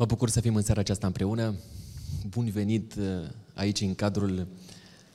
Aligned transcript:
Mă 0.00 0.06
bucur 0.06 0.28
să 0.28 0.40
fim 0.40 0.54
în 0.54 0.62
seara 0.62 0.80
aceasta 0.80 1.06
împreună. 1.06 1.54
Bun 2.30 2.50
venit 2.52 2.94
uh, 2.98 3.04
aici 3.54 3.80
în 3.80 3.94
cadrul 3.94 4.46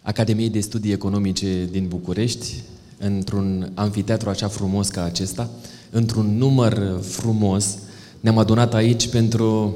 Academiei 0.02 0.50
de 0.50 0.60
Studii 0.60 0.92
Economice 0.92 1.68
din 1.72 1.88
București, 1.88 2.54
într-un 2.98 3.72
anfiteatru 3.74 4.30
așa 4.30 4.48
frumos 4.48 4.88
ca 4.88 5.04
acesta, 5.04 5.50
într-un 5.90 6.38
număr 6.38 7.00
frumos. 7.02 7.78
Ne-am 8.20 8.38
adunat 8.38 8.74
aici 8.74 9.08
pentru 9.08 9.76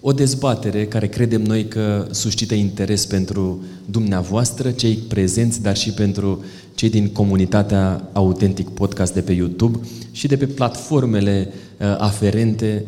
o 0.00 0.12
dezbatere 0.12 0.86
care 0.86 1.08
credem 1.08 1.42
noi 1.42 1.68
că 1.68 2.08
suscită 2.10 2.54
interes 2.54 3.06
pentru 3.06 3.64
dumneavoastră, 3.84 4.70
cei 4.70 4.94
prezenți, 4.94 5.62
dar 5.62 5.76
și 5.76 5.90
pentru 5.90 6.44
cei 6.74 6.90
din 6.90 7.08
comunitatea 7.12 8.08
Autentic 8.12 8.68
Podcast 8.68 9.14
de 9.14 9.20
pe 9.20 9.32
YouTube 9.32 9.78
și 10.10 10.26
de 10.26 10.36
pe 10.36 10.46
platformele 10.46 11.52
uh, 11.78 11.94
aferente 11.98 12.84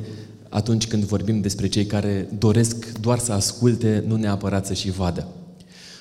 atunci 0.51 0.87
când 0.87 1.05
vorbim 1.05 1.41
despre 1.41 1.69
cei 1.69 1.87
care 1.87 2.29
doresc 2.39 2.93
doar 3.01 3.19
să 3.19 3.33
asculte, 3.33 4.05
nu 4.07 4.17
neapărat 4.17 4.67
să 4.67 4.75
și 4.75 4.91
vadă. 4.91 5.27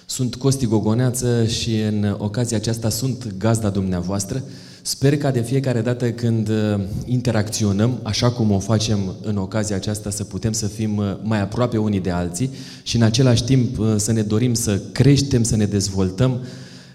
Sunt 0.05 0.35
Costi 0.35 0.66
Gogoneață 0.66 1.45
și 1.45 1.80
în 1.81 2.16
ocazia 2.17 2.58
aceasta 2.58 2.89
sunt 2.89 3.34
gazda 3.38 3.70
dumneavoastră. 3.70 4.44
Sper 4.81 5.17
ca 5.17 5.31
de 5.31 5.41
fiecare 5.41 5.81
dată 5.81 6.12
când 6.12 6.49
uh, 6.49 6.80
interacționăm, 7.05 7.99
așa 8.03 8.31
cum 8.31 8.52
o 8.52 8.59
facem 8.59 9.16
în 9.22 9.38
ocazia 9.38 9.75
aceasta, 9.75 10.09
să 10.09 10.23
putem 10.23 10.52
să 10.52 10.67
fim 10.67 10.97
uh, 10.97 11.16
mai 11.23 11.41
aproape 11.41 11.77
unii 11.77 12.00
de 12.00 12.09
alții 12.09 12.50
și 12.84 12.95
în 12.95 13.02
același 13.02 13.44
timp 13.44 13.80
uh, 13.80 13.94
să 13.97 14.11
ne 14.11 14.22
dorim 14.22 14.53
să 14.53 14.81
creștem, 14.91 15.44
să 15.44 15.55
ne 15.55 15.66
dezvoltăm, 15.66 16.39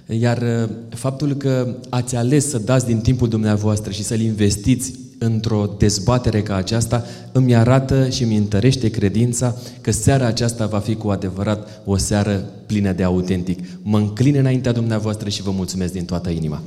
iar 0.07 0.69
faptul 0.89 1.35
că 1.35 1.77
ați 1.89 2.17
ales 2.17 2.49
să 2.49 2.59
dați 2.59 2.87
din 2.87 2.99
timpul 2.99 3.29
dumneavoastră 3.29 3.93
și 3.93 4.03
să-l 4.03 4.21
investiți 4.21 4.93
într-o 5.19 5.75
dezbatere 5.79 6.43
ca 6.43 6.55
aceasta 6.55 7.05
îmi 7.33 7.55
arată 7.55 8.09
și 8.09 8.23
îmi 8.23 8.37
întărește 8.37 8.91
credința 8.91 9.57
că 9.81 9.91
seara 9.91 10.27
aceasta 10.27 10.67
va 10.67 10.79
fi 10.79 10.95
cu 10.95 11.09
adevărat 11.09 11.83
o 11.85 11.97
seară 11.97 12.45
plină 12.67 12.93
de 12.93 13.03
autentic. 13.03 13.59
Mă 13.83 13.99
înclin 13.99 14.35
înaintea 14.37 14.73
dumneavoastră 14.73 15.29
și 15.29 15.43
vă 15.43 15.51
mulțumesc 15.51 15.93
din 15.93 16.05
toată 16.05 16.31
inima. 16.31 16.63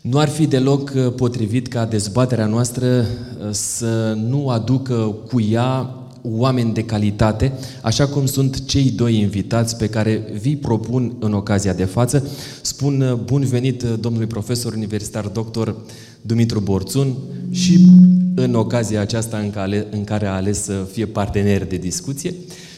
Nu 0.00 0.18
ar 0.18 0.28
fi 0.28 0.46
deloc 0.46 0.92
uh, 0.96 1.12
potrivit 1.16 1.68
ca 1.68 1.84
dezbaterea 1.84 2.46
noastră 2.46 2.86
uh, 2.86 3.48
să 3.50 4.16
nu 4.28 4.48
aducă 4.48 5.14
cu 5.30 5.40
ea 5.40 5.94
oameni 6.26 6.72
de 6.72 6.84
calitate, 6.84 7.52
așa 7.82 8.06
cum 8.06 8.26
sunt 8.26 8.64
cei 8.64 8.90
doi 8.90 9.18
invitați 9.18 9.76
pe 9.76 9.88
care 9.88 10.24
vi 10.40 10.56
propun 10.56 11.16
în 11.18 11.32
ocazia 11.32 11.72
de 11.72 11.84
față. 11.84 12.28
Spun 12.62 13.00
uh, 13.00 13.12
bun 13.12 13.44
venit 13.44 13.82
domnului 13.82 14.26
profesor 14.26 14.72
universitar 14.72 15.24
doctor 15.24 15.76
Dumitru 16.20 16.60
Borțun 16.60 17.14
și 17.50 17.86
în 18.34 18.54
ocazia 18.54 19.00
aceasta 19.00 19.50
în 19.90 20.04
care 20.04 20.26
a 20.26 20.34
ales 20.34 20.62
să 20.62 20.86
fie 20.92 21.06
partener 21.06 21.66
de 21.66 21.76
discuție 21.76 22.34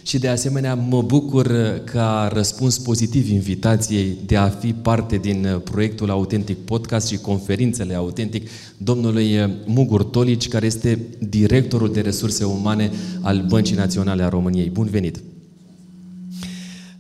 și 0.07 0.19
de 0.19 0.29
asemenea 0.29 0.75
mă 0.75 1.03
bucur 1.03 1.53
ca 1.85 2.31
răspuns 2.33 2.79
pozitiv 2.79 3.29
invitației 3.29 4.17
de 4.27 4.37
a 4.37 4.49
fi 4.49 4.73
parte 4.73 5.17
din 5.17 5.61
proiectul 5.65 6.11
Autentic 6.11 6.57
Podcast 6.57 7.09
și 7.09 7.17
conferințele 7.17 7.95
Autentic 7.95 8.49
domnului 8.77 9.59
Mugur 9.65 10.05
Tolici, 10.05 10.49
care 10.49 10.67
este 10.67 10.99
directorul 11.19 11.93
de 11.93 12.01
resurse 12.01 12.45
umane 12.45 12.91
al 13.21 13.45
Băncii 13.49 13.77
Naționale 13.77 14.23
a 14.23 14.29
României. 14.29 14.71
Bun 14.71 14.87
venit! 14.91 15.23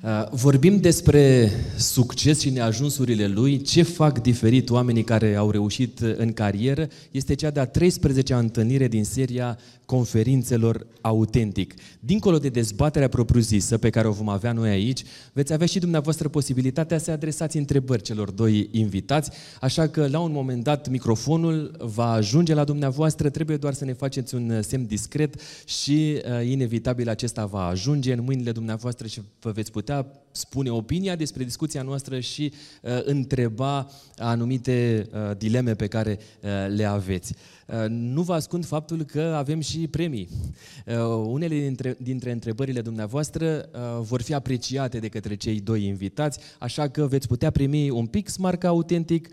Uh, 0.06 0.26
vorbim 0.30 0.80
despre 0.80 1.50
succes 1.76 2.40
și 2.40 2.50
neajunsurile 2.50 3.26
lui, 3.26 3.62
ce 3.62 3.82
fac 3.82 4.22
diferit 4.22 4.70
oamenii 4.70 5.04
care 5.04 5.34
au 5.34 5.50
reușit 5.50 6.00
în 6.16 6.32
carieră. 6.32 6.88
Este 7.10 7.34
cea 7.34 7.50
de-a 7.50 7.70
13-a 7.70 8.38
întâlnire 8.38 8.88
din 8.88 9.04
seria 9.04 9.58
conferințelor 9.86 10.86
autentic. 11.00 11.74
Dincolo 12.00 12.38
de 12.38 12.48
dezbaterea 12.48 13.08
propriu-zisă 13.08 13.78
pe 13.78 13.90
care 13.90 14.08
o 14.08 14.12
vom 14.12 14.28
avea 14.28 14.52
noi 14.52 14.68
aici, 14.68 15.02
veți 15.32 15.52
avea 15.52 15.66
și 15.66 15.78
dumneavoastră 15.78 16.28
posibilitatea 16.28 16.98
să 16.98 17.10
adresați 17.10 17.56
întrebări 17.56 18.02
celor 18.02 18.30
doi 18.30 18.68
invitați, 18.72 19.30
așa 19.60 19.88
că 19.88 20.08
la 20.08 20.20
un 20.20 20.32
moment 20.32 20.62
dat 20.62 20.88
microfonul 20.88 21.76
va 21.78 22.10
ajunge 22.10 22.54
la 22.54 22.64
dumneavoastră, 22.64 23.30
trebuie 23.30 23.56
doar 23.56 23.74
să 23.74 23.84
ne 23.84 23.92
faceți 23.92 24.34
un 24.34 24.62
semn 24.62 24.86
discret 24.86 25.40
și 25.64 26.22
uh, 26.24 26.46
inevitabil 26.46 27.08
acesta 27.08 27.46
va 27.46 27.66
ajunge 27.66 28.12
în 28.12 28.22
mâinile 28.24 28.52
dumneavoastră 28.52 29.06
și 29.06 29.20
vă 29.40 29.50
veți 29.50 29.70
putea 29.70 30.06
spune 30.36 30.70
opinia 30.70 31.16
despre 31.16 31.44
discuția 31.44 31.82
noastră 31.82 32.20
și 32.20 32.52
uh, 32.82 33.00
întreba 33.04 33.90
anumite 34.16 35.06
uh, 35.12 35.36
dileme 35.36 35.74
pe 35.74 35.86
care 35.86 36.18
uh, 36.18 36.50
le 36.68 36.84
aveți. 36.84 37.34
Uh, 37.66 37.84
nu 37.88 38.22
vă 38.22 38.34
ascund 38.34 38.66
faptul 38.66 39.02
că 39.02 39.20
avem 39.20 39.60
și 39.60 39.88
premii. 39.88 40.28
Uh, 40.86 40.94
unele 41.26 41.58
dintre, 41.58 41.96
dintre 42.00 42.32
întrebările 42.32 42.80
dumneavoastră 42.80 43.68
uh, 43.72 43.80
vor 44.00 44.22
fi 44.22 44.34
apreciate 44.34 44.98
de 44.98 45.08
către 45.08 45.34
cei 45.34 45.60
doi 45.60 45.84
invitați, 45.84 46.38
așa 46.58 46.88
că 46.88 47.06
veți 47.06 47.26
putea 47.26 47.50
primi 47.50 47.90
un 47.90 48.06
pix 48.06 48.36
marca 48.36 48.68
autentic 48.68 49.28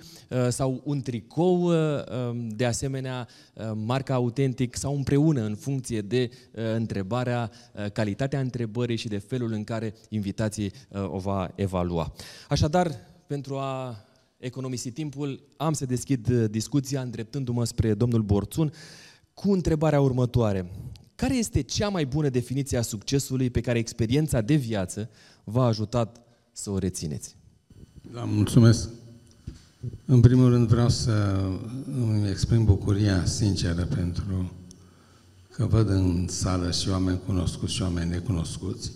sau 0.49 0.81
un 0.83 1.01
tricou 1.01 1.63
um, 1.63 2.47
de 2.47 2.65
asemenea 2.65 3.27
marca 3.73 4.13
autentic 4.13 4.75
sau 4.75 4.95
împreună 4.95 5.41
în 5.41 5.55
funcție 5.55 6.01
de 6.01 6.29
întrebarea, 6.75 7.51
calitatea 7.93 8.39
întrebării 8.39 8.95
și 8.95 9.07
de 9.07 9.17
felul 9.17 9.51
în 9.51 9.63
care 9.63 9.93
invitații 10.09 10.71
o 10.93 11.17
va 11.17 11.51
evalua. 11.55 12.13
Așadar, 12.49 12.91
pentru 13.27 13.57
a 13.57 14.05
economisi 14.37 14.91
timpul, 14.91 15.43
am 15.57 15.73
să 15.73 15.85
deschid 15.85 16.29
uh, 16.29 16.49
discuția 16.49 17.01
îndreptându-mă 17.01 17.63
spre 17.63 17.93
domnul 17.93 18.21
Borțun 18.21 18.71
cu 19.33 19.51
întrebarea 19.51 20.01
următoare. 20.01 20.71
Care 21.15 21.35
este 21.35 21.61
cea 21.61 21.89
mai 21.89 22.05
bună 22.05 22.29
definiție 22.29 22.77
a 22.77 22.81
succesului 22.81 23.49
pe 23.49 23.61
care 23.61 23.79
experiența 23.79 24.41
de 24.41 24.55
viață 24.55 25.09
v-a 25.43 25.65
ajutat 25.65 26.21
să 26.51 26.69
o 26.69 26.77
rețineți? 26.77 27.37
Da, 28.13 28.23
mulțumesc. 28.23 28.89
În 30.05 30.19
primul 30.19 30.49
rând 30.49 30.67
vreau 30.67 30.89
să 30.89 31.41
îmi 31.85 32.29
exprim 32.29 32.65
bucuria 32.65 33.25
sinceră 33.25 33.85
pentru 33.85 34.51
că 35.51 35.65
văd 35.65 35.89
în 35.89 36.27
sală 36.27 36.71
și 36.71 36.89
oameni 36.89 37.19
cunoscuți 37.25 37.73
și 37.73 37.81
oameni 37.81 38.09
necunoscuți 38.09 38.91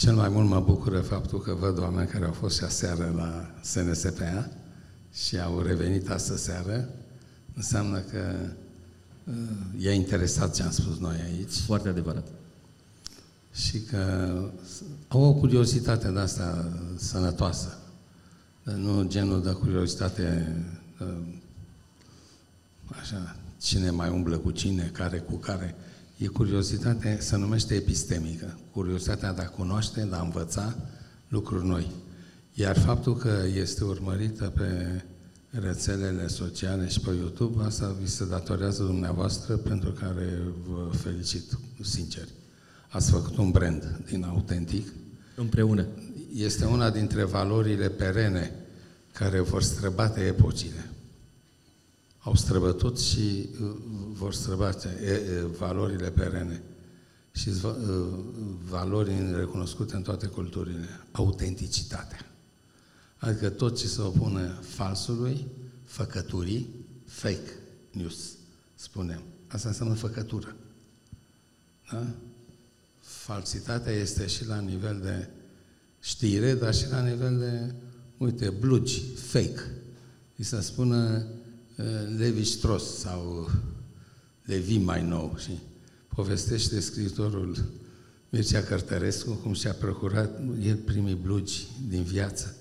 cel 0.00 0.14
mai 0.14 0.28
mult 0.28 0.48
mă 0.48 0.60
bucură 0.60 1.00
faptul 1.00 1.40
că 1.40 1.54
văd 1.54 1.78
oameni 1.78 2.08
care 2.08 2.24
au 2.24 2.32
fost 2.32 2.56
și 2.56 2.64
aseară 2.64 3.12
la 3.16 3.54
SNSPA 3.60 4.50
și 5.12 5.38
au 5.38 5.60
revenit 5.60 6.10
astă 6.10 6.36
seară. 6.36 6.88
Înseamnă 7.54 7.98
că 7.98 8.34
uh, 9.24 9.84
e 9.84 9.92
interesat 9.92 10.54
ce 10.54 10.62
am 10.62 10.70
spus 10.70 10.98
noi 10.98 11.16
aici. 11.24 11.52
Foarte 11.66 11.88
adevărat. 11.88 12.26
Și 13.52 13.80
că 13.80 14.32
au 15.08 15.22
o 15.22 15.34
curiozitate 15.34 16.08
de 16.08 16.18
asta 16.18 16.68
sănătoasă. 16.96 17.78
Nu 18.62 19.02
genul 19.08 19.42
de 19.42 19.52
curiozitate 19.52 20.56
uh, 21.00 21.18
așa, 23.00 23.36
cine 23.58 23.90
mai 23.90 24.10
umblă 24.10 24.36
cu 24.38 24.50
cine, 24.50 24.90
care 24.92 25.18
cu 25.18 25.34
care. 25.34 25.74
E 26.22 26.26
curiozitate, 26.26 27.18
se 27.20 27.36
numește 27.36 27.74
epistemică. 27.74 28.58
Curiozitatea 28.72 29.32
de 29.32 29.40
a 29.40 29.48
cunoaște, 29.48 30.00
de 30.00 30.14
a 30.14 30.20
învăța 30.20 30.76
lucruri 31.28 31.66
noi. 31.66 31.90
Iar 32.54 32.78
faptul 32.78 33.16
că 33.16 33.42
este 33.54 33.84
urmărită 33.84 34.52
pe 34.56 35.02
rețelele 35.50 36.26
sociale 36.26 36.88
și 36.88 37.00
pe 37.00 37.10
YouTube, 37.10 37.64
asta 37.64 37.96
vi 38.02 38.08
se 38.08 38.26
datorează 38.26 38.82
dumneavoastră 38.82 39.56
pentru 39.56 39.90
care 39.90 40.42
vă 40.68 40.96
felicit 40.96 41.58
sincer. 41.82 42.28
Ați 42.88 43.10
făcut 43.10 43.36
un 43.36 43.50
brand 43.50 44.00
din 44.06 44.24
autentic. 44.24 44.92
Împreună. 45.36 45.86
Este 46.34 46.64
una 46.64 46.90
dintre 46.90 47.24
valorile 47.24 47.88
perene 47.88 48.52
care 49.12 49.40
vor 49.40 49.62
străbate 49.62 50.20
epocile 50.20 50.90
au 52.22 52.34
străbătut 52.34 52.98
și 52.98 53.48
uh, 53.62 53.70
vor 54.20 54.34
străbate 54.34 54.88
valorile 55.58 56.10
perene 56.10 56.62
și 57.32 57.48
uh, 57.48 57.72
valori 58.68 59.34
recunoscute 59.34 59.96
în 59.96 60.02
toate 60.02 60.26
culturile. 60.26 60.88
Autenticitatea. 61.12 62.26
Adică 63.16 63.48
tot 63.48 63.78
ce 63.78 63.86
se 63.86 64.00
opune 64.00 64.58
falsului, 64.60 65.46
făcăturii, 65.84 66.86
fake 67.06 67.52
news, 67.92 68.16
spunem. 68.74 69.22
Asta 69.46 69.68
înseamnă 69.68 69.94
făcătură. 69.94 70.56
Da? 71.92 72.06
Falsitatea 72.98 73.92
este 73.92 74.26
și 74.26 74.46
la 74.46 74.60
nivel 74.60 75.00
de 75.02 75.28
știre, 76.00 76.54
dar 76.54 76.74
și 76.74 76.88
la 76.88 77.02
nivel 77.02 77.38
de, 77.38 77.74
uite, 78.16 78.50
blugi, 78.50 79.02
fake. 79.14 79.70
Și 80.36 80.42
să 80.42 80.60
spună 80.60 81.26
Levi 82.16 82.44
Strauss 82.44 82.98
sau 82.98 83.50
Levi 84.50 84.78
mai 84.78 85.02
nou 85.02 85.36
și 85.38 85.58
povestește 86.14 86.80
scriitorul 86.80 87.64
Mircea 88.30 88.62
Cărtărescu 88.62 89.30
cum 89.30 89.52
și-a 89.52 89.72
procurat 89.72 90.40
el 90.62 90.76
primii 90.76 91.18
blugi 91.22 91.66
din 91.88 92.02
viață. 92.02 92.56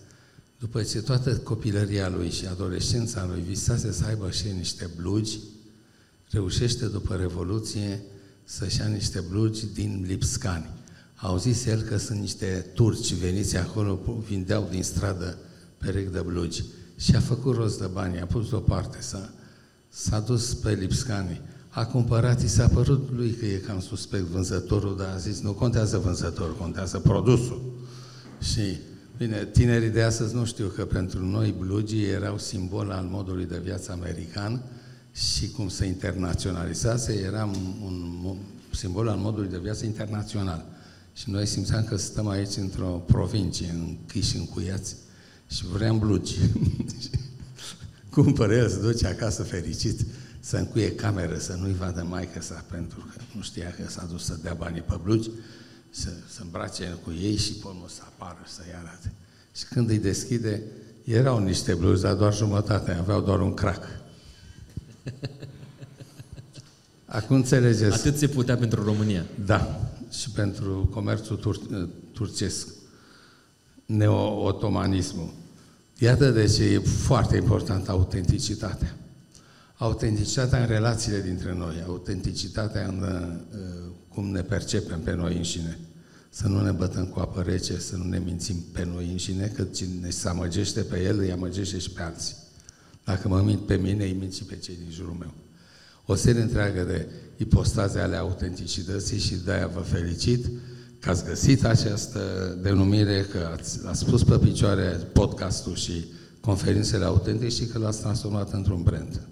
După 0.60 0.84
ce 0.84 1.02
toată 1.02 1.38
copilăria 1.38 2.10
lui 2.10 2.30
și 2.30 2.46
adolescența 2.46 3.26
lui 3.26 3.42
visase 3.42 3.92
să 3.92 4.06
aibă 4.06 4.30
și 4.30 4.48
niște 4.58 4.90
blugi, 4.96 5.40
reușește 6.30 6.86
după 6.86 7.16
Revoluție 7.16 8.02
să-și 8.44 8.80
ia 8.80 8.88
niște 8.88 9.24
blugi 9.30 9.66
din 9.74 10.04
Lipscani. 10.08 10.70
Au 11.16 11.38
zis 11.38 11.66
el 11.66 11.82
că 11.82 11.98
sunt 11.98 12.20
niște 12.20 12.66
turci 12.74 13.14
veniți 13.14 13.58
acolo, 13.58 14.22
vindeau 14.28 14.68
din 14.72 14.84
stradă 14.84 15.38
perechi 15.78 16.12
de 16.12 16.22
blugi. 16.22 16.64
Și 16.98 17.16
a 17.16 17.20
făcut 17.20 17.56
rost 17.56 17.80
de 17.80 17.88
bani, 17.88 18.20
a 18.20 18.26
pus 18.26 18.50
deoparte, 18.50 19.02
s-a, 19.02 19.34
s-a 19.90 20.20
dus 20.20 20.54
pe 20.54 20.74
Lipscani. 20.74 21.42
A 21.70 21.86
cumpărat, 21.86 22.42
i 22.42 22.48
s-a 22.48 22.68
părut 22.68 23.10
lui 23.16 23.32
că 23.32 23.46
e 23.46 23.58
cam 23.58 23.80
suspect 23.80 24.24
vânzătorul, 24.24 24.98
dar 24.98 25.14
a 25.14 25.18
zis, 25.18 25.42
nu 25.42 25.54
contează 25.54 25.98
vânzătorul, 25.98 26.56
contează 26.56 27.00
produsul. 27.00 27.62
Și, 28.42 28.78
bine, 29.18 29.46
tinerii 29.46 29.90
de 29.90 30.02
astăzi 30.02 30.36
nu 30.36 30.46
știu 30.46 30.68
că 30.68 30.86
pentru 30.86 31.26
noi 31.26 31.56
blugii 31.60 32.06
erau 32.06 32.38
simbol 32.38 32.92
al 32.92 33.04
modului 33.04 33.46
de 33.46 33.62
viață 33.64 33.92
american 33.92 34.64
și 35.14 35.50
cum 35.50 35.70
se 35.70 35.86
internaționalizase, 35.86 37.14
era 37.14 37.46
un, 37.46 37.92
un 38.26 38.38
simbol 38.72 39.08
al 39.08 39.18
modului 39.18 39.50
de 39.50 39.60
viață 39.62 39.86
internațional. 39.86 40.66
Și 41.14 41.30
noi 41.30 41.46
simțeam 41.46 41.84
că 41.84 41.98
stăm 41.98 42.28
aici 42.28 42.56
într-o 42.56 43.04
provincie, 43.06 43.76
închiși, 43.88 44.38
încuiați 44.38 44.96
și 45.48 45.66
vrem 45.66 46.00
blugi. 46.00 46.36
Cumpără 48.10 48.54
el, 48.54 48.70
se 48.70 48.80
duce 48.80 49.08
acasă 49.08 49.44
fericit, 49.44 50.06
să 50.40 50.58
încuie 50.58 50.96
cameră, 50.96 51.38
să 51.38 51.54
nu-i 51.54 51.74
vadă 51.74 52.06
maică 52.10 52.42
sa, 52.42 52.66
pentru 52.72 53.00
că 53.00 53.22
nu 53.36 53.42
știa 53.42 53.72
că 53.72 53.90
s-a 53.90 54.08
dus 54.12 54.26
să 54.26 54.38
dea 54.42 54.54
banii 54.54 54.82
pe 54.82 55.00
blugi, 55.04 55.30
să 55.90 56.10
se 56.30 56.42
îmbrace 56.42 56.98
cu 57.04 57.14
ei 57.22 57.38
și 57.38 57.54
pe 57.54 57.68
să 57.88 58.02
apară, 58.04 58.44
să-i 58.46 58.74
arate. 58.82 59.14
Și 59.56 59.66
când 59.66 59.90
îi 59.90 59.98
deschide, 59.98 60.62
erau 61.04 61.40
niște 61.40 61.74
blugi, 61.74 62.02
dar 62.02 62.14
doar 62.14 62.36
jumătate, 62.36 62.92
aveau 62.92 63.22
doar 63.22 63.40
un 63.42 63.54
crack. 63.54 63.84
Acum 67.06 67.36
înțelegeți. 67.36 67.94
Atât 67.94 68.18
se 68.18 68.28
putea 68.28 68.58
pentru 68.58 68.84
România. 68.84 69.26
Da, 69.46 69.90
și 70.12 70.30
pentru 70.30 70.90
comerțul 70.92 71.36
tur- 71.36 71.90
turcesc, 72.14 72.68
neo-otomanismul. 73.86 75.34
Iată 75.98 76.32
de 76.32 76.46
ce 76.46 76.64
e 76.64 76.80
foarte 76.80 77.36
importantă 77.36 77.92
autenticitatea. 77.92 78.99
Autenticitatea 79.80 80.60
în 80.60 80.68
relațiile 80.68 81.22
dintre 81.22 81.54
noi, 81.54 81.84
autenticitatea 81.88 82.88
în 82.88 83.02
uh, 83.02 83.92
cum 84.08 84.26
ne 84.32 84.42
percepem 84.42 85.00
pe 85.00 85.14
noi 85.14 85.38
înșine. 85.38 85.80
Să 86.30 86.48
nu 86.48 86.62
ne 86.62 86.72
bătăm 86.72 87.06
cu 87.06 87.20
apă 87.20 87.42
rece, 87.42 87.80
să 87.80 87.96
nu 87.96 88.04
ne 88.04 88.20
mințim 88.20 88.56
pe 88.72 88.86
noi 88.86 89.10
înșine, 89.12 89.48
că 89.56 89.64
cine 89.64 90.10
se 90.10 90.30
amăgește 90.30 90.82
pe 90.82 91.04
el, 91.04 91.20
îi 91.20 91.32
amăgește 91.32 91.78
și 91.78 91.90
pe 91.90 92.02
alții. 92.02 92.36
Dacă 93.04 93.28
mă 93.28 93.42
mint 93.42 93.60
pe 93.60 93.76
mine, 93.76 94.04
îi 94.04 94.16
mint 94.20 94.34
și 94.34 94.44
pe 94.44 94.56
cei 94.56 94.76
din 94.76 94.92
jurul 94.92 95.16
meu. 95.20 95.34
O 96.06 96.16
serie 96.16 96.42
întreagă 96.42 96.84
de 96.84 97.08
ipostaze 97.38 98.00
ale 98.00 98.16
autenticității 98.16 99.20
și 99.20 99.36
de-aia 99.36 99.68
vă 99.68 99.80
felicit 99.80 100.46
că 101.00 101.10
ați 101.10 101.26
găsit 101.26 101.66
această 101.66 102.20
denumire, 102.62 103.22
că 103.22 103.50
ați, 103.54 103.80
ați 103.86 104.06
pus 104.06 104.24
pe 104.24 104.38
picioare 104.38 104.90
podcastul 105.14 105.76
și 105.76 106.06
conferințele 106.40 107.06
autentice 107.06 107.64
și 107.64 107.66
că 107.66 107.78
l-ați 107.78 108.00
transformat 108.00 108.54
într-un 108.54 108.84
brand. 108.84 109.28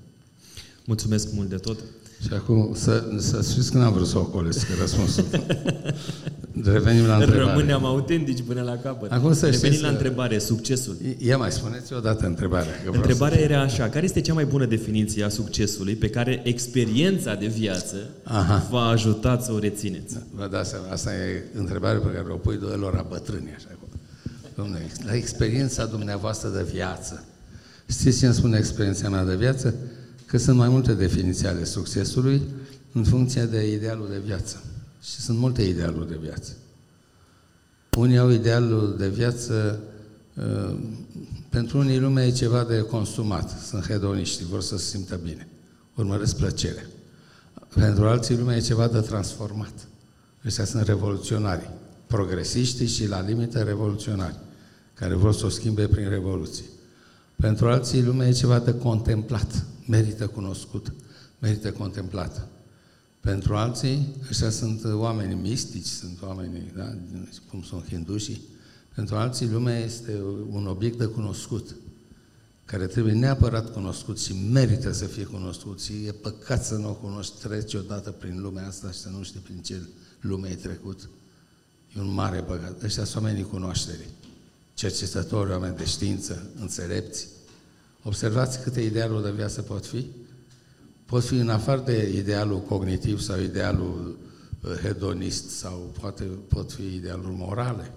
Mulțumesc 0.88 1.34
mult 1.34 1.50
de 1.50 1.56
tot. 1.56 1.78
Și 2.22 2.30
acum 2.34 2.72
să, 2.74 3.04
să 3.18 3.46
știți 3.50 3.72
că 3.72 3.78
n-am 3.78 3.94
vrut 3.94 4.08
să 4.08 4.18
ocolesc 4.18 4.68
răspunsul. 4.80 5.26
Revenim 6.74 7.06
la 7.06 7.16
întrebare. 7.16 7.52
Rămânem 7.52 7.86
autentici 7.86 8.42
până 8.42 8.62
la 8.62 8.78
capăt. 8.78 9.12
Acum 9.12 9.34
să 9.34 9.50
Revenim 9.50 9.82
la 9.82 9.88
întrebare, 9.88 10.38
succesul. 10.38 10.98
Ia 11.18 11.38
mai 11.38 11.52
spuneți 11.52 11.94
o 11.94 12.00
dată 12.00 12.26
întrebarea. 12.26 12.72
Că 12.86 12.92
întrebarea 12.96 13.40
era 13.40 13.62
așa, 13.62 13.90
care 13.90 14.06
este 14.06 14.22
cea 14.22 14.34
mai 14.34 14.46
bună 14.46 14.66
definiție 14.66 15.24
a 15.24 15.30
succesului 15.30 15.96
pe 15.96 16.10
care 16.10 16.42
experiența 16.44 17.36
de 17.36 17.48
viață 17.48 17.96
Aha. 18.24 18.68
v-a 18.70 18.88
ajutat 18.88 19.44
să 19.44 19.52
o 19.52 19.60
rețineți? 19.60 20.14
Da, 20.14 20.20
vă 20.36 20.48
dați 20.52 20.70
seama, 20.70 20.88
asta 20.90 21.14
e 21.14 21.44
întrebarea 21.54 22.00
pe 22.00 22.12
care 22.12 22.28
o 22.32 22.36
pui 22.36 22.58
doilor 22.58 23.06
bătrâni, 23.10 23.54
așa. 23.56 23.68
Domnule, 24.56 24.92
la 25.06 25.16
experiența 25.16 25.86
dumneavoastră 25.86 26.50
de 26.50 26.66
viață. 26.74 27.24
Știți 27.90 28.20
ce 28.20 28.26
îmi 28.26 28.36
spune 28.36 28.58
experiența 28.58 29.10
mea 29.10 29.24
de 29.24 29.36
viață? 29.36 29.76
Că 30.28 30.38
sunt 30.38 30.58
mai 30.58 30.70
multe 30.70 30.94
definiții 30.94 31.48
ale 31.48 31.64
succesului 31.64 32.42
în 32.92 33.04
funcție 33.04 33.44
de 33.44 33.72
idealul 33.72 34.08
de 34.10 34.22
viață. 34.26 34.64
Și 35.02 35.20
sunt 35.20 35.38
multe 35.38 35.62
idealuri 35.62 36.08
de 36.08 36.18
viață. 36.22 36.56
Unii 37.98 38.18
au 38.18 38.30
idealul 38.30 38.96
de 38.98 39.10
viață, 39.10 39.80
uh, 40.34 40.78
pentru 41.50 41.78
unii 41.78 42.00
lumea 42.00 42.26
e 42.26 42.32
ceva 42.32 42.64
de 42.64 42.82
consumat, 42.82 43.60
sunt 43.68 43.88
hedoniști, 43.88 44.44
vor 44.44 44.62
să 44.62 44.78
se 44.78 44.84
simtă 44.84 45.20
bine, 45.24 45.48
urmăresc 45.96 46.36
plăcerea. 46.36 46.86
Pentru 47.74 48.08
alții 48.08 48.38
lumea 48.38 48.56
e 48.56 48.60
ceva 48.60 48.88
de 48.88 49.00
transformat. 49.00 49.88
Ăștia 50.46 50.66
sunt 50.66 50.84
revoluționari, 50.84 51.70
progresiști 52.08 52.86
și 52.86 53.08
la 53.08 53.22
limită 53.22 53.60
revoluționari, 53.60 54.36
care 54.94 55.14
vor 55.14 55.34
să 55.34 55.46
o 55.46 55.50
schimbe 55.50 55.88
prin 55.88 56.10
revoluție. 56.10 56.66
Pentru 57.36 57.68
alții 57.68 58.04
lumea 58.04 58.28
e 58.28 58.32
ceva 58.32 58.60
de 58.60 58.74
contemplat, 58.74 59.66
merită 59.88 60.28
cunoscut, 60.28 60.94
merită 61.40 61.72
contemplată. 61.72 62.48
Pentru 63.20 63.56
alții, 63.56 64.16
ăștia 64.30 64.50
sunt 64.50 64.82
oameni 64.86 65.34
mistici, 65.34 65.86
sunt 65.86 66.22
oameni, 66.22 66.72
da, 66.76 66.98
cum 67.50 67.62
sunt 67.62 67.88
hindușii. 67.88 68.42
Pentru 68.96 69.16
alții, 69.16 69.50
lumea 69.50 69.80
este 69.80 70.22
un 70.50 70.68
obiect 70.68 70.98
de 70.98 71.06
cunoscut, 71.06 71.76
care 72.66 72.88
trebuie 72.88 73.14
neapărat 73.14 73.74
cunoscut 73.74 74.20
și 74.20 74.34
merită 74.52 74.92
să 74.92 75.06
fie 75.06 75.24
cunoscut 75.24 75.82
și 75.82 75.94
e 76.06 76.12
păcat 76.12 76.66
să 76.66 76.76
nu 76.76 76.90
o 76.90 76.94
cunoști, 76.94 77.48
treci 77.48 77.74
odată 77.74 78.12
prin 78.12 78.42
lumea 78.42 78.68
asta 78.68 78.92
și 78.92 79.00
să 79.00 79.10
nu 79.10 79.24
știi 79.24 79.40
prin 79.40 79.62
ce 79.62 79.82
lume 80.20 80.48
ai 80.48 80.56
trecut. 80.56 81.10
E 81.96 82.00
un 82.00 82.14
mare 82.14 82.42
păcat. 82.42 82.84
Ăștia 82.84 83.04
sunt 83.04 83.24
oamenii 83.24 83.44
cunoașterii, 83.44 84.10
cercetători, 84.74 85.52
oameni 85.52 85.76
de 85.76 85.86
știință, 85.86 86.50
înțelepți. 86.60 87.28
Observați 88.08 88.62
câte 88.62 88.82
idealuri 88.82 89.24
de 89.24 89.32
viață 89.32 89.62
pot 89.62 89.86
fi? 89.86 90.06
pot 91.06 91.24
fi 91.24 91.36
în 91.36 91.50
afară 91.50 91.82
de 91.82 92.12
idealul 92.16 92.62
cognitiv 92.62 93.20
sau 93.20 93.40
idealul 93.40 94.18
uh, 94.62 94.72
hedonist 94.72 95.50
sau 95.50 95.94
poate 96.00 96.24
pot 96.24 96.72
fi 96.72 96.96
idealuri 96.96 97.36
morale, 97.36 97.92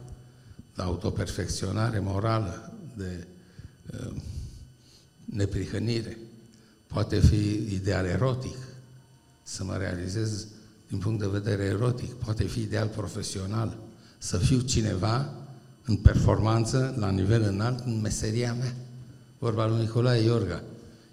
de 0.75 0.83
autoperfecționare 0.83 1.99
morală, 1.99 2.73
de 2.97 3.27
uh, 3.93 4.13
neprihănire. 5.25 6.19
Poate 6.87 7.19
fi 7.19 7.51
ideal 7.75 8.05
erotic, 8.05 8.57
să 9.43 9.65
mă 9.65 9.77
realizez 9.77 10.47
din 10.89 10.99
punct 10.99 11.21
de 11.21 11.29
vedere 11.29 11.63
erotic. 11.63 12.13
Poate 12.13 12.45
fi 12.45 12.61
ideal 12.61 12.89
profesional, 12.89 13.79
să 14.19 14.39
fiu 14.39 14.61
cineva 14.61 15.35
în 15.85 15.97
performanță, 15.97 16.95
la 16.99 17.11
nivel 17.11 17.43
înalt, 17.43 17.85
în 17.85 18.01
meseria 18.01 18.55
mea. 18.55 18.75
Vorba 19.41 19.67
lui 19.67 19.81
Nicolae 19.81 20.23
Iorga. 20.23 20.63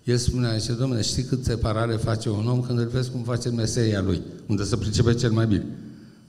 El 0.04 0.18
spunea, 0.18 0.58
zice, 0.58 0.74
domnule, 0.74 1.02
știi 1.02 1.24
cât 1.24 1.44
separare 1.44 1.96
face 1.96 2.30
un 2.30 2.48
om 2.48 2.62
când 2.62 2.80
îl 2.80 2.88
vezi 2.88 3.10
cum 3.10 3.24
face 3.24 3.50
meseria 3.50 4.02
lui, 4.02 4.22
unde 4.48 4.64
se 4.64 4.76
pricepe 4.76 5.14
cel 5.14 5.32
mai 5.32 5.46
bine. 5.46 5.66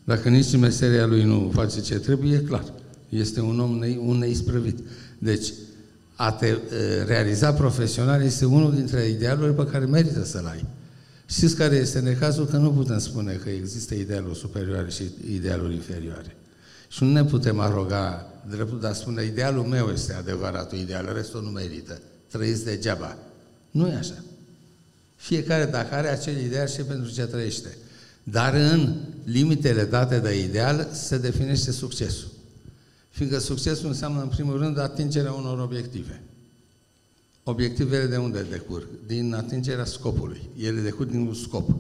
Dacă 0.05 0.28
nici 0.28 0.52
în 0.52 0.61
meseria 0.61 1.07
lui 1.07 1.23
nu 1.25 1.50
face 1.55 1.81
ce 1.81 1.99
trebuie, 1.99 2.37
e 2.37 2.38
clar. 2.38 2.64
Este 3.09 3.40
un 3.40 3.61
om 3.61 3.78
ne, 3.78 3.97
un 4.00 4.19
neisprăvit. 4.19 4.78
Deci, 5.19 5.52
a 6.14 6.33
te 6.33 6.59
realiza 7.07 7.52
profesional 7.52 8.23
este 8.23 8.45
unul 8.45 8.75
dintre 8.75 9.09
idealurile 9.09 9.52
pe 9.52 9.71
care 9.71 9.85
merită 9.85 10.25
să-l 10.25 10.47
ai. 10.47 10.64
Știți 11.26 11.57
care 11.57 11.76
este 11.76 11.99
necazul? 11.99 12.47
Că 12.47 12.57
nu 12.57 12.73
putem 12.73 12.99
spune 12.99 13.33
că 13.33 13.49
există 13.49 13.95
idealuri 13.95 14.38
superioare 14.38 14.90
și 14.90 15.02
idealuri 15.31 15.75
inferioare. 15.75 16.37
Și 16.88 17.05
nu 17.05 17.12
ne 17.12 17.25
putem 17.25 17.59
aroga 17.59 18.26
dreptul 18.50 18.81
de 18.81 18.87
a 18.87 18.93
spune 18.93 19.25
idealul 19.25 19.64
meu 19.64 19.88
este 19.88 20.12
adevăratul 20.12 20.78
ideal, 20.78 21.11
restul 21.14 21.43
nu 21.43 21.49
merită. 21.49 22.00
Trăiți 22.31 22.64
degeaba. 22.64 23.17
Nu 23.71 23.88
e 23.88 23.95
așa. 23.95 24.25
Fiecare, 25.14 25.64
dacă 25.64 25.95
are 25.95 26.09
acel 26.09 26.45
ideal, 26.45 26.69
și 26.69 26.83
pentru 26.83 27.11
ce 27.11 27.23
trăiește. 27.23 27.76
Dar 28.23 28.55
în 28.55 28.97
limitele 29.25 29.85
date 29.85 30.19
de 30.19 30.43
ideal 30.43 30.88
se 30.93 31.19
definește 31.19 31.71
succesul. 31.71 32.28
Fiindcă 33.09 33.38
succesul 33.38 33.88
înseamnă, 33.88 34.23
în 34.23 34.28
primul 34.28 34.59
rând, 34.59 34.78
atingerea 34.78 35.33
unor 35.33 35.59
obiective. 35.59 36.23
Obiectivele 37.43 38.07
de 38.07 38.17
unde 38.17 38.43
decurg? 38.50 38.87
Din 39.07 39.35
atingerea 39.35 39.85
scopului. 39.85 40.40
Ele 40.59 40.81
decurg 40.81 41.11
din 41.11 41.26
un 41.26 41.35
scop. 41.35 41.76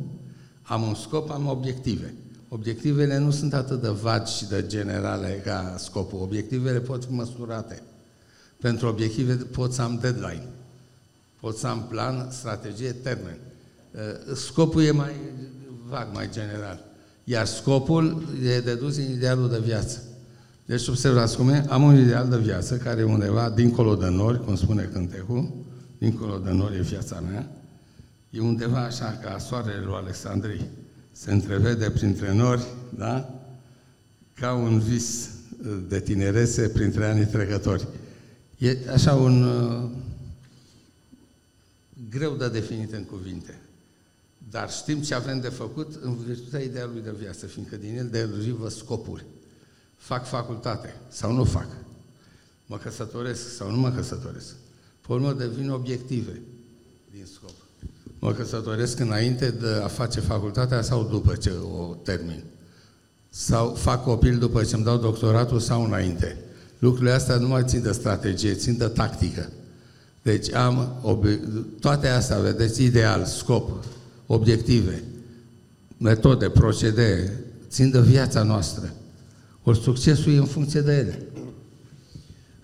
Am 0.62 0.82
un 0.82 0.94
scop, 0.94 1.30
am 1.30 1.46
obiective. 1.46 2.14
Obiectivele 2.48 3.18
nu 3.18 3.30
sunt 3.30 3.54
atât 3.54 3.82
de 3.82 3.88
vagi 3.88 4.36
și 4.36 4.48
de 4.48 4.64
generale 4.66 5.42
ca 5.44 5.74
scopul. 5.78 6.22
Obiectivele 6.22 6.78
pot 6.78 7.04
fi 7.04 7.12
măsurate. 7.12 7.82
Pentru 8.60 8.88
obiective 8.88 9.34
pot 9.34 9.72
să 9.72 9.82
am 9.82 9.98
deadline. 10.00 10.48
Pot 11.40 11.56
să 11.56 11.66
am 11.66 11.86
plan, 11.88 12.28
strategie, 12.30 12.92
termen. 12.92 13.38
Uh, 13.90 14.34
scopul 14.36 14.82
e 14.82 14.90
mai 14.90 15.12
vag, 15.88 16.08
mai 16.12 16.30
general. 16.30 16.84
Iar 17.24 17.46
scopul 17.46 18.22
e 18.44 18.60
dedus 18.60 18.96
din 18.96 19.10
idealul 19.10 19.48
de 19.48 19.58
viață. 19.58 20.02
Deci 20.66 20.88
observați 20.88 21.36
cum 21.36 21.48
e, 21.48 21.66
am 21.68 21.82
un 21.82 21.98
ideal 21.98 22.28
de 22.28 22.38
viață 22.38 22.76
care 22.76 23.00
e 23.00 23.04
undeva 23.04 23.50
dincolo 23.50 23.94
de 23.94 24.08
nori, 24.08 24.44
cum 24.44 24.56
spune 24.56 24.82
cântecul, 24.92 25.52
dincolo 25.98 26.38
de 26.38 26.50
nori 26.50 26.76
e 26.76 26.80
viața 26.80 27.22
mea, 27.30 27.50
e 28.30 28.40
undeva 28.40 28.78
așa 28.78 29.18
ca 29.22 29.38
soarele 29.38 29.84
lui 29.84 29.94
Alexandrii, 29.94 30.66
se 31.18 31.32
întrevede 31.32 31.90
printre 31.90 32.32
nori, 32.32 32.66
da? 32.96 33.42
Ca 34.34 34.54
un 34.54 34.78
vis 34.78 35.30
de 35.88 36.00
tinerețe 36.00 36.68
printre 36.68 37.06
anii 37.06 37.26
trecători. 37.26 37.86
E 38.58 38.78
așa 38.92 39.14
un 39.14 39.42
uh, 39.42 39.90
greu 42.10 42.36
de 42.36 42.48
definit 42.48 42.92
în 42.92 43.04
cuvinte. 43.04 43.60
Dar 44.50 44.70
știm 44.70 45.00
ce 45.00 45.14
avem 45.14 45.40
de 45.40 45.48
făcut 45.48 45.94
în 46.02 46.16
virtutea 46.16 46.60
idealului 46.60 47.02
de 47.02 47.14
viață, 47.18 47.46
fiindcă 47.46 47.76
din 47.76 47.96
el 47.96 48.08
derivă 48.08 48.68
scopuri. 48.68 49.24
Fac 49.96 50.26
facultate 50.26 50.94
sau 51.08 51.32
nu 51.32 51.44
fac. 51.44 51.68
Mă 52.66 52.76
căsătoresc 52.76 53.54
sau 53.54 53.70
nu 53.70 53.76
mă 53.76 53.90
căsătoresc. 53.90 54.54
Pe 55.06 55.12
urmă 55.12 55.32
devin 55.32 55.70
obiective 55.70 56.42
din 57.10 57.26
scop. 57.34 57.67
Mă 58.18 58.32
căsătoresc 58.32 58.98
înainte 58.98 59.50
de 59.50 59.80
a 59.82 59.86
face 59.86 60.20
facultatea 60.20 60.82
sau 60.82 61.08
după 61.10 61.34
ce 61.34 61.52
o 61.78 61.94
termin. 61.94 62.42
Sau 63.30 63.74
fac 63.74 64.02
copil 64.02 64.38
după 64.38 64.64
ce 64.64 64.74
îmi 64.74 64.84
dau 64.84 64.96
doctoratul 64.96 65.58
sau 65.58 65.84
înainte. 65.84 66.36
Lucrurile 66.78 67.12
astea 67.12 67.36
nu 67.36 67.48
mai 67.48 67.62
țin 67.66 67.82
de 67.82 67.92
strategie, 67.92 68.54
țin 68.54 68.76
de 68.76 68.86
tactică. 68.86 69.50
Deci 70.22 70.54
am 70.54 71.02
toate 71.80 72.08
astea, 72.08 72.38
vedeți, 72.38 72.84
ideal, 72.84 73.24
scop, 73.24 73.84
obiective, 74.26 75.02
metode, 75.98 76.48
procedee, 76.48 77.32
țin 77.68 77.90
de 77.90 78.00
viața 78.00 78.42
noastră. 78.42 78.92
Ori 79.62 79.78
succesul 79.78 80.32
e 80.32 80.36
în 80.36 80.44
funcție 80.44 80.80
de 80.80 80.92
ele. 80.96 81.22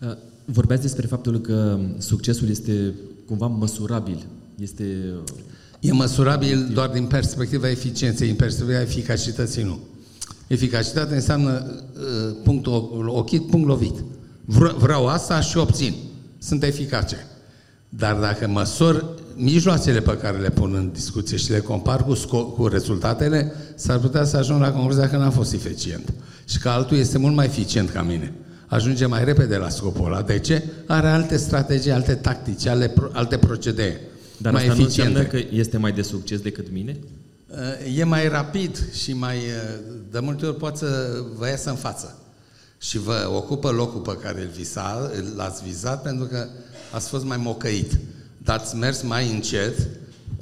Uh, 0.02 0.16
vorbeați 0.44 0.82
despre 0.82 1.06
faptul 1.06 1.40
că 1.40 1.78
succesul 1.98 2.48
este 2.48 2.94
cumva 3.26 3.46
măsurabil. 3.46 4.26
Este... 4.60 4.84
E 5.80 5.92
măsurabil 5.92 6.70
doar 6.72 6.88
din 6.88 7.04
perspectiva 7.04 7.70
eficienței, 7.70 8.26
din 8.26 8.36
perspectiva 8.36 8.80
eficacității 8.80 9.62
nu. 9.62 9.78
Eficacitatea 10.46 11.16
înseamnă 11.16 11.82
uh, 11.94 12.36
punct 12.42 12.66
ochit, 13.06 13.46
punct 13.46 13.66
lovit. 13.66 13.94
Vreau 14.78 15.06
asta 15.06 15.40
și 15.40 15.56
obțin. 15.56 15.94
Sunt 16.38 16.62
eficace. 16.62 17.26
Dar 17.88 18.14
dacă 18.14 18.48
măsor 18.48 19.14
mijloacele 19.36 20.00
pe 20.00 20.16
care 20.16 20.38
le 20.38 20.50
pun 20.50 20.74
în 20.74 20.90
discuție 20.92 21.36
și 21.36 21.50
le 21.50 21.58
compar 21.58 22.04
cu, 22.04 22.42
cu 22.42 22.66
rezultatele, 22.66 23.52
s-ar 23.74 23.98
putea 23.98 24.24
să 24.24 24.36
ajung 24.36 24.60
la 24.60 24.72
concluzia 24.72 25.08
că 25.08 25.16
n-am 25.16 25.30
fost 25.30 25.52
eficient. 25.52 26.12
Și 26.44 26.58
că 26.58 26.68
altul 26.68 26.96
este 26.96 27.18
mult 27.18 27.34
mai 27.34 27.44
eficient 27.44 27.90
ca 27.90 28.02
mine. 28.02 28.32
Ajunge 28.66 29.06
mai 29.06 29.24
repede 29.24 29.56
la 29.56 29.68
scopul 29.68 30.06
ăla. 30.06 30.22
De 30.22 30.38
ce? 30.38 30.62
Are 30.86 31.08
alte 31.08 31.36
strategii, 31.36 31.90
alte 31.90 32.14
tactici, 32.14 32.66
alte, 32.66 32.92
alte 33.12 33.36
procedee. 33.36 34.00
Dar 34.36 34.52
mai 34.52 34.68
asta 34.68 34.80
eficiente. 34.80 35.12
nu 35.12 35.18
înseamnă 35.18 35.46
că 35.46 35.54
este 35.56 35.76
mai 35.76 35.92
de 35.92 36.02
succes 36.02 36.40
decât 36.40 36.70
mine? 36.72 36.98
E 37.96 38.04
mai 38.04 38.28
rapid 38.28 38.92
și 38.92 39.12
mai... 39.12 39.38
De 40.10 40.18
multe 40.18 40.46
ori 40.46 40.56
poate 40.56 40.78
să 40.78 41.22
vă 41.36 41.48
iasă 41.48 41.70
în 41.70 41.76
față. 41.76 42.18
Și 42.78 42.98
vă 42.98 43.30
ocupă 43.34 43.70
locul 43.70 44.00
pe 44.00 44.18
care 44.22 44.40
îl 44.40 44.48
visa, 44.56 45.10
l-ați 45.36 45.62
vizat 45.62 46.02
pentru 46.02 46.26
că 46.26 46.48
ați 46.92 47.08
fost 47.08 47.24
mai 47.24 47.36
mocăit. 47.36 47.98
Dar 48.38 48.58
ați 48.58 48.76
mers 48.76 49.02
mai 49.02 49.30
încet, 49.30 49.88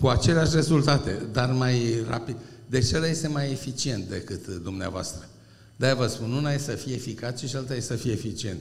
cu 0.01 0.09
aceleași 0.09 0.55
rezultate, 0.55 1.23
dar 1.33 1.51
mai 1.51 2.05
rapid. 2.09 2.37
Deci 2.67 2.93
ăla 2.93 3.07
este 3.07 3.29
mai 3.29 3.51
eficient 3.51 4.09
decât 4.09 4.47
dumneavoastră. 4.47 5.29
De-aia 5.77 5.95
vă 5.95 6.07
spun, 6.07 6.33
una 6.33 6.53
e 6.53 6.59
să 6.59 6.71
fie 6.71 6.95
eficace 6.95 7.47
și 7.47 7.57
alta 7.57 7.75
e 7.75 7.81
să 7.81 7.95
fie 7.95 8.13
eficient. 8.13 8.61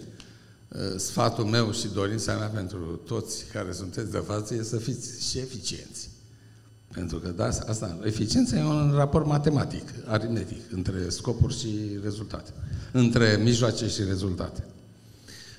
Sfatul 0.97 1.43
meu 1.43 1.71
și 1.71 1.87
dorința 1.93 2.37
mea 2.37 2.47
pentru 2.47 2.99
toți 3.05 3.45
care 3.53 3.71
sunteți 3.71 4.11
de 4.11 4.17
față 4.17 4.55
e 4.55 4.63
să 4.63 4.77
fiți 4.77 5.29
și 5.29 5.37
eficienți. 5.37 6.09
Pentru 6.93 7.17
că 7.17 7.29
da, 7.29 7.45
asta, 7.45 7.99
eficiența 8.03 8.57
e 8.57 8.63
un 8.63 8.91
raport 8.95 9.25
matematic, 9.25 9.93
aritmetic, 10.05 10.57
între 10.71 11.09
scopuri 11.09 11.57
și 11.57 11.67
rezultate. 12.03 12.51
Între 12.91 13.39
mijloace 13.43 13.87
și 13.87 14.03
rezultate. 14.03 14.63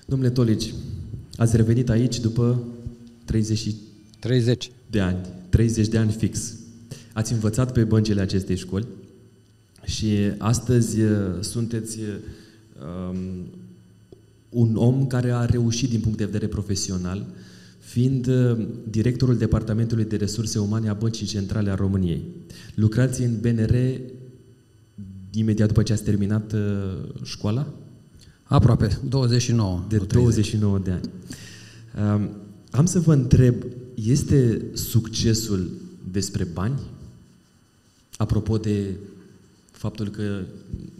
Domnule 0.06 0.30
Tolici, 0.30 0.74
ați 1.36 1.56
revenit 1.56 1.88
aici 1.88 2.20
după 2.20 2.62
30, 3.24 3.74
30 4.18 4.70
de 4.90 5.00
ani, 5.00 5.26
30 5.48 5.88
de 5.88 5.98
ani 5.98 6.12
fix. 6.12 6.54
Ați 7.12 7.32
învățat 7.32 7.72
pe 7.72 7.84
băncile 7.84 8.20
acestei 8.20 8.56
școli 8.56 8.86
și 9.84 10.16
astăzi 10.38 11.00
uh, 11.00 11.40
sunteți 11.40 11.98
um, 11.98 13.46
un 14.52 14.76
om 14.76 15.06
care 15.06 15.30
a 15.30 15.44
reușit 15.44 15.90
din 15.90 16.00
punct 16.00 16.18
de 16.18 16.24
vedere 16.24 16.46
profesional, 16.46 17.26
fiind 17.78 18.26
uh, 18.26 18.66
directorul 18.90 19.36
Departamentului 19.36 20.04
de 20.04 20.16
Resurse 20.16 20.58
Umane 20.58 20.88
a 20.88 20.94
Băncii 20.94 21.26
Centrale 21.26 21.70
a 21.70 21.74
României. 21.74 22.22
Lucrați 22.74 23.22
în 23.22 23.40
BNR 23.40 23.74
imediat 25.30 25.68
după 25.68 25.82
ce 25.82 25.92
ați 25.92 26.02
terminat 26.02 26.52
uh, 26.52 26.60
școala? 27.22 27.72
Aproape, 28.42 28.98
29. 29.08 29.84
De 29.88 29.96
29 29.96 30.78
de 30.78 30.90
ani. 30.90 31.10
Um, 32.20 32.30
am 32.70 32.86
să 32.86 33.00
vă 33.00 33.12
întreb, 33.12 33.54
este 33.94 34.64
succesul 34.72 35.70
despre 36.10 36.44
bani? 36.44 36.80
Apropo 38.16 38.56
de 38.56 38.96
faptul 39.70 40.08
că 40.08 40.40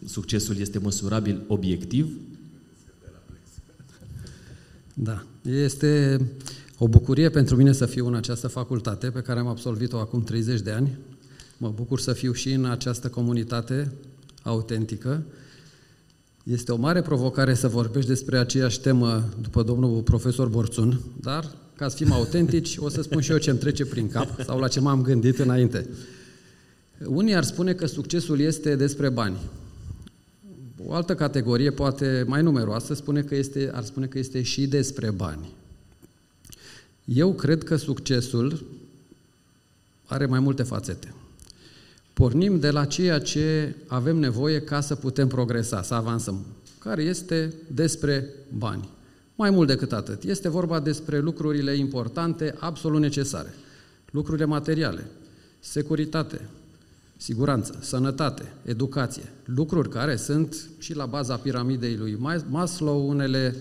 succesul 0.07 0.57
este 0.57 0.79
măsurabil 0.79 1.43
obiectiv? 1.47 2.17
Da. 4.95 5.25
Este 5.43 6.21
o 6.79 6.89
bucurie 6.89 7.29
pentru 7.29 7.57
mine 7.57 7.73
să 7.73 7.87
fiu 7.87 8.07
în 8.07 8.15
această 8.15 8.49
facultate 8.49 9.11
pe 9.11 9.21
care 9.21 9.41
am 9.41 9.47
absolvit-o 9.47 9.99
acum 9.99 10.23
30 10.23 10.61
de 10.61 10.71
ani. 10.71 10.99
Mă 11.59 11.73
bucur 11.75 12.01
să 12.01 12.13
fiu 12.13 12.33
și 12.33 12.53
în 12.53 12.65
această 12.65 13.09
comunitate 13.09 13.93
autentică. 14.43 15.23
Este 16.43 16.73
o 16.73 16.77
mare 16.77 17.03
provocare 17.03 17.55
să 17.55 17.69
vorbești 17.69 18.09
despre 18.09 18.39
aceeași 18.39 18.81
temă 18.81 19.29
după 19.41 19.63
domnul 19.63 20.03
profesor 20.03 20.49
Borțun, 20.49 21.01
dar 21.21 21.51
ca 21.77 21.89
să 21.89 21.97
fim 21.97 22.13
autentici, 22.19 22.77
o 22.77 22.89
să 22.89 23.03
spun 23.03 23.21
și 23.21 23.31
eu 23.31 23.39
ce 23.39 23.51
îmi 23.51 23.59
trece 23.59 23.85
prin 23.85 24.09
cap 24.09 24.41
sau 24.45 24.59
la 24.59 24.69
ce 24.69 24.81
m-am 24.81 25.03
gândit 25.03 25.39
înainte. 25.39 25.89
Unii 27.07 27.35
ar 27.35 27.45
spune 27.45 27.73
că 27.73 27.87
succesul 27.87 28.41
este 28.41 28.77
despre 28.77 29.09
bani. 29.09 29.37
O 30.87 30.95
altă 30.95 31.15
categorie, 31.15 31.71
poate 31.71 32.25
mai 32.27 32.43
numeroasă, 32.43 32.95
spune 32.95 33.23
că 33.23 33.35
este, 33.35 33.71
ar 33.75 33.85
spune 33.85 34.07
că 34.07 34.19
este 34.19 34.43
și 34.43 34.67
despre 34.67 35.11
bani. 35.11 35.55
Eu 37.05 37.33
cred 37.33 37.63
că 37.63 37.77
succesul 37.77 38.65
are 40.05 40.27
mai 40.27 40.41
multe 40.41 40.63
fațete. 40.63 41.15
Pornim 42.13 42.59
de 42.59 42.71
la 42.71 42.85
ceea 42.85 43.19
ce 43.19 43.75
avem 43.87 44.17
nevoie 44.17 44.61
ca 44.61 44.81
să 44.81 44.95
putem 44.95 45.29
progresa, 45.29 45.83
să 45.83 45.95
avansăm, 45.95 46.47
care 46.79 47.03
este 47.03 47.55
despre 47.67 48.29
bani. 48.57 48.89
Mai 49.35 49.51
mult 49.51 49.69
decât 49.69 49.93
atât. 49.93 50.23
Este 50.23 50.49
vorba 50.49 50.81
despre 50.81 51.19
lucrurile 51.19 51.77
importante, 51.77 52.55
absolut 52.59 53.01
necesare. 53.01 53.55
Lucrurile 54.11 54.45
materiale, 54.45 55.07
securitate, 55.61 56.49
siguranță, 57.23 57.79
sănătate, 57.81 58.53
educație. 58.63 59.33
Lucruri 59.45 59.89
care 59.89 60.17
sunt 60.17 60.69
și 60.79 60.95
la 60.95 61.07
baza 61.07 61.37
piramidei 61.37 61.97
lui 61.97 62.19
Maslow, 62.49 63.09
unele 63.09 63.57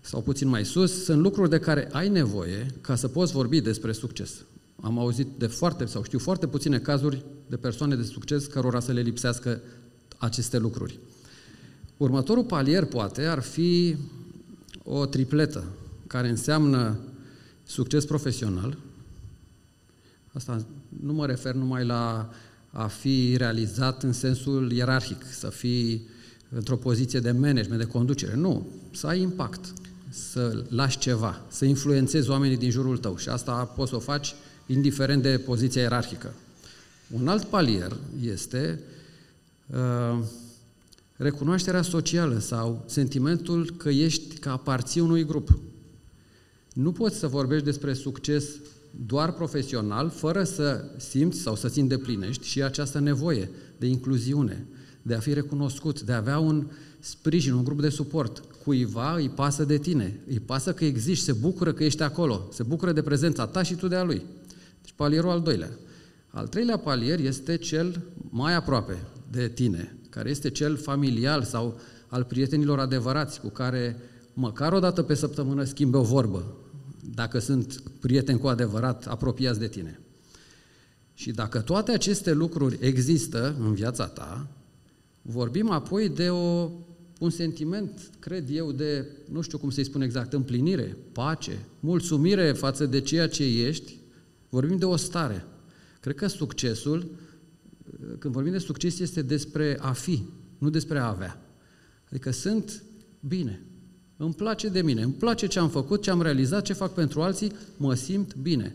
sau 0.00 0.20
puțin 0.20 0.48
mai 0.48 0.64
sus, 0.64 1.04
sunt 1.04 1.20
lucruri 1.20 1.50
de 1.50 1.58
care 1.58 1.88
ai 1.92 2.08
nevoie 2.08 2.66
ca 2.80 2.94
să 2.94 3.08
poți 3.08 3.32
vorbi 3.32 3.60
despre 3.60 3.92
succes. 3.92 4.44
Am 4.80 4.98
auzit 4.98 5.26
de 5.38 5.46
foarte, 5.46 5.84
sau 5.84 6.02
știu 6.02 6.18
foarte 6.18 6.46
puține 6.46 6.78
cazuri 6.78 7.24
de 7.46 7.56
persoane 7.56 7.96
de 7.96 8.02
succes 8.02 8.46
cărora 8.46 8.80
să 8.80 8.92
le 8.92 9.00
lipsească 9.00 9.60
aceste 10.18 10.58
lucruri. 10.58 10.98
Următorul 11.96 12.44
palier, 12.44 12.84
poate, 12.84 13.24
ar 13.24 13.40
fi 13.40 13.96
o 14.84 15.06
tripletă, 15.06 15.64
care 16.06 16.28
înseamnă 16.28 16.98
succes 17.62 18.04
profesional. 18.04 18.78
Asta 20.32 20.64
nu 21.02 21.12
mă 21.12 21.26
refer 21.26 21.54
numai 21.54 21.84
la 21.84 22.30
a 22.72 22.86
fi 22.86 23.34
realizat 23.36 24.02
în 24.02 24.12
sensul 24.12 24.72
ierarhic, 24.72 25.24
să 25.30 25.48
fii 25.48 26.08
într-o 26.48 26.76
poziție 26.76 27.20
de 27.20 27.30
management, 27.30 27.80
de 27.80 27.86
conducere. 27.86 28.34
Nu, 28.34 28.66
să 28.92 29.06
ai 29.06 29.20
impact, 29.20 29.72
să 30.08 30.64
lași 30.68 30.98
ceva, 30.98 31.40
să 31.48 31.64
influențezi 31.64 32.30
oamenii 32.30 32.56
din 32.56 32.70
jurul 32.70 32.98
tău 32.98 33.16
și 33.16 33.28
asta 33.28 33.64
poți 33.64 33.90
să 33.90 33.96
o 33.96 34.00
faci 34.00 34.34
indiferent 34.66 35.22
de 35.22 35.38
poziția 35.38 35.82
ierarhică. 35.82 36.34
Un 37.10 37.28
alt 37.28 37.44
palier 37.44 37.96
este 38.22 38.80
uh, 39.66 40.18
recunoașterea 41.16 41.82
socială 41.82 42.38
sau 42.38 42.84
sentimentul 42.86 43.74
că 43.76 43.88
ești, 43.88 44.36
că 44.36 44.48
aparții 44.48 45.00
unui 45.00 45.24
grup. 45.24 45.58
Nu 46.72 46.92
poți 46.92 47.18
să 47.18 47.26
vorbești 47.26 47.64
despre 47.64 47.92
succes 47.92 48.44
doar 49.06 49.32
profesional, 49.32 50.10
fără 50.10 50.44
să 50.44 50.84
simți 50.96 51.40
sau 51.40 51.56
să-ți 51.56 51.80
îndeplinești 51.80 52.46
și 52.46 52.62
această 52.62 52.98
nevoie 52.98 53.50
de 53.78 53.86
incluziune, 53.86 54.66
de 55.02 55.14
a 55.14 55.18
fi 55.18 55.32
recunoscut, 55.32 56.02
de 56.02 56.12
a 56.12 56.16
avea 56.16 56.38
un 56.38 56.66
sprijin, 56.98 57.52
un 57.52 57.64
grup 57.64 57.80
de 57.80 57.88
suport. 57.88 58.44
Cuiva 58.64 59.14
îi 59.14 59.28
pasă 59.28 59.64
de 59.64 59.78
tine, 59.78 60.20
îi 60.28 60.40
pasă 60.40 60.72
că 60.72 60.84
existi, 60.84 61.24
se 61.24 61.32
bucură 61.32 61.72
că 61.72 61.84
ești 61.84 62.02
acolo, 62.02 62.48
se 62.52 62.62
bucură 62.62 62.92
de 62.92 63.02
prezența 63.02 63.46
ta 63.46 63.62
și 63.62 63.74
tu 63.74 63.88
de 63.88 63.96
a 63.96 64.04
lui. 64.04 64.22
Deci 64.82 64.92
palierul 64.96 65.30
al 65.30 65.40
doilea. 65.40 65.70
Al 66.28 66.46
treilea 66.46 66.76
palier 66.76 67.18
este 67.18 67.56
cel 67.56 68.00
mai 68.30 68.54
aproape 68.54 68.96
de 69.30 69.48
tine, 69.48 69.96
care 70.10 70.30
este 70.30 70.50
cel 70.50 70.76
familial 70.76 71.42
sau 71.42 71.80
al 72.06 72.24
prietenilor 72.24 72.78
adevărați 72.78 73.40
cu 73.40 73.48
care 73.48 73.96
măcar 74.34 74.72
o 74.72 74.78
dată 74.78 75.02
pe 75.02 75.14
săptămână 75.14 75.64
schimbe 75.64 75.96
o 75.96 76.02
vorbă, 76.02 76.56
dacă 77.10 77.38
sunt 77.38 77.82
prieteni 78.00 78.38
cu 78.38 78.46
adevărat 78.46 79.06
apropiați 79.06 79.58
de 79.58 79.68
tine. 79.68 80.00
Și 81.14 81.30
dacă 81.30 81.60
toate 81.60 81.92
aceste 81.92 82.32
lucruri 82.32 82.78
există 82.80 83.56
în 83.58 83.74
viața 83.74 84.06
ta, 84.06 84.48
vorbim 85.22 85.70
apoi 85.70 86.08
de 86.08 86.30
o, 86.30 86.70
un 87.18 87.30
sentiment, 87.30 88.10
cred 88.18 88.48
eu, 88.50 88.72
de, 88.72 89.06
nu 89.30 89.40
știu 89.40 89.58
cum 89.58 89.70
să-i 89.70 89.84
spun 89.84 90.00
exact, 90.00 90.32
împlinire, 90.32 90.96
pace, 91.12 91.58
mulțumire 91.80 92.52
față 92.52 92.86
de 92.86 93.00
ceea 93.00 93.28
ce 93.28 93.44
ești, 93.44 93.98
vorbim 94.48 94.76
de 94.76 94.84
o 94.84 94.96
stare. 94.96 95.44
Cred 96.00 96.14
că 96.14 96.26
succesul, 96.26 97.10
când 98.18 98.34
vorbim 98.34 98.52
de 98.52 98.58
succes, 98.58 98.98
este 98.98 99.22
despre 99.22 99.76
a 99.80 99.92
fi, 99.92 100.22
nu 100.58 100.70
despre 100.70 100.98
a 100.98 101.08
avea. 101.08 101.42
Adică 102.08 102.30
sunt 102.30 102.82
bine, 103.20 103.62
îmi 104.16 104.34
place 104.34 104.68
de 104.68 104.82
mine, 104.82 105.02
îmi 105.02 105.12
place 105.12 105.46
ce 105.46 105.58
am 105.58 105.68
făcut, 105.68 106.02
ce 106.02 106.10
am 106.10 106.22
realizat, 106.22 106.64
ce 106.64 106.72
fac 106.72 106.92
pentru 106.92 107.22
alții, 107.22 107.52
mă 107.76 107.94
simt 107.94 108.34
bine. 108.34 108.74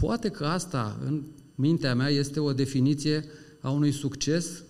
Poate 0.00 0.28
că 0.28 0.44
asta, 0.44 0.98
în 1.04 1.22
mintea 1.54 1.94
mea, 1.94 2.08
este 2.08 2.40
o 2.40 2.52
definiție 2.52 3.24
a 3.60 3.70
unui 3.70 3.92
succes 3.92 4.62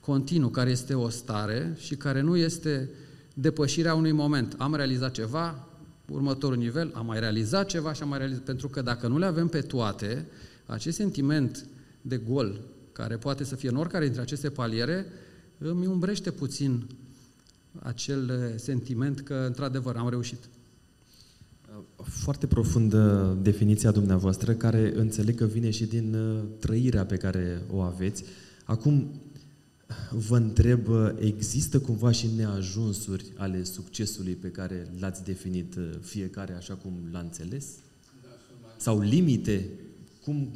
continuu, 0.00 0.48
care 0.48 0.70
este 0.70 0.94
o 0.94 1.08
stare 1.08 1.76
și 1.78 1.94
care 1.94 2.20
nu 2.20 2.36
este 2.36 2.90
depășirea 3.34 3.94
unui 3.94 4.12
moment. 4.12 4.54
Am 4.58 4.74
realizat 4.74 5.12
ceva, 5.12 5.68
următorul 6.10 6.56
nivel, 6.56 6.92
am 6.94 7.06
mai 7.06 7.20
realizat 7.20 7.66
ceva 7.66 7.92
și 7.92 8.02
am 8.02 8.08
mai 8.08 8.18
realizat. 8.18 8.42
Pentru 8.42 8.68
că 8.68 8.82
dacă 8.82 9.08
nu 9.08 9.18
le 9.18 9.26
avem 9.26 9.48
pe 9.48 9.60
toate, 9.60 10.26
acest 10.66 10.96
sentiment 10.96 11.66
de 12.02 12.16
gol, 12.16 12.60
care 12.92 13.16
poate 13.16 13.44
să 13.44 13.56
fie 13.56 13.68
în 13.68 13.76
oricare 13.76 14.04
dintre 14.04 14.22
aceste 14.22 14.50
paliere, 14.50 15.06
îmi 15.58 15.86
umbrește 15.86 16.30
puțin 16.30 16.86
acel 17.82 18.52
sentiment 18.56 19.20
că, 19.20 19.34
într-adevăr, 19.34 19.96
am 19.96 20.08
reușit. 20.08 20.38
Foarte 22.02 22.46
profundă 22.46 23.36
definiția 23.42 23.90
dumneavoastră, 23.90 24.52
care 24.52 24.92
înțeleg 24.96 25.36
că 25.36 25.44
vine 25.44 25.70
și 25.70 25.84
din 25.84 26.14
uh, 26.14 26.42
trăirea 26.58 27.04
pe 27.04 27.16
care 27.16 27.62
o 27.70 27.80
aveți. 27.80 28.24
Acum, 28.64 29.20
vă 30.10 30.36
întreb, 30.36 30.88
uh, 30.88 31.10
există 31.18 31.80
cumva 31.80 32.10
și 32.10 32.28
neajunsuri 32.36 33.24
ale 33.36 33.64
succesului 33.64 34.32
pe 34.32 34.48
care 34.48 34.90
l-ați 34.98 35.24
definit 35.24 35.74
uh, 35.76 35.90
fiecare 36.00 36.54
așa 36.54 36.74
cum 36.74 36.92
l-a 37.12 37.18
înțeles? 37.18 37.66
Sau 38.76 39.00
limite? 39.00 39.68
Cum 40.24 40.50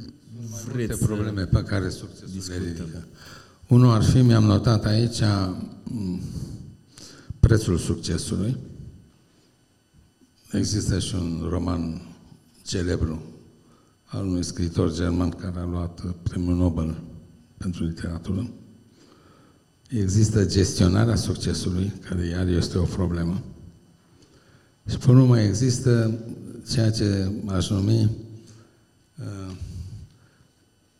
vreți 0.71 1.05
probleme 1.05 1.45
pe 1.45 1.63
care 1.63 1.89
succesul 1.89 2.43
le 2.47 2.67
ridică. 2.67 3.07
Unul 3.67 3.91
ar 3.91 4.03
fi, 4.03 4.21
mi-am 4.21 4.43
notat 4.43 4.85
aici, 4.85 5.21
prețul 7.39 7.77
succesului. 7.77 8.57
Există 10.51 10.99
și 10.99 11.15
un 11.15 11.47
roman 11.49 12.01
celebru 12.65 13.23
al 14.05 14.25
unui 14.25 14.43
scriitor 14.43 14.93
german 14.93 15.29
care 15.29 15.59
a 15.59 15.65
luat 15.65 16.01
premiul 16.23 16.55
Nobel 16.55 17.03
pentru 17.57 17.83
literatură. 17.83 18.49
Există 19.89 20.45
gestionarea 20.45 21.15
succesului, 21.15 21.93
care 22.09 22.25
iar 22.25 22.47
este 22.47 22.77
o 22.77 22.83
problemă. 22.83 23.43
Și 24.89 24.97
pe 24.97 25.11
urmă 25.11 25.39
există 25.39 26.19
ceea 26.71 26.91
ce 26.91 27.31
aș 27.45 27.69
numi 27.69 28.01
uh, 29.19 29.55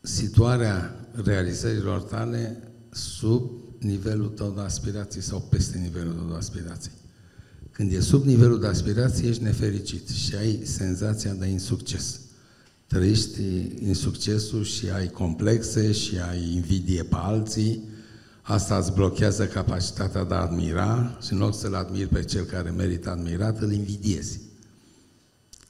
situarea 0.02 0.96
realizărilor 1.24 2.02
tale 2.02 2.72
sub 2.92 3.52
nivelul 3.80 4.28
tău 4.28 4.52
de 4.56 4.62
aspirații 4.62 5.22
sau 5.22 5.40
peste 5.50 5.78
nivelul 5.78 6.14
tău 6.14 6.28
de 6.30 6.36
aspirații. 6.36 6.92
Când 7.72 7.92
e 7.92 8.00
sub 8.00 8.26
nivelul 8.26 8.60
de 8.60 8.68
aspirații, 8.68 9.28
ești 9.28 9.44
nefericit 9.44 10.10
și 10.10 10.36
ai 10.36 10.60
senzația 10.64 11.34
de 11.34 11.46
insucces. 11.46 12.20
Trăiești 12.88 13.42
insuccesul 13.82 14.64
și 14.64 14.90
ai 14.90 15.08
complexe 15.08 15.92
și 15.92 16.18
ai 16.30 16.54
invidie 16.54 17.04
pe 17.04 17.16
alții, 17.16 17.84
asta 18.42 18.78
îți 18.78 18.94
blochează 18.94 19.46
capacitatea 19.46 20.24
de 20.24 20.34
a 20.34 20.42
admira 20.42 21.18
și 21.22 21.34
în 21.34 21.40
loc 21.40 21.56
să-l 21.56 21.74
admiri 21.74 22.08
pe 22.08 22.24
cel 22.24 22.44
care 22.44 22.70
merită 22.70 23.10
admirat, 23.10 23.62
îl 23.62 23.72
invidiezi. 23.72 24.40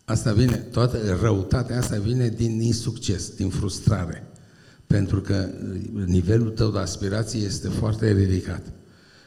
Asta 0.06 0.34
vine, 0.34 0.56
toată 0.56 1.18
răutatea 1.22 1.78
asta 1.78 1.98
vine 2.00 2.30
din 2.30 2.62
insucces, 2.62 3.30
din 3.30 3.50
frustrare 3.50 4.29
pentru 4.94 5.22
că 5.22 5.48
nivelul 6.06 6.50
tău 6.50 6.72
de 6.72 6.78
aspirație 6.78 7.40
este 7.40 7.68
foarte 7.68 8.12
ridicat. 8.12 8.62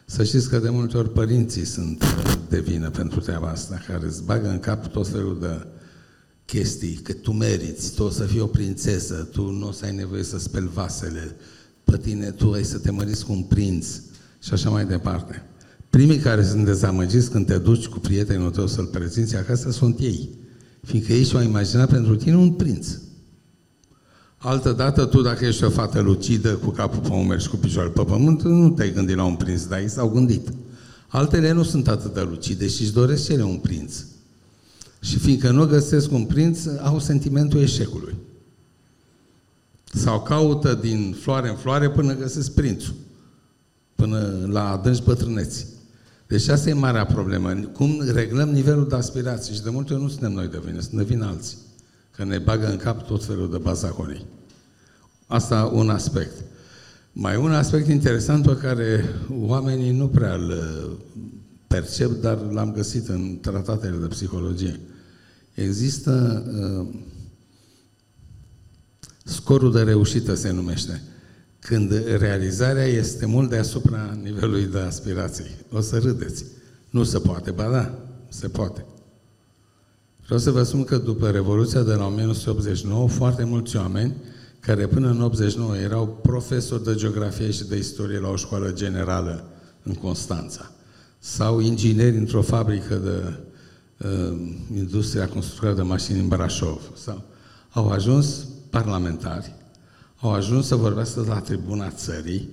Să 0.06 0.24
știți 0.24 0.48
că 0.48 0.58
de 0.58 0.68
multe 0.68 0.96
ori 0.96 1.12
părinții 1.12 1.64
sunt 1.64 2.04
de 2.48 2.60
vină 2.60 2.90
pentru 2.90 3.20
treaba 3.20 3.48
asta, 3.48 3.82
care 3.86 4.06
îți 4.06 4.24
bagă 4.24 4.48
în 4.48 4.58
cap 4.58 4.86
tot 4.86 5.08
felul 5.08 5.38
de 5.40 5.66
chestii, 6.44 6.94
că 6.94 7.12
tu 7.12 7.32
meriți, 7.32 7.94
tu 7.94 8.02
o 8.02 8.10
să 8.10 8.24
fii 8.24 8.40
o 8.40 8.46
prințesă, 8.46 9.14
tu 9.14 9.50
nu 9.50 9.68
o 9.68 9.72
să 9.72 9.84
ai 9.84 9.94
nevoie 9.94 10.22
să 10.22 10.38
speli 10.38 10.70
vasele, 10.74 11.36
pe 11.84 11.96
tine 11.96 12.30
tu 12.30 12.50
ai 12.50 12.64
să 12.64 12.78
te 12.78 12.90
măriți 12.90 13.24
cu 13.24 13.32
un 13.32 13.42
prinț 13.42 13.86
și 14.42 14.52
așa 14.52 14.70
mai 14.70 14.86
departe. 14.86 15.42
Primii 15.90 16.18
care 16.18 16.44
sunt 16.44 16.64
dezamăgiți 16.64 17.30
când 17.30 17.46
te 17.46 17.58
duci 17.58 17.86
cu 17.86 17.98
prietenul 17.98 18.50
tău 18.50 18.66
să-l 18.66 18.86
prezinți 18.86 19.36
acasă 19.36 19.70
sunt 19.70 19.98
ei, 19.98 20.30
fiindcă 20.82 21.12
ei 21.12 21.24
și-au 21.24 21.42
imaginat 21.42 21.88
pentru 21.88 22.16
tine 22.16 22.36
un 22.36 22.52
prinț. 22.52 22.88
Altă 24.44 24.72
dată, 24.72 25.04
tu 25.04 25.20
dacă 25.20 25.44
ești 25.44 25.64
o 25.64 25.70
fată 25.70 26.00
lucidă, 26.00 26.54
cu 26.54 26.70
capul 26.70 27.00
pe 27.00 27.08
umeri 27.08 27.42
și 27.42 27.48
cu 27.48 27.56
picioarele 27.56 27.94
pe 27.94 28.04
pământ, 28.04 28.42
nu 28.42 28.70
te-ai 28.70 28.92
gândit 28.92 29.16
la 29.16 29.24
un 29.24 29.34
prinț, 29.34 29.62
dar 29.62 29.78
ei 29.78 29.88
s-au 29.88 30.08
gândit. 30.08 30.48
Altele 31.08 31.52
nu 31.52 31.62
sunt 31.62 31.88
atât 31.88 32.14
de 32.14 32.20
lucide 32.20 32.68
și 32.68 32.82
își 32.82 32.92
doresc 32.92 33.24
cele 33.24 33.42
un 33.42 33.56
prinț. 33.56 33.94
Și 35.00 35.18
fiindcă 35.18 35.50
nu 35.50 35.66
găsesc 35.66 36.12
un 36.12 36.24
prinț, 36.24 36.66
au 36.82 36.98
sentimentul 36.98 37.60
eșecului. 37.60 38.14
Sau 39.84 40.22
caută 40.22 40.74
din 40.74 41.16
floare 41.20 41.48
în 41.48 41.56
floare 41.56 41.90
până 41.90 42.16
găsesc 42.16 42.52
prințul. 42.52 42.94
Până 43.94 44.46
la 44.50 44.70
adânci 44.70 45.02
bătrâneți. 45.02 45.66
Deci 46.26 46.48
asta 46.48 46.68
e 46.68 46.72
marea 46.72 47.06
problemă. 47.06 47.52
Cum 47.52 48.02
reglăm 48.12 48.48
nivelul 48.48 48.88
de 48.88 48.94
aspirații. 48.94 49.54
Și 49.54 49.62
de 49.62 49.70
multe 49.70 49.92
ori 49.92 50.02
nu 50.02 50.08
suntem 50.08 50.32
noi 50.32 50.48
de 50.48 50.60
vină, 50.64 50.80
sunt 50.80 50.96
de 50.96 51.04
vină 51.04 51.26
alții 51.26 51.56
că 52.16 52.24
ne 52.24 52.38
bagă 52.38 52.70
în 52.70 52.76
cap 52.76 53.06
tot 53.06 53.24
felul 53.24 53.50
de 53.50 53.58
bazaconii. 53.58 54.26
Asta 55.26 55.70
un 55.72 55.90
aspect. 55.90 56.44
Mai 57.12 57.36
un 57.36 57.52
aspect 57.52 57.88
interesant 57.88 58.46
pe 58.46 58.56
care 58.56 59.04
oamenii 59.30 59.90
nu 59.90 60.08
prea 60.08 60.34
îl 60.34 60.48
uh, 60.48 60.90
percep, 61.66 62.10
dar 62.10 62.38
l-am 62.38 62.72
găsit 62.72 63.08
în 63.08 63.38
tratatele 63.40 63.96
de 63.96 64.06
psihologie. 64.06 64.80
Există 65.54 66.44
uh, 66.46 66.94
scorul 69.24 69.72
de 69.72 69.82
reușită 69.82 70.34
se 70.34 70.50
numește. 70.50 71.02
Când 71.58 71.92
realizarea 72.18 72.84
este 72.84 73.26
mult 73.26 73.50
deasupra 73.50 74.18
nivelului 74.22 74.66
de 74.66 74.78
aspirații. 74.78 75.50
O 75.70 75.80
să 75.80 75.98
râdeți. 75.98 76.44
Nu 76.90 77.04
se 77.04 77.18
poate, 77.18 77.50
ba 77.50 77.70
da, 77.70 77.98
se 78.28 78.48
poate. 78.48 78.84
Vreau 80.24 80.40
să 80.40 80.50
vă 80.50 80.62
spun 80.62 80.84
că 80.84 80.98
după 80.98 81.30
Revoluția 81.30 81.82
de 81.82 81.92
la 81.92 82.06
1989, 82.06 83.08
foarte 83.08 83.44
mulți 83.44 83.76
oameni 83.76 84.14
care 84.60 84.86
până 84.86 85.10
în 85.10 85.22
89 85.22 85.76
erau 85.76 86.18
profesori 86.22 86.84
de 86.84 86.94
geografie 86.94 87.50
și 87.50 87.64
de 87.64 87.76
istorie 87.76 88.18
la 88.18 88.28
o 88.28 88.36
școală 88.36 88.72
generală 88.72 89.44
în 89.82 89.94
Constanța, 89.94 90.70
sau 91.18 91.60
ingineri 91.60 92.16
într-o 92.16 92.42
fabrică 92.42 92.94
de 92.94 93.40
uh, 94.06 94.38
industria 94.74 95.28
constructoare 95.28 95.74
de 95.74 95.82
mașini 95.82 96.18
în 96.18 96.28
Brașov, 96.28 96.80
sau 96.96 97.22
au 97.70 97.88
ajuns 97.88 98.46
parlamentari, 98.70 99.54
au 100.20 100.32
ajuns 100.32 100.66
să 100.66 100.74
vorbească 100.74 101.24
la 101.28 101.40
tribuna 101.40 101.90
țării, 101.90 102.48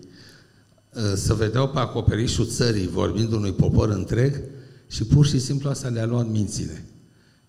uh, 0.93 1.01
să 1.15 1.33
vedeau 1.33 1.69
pe 1.69 1.79
acoperișul 1.79 2.47
țării 2.47 2.87
vorbind 2.87 3.31
unui 3.31 3.53
popor 3.53 3.89
întreg 3.89 4.41
și 4.87 5.03
pur 5.03 5.25
și 5.25 5.39
simplu 5.39 5.69
asta 5.69 5.87
le-a 5.87 6.05
luat 6.05 6.29
mințile. 6.29 6.83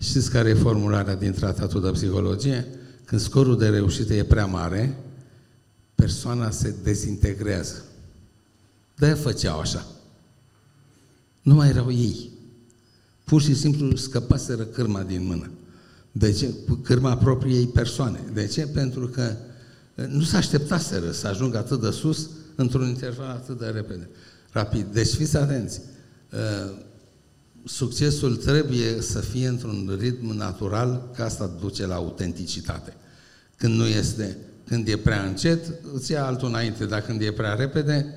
Știți 0.01 0.31
care 0.31 0.49
e 0.49 0.55
formularea 0.55 1.15
din 1.15 1.33
tratatul 1.33 1.81
de 1.81 1.91
psihologie? 1.91 2.67
Când 3.05 3.21
scorul 3.21 3.59
de 3.59 3.69
reușită 3.69 4.15
e 4.15 4.25
prea 4.25 4.47
mare, 4.47 4.97
persoana 5.95 6.51
se 6.51 6.75
dezintegrează. 6.83 7.85
De-aia 8.97 9.15
făceau 9.15 9.59
așa. 9.59 9.87
Nu 11.43 11.55
mai 11.55 11.69
erau 11.69 11.93
ei. 11.93 12.31
Pur 13.25 13.43
și 13.43 13.55
simplu 13.55 13.97
scăpaseră 13.97 14.63
cârma 14.63 15.03
din 15.03 15.25
mână. 15.25 15.51
De 16.13 16.33
ce? 16.33 16.55
Cârma 16.83 17.17
propriei 17.17 17.67
persoane. 17.67 18.21
De 18.33 18.47
ce? 18.47 18.67
Pentru 18.67 19.09
că 19.09 19.37
uh, 19.95 20.07
nu 20.07 20.23
se 20.23 20.37
așteptaseră 20.37 21.11
să 21.11 21.27
ajungă 21.27 21.59
atât 21.59 21.81
de 21.81 21.91
sus 21.91 22.31
într-un 22.55 22.89
interval 22.89 23.29
atât 23.29 23.59
de 23.59 23.67
repede. 23.67 24.09
Rapid. 24.53 24.87
Deci 24.93 25.15
fiți 25.15 25.37
atenți. 25.37 25.81
Uh, 26.33 26.89
succesul 27.65 28.37
trebuie 28.37 29.01
să 29.01 29.19
fie 29.19 29.49
într-un 29.49 29.97
ritm 30.01 30.37
natural, 30.37 31.11
că 31.15 31.23
asta 31.23 31.57
duce 31.61 31.87
la 31.87 31.95
autenticitate. 31.95 32.97
Când 33.57 33.75
nu 33.75 33.87
este 33.87 34.37
Când 34.71 34.89
e 34.89 34.97
prea 34.97 35.23
încet, 35.23 35.73
îți 35.95 36.13
ia 36.13 36.25
altul 36.27 36.49
înainte, 36.49 36.85
dar 36.85 37.01
când 37.01 37.21
e 37.21 37.33
prea 37.33 37.55
repede, 37.55 38.15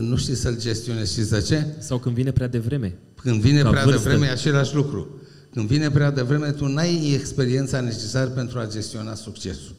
nu 0.00 0.16
știi 0.16 0.34
să-l 0.34 0.58
gestionezi. 0.58 1.12
și 1.12 1.28
de 1.28 1.40
ce? 1.40 1.66
Sau 1.78 1.98
când 1.98 2.14
vine 2.14 2.32
prea 2.32 2.48
devreme. 2.48 2.98
Când 3.16 3.40
vine 3.40 3.62
Ca 3.62 3.70
prea 3.70 3.84
vârstă. 3.84 4.02
devreme, 4.02 4.26
e 4.26 4.30
același 4.30 4.74
lucru. 4.74 5.20
Când 5.52 5.66
vine 5.68 5.90
prea 5.90 6.10
devreme, 6.10 6.50
tu 6.50 6.66
n-ai 6.66 7.12
experiența 7.14 7.80
necesară 7.80 8.30
pentru 8.30 8.58
a 8.58 8.66
gestiona 8.66 9.14
succesul. 9.14 9.74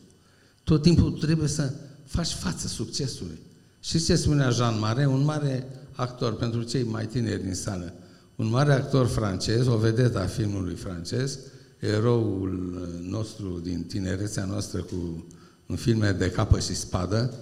Tot 0.63 0.81
timpul 0.81 1.11
trebuie 1.11 1.47
să 1.47 1.73
faci 2.05 2.31
față 2.31 2.67
succesului. 2.67 3.39
Și 3.79 4.03
ce 4.03 4.15
spunea 4.15 4.49
Jean 4.49 4.79
Mare, 4.79 5.05
un 5.05 5.23
mare 5.23 5.67
actor 5.91 6.35
pentru 6.35 6.61
cei 6.61 6.83
mai 6.83 7.05
tineri 7.05 7.43
din 7.43 7.53
sală, 7.53 7.93
un 8.37 8.47
mare 8.47 8.73
actor 8.73 9.07
francez, 9.07 9.67
o 9.67 9.77
vedetă 9.77 10.19
a 10.19 10.25
filmului 10.25 10.75
francez, 10.75 11.39
eroul 11.79 12.87
nostru 13.01 13.59
din 13.63 13.83
tinerețea 13.83 14.45
noastră 14.45 14.81
cu 14.81 15.27
în 15.65 15.75
filme 15.75 16.11
de 16.11 16.31
capă 16.31 16.59
și 16.59 16.75
spadă, 16.75 17.33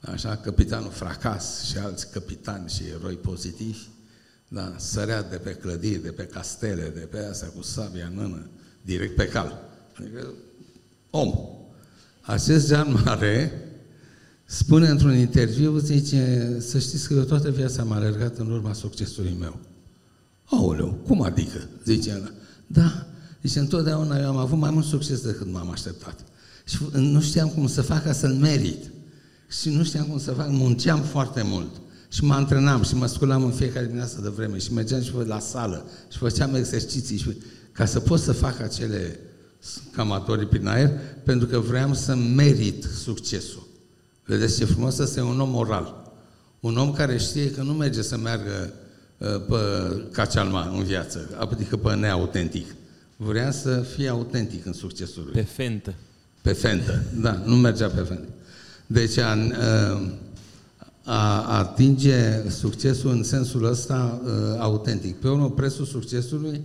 așa, 0.00 0.36
capitanul 0.36 0.90
Fracas 0.90 1.62
și 1.64 1.78
alți 1.78 2.10
capitani 2.10 2.68
și 2.68 2.82
eroi 2.98 3.14
pozitivi, 3.14 3.88
da, 4.48 4.74
sărea 4.78 5.22
de 5.22 5.36
pe 5.36 5.50
clădiri, 5.50 6.02
de 6.02 6.10
pe 6.10 6.22
castele, 6.22 6.92
de 6.94 7.00
pe 7.10 7.18
astea 7.18 7.48
cu 7.48 7.62
sabia 7.62 8.12
nână, 8.14 8.50
direct 8.82 9.14
pe 9.14 9.28
cal. 9.28 9.70
Adică, 9.98 10.32
om. 11.10 11.32
Acest 12.20 12.66
Jean 12.66 13.02
Mare 13.04 13.52
spune 14.44 14.88
într-un 14.88 15.16
interviu, 15.16 15.78
zice, 15.78 16.56
să 16.60 16.78
știți 16.78 17.08
că 17.08 17.14
eu 17.14 17.22
toată 17.22 17.50
viața 17.50 17.82
am 17.82 17.92
alergat 17.92 18.38
în 18.38 18.50
urma 18.50 18.72
succesului 18.72 19.36
meu. 19.38 19.60
Aoleu, 20.44 20.98
cum 21.06 21.22
adică? 21.22 21.68
Zice 21.84 22.10
el. 22.10 22.32
Da, 22.66 23.06
zice, 23.42 23.58
întotdeauna 23.58 24.20
eu 24.20 24.28
am 24.28 24.36
avut 24.36 24.58
mai 24.58 24.70
mult 24.70 24.84
succes 24.84 25.20
decât 25.20 25.52
m-am 25.52 25.70
așteptat. 25.70 26.24
Și 26.64 26.78
nu 26.92 27.20
știam 27.20 27.48
cum 27.48 27.66
să 27.66 27.82
fac 27.82 28.04
ca 28.04 28.12
să-l 28.12 28.32
merit. 28.32 28.90
Și 29.60 29.68
nu 29.68 29.84
știam 29.84 30.04
cum 30.04 30.18
să 30.18 30.32
fac, 30.32 30.48
munceam 30.50 31.00
foarte 31.00 31.42
mult. 31.42 31.70
Și 32.08 32.24
mă 32.24 32.34
antrenam 32.34 32.82
și 32.82 32.94
mă 32.94 33.06
sculam 33.06 33.44
în 33.44 33.50
fiecare 33.50 33.84
dimineață 33.84 34.20
de 34.20 34.28
vreme 34.28 34.58
și 34.58 34.72
mergeam 34.72 35.02
și 35.02 35.12
la 35.26 35.38
sală 35.38 35.86
și 36.10 36.18
făceam 36.18 36.54
exerciții 36.54 37.18
și 37.18 37.36
ca 37.72 37.84
să 37.84 38.00
pot 38.00 38.20
să 38.20 38.32
fac 38.32 38.60
acele 38.60 39.18
camatorii 39.92 40.46
prin 40.46 40.66
aer, 40.66 40.90
pentru 41.24 41.46
că 41.46 41.58
vreau 41.58 41.94
să 41.94 42.14
merit 42.14 42.86
succesul. 43.02 43.66
Vedeți 44.24 44.58
ce 44.58 44.64
frumos 44.64 44.94
să 44.94 45.22
un 45.22 45.40
om 45.40 45.50
moral. 45.50 46.12
Un 46.60 46.76
om 46.76 46.92
care 46.92 47.18
știe 47.18 47.50
că 47.50 47.62
nu 47.62 47.72
merge 47.72 48.02
să 48.02 48.16
meargă 48.16 48.72
uh, 48.72 48.83
pe 49.18 49.56
cacealma 50.12 50.72
în 50.76 50.84
viață, 50.84 51.28
adică 51.38 51.76
pe 51.76 51.94
neautentic. 51.94 52.74
Vrea 53.16 53.50
să 53.50 53.84
fie 53.94 54.08
autentic 54.08 54.66
în 54.66 54.72
succesul 54.72 55.22
lui. 55.22 55.32
Pe 55.32 55.40
fentă. 55.40 55.94
Pe 56.42 56.52
fentă, 56.52 57.02
da, 57.20 57.42
nu 57.44 57.56
mergea 57.56 57.88
pe 57.88 58.00
fentă. 58.00 58.28
Deci 58.86 59.16
a, 59.16 59.36
a 61.04 61.42
atinge 61.58 62.48
succesul 62.48 63.10
în 63.10 63.22
sensul 63.22 63.64
ăsta 63.64 64.20
a, 64.24 64.62
autentic. 64.62 65.16
Pe 65.16 65.28
urmă, 65.28 65.50
prețul 65.50 65.84
succesului 65.84 66.60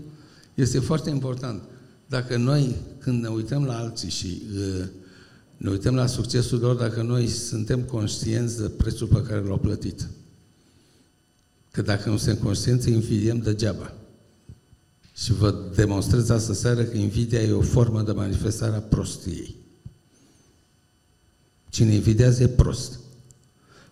este 0.54 0.80
foarte 0.80 1.10
important. 1.10 1.62
Dacă 2.06 2.38
noi, 2.38 2.76
când 2.98 3.22
ne 3.22 3.28
uităm 3.28 3.66
la 3.66 3.78
alții 3.78 4.10
și 4.10 4.42
a, 4.82 4.90
ne 5.58 5.70
uităm 5.70 5.96
la 5.96 6.06
succesul 6.06 6.60
lor, 6.60 6.76
dacă 6.76 7.02
noi 7.02 7.28
suntem 7.28 7.82
conștienți 7.82 8.62
de 8.62 8.70
prețul 8.70 9.08
pe 9.08 9.22
care 9.22 9.42
l-au 9.42 9.58
plătit. 9.58 10.08
Că 11.72 11.82
dacă 11.82 12.10
nu 12.10 12.18
suntem 12.18 12.44
conștienți, 12.44 12.90
invidiem 12.90 13.38
degeaba. 13.38 13.94
Și 15.16 15.34
vă 15.34 15.56
demonstrez 15.76 16.30
asta 16.30 16.54
seară 16.54 16.84
că 16.84 16.98
invidia 16.98 17.42
e 17.42 17.52
o 17.52 17.62
formă 17.62 18.02
de 18.02 18.12
manifestare 18.12 18.76
a 18.76 18.80
prostiei. 18.80 19.56
Cine 21.70 21.94
invidiază 21.94 22.44
e 22.44 22.48
prost. 22.48 23.00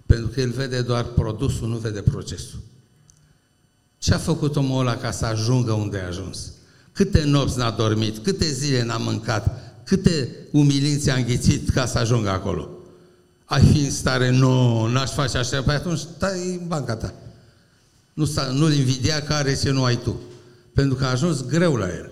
Pentru 0.05 0.27
că 0.27 0.39
el 0.41 0.49
vede 0.49 0.81
doar 0.81 1.05
produsul, 1.05 1.67
nu 1.67 1.77
vede 1.77 2.01
procesul. 2.01 2.59
Ce 3.97 4.13
a 4.13 4.17
făcut 4.17 4.55
omul 4.55 4.79
ăla 4.79 4.97
ca 4.97 5.11
să 5.11 5.25
ajungă 5.25 5.71
unde 5.71 5.97
a 5.97 6.07
ajuns? 6.07 6.51
Câte 6.91 7.23
nopți 7.23 7.57
n-a 7.57 7.71
dormit, 7.71 8.17
câte 8.17 8.51
zile 8.51 8.83
n-a 8.83 8.97
mâncat, 8.97 9.73
câte 9.83 10.29
umilințe 10.51 11.11
a 11.11 11.15
înghițit 11.15 11.69
ca 11.69 11.85
să 11.85 11.97
ajungă 11.97 12.29
acolo? 12.29 12.69
Ai 13.45 13.61
fi 13.61 13.79
în 13.79 13.91
stare, 13.91 14.29
nu, 14.29 14.85
n-aș 14.85 15.11
face 15.11 15.37
așa, 15.37 15.61
păi 15.61 15.75
atunci 15.75 15.99
stai 15.99 16.59
în 16.61 16.67
banca 16.67 16.95
ta. 16.95 17.13
Nu, 18.17 18.27
nu-l 18.51 18.73
invidia 18.73 19.23
că 19.23 19.33
are 19.33 19.55
ce 19.55 19.71
nu 19.71 19.83
ai 19.83 20.01
tu. 20.01 20.21
Pentru 20.73 20.95
că 20.95 21.05
a 21.05 21.09
ajuns 21.09 21.45
greu 21.45 21.75
la 21.75 21.87
el. 21.87 22.11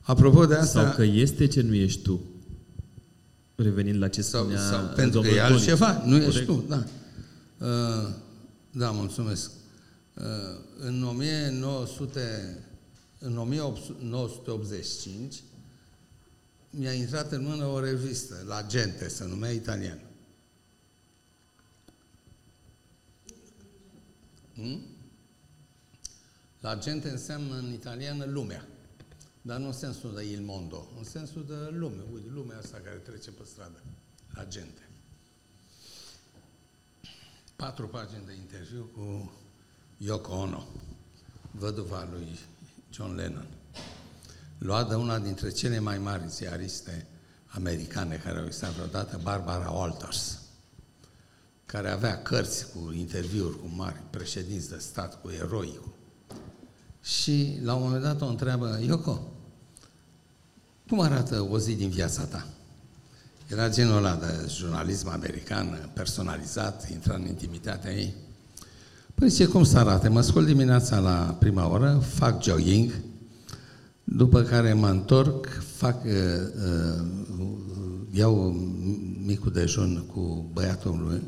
Apropo 0.00 0.46
de 0.46 0.54
asta... 0.54 0.82
Sau 0.82 0.94
că 0.94 1.02
este 1.02 1.46
ce 1.46 1.60
nu 1.60 1.74
ești 1.74 2.02
tu. 2.02 2.20
Revenind 3.54 4.00
la 4.00 4.08
ce 4.08 4.22
spunea 4.22 4.58
sau, 4.58 4.70
sau 4.70 4.86
pentru 4.94 5.20
că 5.20 5.28
e 5.28 5.42
altceva, 5.42 6.02
nu 6.04 6.16
ești 6.16 6.44
tu, 6.44 6.64
da. 6.68 6.84
Uh, 7.58 8.08
da, 8.70 8.90
mulțumesc. 8.90 9.50
Uh, 10.14 10.22
în 10.78 11.04
1900, 11.04 12.58
în 13.18 13.38
1985 13.38 15.42
mi-a 16.70 16.92
intrat 16.92 17.32
în 17.32 17.42
mână 17.42 17.64
o 17.64 17.80
revistă, 17.80 18.44
la 18.46 18.66
Gente, 18.68 19.08
se 19.08 19.24
numea 19.24 19.50
italian. 19.50 20.00
Hmm? 24.54 24.80
La 26.66 26.78
Gente 26.78 27.08
înseamnă 27.08 27.56
în 27.56 27.72
italiană 27.72 28.24
lumea. 28.24 28.66
Dar 29.42 29.58
nu 29.58 29.66
în 29.66 29.72
sensul 29.72 30.14
de 30.14 30.22
il 30.22 30.40
mondo, 30.40 30.88
în 30.96 31.04
sensul 31.04 31.44
de 31.46 31.76
lume. 31.76 32.02
Uite, 32.12 32.28
lumea 32.28 32.58
asta 32.58 32.80
care 32.84 32.96
trece 32.96 33.30
pe 33.30 33.42
stradă, 33.44 33.82
la 34.34 34.44
gente. 34.44 34.88
Patru 37.56 37.88
pagini 37.88 38.26
de 38.26 38.32
interviu 38.34 38.90
cu 38.94 39.32
Yoko 39.96 40.32
Ono, 40.32 40.66
văduva 41.50 42.08
lui 42.10 42.38
John 42.90 43.14
Lennon. 43.14 43.46
Luat 44.58 44.88
de 44.88 44.94
una 44.94 45.18
dintre 45.18 45.50
cele 45.50 45.78
mai 45.78 45.98
mari 45.98 46.28
ziariste 46.28 47.06
americane 47.46 48.16
care 48.16 48.38
au 48.38 48.44
existat 48.44 48.72
vreodată, 48.72 49.20
Barbara 49.22 49.70
Walters, 49.70 50.42
care 51.66 51.90
avea 51.90 52.22
cărți 52.22 52.72
cu 52.72 52.92
interviuri 52.92 53.60
cu 53.60 53.66
mari 53.66 54.02
președinți 54.10 54.68
de 54.68 54.78
stat, 54.78 55.20
cu 55.20 55.30
eroi. 55.30 55.80
Și 57.06 57.58
la 57.62 57.74
un 57.74 57.82
moment 57.82 58.02
dat 58.02 58.20
o 58.20 58.26
întreabă, 58.26 58.80
Yoko, 58.86 59.20
cum 60.88 61.00
arată 61.00 61.46
o 61.50 61.58
zi 61.58 61.74
din 61.74 61.88
viața 61.88 62.22
ta? 62.22 62.46
Era 63.46 63.68
genul 63.70 63.96
ăla 63.96 64.14
de 64.14 64.48
jurnalism 64.48 65.08
american, 65.08 65.90
personalizat, 65.92 66.90
intra 66.90 67.14
în 67.14 67.26
intimitatea 67.26 67.92
ei. 67.92 68.14
Păi 69.14 69.30
ce 69.30 69.46
cum 69.46 69.64
să 69.64 69.78
arate? 69.78 70.08
Mă 70.08 70.20
scol 70.20 70.44
dimineața 70.44 70.98
la 70.98 71.36
prima 71.38 71.70
oră, 71.70 72.02
fac 72.14 72.42
jogging, 72.42 72.92
după 74.04 74.42
care 74.42 74.72
mă 74.72 74.88
întorc, 74.88 75.46
fac, 75.76 76.04
uh, 76.04 76.12
uh, 76.66 77.04
iau 78.10 78.34
micul 79.24 79.52
dejun 79.52 80.04
cu 80.12 80.50
băiatul 80.52 81.04
lui. 81.08 81.22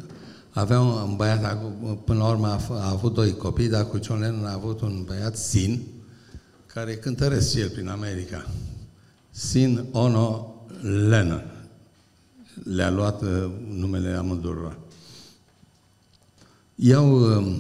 Avea 0.59 0.81
un 0.81 1.17
băiat, 1.17 1.59
până 2.05 2.19
la 2.19 2.29
urmă 2.29 2.47
a, 2.47 2.61
a 2.71 2.91
avut 2.91 3.15
doi 3.15 3.37
copii, 3.37 3.69
dar 3.69 3.87
cu 3.87 3.99
John 4.03 4.21
Lennon 4.21 4.45
a 4.45 4.53
avut 4.53 4.81
un 4.81 5.03
băiat, 5.07 5.37
Sin, 5.37 5.83
care 6.67 6.97
cântăresc 6.97 7.51
și 7.51 7.61
el 7.61 7.69
prin 7.69 7.89
America. 7.89 8.47
Sin 9.31 9.85
Ono 9.93 10.55
Lennon. 11.09 11.45
Le-a 12.65 12.91
luat 12.91 13.23
uh, 13.23 13.51
numele 13.69 14.09
amândurora. 14.09 14.77
Iau 16.75 17.21
uh, 17.21 17.57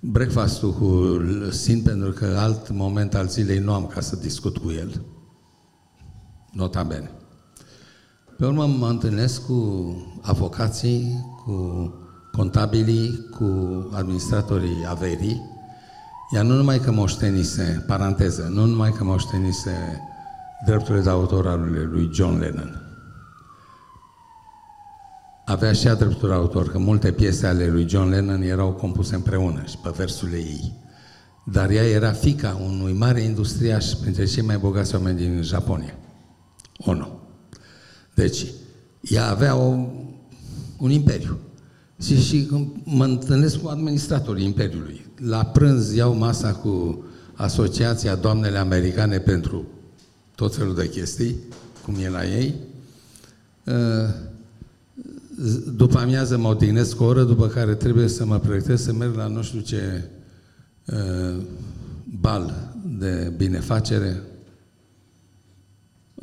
breakfast-ul 0.00 0.72
cu 0.72 1.20
Sin 1.50 1.82
pentru 1.82 2.10
că 2.10 2.24
alt 2.38 2.70
moment 2.70 3.14
al 3.14 3.28
zilei 3.28 3.58
nu 3.58 3.72
am 3.72 3.86
ca 3.86 4.00
să 4.00 4.16
discut 4.16 4.56
cu 4.56 4.70
el. 4.70 5.02
Nota 6.52 6.82
bene. 6.82 7.10
Pe 8.38 8.46
urmă 8.46 8.66
mă 8.66 8.88
întâlnesc 8.88 9.46
cu 9.46 9.86
avocații, 10.22 11.24
cu 11.46 11.94
contabilii, 12.32 13.28
cu 13.30 13.44
administratorii 13.92 14.86
averii, 14.88 15.42
iar 16.34 16.44
nu 16.44 16.54
numai 16.54 16.78
că 16.78 16.90
moștenise, 16.90 17.84
paranteză, 17.86 18.50
nu 18.52 18.64
numai 18.64 18.92
că 18.92 19.04
moștenise 19.04 20.00
drepturile 20.66 21.02
de 21.02 21.10
autor 21.10 21.46
ale 21.46 21.88
lui 21.90 22.10
John 22.12 22.38
Lennon. 22.38 22.80
Avea 25.44 25.72
și 25.72 25.84
drepturi 25.84 26.28
de 26.28 26.32
autor, 26.32 26.68
că 26.68 26.78
multe 26.78 27.12
piese 27.12 27.46
ale 27.46 27.66
lui 27.66 27.88
John 27.88 28.08
Lennon 28.08 28.42
erau 28.42 28.72
compuse 28.72 29.14
împreună 29.14 29.62
și 29.66 29.78
pe 29.78 29.92
versurile 29.96 30.36
ei. 30.36 30.74
Dar 31.44 31.70
ea 31.70 31.84
era 31.84 32.12
fica 32.12 32.60
unui 32.64 32.92
mare 32.92 33.20
industriaș 33.20 33.86
printre 33.86 34.24
cei 34.24 34.42
mai 34.42 34.58
bogați 34.58 34.94
oameni 34.94 35.16
din 35.16 35.42
Japonia. 35.42 35.94
Ono. 36.78 37.08
Deci, 38.14 38.46
ea 39.00 39.28
avea 39.28 39.56
o, 39.56 39.86
un 40.78 40.90
imperiu. 40.90 41.38
Și, 42.02 42.22
și 42.22 42.48
mă 42.84 43.04
întâlnesc 43.04 43.58
cu 43.60 43.68
administratorii 43.68 44.44
imperiului. 44.44 45.06
La 45.16 45.44
prânz 45.44 45.94
iau 45.94 46.14
masa 46.14 46.52
cu 46.52 47.04
Asociația 47.34 48.14
Doamnele 48.14 48.58
Americane 48.58 49.18
pentru 49.18 49.66
tot 50.34 50.56
felul 50.56 50.74
de 50.74 50.88
chestii, 50.88 51.36
cum 51.84 51.94
e 51.94 52.08
la 52.08 52.26
ei, 52.26 52.54
după 55.76 55.98
amiază 55.98 56.38
mă 56.38 56.48
odihnesc 56.48 57.00
o 57.00 57.04
oră, 57.04 57.22
după 57.22 57.46
care 57.46 57.74
trebuie 57.74 58.08
să 58.08 58.24
mă 58.24 58.38
pregătesc 58.38 58.84
să 58.84 58.92
merg 58.92 59.14
la 59.14 59.26
nu 59.26 59.42
știu 59.42 59.60
ce 59.60 60.04
uh, 60.84 61.42
bal 62.20 62.74
de 62.98 63.32
binefacere. 63.36 64.22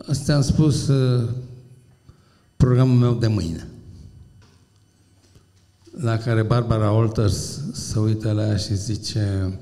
Asta 0.08 0.36
am 0.36 0.42
spus 0.42 0.88
uh, 0.88 1.30
programul 2.56 2.96
meu 2.96 3.14
de 3.14 3.28
mâine. 3.28 3.68
La 6.02 6.18
care 6.18 6.44
Barbara 6.44 6.92
Walters 6.92 7.60
se 7.74 8.00
uită 8.00 8.32
la 8.32 8.48
ea 8.48 8.58
și 8.58 8.76
zice 8.76 9.54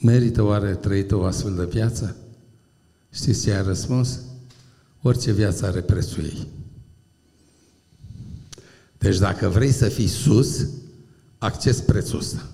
Merită 0.00 0.42
oare 0.42 0.74
trăită 0.74 1.14
o 1.14 1.24
astfel 1.24 1.54
de 1.54 1.64
viață? 1.64 2.16
Știți 3.10 3.42
ce 3.42 3.52
a 3.52 3.62
răspuns? 3.62 4.20
Orice 5.02 5.32
viață 5.32 5.66
are 5.66 5.80
prețul 5.80 6.24
ei. 6.24 6.46
Deci 8.98 9.18
dacă 9.18 9.48
vrei 9.48 9.70
să 9.70 9.88
fii 9.88 10.06
sus, 10.06 10.66
acces 11.38 11.80
prețul 11.80 12.18
ăsta. 12.18 12.46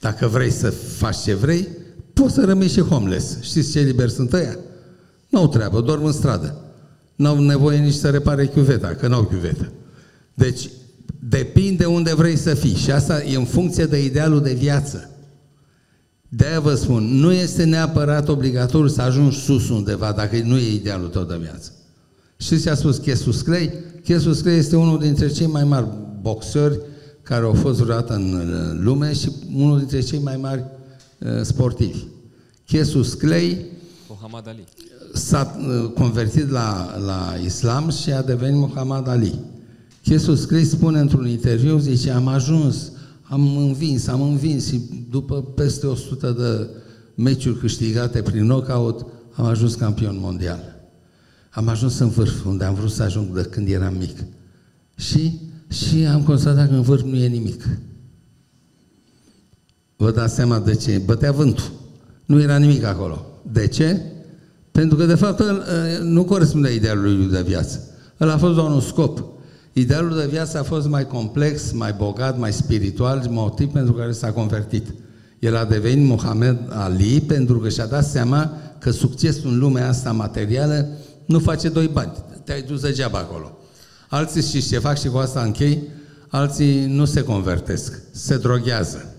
Dacă 0.00 0.26
vrei 0.26 0.50
să 0.50 0.70
faci 0.70 1.16
ce 1.16 1.34
vrei, 1.34 1.68
poți 2.12 2.34
să 2.34 2.44
rămâi 2.44 2.68
și 2.68 2.80
homeless. 2.80 3.40
Știți 3.40 3.70
ce 3.70 3.80
liber 3.80 4.08
sunt 4.08 4.32
ăia? 4.32 4.58
Nu-au 5.28 5.48
treabă, 5.48 5.80
dorm 5.80 6.04
în 6.04 6.12
stradă. 6.12 6.60
N-au 7.14 7.40
nevoie 7.40 7.78
nici 7.78 7.94
să 7.94 8.10
repare 8.10 8.46
chiuveta, 8.46 8.94
că 8.94 9.08
n-au 9.08 9.24
chiuvetă. 9.24 9.72
Deci, 10.36 10.70
depinde 11.18 11.84
unde 11.84 12.14
vrei 12.14 12.36
să 12.36 12.54
fii. 12.54 12.74
Și 12.74 12.90
asta 12.90 13.22
e 13.22 13.36
în 13.36 13.44
funcție 13.44 13.84
de 13.84 14.04
idealul 14.04 14.42
de 14.42 14.52
viață. 14.52 15.10
De-aia 16.28 16.60
vă 16.60 16.74
spun, 16.74 17.04
nu 17.04 17.32
este 17.32 17.64
neapărat 17.64 18.28
obligatoriu 18.28 18.88
să 18.88 19.02
ajungi 19.02 19.38
sus 19.38 19.68
undeva 19.68 20.12
dacă 20.12 20.36
nu 20.44 20.56
e 20.56 20.74
idealul 20.74 21.08
tău 21.08 21.22
de 21.22 21.36
viață. 21.40 21.72
Știți 22.36 22.62
ce 22.62 22.70
a 22.70 22.74
spus 22.74 22.96
Chesus 22.96 23.40
Clay? 23.40 23.72
Chesus 24.04 24.40
Clay 24.40 24.56
este 24.56 24.76
unul 24.76 24.98
dintre 24.98 25.28
cei 25.28 25.46
mai 25.46 25.64
mari 25.64 25.86
boxeri 26.20 26.80
care 27.22 27.44
au 27.44 27.52
fost 27.52 27.80
vreodată 27.80 28.14
în 28.14 28.48
lume 28.82 29.12
și 29.12 29.30
unul 29.54 29.78
dintre 29.78 30.00
cei 30.00 30.18
mai 30.18 30.36
mari 30.36 30.64
uh, 31.18 31.28
sportivi. 31.42 32.04
Chesus 32.66 33.14
Clay 33.14 33.64
Muhammad 34.08 34.48
Ali. 34.48 34.64
s-a 35.12 35.56
uh, 35.58 35.90
convertit 35.90 36.50
la, 36.50 36.96
la 37.06 37.34
islam 37.44 37.90
și 37.90 38.10
a 38.10 38.22
devenit 38.22 38.58
Muhammad 38.58 39.08
Ali. 39.08 39.40
Chesus 40.08 40.44
Clay 40.44 40.64
spune 40.64 41.00
într-un 41.00 41.26
interviu, 41.28 41.78
zice, 41.78 42.10
am 42.10 42.26
ajuns, 42.26 42.92
am 43.22 43.56
învins, 43.56 44.06
am 44.06 44.22
învins 44.22 44.66
și 44.66 44.80
după 45.10 45.42
peste 45.42 45.86
100 45.86 46.30
de 46.30 46.68
meciuri 47.22 47.58
câștigate 47.58 48.22
prin 48.22 48.42
knockout, 48.42 49.06
am 49.32 49.44
ajuns 49.44 49.74
campion 49.74 50.18
mondial. 50.20 50.88
Am 51.50 51.68
ajuns 51.68 51.98
în 51.98 52.08
vârf, 52.08 52.44
unde 52.44 52.64
am 52.64 52.74
vrut 52.74 52.90
să 52.90 53.02
ajung 53.02 53.34
de 53.34 53.42
când 53.42 53.68
eram 53.68 53.96
mic. 53.96 54.18
Și, 54.96 55.40
și 55.68 56.04
am 56.04 56.22
constatat 56.22 56.68
că 56.68 56.74
în 56.74 56.82
vârf 56.82 57.02
nu 57.02 57.16
e 57.16 57.26
nimic. 57.26 57.68
Vă 59.96 60.10
dați 60.10 60.34
seama 60.34 60.58
de 60.58 60.74
ce? 60.74 61.02
Bătea 61.04 61.32
vântul. 61.32 61.70
Nu 62.24 62.40
era 62.40 62.56
nimic 62.56 62.84
acolo. 62.84 63.26
De 63.52 63.66
ce? 63.66 64.00
Pentru 64.72 64.96
că, 64.96 65.06
de 65.06 65.14
fapt, 65.14 65.42
nu 66.02 66.24
corespunde 66.24 66.74
idealului 66.74 67.30
de 67.30 67.42
viață. 67.42 67.80
El 68.18 68.30
a 68.30 68.38
fost 68.38 68.54
doar 68.54 68.70
un 68.70 68.80
scop. 68.80 69.34
Idealul 69.78 70.16
de 70.16 70.26
viață 70.26 70.58
a 70.58 70.62
fost 70.62 70.88
mai 70.88 71.06
complex, 71.06 71.72
mai 71.72 71.92
bogat, 71.92 72.38
mai 72.38 72.52
spiritual, 72.52 73.26
motiv 73.30 73.72
pentru 73.72 73.92
care 73.92 74.12
s-a 74.12 74.32
convertit. 74.32 74.86
El 75.38 75.56
a 75.56 75.64
devenit 75.64 76.08
Muhammad 76.08 76.58
Ali 76.72 77.20
pentru 77.20 77.58
că 77.58 77.68
și-a 77.68 77.86
dat 77.86 78.04
seama 78.04 78.52
că 78.78 78.90
succesul 78.90 79.50
în 79.50 79.58
lumea 79.58 79.88
asta 79.88 80.12
materială 80.12 80.88
nu 81.24 81.38
face 81.38 81.68
doi 81.68 81.90
bani. 81.92 82.12
Te-ai 82.44 82.62
dus 82.62 82.80
degeaba 82.80 83.18
acolo. 83.18 83.58
Alții 84.08 84.42
și 84.42 84.68
ce 84.68 84.78
fac 84.78 84.98
și 84.98 85.08
cu 85.08 85.16
asta 85.16 85.40
închei, 85.40 85.82
alții 86.28 86.86
nu 86.86 87.04
se 87.04 87.22
convertesc, 87.22 88.00
se 88.10 88.36
droghează. 88.36 89.14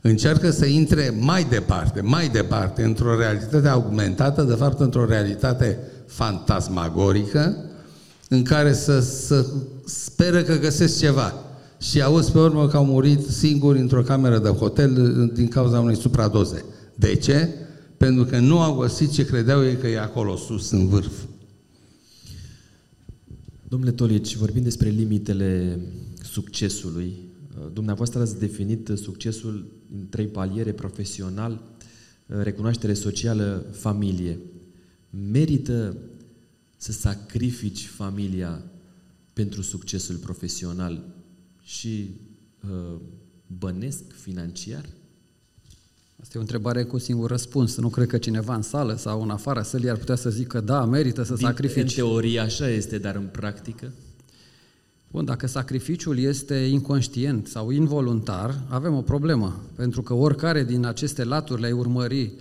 Încearcă 0.00 0.50
să 0.50 0.66
intre 0.66 1.14
mai 1.20 1.44
departe, 1.44 2.00
mai 2.00 2.28
departe, 2.28 2.82
într-o 2.82 3.18
realitate 3.18 3.68
augmentată, 3.68 4.42
de 4.42 4.54
fapt 4.54 4.80
într-o 4.80 5.06
realitate 5.06 5.78
fantasmagorică, 6.06 7.56
în 8.28 8.42
care 8.42 8.72
să, 8.72 9.00
să 9.00 9.46
speră 9.84 10.42
că 10.42 10.58
găsesc 10.58 10.98
ceva. 10.98 11.34
Și 11.80 12.02
auzi 12.02 12.32
pe 12.32 12.38
urmă 12.38 12.68
că 12.68 12.76
au 12.76 12.84
murit 12.84 13.26
singuri 13.26 13.78
într-o 13.78 14.02
cameră 14.02 14.38
de 14.38 14.48
hotel 14.48 15.30
din 15.34 15.48
cauza 15.48 15.80
unei 15.80 15.96
supradoze. 15.96 16.64
De 16.94 17.14
ce? 17.14 17.48
pentru 17.96 18.24
că 18.24 18.38
nu 18.38 18.60
au 18.60 18.78
găsit 18.78 19.10
ce 19.10 19.24
credeau 19.24 19.64
ei 19.64 19.76
că 19.76 19.86
e 19.86 19.98
acolo 19.98 20.36
sus, 20.36 20.70
în 20.70 20.88
vârf. 20.88 21.24
Domnule 23.68 23.92
Tolici, 23.92 24.36
vorbim 24.36 24.62
despre 24.62 24.88
limitele 24.88 25.80
succesului. 26.22 27.12
Dumneavoastră 27.72 28.20
ați 28.20 28.38
definit 28.38 28.90
succesul 28.94 29.72
în 29.94 30.06
trei 30.08 30.26
paliere, 30.26 30.72
profesional, 30.72 31.62
recunoaștere 32.26 32.94
socială, 32.94 33.66
familie. 33.72 34.38
Merită 35.30 35.96
să 36.76 36.92
sacrifici 36.92 37.86
familia 37.86 38.62
pentru 39.32 39.62
succesul 39.62 40.16
profesional 40.16 41.04
și 41.62 42.10
uh, 42.70 43.00
bănesc 43.46 44.02
financiar? 44.12 44.88
Asta 46.20 46.32
e 46.34 46.38
o 46.38 46.40
întrebare 46.40 46.84
cu 46.84 46.98
singur 46.98 47.30
răspuns. 47.30 47.76
Nu 47.76 47.88
cred 47.88 48.06
că 48.06 48.18
cineva 48.18 48.54
în 48.54 48.62
sală 48.62 48.96
sau 48.96 49.22
în 49.22 49.30
afara 49.30 49.62
sălii 49.62 49.90
ar 49.90 49.96
putea 49.96 50.14
să 50.14 50.30
zică 50.30 50.60
da, 50.60 50.84
merită 50.84 51.22
să 51.22 51.34
Din, 51.34 51.46
sacrifici. 51.46 51.82
În 51.82 52.04
teorie 52.04 52.38
așa 52.38 52.68
este, 52.68 52.98
dar 52.98 53.14
în 53.14 53.28
practică? 53.32 53.92
Bun, 55.10 55.24
dacă 55.24 55.46
sacrificiul 55.46 56.18
este 56.18 56.54
inconștient 56.54 57.46
sau 57.46 57.70
involuntar, 57.70 58.62
avem 58.68 58.94
o 58.94 59.02
problemă. 59.02 59.64
Pentru 59.74 60.02
că 60.02 60.14
oricare 60.14 60.64
din 60.64 60.84
aceste 60.84 61.24
laturi 61.24 61.60
le-ai 61.60 61.72
urmări 61.72 62.32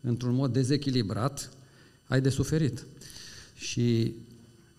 într-un 0.00 0.34
mod 0.34 0.52
dezechilibrat, 0.52 1.50
ai 2.04 2.20
de 2.20 2.28
suferit. 2.28 2.86
Și 3.60 4.14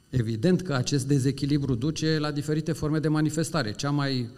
evident 0.10 0.62
că 0.62 0.74
acest 0.74 1.08
dezechilibru 1.08 1.76
duce 1.76 2.17
la 2.20 2.32
diferite 2.32 2.72
forme 2.72 3.00
de 3.00 3.08
manifestare. 3.08 3.74
Cea 3.74 3.89
mai 3.89 4.30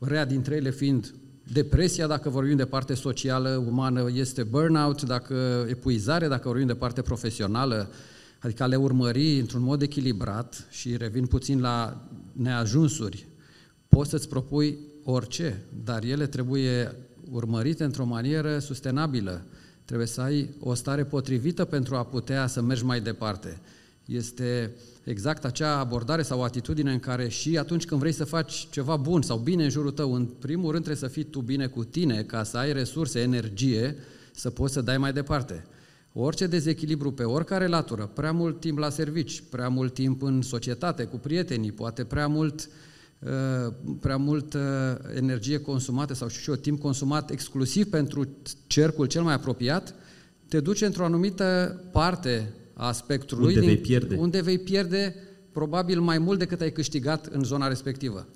rea 0.00 0.24
dintre 0.24 0.54
ele 0.54 0.70
fiind 0.70 1.14
Depresia, 1.52 2.06
dacă 2.06 2.28
vorbim 2.28 2.56
de 2.56 2.64
parte 2.64 2.94
socială, 2.94 3.64
umană, 3.66 4.10
este 4.14 4.42
burnout, 4.42 5.02
dacă 5.02 5.66
epuizare, 5.68 6.28
dacă 6.28 6.48
vorbim 6.48 6.66
de 6.66 6.74
parte 6.74 7.02
profesională, 7.02 7.90
adică 8.38 8.62
a 8.62 8.66
le 8.66 8.76
urmări 8.76 9.38
într-un 9.38 9.62
mod 9.62 9.82
echilibrat 9.82 10.66
și 10.70 10.96
revin 10.96 11.26
puțin 11.26 11.60
la 11.60 12.08
neajunsuri, 12.32 13.26
poți 13.88 14.10
să-ți 14.10 14.28
propui 14.28 14.78
orice, 15.04 15.62
dar 15.84 16.04
ele 16.04 16.26
trebuie 16.26 16.96
urmărite 17.30 17.84
într-o 17.84 18.04
manieră 18.04 18.58
sustenabilă. 18.58 19.44
Trebuie 19.90 20.10
să 20.10 20.20
ai 20.20 20.48
o 20.60 20.74
stare 20.74 21.04
potrivită 21.04 21.64
pentru 21.64 21.94
a 21.96 22.04
putea 22.04 22.46
să 22.46 22.62
mergi 22.62 22.84
mai 22.84 23.00
departe. 23.00 23.60
Este 24.04 24.70
exact 25.04 25.44
acea 25.44 25.78
abordare 25.78 26.22
sau 26.22 26.42
atitudine 26.42 26.92
în 26.92 27.00
care 27.00 27.28
și 27.28 27.58
atunci 27.58 27.84
când 27.84 28.00
vrei 28.00 28.12
să 28.12 28.24
faci 28.24 28.68
ceva 28.70 28.96
bun 28.96 29.22
sau 29.22 29.38
bine 29.38 29.64
în 29.64 29.70
jurul 29.70 29.90
tău, 29.90 30.14
în 30.14 30.24
primul 30.24 30.70
rând 30.70 30.84
trebuie 30.84 31.08
să 31.08 31.14
fii 31.14 31.24
tu 31.24 31.40
bine 31.40 31.66
cu 31.66 31.84
tine 31.84 32.22
ca 32.22 32.42
să 32.42 32.56
ai 32.56 32.72
resurse, 32.72 33.20
energie, 33.20 33.96
să 34.32 34.50
poți 34.50 34.72
să 34.72 34.80
dai 34.80 34.98
mai 34.98 35.12
departe. 35.12 35.64
Orice 36.12 36.46
dezechilibru 36.46 37.12
pe 37.12 37.24
oricare 37.24 37.66
latură, 37.66 38.10
prea 38.14 38.32
mult 38.32 38.60
timp 38.60 38.78
la 38.78 38.90
servici, 38.90 39.42
prea 39.50 39.68
mult 39.68 39.94
timp 39.94 40.22
în 40.22 40.42
societate, 40.42 41.04
cu 41.04 41.16
prietenii, 41.16 41.72
poate 41.72 42.04
prea 42.04 42.26
mult 42.26 42.60
uh, 42.60 42.89
prea 44.00 44.16
mult 44.16 44.54
uh, 44.54 44.60
energie 45.14 45.60
consumată 45.60 46.14
sau 46.14 46.28
știu 46.28 46.52
eu, 46.52 46.58
timp 46.58 46.80
consumat 46.80 47.30
exclusiv 47.30 47.90
pentru 47.90 48.28
cercul 48.66 49.06
cel 49.06 49.22
mai 49.22 49.34
apropiat, 49.34 49.94
te 50.48 50.60
duce 50.60 50.86
într-o 50.86 51.04
anumită 51.04 51.80
parte 51.92 52.52
a 52.74 52.92
spectrului, 52.92 53.54
unde 53.54 53.66
vei 53.66 53.78
pierde. 53.78 54.16
unde 54.16 54.40
vei 54.40 54.58
pierde 54.58 55.14
probabil 55.52 56.00
mai 56.00 56.18
mult 56.18 56.38
decât 56.38 56.60
ai 56.60 56.72
câștigat 56.72 57.26
în 57.26 57.44
zona 57.44 57.68
respectivă. 57.68 58.26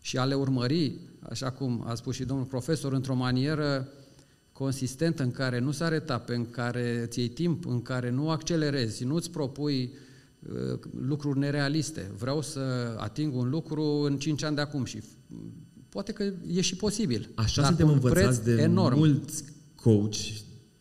Și 0.00 0.18
a 0.18 0.24
le 0.24 0.34
urmări, 0.34 0.98
așa 1.20 1.50
cum 1.50 1.84
a 1.86 1.94
spus 1.94 2.14
și 2.14 2.24
domnul 2.24 2.46
profesor, 2.46 2.92
într-o 2.92 3.14
manieră 3.14 3.88
consistentă, 4.52 5.22
în 5.22 5.30
care 5.30 5.58
nu 5.58 5.70
sare 5.70 5.94
etape, 5.94 6.34
în 6.34 6.50
care 6.50 7.06
ți 7.08 7.18
iei 7.18 7.28
timp, 7.28 7.66
în 7.66 7.82
care 7.82 8.10
nu 8.10 8.30
accelerezi, 8.30 9.04
nu 9.04 9.14
îți 9.14 9.30
propui 9.30 9.82
uh, 9.82 10.10
lucruri 11.00 11.38
nerealiste. 11.38 12.10
Vreau 12.18 12.42
să 12.42 12.60
ating 12.98 13.34
un 13.34 13.48
lucru 13.48 13.82
în 13.82 14.18
5 14.18 14.42
ani 14.42 14.54
de 14.54 14.60
acum 14.60 14.84
și 14.84 15.02
poate 15.88 16.12
că 16.12 16.32
e 16.46 16.60
și 16.60 16.76
posibil. 16.76 17.28
Așa 17.34 17.64
suntem 17.64 17.88
învățați 17.88 18.44
de 18.44 18.52
enorm. 18.52 18.96
mulți 18.96 19.44
coach 19.74 20.16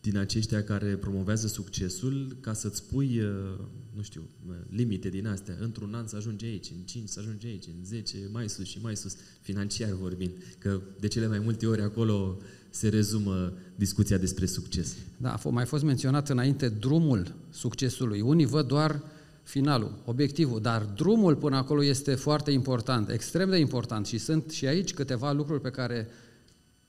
din 0.02 0.18
aceștia 0.18 0.64
care 0.64 0.96
promovează 0.96 1.48
succesul 1.48 2.38
ca 2.40 2.54
să-ți 2.54 2.84
pui, 2.84 3.20
uh, 3.20 3.60
nu 3.96 4.02
știu, 4.02 4.30
uh, 4.48 4.56
limite 4.70 5.10
din 5.10 5.28
astea. 5.28 5.56
Într-un 5.60 5.94
an 5.94 6.08
să 6.08 6.16
ajungi 6.16 6.46
aici, 6.46 6.72
în 6.78 6.84
5 6.84 7.10
să 7.10 7.20
ajungi 7.20 7.46
aici, 7.46 7.66
în 7.66 7.86
10 7.86 8.18
mai 8.32 8.50
sus 8.50 8.66
și 8.66 8.80
mai 8.82 8.96
sus, 8.96 9.16
financiar 9.42 9.92
vorbind. 9.92 10.32
Că 10.58 10.82
de 11.00 11.08
cele 11.08 11.28
mai 11.28 11.40
multe 11.40 11.68
ori 11.68 11.82
acolo 11.82 12.38
se 12.70 12.90
rezumă 12.90 13.54
discuția 13.76 14.18
despre 14.18 14.46
succes. 14.46 14.96
Da, 15.18 15.34
a 15.34 15.50
mai 15.50 15.66
fost 15.66 15.84
menționat 15.84 16.30
înainte 16.30 16.70
drumul 16.70 17.36
succesului. 17.50 18.22
Unii 18.22 18.46
văd 18.46 18.68
doar 18.68 19.04
finalul, 19.52 19.92
obiectivul, 20.06 20.62
dar 20.62 20.82
drumul 20.82 21.36
până 21.36 21.56
acolo 21.56 21.84
este 21.84 22.16
foarte 22.16 22.52
important, 22.52 23.10
extrem 23.10 23.50
de 23.50 23.58
important 23.58 24.06
și 24.06 24.18
sunt 24.18 24.50
și 24.50 24.68
aici 24.68 24.94
câteva 24.94 25.32
lucruri 25.32 25.62
pe 25.62 25.70
care 25.70 26.08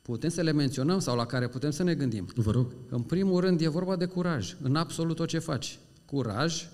putem 0.03 0.31
să 0.31 0.41
le 0.41 0.53
menționăm 0.53 0.99
sau 0.99 1.17
la 1.17 1.27
care 1.27 1.49
putem 1.49 1.71
să 1.71 1.83
ne 1.83 1.95
gândim. 1.95 2.29
Vă 2.35 2.51
rog. 2.51 2.75
În 2.89 3.01
primul 3.03 3.41
rând 3.41 3.61
e 3.61 3.69
vorba 3.69 3.97
de 3.97 4.05
curaj, 4.05 4.57
în 4.63 4.77
absolut 4.77 5.17
tot 5.17 5.29
ce 5.29 5.39
faci. 5.39 5.79
Curaj, 6.05 6.69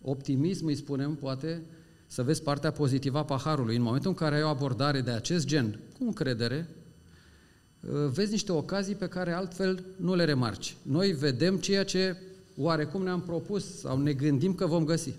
optimism 0.00 0.66
îi 0.66 0.74
spunem, 0.74 1.14
poate, 1.14 1.62
să 2.06 2.22
vezi 2.22 2.42
partea 2.42 2.70
pozitivă 2.70 3.18
a 3.18 3.24
paharului. 3.24 3.76
În 3.76 3.82
momentul 3.82 4.10
în 4.10 4.16
care 4.16 4.34
ai 4.34 4.42
o 4.42 4.48
abordare 4.48 5.00
de 5.00 5.10
acest 5.10 5.46
gen, 5.46 5.78
cu 5.98 6.04
încredere, 6.04 6.68
vezi 8.12 8.30
niște 8.30 8.52
ocazii 8.52 8.94
pe 8.94 9.08
care 9.08 9.32
altfel 9.32 9.84
nu 9.96 10.14
le 10.14 10.24
remarci. 10.24 10.76
Noi 10.82 11.12
vedem 11.12 11.56
ceea 11.56 11.84
ce 11.84 12.16
oarecum 12.56 13.02
ne-am 13.02 13.22
propus 13.22 13.78
sau 13.78 13.98
ne 13.98 14.12
gândim 14.12 14.54
că 14.54 14.66
vom 14.66 14.84
găsi. 14.84 15.14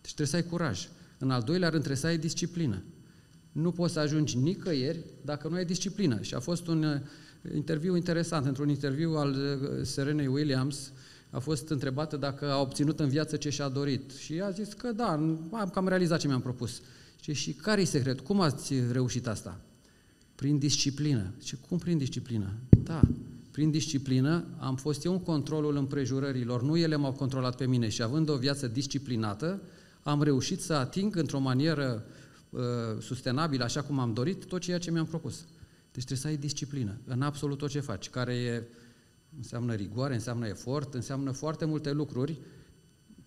Deci 0.00 0.14
trebuie 0.14 0.26
să 0.26 0.36
ai 0.36 0.44
curaj. 0.44 0.88
În 1.18 1.30
al 1.30 1.42
doilea 1.42 1.68
rând 1.68 1.82
trebuie 1.82 2.02
să 2.02 2.06
ai 2.06 2.18
disciplină. 2.18 2.82
Nu 3.52 3.72
poți 3.72 3.92
să 3.92 3.98
ajungi 3.98 4.38
nicăieri 4.38 5.04
dacă 5.24 5.48
nu 5.48 5.54
ai 5.54 5.64
disciplină. 5.64 6.20
Și 6.20 6.34
a 6.34 6.40
fost 6.40 6.66
un 6.66 6.82
uh, 6.82 7.00
interviu 7.54 7.96
interesant. 7.96 8.46
Într-un 8.46 8.68
interviu 8.68 9.10
al 9.10 9.30
uh, 9.30 9.84
Serenei 9.84 10.26
Williams 10.26 10.92
a 11.30 11.38
fost 11.38 11.68
întrebată 11.68 12.16
dacă 12.16 12.50
a 12.50 12.60
obținut 12.60 13.00
în 13.00 13.08
viață 13.08 13.36
ce 13.36 13.50
și-a 13.50 13.68
dorit. 13.68 14.10
Și 14.10 14.40
a 14.40 14.50
zis 14.50 14.72
că 14.72 14.92
da, 14.92 15.12
am 15.52 15.70
cam 15.72 15.88
realizat 15.88 16.20
ce 16.20 16.26
mi-am 16.26 16.40
propus. 16.40 16.80
Și, 17.20 17.32
și 17.32 17.52
care 17.52 17.80
e 17.80 17.84
secret? 17.84 18.20
Cum 18.20 18.40
ați 18.40 18.74
reușit 18.90 19.26
asta? 19.26 19.60
Prin 20.34 20.58
disciplină. 20.58 21.32
Și 21.42 21.56
cum 21.68 21.78
prin 21.78 21.98
disciplină? 21.98 22.52
Da, 22.82 23.00
prin 23.52 23.70
disciplină 23.70 24.44
am 24.58 24.76
fost 24.76 25.04
eu 25.04 25.12
în 25.12 25.20
controlul 25.20 25.76
împrejurărilor, 25.76 26.62
nu 26.62 26.76
ele 26.76 26.96
m-au 26.96 27.12
controlat 27.12 27.56
pe 27.56 27.66
mine 27.66 27.88
și 27.88 28.02
având 28.02 28.28
o 28.28 28.36
viață 28.36 28.68
disciplinată, 28.68 29.60
am 30.02 30.22
reușit 30.22 30.60
să 30.60 30.72
ating 30.72 31.16
într-o 31.16 31.38
manieră 31.38 32.04
uh, 32.50 32.60
sustenabilă, 33.00 33.64
așa 33.64 33.82
cum 33.82 33.98
am 33.98 34.12
dorit, 34.12 34.44
tot 34.44 34.60
ceea 34.60 34.78
ce 34.78 34.90
mi-am 34.90 35.06
propus. 35.06 35.44
Deci 35.92 36.04
trebuie 36.04 36.18
să 36.18 36.26
ai 36.26 36.36
disciplină 36.36 36.98
în 37.04 37.22
absolut 37.22 37.58
tot 37.58 37.70
ce 37.70 37.80
faci, 37.80 38.10
care 38.10 38.34
e, 38.34 38.62
înseamnă 39.36 39.74
rigoare, 39.74 40.14
înseamnă 40.14 40.46
efort, 40.46 40.94
înseamnă 40.94 41.30
foarte 41.30 41.64
multe 41.64 41.92
lucruri 41.92 42.40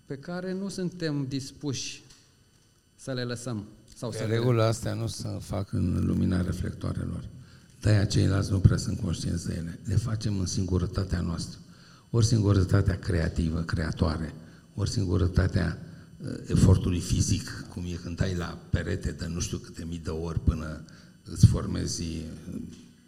pe 0.06 0.18
care 0.18 0.54
nu 0.54 0.70
suntem 0.70 1.26
dispuși 1.28 2.04
să 2.96 3.14
le 3.14 3.24
lăsăm. 3.24 3.68
Sau 3.96 4.10
Pe 4.10 4.18
să 4.18 4.24
regulă 4.24 4.64
astea 4.64 4.94
nu 4.94 5.08
se 5.08 5.28
fac 5.40 5.72
în 5.72 6.06
lumina 6.06 6.42
reflectoarelor. 6.42 7.35
De-aia 7.82 8.06
ceilalți 8.06 8.52
nu 8.52 8.60
prea 8.60 8.78
sunt 8.78 9.00
conștienți 9.00 9.48
de 9.48 9.56
ele. 9.58 9.80
Le 9.84 9.96
facem 9.96 10.40
în 10.40 10.46
singurătatea 10.46 11.22
noastră. 11.22 11.60
Ori 12.10 12.26
singurătatea 12.26 13.00
creativă, 13.00 13.62
creatoare, 13.62 14.34
ori 14.76 14.90
singurătatea 14.90 15.78
uh, 16.18 16.28
efortului 16.48 17.00
fizic, 17.00 17.66
cum 17.74 17.84
e 17.84 18.00
când 18.04 18.22
ai 18.22 18.36
la 18.36 18.58
perete 18.70 19.12
de 19.12 19.26
nu 19.34 19.40
știu 19.40 19.58
câte 19.58 19.86
mii 19.88 20.02
de 20.04 20.10
ori 20.10 20.40
până 20.40 20.84
îți 21.24 21.46
formezi 21.46 22.04
uh, 22.04 22.62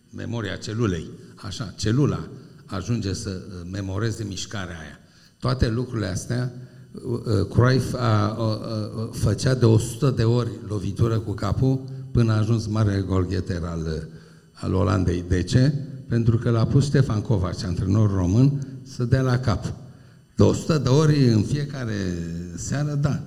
memoria 0.10 0.56
celulei. 0.56 1.10
Așa, 1.36 1.73
celula 1.77 2.30
ajunge 2.65 3.13
să 3.13 3.30
uh, 3.30 3.69
memoreze 3.71 4.23
mișcarea 4.23 4.80
aia. 4.80 4.99
Toate 5.39 5.69
lucrurile 5.69 6.08
astea, 6.08 6.51
uh, 6.91 7.19
uh, 7.25 7.47
Cruyff 7.49 7.93
a, 7.93 7.97
a, 7.97 8.34
a, 8.36 9.10
făcea 9.12 9.53
de 9.53 9.65
100 9.65 10.10
de 10.10 10.23
ori 10.23 10.49
lovitură 10.67 11.19
cu 11.19 11.32
capul 11.32 11.84
până 12.12 12.32
a 12.32 12.38
ajuns 12.38 12.67
mare 12.67 13.03
golgheter 13.08 13.63
al, 13.63 14.08
al 14.62 14.74
Olandei. 14.74 15.24
De 15.28 15.43
ce? 15.43 15.74
Pentru 16.08 16.38
că 16.38 16.50
l-a 16.50 16.65
pus 16.65 16.86
Ștefan 16.86 17.22
Covaci, 17.22 17.63
antrenor 17.63 18.13
român, 18.13 18.67
să 18.96 19.04
dea 19.04 19.22
la 19.22 19.39
cap. 19.39 19.74
De 20.36 20.43
100 20.43 20.78
de 20.78 20.89
ori 20.89 21.28
în 21.28 21.41
fiecare 21.41 21.93
seară, 22.56 22.93
da. 22.93 23.24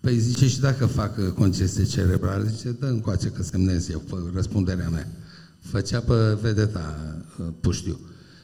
Păi 0.00 0.18
zice, 0.18 0.48
și 0.48 0.60
dacă 0.60 0.86
fac 0.86 1.18
uh, 1.18 1.28
congestie 1.28 1.84
cerebrală, 1.84 2.44
zice, 2.44 2.76
dă 2.80 2.86
încoace 2.86 3.28
că 3.28 3.42
semnez 3.42 3.88
eu, 3.88 3.98
pe 3.98 4.14
răspunderea 4.34 4.88
mea. 4.88 5.08
Făcea 5.60 6.00
pe 6.00 6.14
vedeta 6.40 6.94
uh, 7.38 7.46
puștiu. 7.60 8.00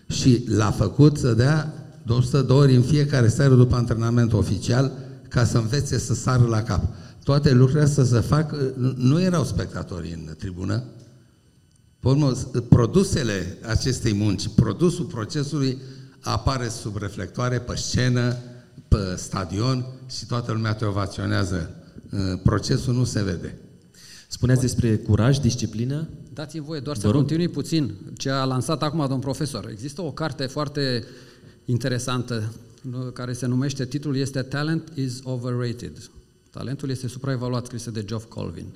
Și 0.08 0.44
l-a 0.48 0.70
făcut 0.70 1.18
să 1.18 1.34
dea 1.34 1.74
de 2.06 2.12
100 2.12 2.42
de 2.42 2.52
ori 2.52 2.74
în 2.74 2.82
fiecare 2.82 3.28
seară 3.28 3.54
după 3.54 3.76
antrenament 3.76 4.32
oficial 4.32 4.92
ca 5.28 5.44
să 5.44 5.58
învețe 5.58 5.98
să 5.98 6.14
sară 6.14 6.46
la 6.46 6.62
cap. 6.62 6.84
Toate 7.24 7.52
lucrurile 7.52 7.84
astea 7.84 8.04
să 8.04 8.20
fac, 8.20 8.52
uh, 8.52 8.92
nu 8.96 9.20
erau 9.20 9.44
spectatori 9.44 10.12
în 10.26 10.34
tribună. 10.38 10.82
Pe 12.00 12.08
urmă, 12.08 12.32
produsele 12.68 13.58
acestei 13.66 14.14
munci, 14.14 14.48
produsul 14.54 15.04
procesului 15.04 15.78
apare 16.20 16.68
sub 16.68 16.96
reflectoare 16.96 17.58
pe 17.58 17.76
scenă, 17.76 18.36
pe 18.88 19.14
stadion 19.16 19.86
și 20.18 20.26
toată 20.26 20.52
lumea 20.52 20.74
te 20.74 20.84
ovaționează. 20.84 21.74
Uh, 22.10 22.40
Procesul 22.42 22.94
nu 22.94 23.04
se 23.04 23.22
vede. 23.22 23.58
Spuneați 24.28 24.60
despre 24.60 24.96
curaj, 24.96 25.38
disciplină. 25.38 26.08
Dați-mi 26.32 26.64
voie 26.64 26.80
doar 26.80 26.96
Vă 26.96 27.02
să 27.02 27.08
rog. 27.08 27.16
continui 27.16 27.48
puțin 27.48 27.94
ce 28.16 28.30
a 28.30 28.44
lansat 28.44 28.82
acum 28.82 29.06
domn 29.08 29.20
profesor. 29.20 29.68
Există 29.70 30.02
o 30.02 30.12
carte 30.12 30.46
foarte 30.46 31.04
interesantă 31.64 32.52
nu, 32.82 32.98
care 32.98 33.32
se 33.32 33.46
numește, 33.46 33.84
titlul 33.86 34.16
este 34.16 34.42
Talent 34.42 34.92
is 34.94 35.20
Overrated. 35.22 36.10
Talentul 36.50 36.90
este 36.90 37.08
supraevaluat, 37.08 37.66
scrisă 37.66 37.90
de 37.90 38.04
Geoff 38.04 38.24
Colvin. 38.28 38.66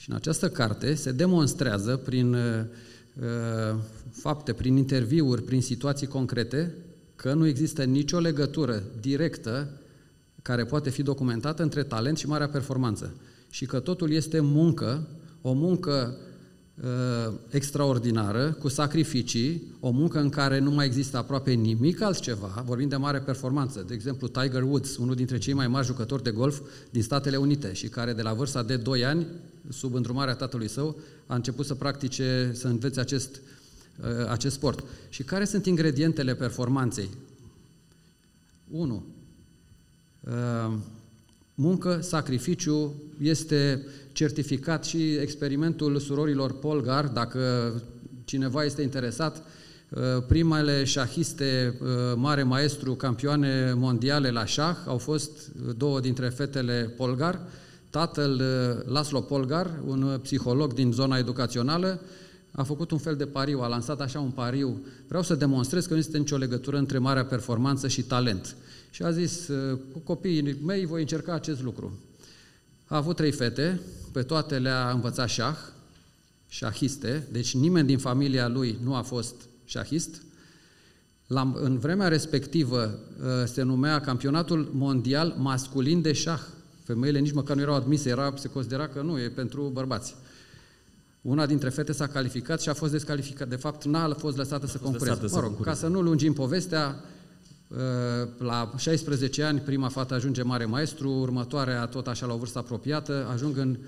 Și 0.00 0.10
în 0.10 0.14
această 0.14 0.48
carte 0.48 0.94
se 0.94 1.12
demonstrează 1.12 1.96
prin 1.96 2.34
uh, 2.34 2.64
uh, 3.20 3.78
fapte, 4.10 4.52
prin 4.52 4.76
interviuri, 4.76 5.42
prin 5.42 5.62
situații 5.62 6.06
concrete, 6.06 6.74
că 7.16 7.34
nu 7.34 7.46
există 7.46 7.84
nicio 7.84 8.18
legătură 8.18 8.82
directă 9.00 9.80
care 10.42 10.64
poate 10.64 10.90
fi 10.90 11.02
documentată 11.02 11.62
între 11.62 11.82
talent 11.82 12.18
și 12.18 12.26
marea 12.26 12.48
performanță. 12.48 13.14
Și 13.50 13.66
că 13.66 13.80
totul 13.80 14.10
este 14.10 14.40
muncă, 14.40 15.08
o 15.42 15.52
muncă 15.52 16.16
uh, 16.18 16.29
extraordinară, 17.50 18.56
cu 18.58 18.68
sacrificii, 18.68 19.62
o 19.80 19.90
muncă 19.90 20.20
în 20.20 20.28
care 20.28 20.58
nu 20.58 20.70
mai 20.70 20.86
există 20.86 21.16
aproape 21.16 21.52
nimic 21.52 22.00
altceva, 22.00 22.62
vorbim 22.66 22.88
de 22.88 22.96
mare 22.96 23.18
performanță. 23.18 23.84
De 23.88 23.94
exemplu, 23.94 24.28
Tiger 24.28 24.62
Woods, 24.62 24.96
unul 24.96 25.14
dintre 25.14 25.38
cei 25.38 25.52
mai 25.52 25.68
mari 25.68 25.86
jucători 25.86 26.22
de 26.22 26.30
golf 26.30 26.60
din 26.90 27.02
Statele 27.02 27.36
Unite 27.36 27.72
și 27.72 27.88
care 27.88 28.12
de 28.12 28.22
la 28.22 28.32
vârsta 28.32 28.62
de 28.62 28.76
2 28.76 29.04
ani, 29.04 29.26
sub 29.68 29.94
îndrumarea 29.94 30.34
tatălui 30.34 30.68
său, 30.68 30.98
a 31.26 31.34
început 31.34 31.66
să 31.66 31.74
practice, 31.74 32.50
să 32.54 32.68
învețe 32.68 33.00
acest, 33.00 33.40
uh, 34.00 34.28
acest 34.28 34.54
sport. 34.54 34.84
Și 35.08 35.22
care 35.22 35.44
sunt 35.44 35.66
ingredientele 35.66 36.34
performanței? 36.34 37.08
1. 38.70 39.04
Uh, 40.20 40.74
muncă, 41.54 42.00
sacrificiu, 42.02 42.94
este 43.22 43.86
certificat 44.12 44.84
și 44.84 45.12
experimentul 45.12 45.98
surorilor 45.98 46.58
Polgar, 46.58 47.06
dacă 47.06 47.72
cineva 48.24 48.64
este 48.64 48.82
interesat, 48.82 49.42
uh, 49.88 50.00
primele 50.28 50.84
șahiste, 50.84 51.78
uh, 51.80 51.88
mare 52.16 52.42
maestru, 52.42 52.94
campioane 52.94 53.72
mondiale 53.76 54.30
la 54.30 54.44
șah, 54.44 54.76
au 54.86 54.98
fost 54.98 55.30
două 55.76 56.00
dintre 56.00 56.28
fetele 56.28 56.92
Polgar, 56.96 57.40
tatăl 57.90 58.40
uh, 58.40 58.92
Laslo 58.92 59.20
Polgar, 59.20 59.70
un 59.86 60.18
psiholog 60.22 60.72
din 60.72 60.92
zona 60.92 61.18
educațională, 61.18 62.00
a 62.52 62.62
făcut 62.62 62.90
un 62.90 62.98
fel 62.98 63.16
de 63.16 63.26
pariu, 63.26 63.60
a 63.60 63.66
lansat 63.66 64.00
așa 64.00 64.20
un 64.20 64.30
pariu, 64.30 64.84
vreau 65.08 65.22
să 65.22 65.34
demonstrez 65.34 65.86
că 65.86 65.92
nu 65.92 65.98
este 65.98 66.18
nicio 66.18 66.36
legătură 66.36 66.76
între 66.76 66.98
marea 66.98 67.24
performanță 67.24 67.88
și 67.88 68.02
talent. 68.02 68.56
Și 68.90 69.02
a 69.02 69.10
zis, 69.10 69.48
cu 69.92 69.98
copiii 69.98 70.56
mei 70.64 70.86
voi 70.86 71.00
încerca 71.00 71.32
acest 71.32 71.62
lucru. 71.62 71.98
A 72.86 72.96
avut 72.96 73.16
trei 73.16 73.30
fete, 73.30 73.80
pe 74.12 74.22
toate 74.22 74.58
le-a 74.58 74.90
învățat 74.90 75.28
șah, 75.28 75.56
șahiste, 76.48 77.28
deci 77.32 77.54
nimeni 77.54 77.86
din 77.86 77.98
familia 77.98 78.48
lui 78.48 78.78
nu 78.82 78.94
a 78.94 79.02
fost 79.02 79.34
șahist. 79.64 80.22
La, 81.26 81.52
în 81.54 81.78
vremea 81.78 82.08
respectivă 82.08 82.98
se 83.46 83.62
numea 83.62 84.00
campionatul 84.00 84.70
mondial 84.72 85.34
masculin 85.38 86.02
de 86.02 86.12
șah. 86.12 86.40
Femeile 86.84 87.18
nici 87.18 87.32
măcar 87.32 87.56
nu 87.56 87.62
erau 87.62 87.74
admise, 87.74 88.08
era, 88.08 88.32
se 88.36 88.48
considera 88.48 88.88
că 88.88 89.00
nu, 89.02 89.18
e 89.18 89.28
pentru 89.28 89.70
bărbați. 89.72 90.14
Una 91.22 91.46
dintre 91.46 91.68
fete 91.68 91.92
s-a 91.92 92.06
calificat 92.06 92.60
și 92.60 92.68
a 92.68 92.74
fost 92.74 92.92
descalificat. 92.92 93.48
De 93.48 93.56
fapt, 93.56 93.84
n-a 93.84 94.14
fost 94.14 94.36
lăsată 94.36 94.66
să 94.66 94.78
concureze. 94.78 95.08
lăsată 95.08 95.26
să 95.26 95.34
Mă 95.34 95.40
rog, 95.40 95.50
concureze. 95.50 95.80
ca 95.80 95.86
să 95.86 95.92
nu 95.92 96.00
lungim 96.00 96.32
povestea, 96.32 97.04
la 98.38 98.72
16 98.76 99.42
ani, 99.42 99.60
prima 99.60 99.88
fată 99.88 100.14
ajunge 100.14 100.42
mare 100.42 100.64
maestru, 100.64 101.10
următoarea 101.10 101.86
tot 101.86 102.06
așa 102.06 102.26
la 102.26 102.34
o 102.34 102.36
vârstă 102.36 102.58
apropiată, 102.58 103.26
ajung 103.32 103.56
în, 103.56 103.78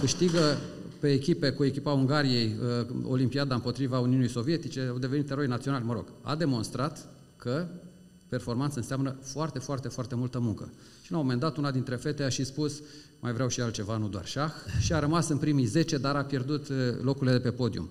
câștigă 0.00 0.58
pe 1.00 1.12
echipe 1.12 1.50
cu 1.50 1.64
echipa 1.64 1.92
Ungariei 1.92 2.56
uh, 2.80 2.86
Olimpiada 3.02 3.54
împotriva 3.54 3.98
Uniunii 3.98 4.28
Sovietice, 4.28 4.86
au 4.90 4.98
devenit 4.98 5.30
eroi 5.30 5.46
naționali, 5.46 5.84
mă 5.84 5.92
rog. 5.92 6.04
A 6.22 6.34
demonstrat 6.34 7.08
că 7.36 7.66
performanță 8.28 8.78
înseamnă 8.78 9.16
foarte, 9.20 9.58
foarte, 9.58 9.88
foarte 9.88 10.14
multă 10.14 10.38
muncă. 10.38 10.72
Și 11.02 11.10
la 11.10 11.16
un 11.16 11.22
moment 11.22 11.40
dat, 11.40 11.56
una 11.56 11.70
dintre 11.70 11.96
fete 11.96 12.22
a 12.22 12.28
și 12.28 12.44
spus, 12.44 12.82
mai 13.20 13.32
vreau 13.32 13.48
și 13.48 13.60
altceva, 13.60 13.96
nu 13.96 14.08
doar 14.08 14.26
șah, 14.26 14.52
și 14.80 14.92
a 14.92 14.98
rămas 14.98 15.28
în 15.28 15.36
primii 15.36 15.64
10, 15.64 15.98
dar 15.98 16.16
a 16.16 16.24
pierdut 16.24 16.68
uh, 16.68 16.76
locurile 17.02 17.32
de 17.32 17.40
pe 17.40 17.50
podium. 17.50 17.88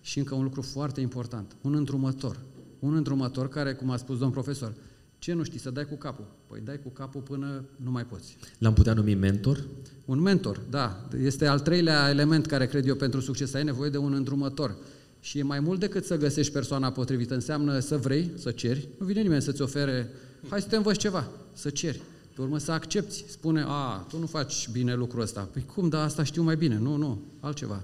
Și 0.00 0.18
încă 0.18 0.34
un 0.34 0.42
lucru 0.42 0.62
foarte 0.62 1.00
important, 1.00 1.56
un 1.60 1.74
îndrumător. 1.74 2.38
Un 2.82 2.94
îndrumător 2.94 3.48
care, 3.48 3.74
cum 3.74 3.90
a 3.90 3.96
spus 3.96 4.18
domn 4.18 4.30
profesor, 4.30 4.74
Ce 5.22 5.32
nu 5.32 5.42
știi? 5.42 5.58
Să 5.58 5.70
dai 5.70 5.86
cu 5.86 5.94
capul. 5.94 6.24
Păi 6.46 6.60
dai 6.64 6.80
cu 6.82 6.88
capul 6.88 7.20
până 7.20 7.64
nu 7.76 7.90
mai 7.90 8.04
poți. 8.04 8.36
L-am 8.58 8.72
putea 8.72 8.92
numi 8.92 9.14
mentor? 9.14 9.64
Un 10.04 10.20
mentor, 10.20 10.60
da. 10.70 11.08
Este 11.22 11.46
al 11.46 11.60
treilea 11.60 12.08
element 12.08 12.46
care 12.46 12.66
cred 12.66 12.86
eu 12.86 12.94
pentru 12.94 13.20
succes. 13.20 13.54
Ai 13.54 13.64
nevoie 13.64 13.90
de 13.90 13.98
un 13.98 14.12
îndrumător. 14.12 14.76
Și 15.20 15.38
e 15.38 15.42
mai 15.42 15.60
mult 15.60 15.80
decât 15.80 16.04
să 16.04 16.16
găsești 16.16 16.52
persoana 16.52 16.92
potrivită. 16.92 17.34
Înseamnă 17.34 17.78
să 17.78 17.96
vrei, 17.96 18.30
să 18.38 18.50
ceri. 18.50 18.88
Nu 18.98 19.06
vine 19.06 19.20
nimeni 19.20 19.42
să-ți 19.42 19.62
ofere, 19.62 20.10
hai 20.48 20.60
să 20.60 20.68
te 20.68 20.76
învăț 20.76 20.96
ceva, 20.96 21.28
să 21.52 21.70
ceri. 21.70 22.00
Pe 22.34 22.42
urmă 22.42 22.58
să 22.58 22.72
accepti. 22.72 23.24
Spune, 23.28 23.64
a, 23.66 24.06
tu 24.08 24.18
nu 24.18 24.26
faci 24.26 24.68
bine 24.72 24.94
lucrul 24.94 25.22
ăsta. 25.22 25.48
Păi 25.52 25.64
cum, 25.74 25.88
da, 25.88 26.02
asta 26.02 26.22
știu 26.22 26.42
mai 26.42 26.56
bine. 26.56 26.78
Nu, 26.78 26.96
nu, 26.96 27.22
altceva. 27.40 27.82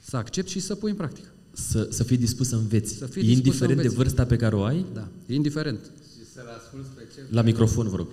Să 0.00 0.16
accepti 0.16 0.50
și 0.50 0.60
să 0.60 0.74
pui 0.74 0.90
în 0.90 0.96
practică. 0.96 1.28
Să, 1.68 1.88
să 1.90 2.02
fii 2.04 2.16
dispus 2.16 2.48
să 2.48 2.54
înveți, 2.56 2.94
Să 2.94 3.06
fii 3.06 3.22
dispus 3.22 3.36
indiferent 3.36 3.58
să 3.58 3.64
înveți. 3.76 3.88
de 3.88 4.02
vârsta 4.02 4.24
pe 4.26 4.36
care 4.36 4.54
o 4.56 4.62
ai? 4.62 4.84
Da, 4.94 5.08
indiferent. 5.26 5.78
Și 5.80 6.32
să-l 6.34 6.46
asculți 6.58 6.88
pe 6.88 7.02
cel 7.14 7.24
La 7.30 7.42
microfon, 7.42 7.88
vă 7.88 7.96
rog. 7.96 8.06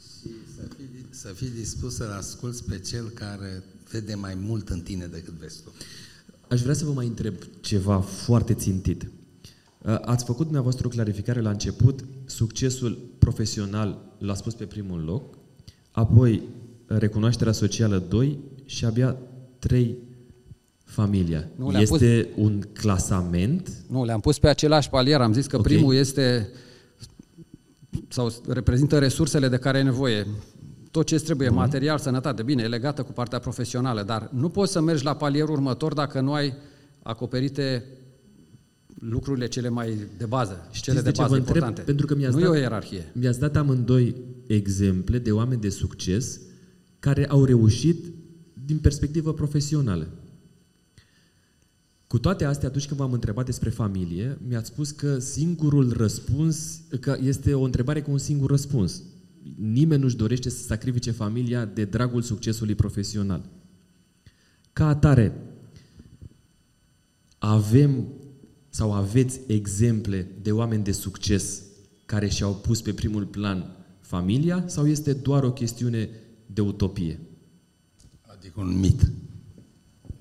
și 0.00 0.30
să 0.56 0.62
fii, 0.76 1.06
să 1.10 1.28
fii 1.28 1.48
dispus 1.50 1.94
să-l 1.94 2.10
asculți 2.18 2.64
pe 2.64 2.78
cel 2.78 3.08
care 3.14 3.62
vede 3.90 4.14
mai 4.14 4.34
mult 4.40 4.68
în 4.68 4.80
tine 4.80 5.06
decât 5.06 5.32
vezi 5.34 5.62
tu. 5.62 5.72
Aș 6.48 6.60
vrea 6.62 6.74
să 6.74 6.84
vă 6.84 6.92
mai 6.92 7.06
întreb 7.06 7.34
ceva 7.60 8.00
foarte 8.00 8.54
țintit. 8.54 9.02
Uh, 9.02 9.98
Ați 10.00 10.24
făcut 10.24 10.44
dumneavoastră 10.44 10.86
o 10.86 10.90
clarificare 10.90 11.40
la 11.40 11.50
început, 11.50 12.04
succesul 12.24 12.98
profesional 13.18 13.98
l-a 14.18 14.34
spus 14.34 14.54
pe 14.54 14.64
primul 14.64 15.00
loc, 15.04 15.34
apoi 15.90 16.42
recunoașterea 16.86 17.52
socială 17.52 18.04
2 18.08 18.38
și 18.64 18.84
abia 18.84 19.16
3 19.58 19.96
familia. 20.92 21.48
Nu, 21.56 21.70
le-am 21.70 21.82
este 21.82 22.28
un 22.36 22.62
clasament 22.72 23.70
Nu, 23.88 24.04
le-am 24.04 24.20
pus 24.20 24.38
pe 24.38 24.48
același 24.48 24.88
palier. 24.88 25.20
Am 25.20 25.32
zis 25.32 25.46
că 25.46 25.56
Ok. 25.56 25.62
primul 25.62 25.94
este 25.94 26.48
sau 28.08 28.32
reprezintă 28.48 28.98
resursele 28.98 29.48
de 29.48 29.56
care 29.56 29.76
ai 29.78 29.84
nevoie. 29.84 30.26
Tot 30.90 31.06
ce 31.06 31.14
îți 31.14 31.24
trebuie, 31.24 31.48
material, 31.48 31.98
sănătate, 31.98 32.42
bine, 32.42 32.62
e 32.62 32.66
legată 32.66 33.02
cu 33.02 33.12
partea 33.12 33.38
profesională, 33.38 34.02
dar 34.02 34.28
nu 34.32 34.48
poți 34.48 34.72
să 34.72 34.80
mergi 34.80 35.04
la 35.04 35.14
palierul 35.16 35.54
următor 35.54 35.92
dacă 35.94 36.20
nu 36.20 36.32
ai 36.32 36.52
acoperite 37.02 37.84
lucrurile 38.98 39.46
cele 39.48 39.68
mai 39.68 39.96
de 40.18 40.24
bază 40.24 40.68
și 40.70 40.82
cele 40.82 40.96
Știți 40.98 41.02
de, 41.04 41.10
de 41.10 41.10
ce 41.10 41.20
bază 41.22 41.32
vă 41.32 41.36
întreb? 41.38 41.54
importante. 41.56 41.82
Pentru 41.90 42.06
că 42.06 42.14
mi-ați 42.14 42.34
nu 42.34 42.40
dat- 42.42 42.48
e 42.54 42.56
o 42.56 42.60
ierarhie. 42.60 43.10
Mi-ați 43.12 43.38
dat 43.38 43.56
amândoi 43.56 44.14
exemple 44.46 45.18
de 45.18 45.30
oameni 45.32 45.60
de 45.60 45.68
succes 45.68 46.40
care 46.98 47.26
au 47.28 47.44
reușit 47.44 48.04
din 48.66 48.78
perspectivă 48.78 49.32
profesională. 49.32 50.08
Cu 52.12 52.18
toate 52.18 52.44
astea, 52.44 52.68
atunci 52.68 52.86
când 52.86 53.00
v-am 53.00 53.12
întrebat 53.12 53.44
despre 53.44 53.70
familie, 53.70 54.38
mi-ați 54.48 54.68
spus 54.68 54.90
că 54.90 55.18
singurul 55.18 55.92
răspuns, 55.92 56.80
că 57.00 57.16
este 57.22 57.54
o 57.54 57.62
întrebare 57.62 58.02
cu 58.02 58.10
un 58.10 58.18
singur 58.18 58.50
răspuns. 58.50 59.02
Nimeni 59.56 60.02
nu-și 60.02 60.16
dorește 60.16 60.48
să 60.48 60.62
sacrifice 60.62 61.10
familia 61.10 61.64
de 61.64 61.84
dragul 61.84 62.22
succesului 62.22 62.74
profesional. 62.74 63.48
Ca 64.72 64.86
atare, 64.86 65.32
avem 67.38 68.06
sau 68.68 68.92
aveți 68.92 69.40
exemple 69.46 70.30
de 70.42 70.52
oameni 70.52 70.84
de 70.84 70.92
succes 70.92 71.62
care 72.06 72.28
și-au 72.28 72.54
pus 72.54 72.82
pe 72.82 72.92
primul 72.92 73.26
plan 73.26 73.76
familia 74.00 74.64
sau 74.66 74.86
este 74.86 75.12
doar 75.12 75.42
o 75.42 75.52
chestiune 75.52 76.08
de 76.46 76.60
utopie? 76.60 77.20
Adică 78.20 78.60
un 78.60 78.78
mit. 78.78 79.12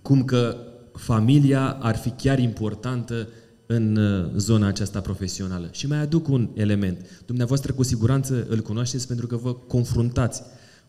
Cum 0.01 0.23
că 0.23 0.65
familia 0.93 1.71
ar 1.71 1.95
fi 1.95 2.09
chiar 2.09 2.39
importantă 2.39 3.27
în 3.65 3.95
uh, 3.95 4.31
zona 4.35 4.67
aceasta 4.67 5.01
profesională. 5.01 5.69
Și 5.71 5.87
mai 5.87 5.97
aduc 5.97 6.27
un 6.27 6.49
element. 6.53 7.23
Dumneavoastră 7.25 7.73
cu 7.73 7.83
siguranță 7.83 8.45
îl 8.49 8.59
cunoașteți 8.59 9.07
pentru 9.07 9.27
că 9.27 9.35
vă 9.35 9.53
confruntați 9.53 10.41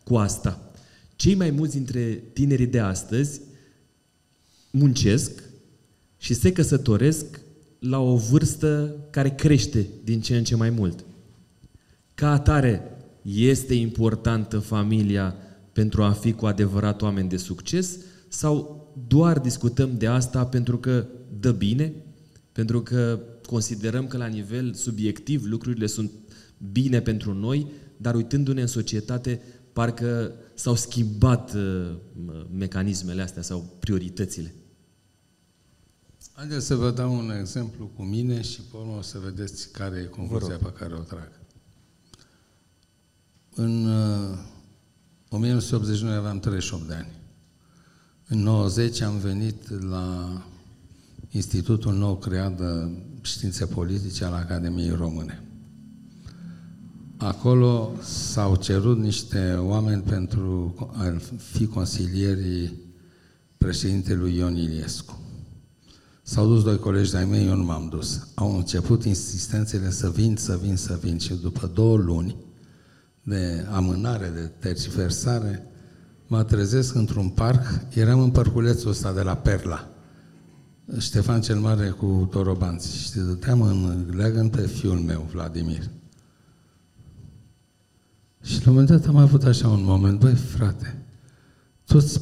cu 0.03 0.15
asta. 0.15 0.71
Cei 1.15 1.35
mai 1.35 1.51
mulți 1.51 1.75
dintre 1.75 2.23
tinerii 2.33 2.67
de 2.67 2.79
astăzi 2.79 3.41
muncesc 4.71 5.43
și 6.17 6.33
se 6.33 6.51
căsătoresc 6.51 7.39
la 7.79 7.99
o 7.99 8.15
vârstă 8.15 8.95
care 9.09 9.29
crește 9.29 9.87
din 10.03 10.21
ce 10.21 10.37
în 10.37 10.43
ce 10.43 10.55
mai 10.55 10.69
mult. 10.69 11.05
Ca 12.13 12.31
atare, 12.31 12.81
este 13.21 13.73
importantă 13.73 14.59
familia 14.59 15.35
pentru 15.73 16.03
a 16.03 16.11
fi 16.11 16.33
cu 16.33 16.45
adevărat 16.45 17.01
oameni 17.01 17.29
de 17.29 17.37
succes 17.37 17.97
sau 18.27 18.82
doar 19.07 19.39
discutăm 19.39 19.97
de 19.97 20.07
asta 20.07 20.45
pentru 20.45 20.77
că 20.77 21.07
dă 21.39 21.51
bine, 21.51 21.93
pentru 22.51 22.81
că 22.81 23.19
considerăm 23.47 24.07
că 24.07 24.17
la 24.17 24.25
nivel 24.25 24.73
subiectiv 24.73 25.45
lucrurile 25.45 25.85
sunt 25.85 26.11
bine 26.71 27.01
pentru 27.01 27.33
noi, 27.33 27.71
dar 27.97 28.15
uitându-ne 28.15 28.61
în 28.61 28.67
societate, 28.67 29.41
parcă 29.73 30.33
s-au 30.53 30.75
schimbat 30.75 31.53
uh, 31.53 31.95
mecanismele 32.51 33.21
astea 33.21 33.41
sau 33.41 33.75
prioritățile. 33.79 34.53
Haideți 36.33 36.65
să 36.65 36.75
vă 36.75 36.91
dau 36.91 37.15
un 37.15 37.31
exemplu 37.39 37.85
cu 37.85 38.03
mine 38.03 38.41
și 38.41 38.61
pe 38.61 38.77
urmă 38.77 38.97
o 38.97 39.01
să 39.01 39.19
vedeți 39.19 39.71
care 39.71 39.97
e 39.97 40.05
concluzia 40.05 40.57
pe 40.57 40.73
care 40.77 40.93
o 40.93 40.99
trag. 40.99 41.31
În 43.55 43.85
uh, 43.85 44.37
1989 45.29 46.17
aveam 46.17 46.39
38 46.39 46.87
de 46.87 46.93
ani. 46.93 47.22
În 48.27 48.39
90 48.39 49.01
am 49.01 49.17
venit 49.17 49.89
la 49.89 50.37
Institutul 51.31 51.93
nou 51.93 52.15
creat 52.15 52.57
de 52.57 52.89
științe 53.21 53.65
politice 53.65 54.25
al 54.25 54.33
Academiei 54.33 54.95
Române. 54.95 55.43
Acolo 57.17 57.91
s-au 58.01 58.55
cerut 58.55 58.99
niște 58.99 59.53
oameni 59.53 60.01
pentru 60.01 60.75
a 60.93 61.17
fi 61.37 61.67
consilierii 61.67 62.73
președintelui 63.57 64.35
Ion 64.35 64.55
Iliescu. 64.55 65.19
S-au 66.23 66.47
dus 66.47 66.63
doi 66.63 66.77
colegi 66.77 67.11
de-ai 67.11 67.25
mei, 67.25 67.47
eu 67.47 67.55
nu 67.55 67.63
m-am 67.63 67.87
dus. 67.89 68.27
Au 68.35 68.57
început 68.57 69.03
insistențele 69.03 69.91
să 69.91 70.09
vin, 70.09 70.35
să 70.35 70.59
vin, 70.61 70.75
să 70.75 70.99
vin 71.01 71.17
și 71.17 71.33
după 71.33 71.71
două 71.73 71.97
luni 71.97 72.35
de 73.23 73.67
amânare, 73.71 74.31
de 74.35 74.51
tergiversare, 74.59 75.67
mă 76.27 76.43
trezesc 76.43 76.95
într-un 76.95 77.29
parc, 77.29 77.65
eram 77.93 78.19
în 78.19 78.31
parculețul 78.31 78.89
ăsta 78.89 79.13
de 79.13 79.21
la 79.21 79.35
Perla, 79.35 79.87
Ștefan 80.97 81.41
cel 81.41 81.59
Mare 81.59 81.89
cu 81.89 82.27
Torobanți 82.31 82.97
și 82.97 83.11
dădeam 83.11 83.61
în 83.61 84.13
leagăn 84.15 84.49
pe 84.49 84.67
fiul 84.67 84.99
meu, 84.99 85.27
Vladimir. 85.31 85.89
Și 88.41 88.53
la 88.53 88.69
un 88.69 88.73
moment 88.73 88.87
dat 88.87 89.05
am 89.05 89.17
avut 89.17 89.43
așa 89.43 89.67
un 89.67 89.83
moment, 89.83 90.19
băi 90.19 90.33
frate, 90.33 91.05
toți 91.85 92.21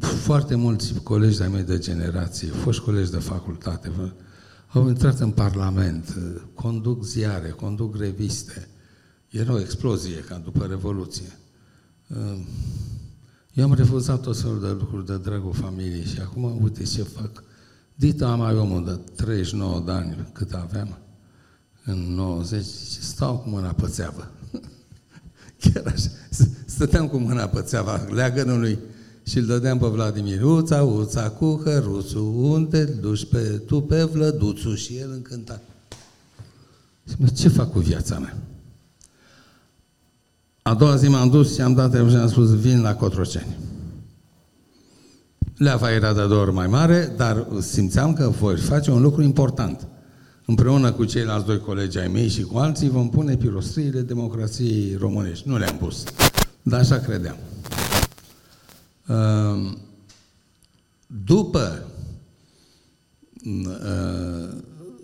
foarte 0.00 0.54
mulți 0.54 0.94
colegi 1.02 1.36
de-ai 1.36 1.48
mei 1.48 1.62
de 1.62 1.78
generație, 1.78 2.48
foști 2.48 2.82
colegi 2.82 3.10
de 3.10 3.18
facultate, 3.18 3.90
au 4.68 4.88
intrat 4.88 5.20
în 5.20 5.30
Parlament, 5.30 6.16
conduc 6.54 7.04
ziare, 7.04 7.48
conduc 7.48 7.96
reviste. 7.96 8.68
Era 9.28 9.52
o 9.52 9.60
explozie 9.60 10.16
ca 10.16 10.36
după 10.36 10.64
Revoluție. 10.64 11.38
Eu 13.52 13.64
am 13.64 13.74
refuzat 13.74 14.20
tot 14.20 14.40
felul 14.40 14.60
de 14.60 14.68
lucruri 14.68 15.06
de 15.06 15.18
dragul 15.18 15.52
familiei 15.52 16.04
și 16.04 16.20
acum 16.20 16.58
uite 16.62 16.82
ce 16.82 17.02
fac. 17.02 17.44
Dita 17.94 18.30
am 18.30 18.38
mai 18.38 18.56
omul 18.56 18.84
de 18.84 18.98
39 19.14 19.82
de 19.84 19.90
ani, 19.90 20.28
cât 20.32 20.52
aveam, 20.52 20.98
în 21.84 22.14
90, 22.14 22.64
și 22.64 23.02
stau 23.02 23.36
cu 23.36 23.48
mâna 23.48 23.72
pe 23.72 23.86
țeavă. 23.86 24.30
Chiar 25.60 25.86
așa. 25.86 26.10
Stăteam 26.66 27.08
cu 27.08 27.16
mâna 27.16 27.46
pe 27.46 27.60
țeava 27.62 28.06
leagănului 28.10 28.78
și 29.22 29.38
îl 29.38 29.46
dădeam 29.46 29.78
pe 29.78 29.86
Vladimir. 29.86 30.42
Uța, 30.42 30.82
uța, 30.82 31.30
cu 31.30 31.56
căruțul, 31.56 32.34
unde 32.34 32.84
duci 32.84 33.28
pe, 33.28 33.42
tu 33.66 33.80
pe 33.80 34.02
vlăduțul? 34.02 34.76
Și 34.76 34.96
el 34.96 35.10
încântat. 35.10 35.62
Și 37.08 37.14
mă, 37.18 37.28
ce 37.28 37.48
fac 37.48 37.72
cu 37.72 37.78
viața 37.78 38.18
mea? 38.18 38.36
A 40.66 40.74
doua 40.74 40.96
zi 40.96 41.08
m-am 41.08 41.30
dus 41.30 41.54
și 41.54 41.60
am 41.60 41.74
dat 41.74 41.92
și 41.92 42.16
am 42.16 42.28
spus, 42.28 42.60
vin 42.60 42.80
la 42.80 42.94
Cotroceni. 42.94 43.56
Leava 45.56 45.92
era 45.92 46.12
de 46.12 46.26
două 46.26 46.40
ori 46.40 46.52
mai 46.52 46.66
mare, 46.66 47.14
dar 47.16 47.46
simțeam 47.60 48.12
că 48.12 48.28
voi 48.28 48.56
face 48.56 48.90
un 48.90 49.02
lucru 49.02 49.22
important. 49.22 49.86
Împreună 50.46 50.92
cu 50.92 51.04
ceilalți 51.04 51.46
doi 51.46 51.58
colegi 51.58 51.98
ai 51.98 52.08
mei 52.08 52.28
și 52.28 52.42
cu 52.42 52.58
alții 52.58 52.88
vom 52.88 53.10
pune 53.10 53.36
pirostriile 53.36 54.00
democrației 54.00 54.96
românești. 54.96 55.48
Nu 55.48 55.56
le-am 55.58 55.76
pus, 55.76 56.04
dar 56.62 56.80
așa 56.80 56.98
credeam. 56.98 57.36
După 61.24 61.82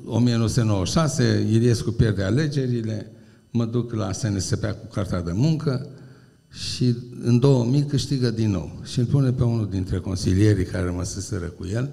1996, 0.04 1.46
Iliescu 1.50 1.90
pierde 1.90 2.22
alegerile, 2.22 3.12
mă 3.52 3.64
duc 3.64 3.92
la 3.92 4.12
SNSP 4.12 4.64
cu 4.64 4.86
cartea 4.92 5.22
de 5.22 5.32
muncă 5.32 5.88
și 6.50 6.96
în 7.22 7.38
2000 7.38 7.84
câștigă 7.84 8.30
din 8.30 8.50
nou. 8.50 8.80
Și 8.82 8.98
îl 8.98 9.04
pune 9.04 9.32
pe 9.32 9.44
unul 9.44 9.68
dintre 9.68 9.98
consilierii 9.98 10.64
care 10.64 10.84
rămăseseră 10.84 11.46
cu 11.46 11.66
el, 11.66 11.92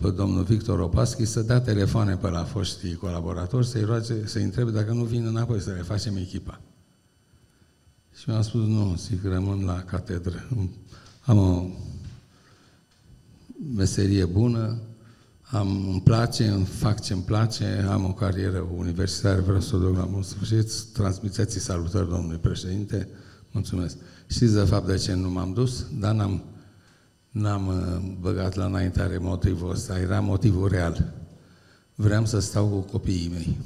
pe 0.00 0.10
domnul 0.10 0.42
Victor 0.42 0.78
Opaschi 0.78 1.24
să 1.24 1.42
dea 1.42 1.60
telefoane 1.60 2.16
pe 2.16 2.28
la 2.28 2.44
foștii 2.44 2.94
colaboratori 2.94 3.66
să-i 3.66 3.84
roage, 3.84 4.26
să-i 4.26 4.42
întrebe 4.42 4.70
dacă 4.70 4.92
nu 4.92 5.04
vin 5.04 5.26
înapoi 5.26 5.60
să 5.60 5.70
le 5.70 5.82
facem 5.82 6.16
echipa. 6.16 6.60
Și 8.14 8.28
mi-am 8.28 8.42
spus, 8.42 8.60
nu, 8.60 8.94
zic, 8.98 9.24
rămân 9.24 9.64
la 9.64 9.82
catedră. 9.82 10.48
Am 11.20 11.38
o 11.38 11.66
meserie 13.74 14.24
bună, 14.24 14.78
am, 15.50 15.88
îmi 15.88 16.00
place, 16.00 16.48
îmi 16.48 16.64
fac 16.64 17.00
ce 17.00 17.12
îmi 17.12 17.22
place, 17.22 17.86
am 17.90 18.04
o 18.04 18.12
carieră 18.12 18.68
universitară, 18.76 19.40
vreau 19.40 19.60
să 19.60 19.76
o 19.76 19.78
duc 19.78 19.96
la 19.96 20.04
bun 20.04 20.22
sfârșit, 20.22 20.82
transmiteți 20.92 21.58
salutări 21.58 22.08
domnului 22.08 22.38
președinte, 22.38 23.08
mulțumesc. 23.50 23.96
Știți 24.26 24.54
de 24.54 24.60
fapt 24.60 24.86
de 24.86 24.96
ce 24.96 25.14
nu 25.14 25.30
m-am 25.30 25.52
dus? 25.52 25.86
Dar 25.98 26.14
n-am, 26.14 26.42
n-am 27.30 27.66
uh, 27.66 28.16
băgat 28.20 28.54
la 28.54 28.64
înaintare 28.64 29.18
motivul 29.18 29.70
ăsta, 29.70 29.98
era 29.98 30.20
motivul 30.20 30.68
real. 30.68 31.12
Vreau 31.94 32.26
să 32.26 32.38
stau 32.38 32.66
cu 32.66 32.78
copiii 32.78 33.30
mei. 33.32 33.56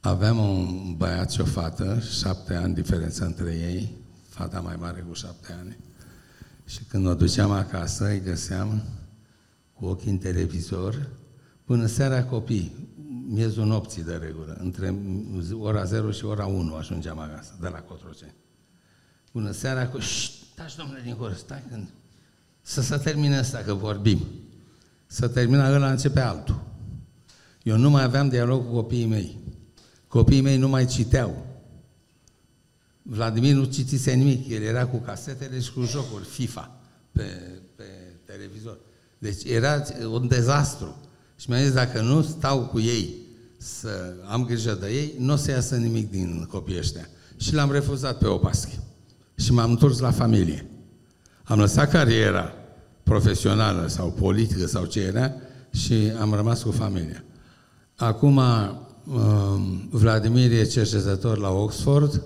Aveam 0.00 0.38
un 0.38 0.94
băiat 0.96 1.30
și 1.30 1.40
o 1.40 1.44
fată, 1.44 2.02
șapte 2.18 2.54
ani 2.54 2.74
diferență 2.74 3.24
între 3.24 3.50
ei, 3.50 3.96
fata 4.28 4.60
mai 4.60 4.76
mare 4.80 5.04
cu 5.08 5.14
șapte 5.14 5.56
ani. 5.60 5.76
Și 6.64 6.84
când 6.88 7.06
o 7.06 7.14
duceam 7.14 7.50
acasă, 7.50 8.08
îi 8.08 8.20
găseam 8.20 8.82
cu 9.78 9.86
ochii 9.86 10.10
în 10.10 10.18
televizor, 10.18 11.08
până 11.64 11.86
seara 11.86 12.24
copii, 12.24 12.88
miezul 13.28 13.64
nopții 13.64 14.04
de 14.04 14.14
regulă, 14.14 14.56
între 14.60 14.98
ora 15.52 15.84
0 15.84 16.10
și 16.10 16.24
ora 16.24 16.46
1 16.46 16.74
ajungeam 16.74 17.18
acasă, 17.18 17.56
de 17.60 17.68
la 17.68 17.78
Cotroceni. 17.78 18.34
Până 19.32 19.50
seara 19.50 19.88
cu, 19.88 19.98
taci 20.54 20.76
domnule 20.76 21.00
din 21.04 21.14
gură, 21.18 21.32
stai 21.32 21.64
când... 21.70 21.88
Să 22.62 22.82
se 22.82 22.96
termine 22.96 23.36
asta, 23.36 23.58
că 23.58 23.74
vorbim. 23.74 24.20
Să 25.06 25.28
termina 25.28 25.74
ăla, 25.74 25.90
începe 25.90 26.20
altul. 26.20 26.64
Eu 27.62 27.76
nu 27.76 27.90
mai 27.90 28.02
aveam 28.02 28.28
dialog 28.28 28.66
cu 28.66 28.72
copiii 28.72 29.06
mei. 29.06 29.38
Copiii 30.08 30.40
mei 30.40 30.56
nu 30.56 30.68
mai 30.68 30.86
citeau. 30.86 31.46
Vladimir 33.02 33.54
nu 33.54 33.64
citise 33.64 34.12
nimic, 34.12 34.48
el 34.48 34.62
era 34.62 34.86
cu 34.86 34.96
casetele 34.96 35.60
și 35.60 35.72
cu 35.72 35.82
jocuri 35.82 36.24
FIFA 36.24 36.80
pe, 37.12 37.22
pe 37.76 37.84
televizor. 38.24 38.78
Deci 39.26 39.52
era 39.52 39.82
un 40.12 40.28
dezastru. 40.28 40.96
Și 41.36 41.50
mi-a 41.50 41.62
zis, 41.62 41.72
dacă 41.72 42.00
nu 42.00 42.22
stau 42.22 42.60
cu 42.60 42.80
ei 42.80 43.14
să 43.56 43.88
am 44.28 44.44
grijă 44.44 44.78
de 44.80 44.86
ei, 44.86 45.14
nu 45.18 45.32
o 45.32 45.36
să 45.36 45.50
iasă 45.50 45.76
nimic 45.76 46.10
din 46.10 46.48
copiii 46.50 46.78
ăștia. 46.78 47.08
Și 47.36 47.54
l-am 47.54 47.72
refuzat 47.72 48.18
pe 48.18 48.26
Opaschi. 48.26 48.78
Și 49.34 49.52
m-am 49.52 49.70
întors 49.70 49.98
la 49.98 50.10
familie. 50.10 50.66
Am 51.42 51.58
lăsat 51.58 51.90
cariera 51.90 52.52
profesională 53.02 53.86
sau 53.86 54.12
politică 54.12 54.66
sau 54.66 54.84
ce 54.84 55.00
era 55.00 55.32
și 55.70 56.12
am 56.20 56.34
rămas 56.34 56.62
cu 56.62 56.70
familia. 56.70 57.24
Acum, 57.96 58.36
um, 58.36 59.88
Vladimir 59.90 60.52
e 60.52 60.64
cercetător 60.64 61.38
la 61.38 61.48
Oxford 61.48 62.22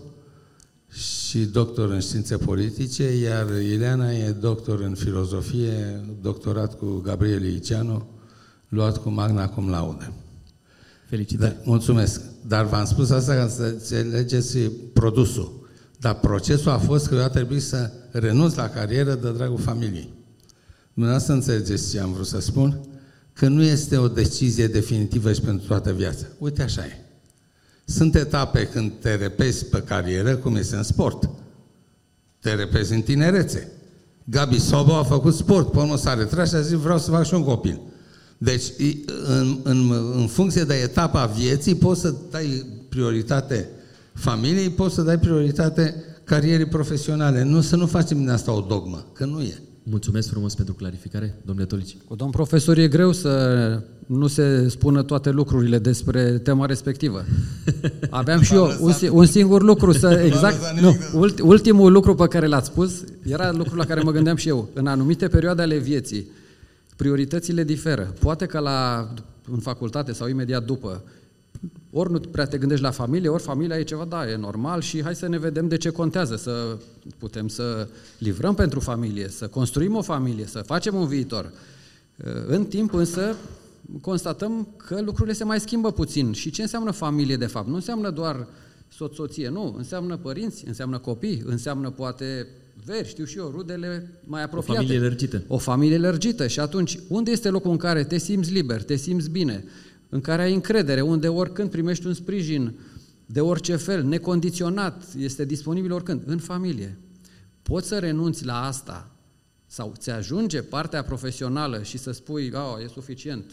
și 0.92 1.38
doctor 1.38 1.90
în 1.90 2.00
științe 2.00 2.36
politice, 2.36 3.16
iar 3.16 3.46
Ileana 3.62 4.12
e 4.12 4.30
doctor 4.30 4.80
în 4.80 4.94
filozofie, 4.94 6.04
doctorat 6.20 6.78
cu 6.78 7.00
Gabriel 7.04 7.44
Iceanu, 7.44 8.08
luat 8.68 8.96
cu 8.96 9.08
magna 9.08 9.48
cum 9.48 9.70
laude. 9.70 10.12
Felicitări! 11.08 11.54
Da, 11.54 11.60
mulțumesc! 11.64 12.20
Dar 12.46 12.64
v-am 12.64 12.84
spus 12.84 13.10
asta 13.10 13.34
ca 13.34 13.48
să 13.48 13.62
înțelegeți 13.62 14.58
produsul. 14.92 15.68
Dar 15.98 16.14
procesul 16.14 16.70
a 16.70 16.78
fost 16.78 17.06
că 17.06 17.14
eu 17.14 17.22
a 17.22 17.28
trebuit 17.28 17.62
să 17.62 17.90
renunț 18.10 18.54
la 18.54 18.68
carieră 18.68 19.14
de 19.14 19.32
dragul 19.32 19.58
familiei. 19.58 20.12
Dumneavoastră 20.92 21.34
înțelegeți 21.34 21.90
ce 21.90 22.00
am 22.00 22.12
vrut 22.12 22.26
să 22.26 22.40
spun? 22.40 22.80
Că 23.32 23.48
nu 23.48 23.62
este 23.62 23.96
o 23.96 24.08
decizie 24.08 24.66
definitivă 24.66 25.32
și 25.32 25.40
pentru 25.40 25.66
toată 25.66 25.92
viața. 25.92 26.26
Uite 26.38 26.62
așa 26.62 26.84
e. 26.84 27.09
Sunt 27.90 28.14
etape 28.14 28.66
când 28.66 28.92
te 29.00 29.14
repezi 29.14 29.64
pe 29.64 29.82
carieră, 29.82 30.36
cum 30.36 30.56
este 30.56 30.76
în 30.76 30.82
sport. 30.82 31.28
Te 32.40 32.54
repezi 32.54 32.92
în 32.92 33.00
tinerețe. 33.00 33.72
Gabi 34.24 34.60
Sobo 34.60 34.94
a 34.94 35.02
făcut 35.02 35.34
sport, 35.34 35.70
pe 35.70 35.78
urmă 35.78 35.96
s-a 35.96 36.14
retras 36.14 36.48
și 36.48 36.54
a 36.54 36.60
zis 36.60 36.76
vreau 36.76 36.98
să 36.98 37.10
fac 37.10 37.24
și 37.24 37.34
un 37.34 37.44
copil. 37.44 37.80
Deci, 38.38 38.64
în, 39.26 39.58
în, 39.62 39.92
în 40.14 40.26
funcție 40.26 40.64
de 40.64 40.74
etapa 40.74 41.26
vieții, 41.26 41.74
poți 41.74 42.00
să 42.00 42.14
dai 42.30 42.66
prioritate 42.88 43.68
familiei, 44.14 44.70
poți 44.70 44.94
să 44.94 45.02
dai 45.02 45.18
prioritate 45.18 45.94
carierii 46.24 46.66
profesionale. 46.66 47.42
Nu 47.42 47.60
să 47.60 47.76
nu 47.76 47.86
facem 47.86 48.18
din 48.18 48.28
asta 48.28 48.52
o 48.52 48.60
dogmă, 48.60 49.06
că 49.12 49.24
nu 49.24 49.40
e. 49.40 49.62
Mulțumesc 49.82 50.28
frumos 50.28 50.54
pentru 50.54 50.74
clarificare, 50.74 51.38
domnule 51.44 51.66
Tolici. 51.66 51.96
Cu 52.08 52.14
domn 52.14 52.30
profesor 52.30 52.78
e 52.78 52.88
greu 52.88 53.12
să 53.12 53.82
nu 54.16 54.26
se 54.26 54.68
spună 54.68 55.02
toate 55.02 55.30
lucrurile 55.30 55.78
despre 55.78 56.38
tema 56.38 56.66
respectivă. 56.66 57.24
Aveam 58.10 58.40
și 58.40 58.54
eu 58.54 58.76
un, 58.80 58.92
un 59.10 59.26
singur 59.26 59.62
lucru 59.62 59.92
să 59.92 60.22
exact, 60.24 60.80
nu, 60.80 60.96
ultimul 61.42 61.92
lucru 61.92 62.14
pe 62.14 62.26
care 62.26 62.46
l-ați 62.46 62.66
spus 62.66 63.04
era 63.22 63.52
lucrul 63.52 63.76
la 63.76 63.84
care 63.84 64.00
mă 64.00 64.10
gândeam 64.10 64.36
și 64.36 64.48
eu. 64.48 64.68
În 64.72 64.86
anumite 64.86 65.28
perioade 65.28 65.62
ale 65.62 65.76
vieții, 65.76 66.30
prioritățile 66.96 67.64
diferă. 67.64 68.14
Poate 68.18 68.46
că 68.46 68.58
la 68.58 69.08
în 69.52 69.58
facultate 69.58 70.12
sau 70.12 70.28
imediat 70.28 70.64
după 70.64 71.02
ori 71.90 72.12
nu 72.12 72.18
prea 72.18 72.46
te 72.46 72.58
gândești 72.58 72.84
la 72.84 72.90
familie, 72.90 73.28
ori 73.28 73.42
familia 73.42 73.78
e 73.78 73.82
ceva, 73.82 74.04
da, 74.04 74.30
e 74.30 74.36
normal 74.36 74.80
și 74.80 75.02
hai 75.02 75.14
să 75.14 75.28
ne 75.28 75.38
vedem 75.38 75.68
de 75.68 75.76
ce 75.76 75.90
contează, 75.90 76.36
să 76.36 76.76
putem 77.18 77.48
să 77.48 77.88
livrăm 78.18 78.54
pentru 78.54 78.80
familie, 78.80 79.28
să 79.28 79.46
construim 79.46 79.96
o 79.96 80.02
familie, 80.02 80.46
să 80.46 80.58
facem 80.58 80.94
un 80.94 81.06
viitor. 81.06 81.52
În 82.46 82.64
timp 82.64 82.94
însă 82.94 83.36
constatăm 84.00 84.68
că 84.76 85.00
lucrurile 85.00 85.34
se 85.34 85.44
mai 85.44 85.60
schimbă 85.60 85.92
puțin. 85.92 86.32
Și 86.32 86.50
ce 86.50 86.62
înseamnă 86.62 86.90
familie 86.90 87.36
de 87.36 87.46
fapt? 87.46 87.68
Nu 87.68 87.74
înseamnă 87.74 88.10
doar 88.10 88.46
soț-soție, 88.88 89.48
nu, 89.48 89.74
înseamnă 89.76 90.16
părinți, 90.16 90.66
înseamnă 90.66 90.98
copii, 90.98 91.42
înseamnă 91.44 91.90
poate 91.90 92.46
veri, 92.84 93.08
știu 93.08 93.24
și 93.24 93.38
eu, 93.38 93.50
rudele 93.54 94.20
mai 94.24 94.42
apropiate. 94.42 94.72
O 94.72 94.82
familie 94.82 94.98
lărgită. 94.98 95.44
O 95.46 95.58
familie 95.58 95.98
lărgită. 95.98 96.46
Și 96.46 96.60
atunci, 96.60 96.98
unde 97.08 97.30
este 97.30 97.48
locul 97.48 97.70
în 97.70 97.76
care 97.76 98.04
te 98.04 98.18
simți 98.18 98.52
liber, 98.52 98.82
te 98.82 98.96
simți 98.96 99.30
bine, 99.30 99.64
în 100.08 100.20
care 100.20 100.42
ai 100.42 100.54
încredere, 100.54 101.00
unde 101.00 101.28
oricând 101.28 101.70
primești 101.70 102.06
un 102.06 102.14
sprijin 102.14 102.78
de 103.26 103.40
orice 103.40 103.76
fel, 103.76 104.04
necondiționat, 104.04 105.04
este 105.18 105.44
disponibil 105.44 105.92
oricând, 105.92 106.22
în 106.26 106.38
familie. 106.38 106.98
Poți 107.62 107.88
să 107.88 107.98
renunți 107.98 108.44
la 108.44 108.64
asta 108.64 109.14
sau 109.66 109.94
ți 109.98 110.10
ajunge 110.10 110.62
partea 110.62 111.02
profesională 111.02 111.82
și 111.82 111.98
să 111.98 112.10
spui, 112.10 112.52
oh, 112.54 112.84
e 112.84 112.88
suficient, 112.88 113.44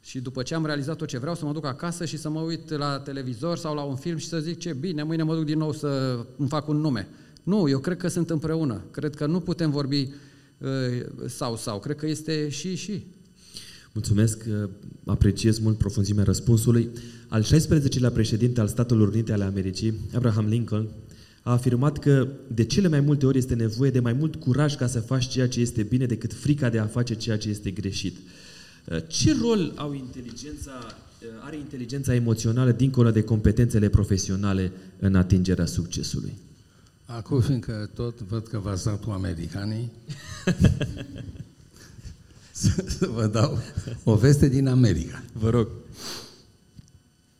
și 0.00 0.20
după 0.20 0.42
ce 0.42 0.54
am 0.54 0.66
realizat 0.66 0.96
tot 0.96 1.08
ce 1.08 1.18
vreau, 1.18 1.34
să 1.34 1.44
mă 1.44 1.52
duc 1.52 1.66
acasă 1.66 2.04
și 2.04 2.16
să 2.16 2.30
mă 2.30 2.40
uit 2.40 2.70
la 2.70 2.98
televizor 2.98 3.56
sau 3.56 3.74
la 3.74 3.82
un 3.82 3.96
film 3.96 4.16
și 4.16 4.28
să 4.28 4.38
zic 4.38 4.58
ce 4.58 4.72
bine, 4.72 5.02
mâine 5.02 5.22
mă 5.22 5.34
duc 5.34 5.44
din 5.44 5.58
nou 5.58 5.72
să 5.72 6.18
îmi 6.36 6.48
fac 6.48 6.68
un 6.68 6.76
nume. 6.76 7.08
Nu, 7.42 7.68
eu 7.68 7.78
cred 7.78 7.96
că 7.96 8.08
sunt 8.08 8.30
împreună. 8.30 8.84
Cred 8.90 9.14
că 9.14 9.26
nu 9.26 9.40
putem 9.40 9.70
vorbi 9.70 10.12
uh, 10.58 10.68
sau 11.26 11.56
sau. 11.56 11.78
Cred 11.78 11.96
că 11.96 12.06
este 12.06 12.48
și 12.48 12.74
și. 12.74 13.06
Mulțumesc, 13.92 14.44
apreciez 15.04 15.58
mult 15.58 15.78
profunzimea 15.78 16.24
răspunsului. 16.24 16.90
Al 17.28 17.44
16-lea 17.44 18.12
președinte 18.12 18.60
al 18.60 18.68
Statelor 18.68 19.08
Unite 19.08 19.32
ale 19.32 19.44
Americii, 19.44 19.94
Abraham 20.14 20.46
Lincoln, 20.46 20.88
a 21.42 21.52
afirmat 21.52 21.98
că 21.98 22.28
de 22.54 22.64
cele 22.64 22.88
mai 22.88 23.00
multe 23.00 23.26
ori 23.26 23.38
este 23.38 23.54
nevoie 23.54 23.90
de 23.90 24.00
mai 24.00 24.12
mult 24.12 24.36
curaj 24.36 24.76
ca 24.76 24.86
să 24.86 25.00
faci 25.00 25.28
ceea 25.28 25.48
ce 25.48 25.60
este 25.60 25.82
bine 25.82 26.06
decât 26.06 26.32
frica 26.32 26.68
de 26.68 26.78
a 26.78 26.86
face 26.86 27.14
ceea 27.14 27.38
ce 27.38 27.48
este 27.48 27.70
greșit. 27.70 28.16
Ce 29.06 29.36
rol 29.40 29.72
au 29.76 29.92
inteligența, 29.92 30.72
are 31.40 31.56
inteligența 31.56 32.14
emoțională 32.14 32.72
dincolo 32.72 33.10
de 33.10 33.22
competențele 33.22 33.88
profesionale 33.88 34.72
în 34.98 35.14
atingerea 35.14 35.66
succesului? 35.66 36.32
Acum, 37.04 37.40
fiindcă 37.40 37.90
tot 37.94 38.20
văd 38.20 38.46
că 38.46 38.58
v-ați 38.58 38.84
dat 38.84 39.04
cu 39.04 39.10
americanii, 39.10 39.90
să 42.52 43.06
vă 43.14 43.26
dau 43.26 43.58
o 44.04 44.14
veste 44.14 44.48
din 44.48 44.66
America. 44.66 45.22
Vă 45.32 45.50
rog. 45.50 45.68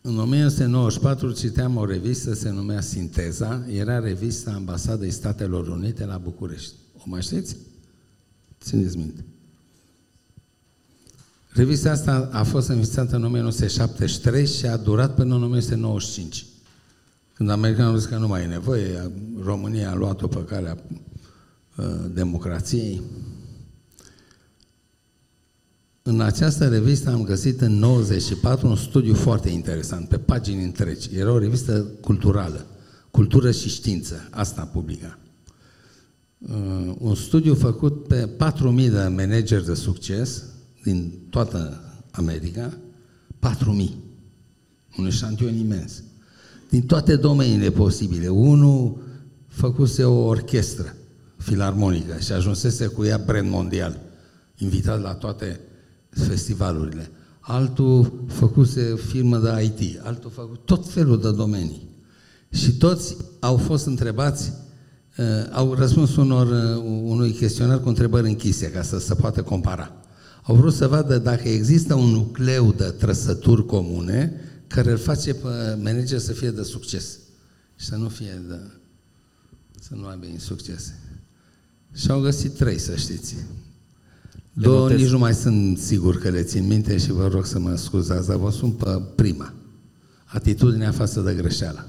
În 0.01 0.19
1994 0.19 1.33
citeam 1.33 1.77
o 1.77 1.85
revistă, 1.85 2.35
se 2.35 2.51
numea 2.51 2.81
Sinteza, 2.81 3.67
era 3.69 3.99
revista 3.99 4.51
Ambasadei 4.51 5.11
Statelor 5.11 5.69
Unite 5.69 6.05
la 6.05 6.19
București. 6.19 6.73
O 6.99 7.03
mai 7.05 7.23
știți? 7.23 7.57
Țineți 8.61 8.97
minte. 8.97 9.25
Revista 11.53 11.91
asta 11.91 12.29
a 12.33 12.43
fost 12.43 12.69
înființată 12.69 13.17
în 13.17 13.25
1973 13.25 14.47
și 14.47 14.67
a 14.67 14.77
durat 14.77 15.15
până 15.15 15.35
în 15.35 15.43
1995. 15.43 16.47
Când 17.35 17.51
americanul 17.51 17.95
a 17.95 17.99
zis 17.99 18.07
că 18.07 18.17
nu 18.17 18.27
mai 18.27 18.43
e 18.43 18.47
nevoie, 18.47 19.11
România 19.43 19.91
a 19.91 19.95
luat-o 19.95 20.27
pe 20.27 20.45
calea 20.45 20.79
uh, 21.77 21.85
democrației. 22.13 23.03
În 26.03 26.21
această 26.21 26.69
revistă 26.69 27.11
am 27.11 27.25
găsit 27.25 27.61
în 27.61 27.73
94 27.73 28.69
un 28.69 28.77
studiu 28.77 29.15
foarte 29.15 29.49
interesant, 29.49 30.09
pe 30.09 30.19
pagini 30.19 30.65
întregi. 30.65 31.17
Era 31.17 31.33
o 31.33 31.39
revistă 31.39 31.87
culturală, 32.01 32.67
cultură 33.11 33.51
și 33.51 33.69
știință, 33.69 34.29
asta 34.31 34.63
publica. 34.63 35.19
uh, 36.39 36.95
un 36.99 37.15
studiu 37.15 37.55
făcut 37.55 38.07
pe 38.07 38.29
4.000 38.77 38.91
de 38.91 39.13
manageri 39.17 39.65
de 39.65 39.75
succes 39.75 40.43
din 40.83 41.13
toată 41.31 41.81
America, 42.11 42.79
4.000, 43.39 43.91
un 44.99 45.07
eșantion 45.07 45.57
imens, 45.57 46.03
din 46.69 46.83
toate 46.83 47.17
domeniile 47.17 47.71
posibile. 47.71 48.29
Unul 48.29 49.03
făcuse 49.49 50.05
o 50.05 50.25
orchestră 50.25 50.95
filarmonică 51.37 52.19
și 52.19 52.33
ajunsese 52.33 52.87
cu 52.87 53.05
ea 53.05 53.23
brand 53.27 53.51
mondial, 53.51 54.01
invitat 54.57 55.03
la 55.03 55.15
toate 55.15 55.61
festivalurile. 56.11 57.11
Altul 57.41 58.25
făcuse 58.27 58.97
firmă 59.09 59.39
de 59.39 59.63
IT, 59.63 60.01
altul 60.03 60.31
făcut 60.31 60.65
tot 60.65 60.89
felul 60.89 61.21
de 61.21 61.31
domenii. 61.31 61.89
Și 62.51 62.73
toți 62.73 63.17
au 63.41 63.57
fost 63.57 63.87
întrebați, 63.87 64.53
uh, 65.19 65.25
au 65.53 65.75
răspuns 65.75 66.17
unor, 66.17 66.47
uh, 66.47 66.83
unui 67.03 67.33
chestionar 67.33 67.81
cu 67.81 67.89
întrebări 67.89 68.29
închise 68.29 68.71
ca 68.71 68.83
să 68.83 68.99
se 68.99 69.15
poată 69.15 69.43
compara. 69.43 70.00
Au 70.51 70.57
vrut 70.57 70.75
să 70.75 70.89
vadă 70.89 71.19
dacă 71.19 71.49
există 71.49 71.95
un 71.95 72.09
nucleu 72.09 72.73
de 72.73 72.85
trăsături 72.85 73.67
comune 73.67 74.41
care 74.67 74.91
îl 74.91 74.97
face 74.97 75.35
pe 75.35 75.79
manager 75.83 76.19
să 76.19 76.33
fie 76.33 76.51
de 76.51 76.63
succes 76.63 77.19
și 77.77 77.87
să 77.87 77.97
nu 77.97 78.09
fie 78.09 78.43
de... 78.49 78.59
să 79.81 79.95
nu 79.95 80.07
aibă 80.07 80.27
insuccese. 80.27 80.99
Și 81.95 82.11
au 82.11 82.21
găsit 82.21 82.55
trei, 82.55 82.79
să 82.79 82.97
știți. 82.97 83.37
Două 84.53 84.93
nici 84.93 85.11
nu 85.11 85.19
mai 85.19 85.35
sunt 85.35 85.79
sigur 85.79 86.19
că 86.19 86.29
le 86.29 86.43
țin 86.43 86.67
minte 86.67 86.99
și 86.99 87.13
vă 87.13 87.29
rog 87.29 87.47
să 87.47 87.59
mă 87.59 87.77
scuzați, 87.77 88.29
dar 88.29 88.37
vă 88.37 88.51
sunt 88.51 88.77
pe 88.77 89.03
prima. 89.15 89.55
Atitudinea 90.25 90.91
față 90.91 91.21
de 91.21 91.35
greșeală. 91.35 91.87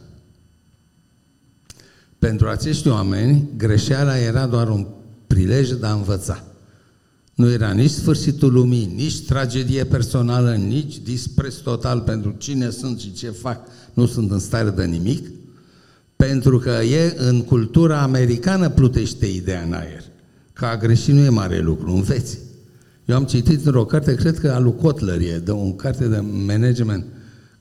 Pentru 2.20 2.48
acești 2.48 2.88
oameni, 2.88 3.50
greșeala 3.58 4.18
era 4.18 4.48
doar 4.48 4.70
un 4.70 4.88
prilej 5.28 5.70
de 5.70 5.86
a 5.86 5.94
învăța. 5.94 6.51
Nu 7.42 7.52
era 7.52 7.72
nici 7.72 7.90
sfârșitul 7.90 8.54
lumii, 8.54 8.92
nici 8.96 9.26
tragedie 9.26 9.84
personală, 9.84 10.52
nici 10.52 11.00
dispreț 11.00 11.56
total 11.56 12.00
pentru 12.00 12.36
cine 12.38 12.70
sunt 12.70 13.00
și 13.00 13.14
ce 13.14 13.30
fac. 13.30 13.68
Nu 13.94 14.06
sunt 14.06 14.32
în 14.32 14.40
stare 14.40 14.70
de 14.70 14.84
nimic, 14.84 15.28
pentru 16.16 16.60
că 16.60 16.70
e 16.70 17.16
în 17.18 17.42
cultura 17.42 18.02
americană 18.02 18.70
plutește 18.70 19.26
ideea 19.26 19.62
în 19.62 19.74
aer. 19.74 20.04
Că 20.54 20.66
a 20.66 20.78
greșit 20.78 21.14
nu 21.14 21.20
e 21.20 21.30
mare 21.30 21.60
lucru, 21.60 21.92
înveți. 21.92 22.38
Eu 23.06 23.16
am 23.16 23.24
citit 23.24 23.66
într-o 23.66 23.86
carte, 23.86 24.16
cred 24.16 24.40
că 24.40 24.52
a 24.52 24.60
lui 24.60 24.76
Kotler 24.82 25.20
e, 25.22 25.42
de 25.44 25.52
o 25.52 25.72
carte 25.72 26.08
de 26.08 26.24
management, 26.46 27.06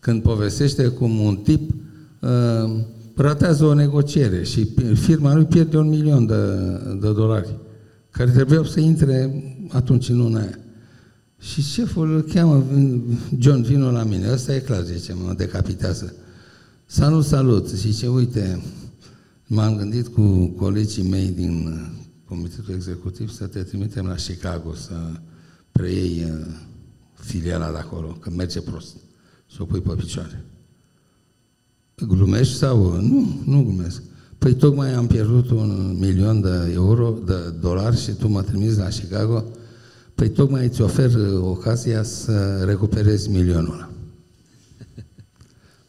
când 0.01 0.23
povestește 0.23 0.87
cum 0.87 1.19
un 1.19 1.37
tip 1.37 1.71
uh, 2.21 2.71
ratează 3.17 3.65
o 3.65 3.75
negociere 3.75 4.43
și 4.43 4.69
firma 4.95 5.35
lui 5.35 5.45
pierde 5.45 5.77
un 5.77 5.89
milion 5.89 6.27
de, 6.27 6.35
de 7.01 7.13
dolari, 7.13 7.57
care 8.11 8.31
trebuiau 8.31 8.65
să 8.65 8.81
intre 8.81 9.45
atunci 9.69 10.09
în 10.09 10.17
luna 10.17 10.41
aia. 10.41 10.59
Și 11.39 11.63
șeful 11.63 12.15
îl 12.15 12.23
cheamă, 12.23 12.65
John, 13.39 13.63
vino 13.63 13.91
la 13.91 14.05
mine, 14.05 14.33
ăsta 14.33 14.55
e 14.55 14.59
clar, 14.59 14.85
zice, 14.85 15.13
mă 15.13 15.35
decapitează. 15.37 16.15
Salut, 16.87 17.25
salut, 17.25 17.69
zice, 17.69 18.09
uite, 18.09 18.63
m-am 19.47 19.77
gândit 19.77 20.09
cu 20.09 20.47
colegii 20.47 21.09
mei 21.09 21.29
din 21.29 21.81
comitetul 22.25 22.75
executiv 22.75 23.31
să 23.31 23.47
te 23.47 23.63
trimitem 23.63 24.07
la 24.07 24.15
Chicago 24.15 24.75
să 24.75 24.95
preiei 25.73 26.25
uh, 26.25 26.47
filiala 27.13 27.71
de 27.71 27.79
acolo, 27.79 28.09
că 28.09 28.31
merge 28.31 28.61
prost, 28.61 28.97
să 29.51 29.57
o 29.63 29.65
pui 29.65 29.81
pe 29.81 29.95
picioare. 29.95 30.45
Glumești 32.07 32.55
sau? 32.55 33.01
Nu, 33.01 33.43
nu 33.47 33.63
glumesc. 33.63 34.03
Păi 34.41 34.55
tocmai 34.55 34.93
am 34.93 35.07
pierdut 35.07 35.51
un 35.51 35.97
milion 35.99 36.41
de 36.41 36.73
euro, 36.73 37.19
de 37.27 37.35
dolari 37.61 38.01
și 38.01 38.11
tu 38.11 38.29
mă 38.29 38.43
trimiți 38.43 38.79
la 38.79 38.89
Chicago. 38.89 39.45
Păi 40.15 40.29
tocmai 40.29 40.67
îți 40.67 40.81
ofer 40.83 41.15
uh, 41.15 41.41
ocazia 41.43 42.03
să 42.03 42.63
recuperezi 42.67 43.31
milionul 43.31 43.73
ăla. 43.73 43.91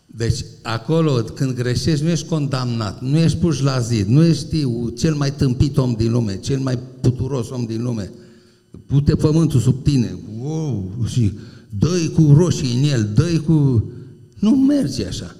Deci, 0.05 0.45
acolo, 0.61 1.11
când 1.11 1.55
greșești, 1.55 2.03
nu 2.03 2.09
ești 2.09 2.27
condamnat, 2.27 3.01
nu 3.01 3.17
ești 3.17 3.37
pus 3.37 3.61
la 3.61 3.79
zid, 3.79 4.07
nu 4.07 4.23
ești 4.23 4.67
cel 4.97 5.13
mai 5.13 5.33
tâmpit 5.33 5.77
om 5.77 5.93
din 5.93 6.11
lume, 6.11 6.39
cel 6.39 6.59
mai 6.59 6.79
puturos 7.01 7.49
om 7.49 7.65
din 7.65 7.83
lume. 7.83 8.11
Pute 8.85 9.15
pământul 9.15 9.59
sub 9.59 9.83
tine, 9.83 10.17
wow, 10.39 10.91
și 11.05 11.33
dă 11.69 12.11
cu 12.13 12.33
roșii 12.37 12.77
în 12.77 12.89
el, 12.89 13.09
dă 13.13 13.41
cu... 13.45 13.85
Nu 14.39 14.49
merge 14.49 15.05
așa. 15.05 15.35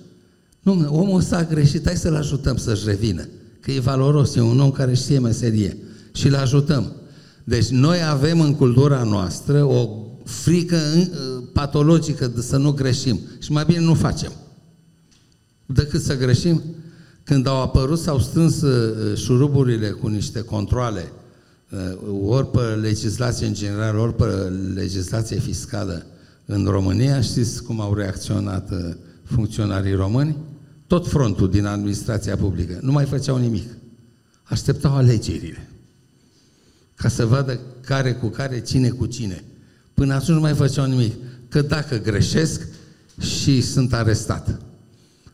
Nu, 0.62 0.88
omul 0.90 1.18
ăsta 1.18 1.38
a 1.38 1.44
greșit, 1.44 1.86
hai 1.86 1.96
să-l 1.96 2.16
ajutăm 2.16 2.58
să-și 2.58 2.86
revină. 2.86 3.28
Că 3.60 3.72
e 3.72 3.80
valoros, 3.80 4.36
e 4.36 4.42
un 4.42 4.60
om 4.60 4.72
care 4.72 4.94
știe 4.94 5.20
meserie. 5.20 5.78
Și 6.14 6.28
îl 6.28 6.36
ajutăm. 6.36 6.96
Deci 7.44 7.68
noi 7.68 7.98
avem 8.10 8.42
în 8.42 8.56
cultura 8.56 9.04
noastră 9.04 9.64
o 9.64 9.90
frică 10.26 10.78
uh, 10.96 11.44
patologică 11.54 12.28
de 12.28 12.42
să 12.42 12.58
nu 12.58 12.72
greșim. 12.72 13.20
Și 13.40 13.52
mai 13.52 13.64
bine 13.66 13.80
nu 13.80 13.94
facem. 13.94 14.32
Decât 15.66 16.02
să 16.02 16.18
greșim. 16.18 16.62
Când 17.24 17.48
au 17.48 17.62
apărut, 17.62 18.00
s-au 18.00 18.20
strâns 18.20 18.62
uh, 18.62 19.18
șuruburile 19.18 19.90
cu 19.90 20.08
niște 20.08 20.42
controle, 20.42 21.12
uh, 21.72 22.28
ori 22.28 22.52
pe 22.52 22.62
legislație 22.62 23.48
în 23.48 23.54
general, 23.54 23.98
ori 23.98 24.16
pe 24.16 24.26
legislație 24.74 25.40
fiscală 25.40 26.06
în 26.46 26.66
România, 26.66 27.22
știți 27.22 27.64
cum 27.64 27.82
au 27.82 27.94
reacționat 27.94 28.70
funcționarii 29.24 29.94
români? 29.94 30.36
Tot 30.92 31.08
frontul 31.08 31.50
din 31.50 31.66
administrația 31.66 32.38
publică. 32.38 32.78
Nu 32.82 32.92
mai 32.92 33.06
făceau 33.06 33.38
nimic. 33.38 33.70
Așteptau 34.44 34.96
alegerile. 34.96 35.70
Ca 36.96 37.10
să 37.10 37.26
vadă 37.26 37.60
care 37.86 38.14
cu 38.14 38.28
care, 38.28 38.62
cine 38.62 38.90
cu 38.90 39.06
cine. 39.06 39.44
Până 39.94 40.14
atunci 40.14 40.36
nu 40.36 40.40
mai 40.40 40.54
făceau 40.54 40.86
nimic. 40.86 41.14
Că 41.50 41.62
dacă 41.62 41.98
greșesc 41.98 42.68
și 43.20 43.62
sunt 43.62 43.94
arestat 43.94 44.62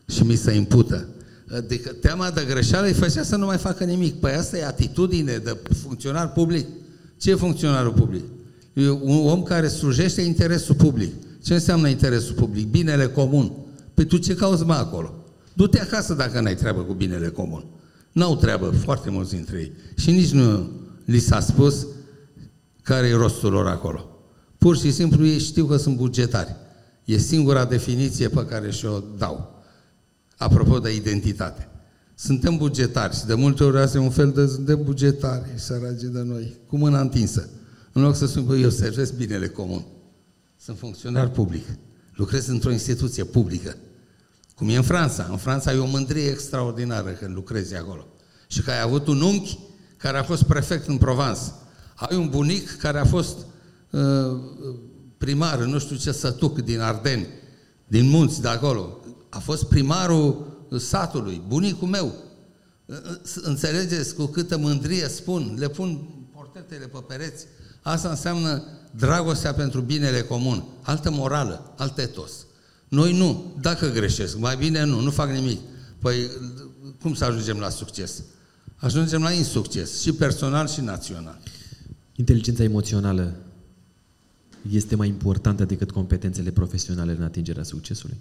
și 0.06 0.22
mi 0.22 0.34
se 0.34 0.52
impută. 0.52 1.08
Adică 1.56 1.88
teama 1.88 2.30
de 2.30 2.44
greșeală 2.48 2.86
îi 2.86 2.92
făcea 2.92 3.22
să 3.22 3.36
nu 3.36 3.46
mai 3.46 3.58
facă 3.58 3.84
nimic. 3.84 4.20
Păi 4.20 4.32
asta 4.32 4.58
e 4.58 4.64
atitudine 4.66 5.36
de 5.36 5.56
funcționar 5.82 6.32
public. 6.32 6.66
Ce 7.16 7.30
e 7.30 7.34
funcționarul 7.34 7.92
public? 7.92 8.24
E 8.72 8.90
un 8.90 9.28
om 9.28 9.42
care 9.42 9.68
slujește 9.68 10.20
interesul 10.20 10.74
public. 10.74 11.12
Ce 11.44 11.54
înseamnă 11.54 11.88
interesul 11.88 12.34
public? 12.34 12.70
Binele 12.70 13.06
comun. 13.06 13.52
Păi 13.94 14.04
tu 14.04 14.16
ce 14.16 14.34
cauți 14.34 14.64
mai 14.64 14.78
acolo? 14.78 15.17
Du-te 15.58 15.80
acasă 15.80 16.14
dacă 16.14 16.40
n-ai 16.40 16.54
treabă 16.54 16.82
cu 16.82 16.92
binele 16.92 17.28
comun. 17.28 17.64
N-au 18.12 18.36
treabă 18.36 18.70
foarte 18.70 19.10
mulți 19.10 19.34
dintre 19.34 19.58
ei. 19.58 19.72
Și 19.96 20.10
nici 20.10 20.30
nu 20.30 20.70
li 21.04 21.18
s-a 21.18 21.40
spus 21.40 21.86
care 22.82 23.06
e 23.06 23.14
rostul 23.14 23.52
lor 23.52 23.66
acolo. 23.66 24.08
Pur 24.58 24.76
și 24.76 24.92
simplu 24.92 25.26
ei 25.26 25.38
știu 25.38 25.66
că 25.66 25.76
sunt 25.76 25.96
bugetari. 25.96 26.56
E 27.04 27.16
singura 27.16 27.64
definiție 27.64 28.28
pe 28.28 28.46
care 28.46 28.70
și-o 28.70 29.02
dau. 29.16 29.62
Apropo 30.36 30.78
de 30.78 30.94
identitate. 30.94 31.68
Suntem 32.14 32.56
bugetari 32.56 33.16
și 33.16 33.26
de 33.26 33.34
multe 33.34 33.64
ori 33.64 33.78
asta 33.78 33.98
e 33.98 34.00
un 34.00 34.10
fel 34.10 34.30
de, 34.30 34.56
de 34.60 34.74
bugetari 34.74 35.48
săraci 35.54 36.02
de 36.02 36.22
noi, 36.22 36.56
cu 36.66 36.76
mâna 36.76 37.00
întinsă. 37.00 37.48
În 37.92 38.02
loc 38.02 38.16
să 38.16 38.26
spun, 38.26 38.46
că 38.46 38.54
eu 38.54 38.70
servesc 38.70 39.14
binele 39.14 39.48
comun. 39.48 39.84
Sunt 40.56 40.78
funcționar 40.78 41.28
public. 41.28 41.64
Lucrez 42.14 42.46
într-o 42.46 42.70
instituție 42.70 43.24
publică. 43.24 43.76
Cum 44.58 44.68
e 44.68 44.76
în 44.76 44.82
Franța. 44.82 45.26
În 45.30 45.36
Franța 45.36 45.72
e 45.72 45.78
o 45.78 45.86
mândrie 45.86 46.28
extraordinară 46.28 47.10
când 47.10 47.34
lucrezi 47.34 47.74
acolo. 47.74 48.06
Și 48.46 48.62
că 48.62 48.70
ai 48.70 48.80
avut 48.80 49.06
un 49.06 49.20
unchi 49.20 49.58
care 49.96 50.18
a 50.18 50.22
fost 50.22 50.42
prefect 50.42 50.88
în 50.88 50.98
Provence. 50.98 51.40
Ai 51.94 52.16
un 52.16 52.28
bunic 52.28 52.76
care 52.76 52.98
a 52.98 53.04
fost 53.04 53.36
uh, 53.90 54.00
primar, 55.18 55.58
nu 55.58 55.78
știu 55.78 55.96
ce 55.96 56.12
sătuc 56.12 56.58
din 56.58 56.80
Ardeni, 56.80 57.26
din 57.86 58.08
munți 58.08 58.40
de 58.40 58.48
acolo. 58.48 58.98
A 59.28 59.38
fost 59.38 59.64
primarul 59.64 60.56
satului, 60.78 61.42
bunicul 61.46 61.88
meu. 61.88 62.14
Uh, 62.86 62.96
uh, 63.10 63.16
înțelegeți 63.34 64.14
cu 64.14 64.24
câtă 64.24 64.56
mândrie 64.56 65.08
spun, 65.08 65.54
le 65.58 65.68
pun 65.68 66.08
portretele 66.34 66.86
pe 66.86 66.98
pereți. 67.06 67.44
Asta 67.82 68.08
înseamnă 68.08 68.62
dragostea 68.90 69.54
pentru 69.54 69.80
binele 69.80 70.22
comun, 70.22 70.64
altă 70.82 71.10
morală, 71.10 71.74
alt 71.76 71.98
etos. 71.98 72.32
Noi 72.88 73.18
nu. 73.18 73.56
Dacă 73.60 73.90
greșesc, 73.90 74.38
mai 74.38 74.56
bine 74.56 74.84
nu, 74.84 75.00
nu 75.00 75.10
fac 75.10 75.30
nimic. 75.30 75.58
Păi 75.98 76.30
cum 77.00 77.14
să 77.14 77.24
ajungem 77.24 77.58
la 77.58 77.68
succes? 77.68 78.22
Ajungem 78.76 79.22
la 79.22 79.30
insucces, 79.30 80.00
și 80.00 80.12
personal 80.12 80.68
și 80.68 80.80
național. 80.80 81.38
Inteligența 82.14 82.62
emoțională 82.62 83.36
este 84.70 84.96
mai 84.96 85.08
importantă 85.08 85.64
decât 85.64 85.90
competențele 85.90 86.50
profesionale 86.50 87.14
în 87.18 87.22
atingerea 87.22 87.62
succesului? 87.62 88.16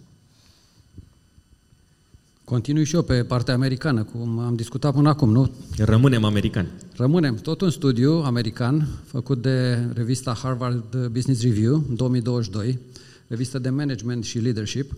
Continui 2.43 2.83
și 2.83 2.95
eu 2.95 3.01
pe 3.01 3.23
partea 3.23 3.53
americană, 3.53 4.03
cum 4.03 4.39
am 4.39 4.55
discutat 4.55 4.93
până 4.93 5.09
acum, 5.09 5.31
nu? 5.31 5.51
Rămânem 5.77 6.23
americani. 6.23 6.67
Rămânem. 6.95 7.35
Tot 7.35 7.61
un 7.61 7.69
studiu 7.69 8.11
american 8.11 8.87
făcut 9.05 9.41
de 9.41 9.87
revista 9.93 10.33
Harvard 10.33 11.07
Business 11.07 11.41
Review 11.41 11.85
în 11.89 11.95
2022 11.95 12.79
revistă 13.27 13.59
de 13.59 13.69
management 13.69 14.23
și 14.23 14.39
leadership, 14.39 14.91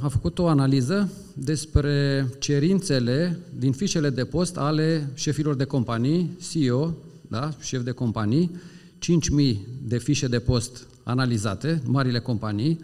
a 0.00 0.08
făcut 0.08 0.38
o 0.38 0.46
analiză 0.46 1.10
despre 1.34 2.28
cerințele 2.38 3.38
din 3.58 3.72
fișele 3.72 4.10
de 4.10 4.24
post 4.24 4.56
ale 4.56 5.10
șefilor 5.14 5.54
de 5.54 5.64
companii, 5.64 6.38
CEO, 6.50 6.94
da, 7.28 7.50
șef 7.60 7.82
de 7.82 7.90
companii, 7.90 8.50
5.000 8.98 9.56
de 9.82 9.98
fișe 9.98 10.26
de 10.26 10.38
post 10.38 10.86
analizate, 11.02 11.82
marile 11.84 12.18
companii, 12.18 12.80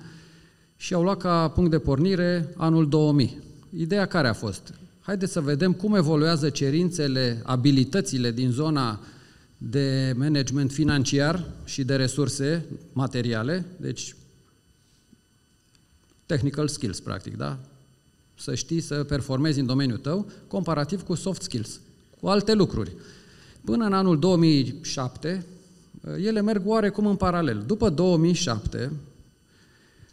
și 0.76 0.94
au 0.94 1.02
luat 1.02 1.18
ca 1.18 1.48
punct 1.48 1.70
de 1.70 1.78
pornire 1.78 2.52
anul 2.56 2.88
2000. 2.88 3.38
Ideea 3.76 4.06
care 4.06 4.28
a 4.28 4.32
fost? 4.32 4.74
Haideți 5.00 5.32
să 5.32 5.40
vedem 5.40 5.72
cum 5.72 5.94
evoluează 5.94 6.48
cerințele, 6.48 7.42
abilitățile 7.44 8.32
din 8.32 8.50
zona 8.50 9.00
de 9.62 10.14
management 10.16 10.72
financiar 10.72 11.46
și 11.64 11.84
de 11.84 11.96
resurse 11.96 12.64
materiale, 12.92 13.66
deci 13.76 14.14
technical 16.26 16.68
skills, 16.68 17.00
practic, 17.00 17.36
da? 17.36 17.58
Să 18.34 18.54
știi 18.54 18.80
să 18.80 19.04
performezi 19.04 19.60
în 19.60 19.66
domeniul 19.66 19.98
tău, 19.98 20.30
comparativ 20.46 21.02
cu 21.02 21.14
soft 21.14 21.42
skills, 21.42 21.80
cu 22.20 22.28
alte 22.28 22.52
lucruri. 22.52 22.96
Până 23.64 23.84
în 23.84 23.92
anul 23.92 24.18
2007, 24.18 25.46
ele 26.16 26.40
merg 26.40 26.66
oarecum 26.66 27.06
în 27.06 27.16
paralel. 27.16 27.62
După 27.66 27.88
2007, 27.88 28.92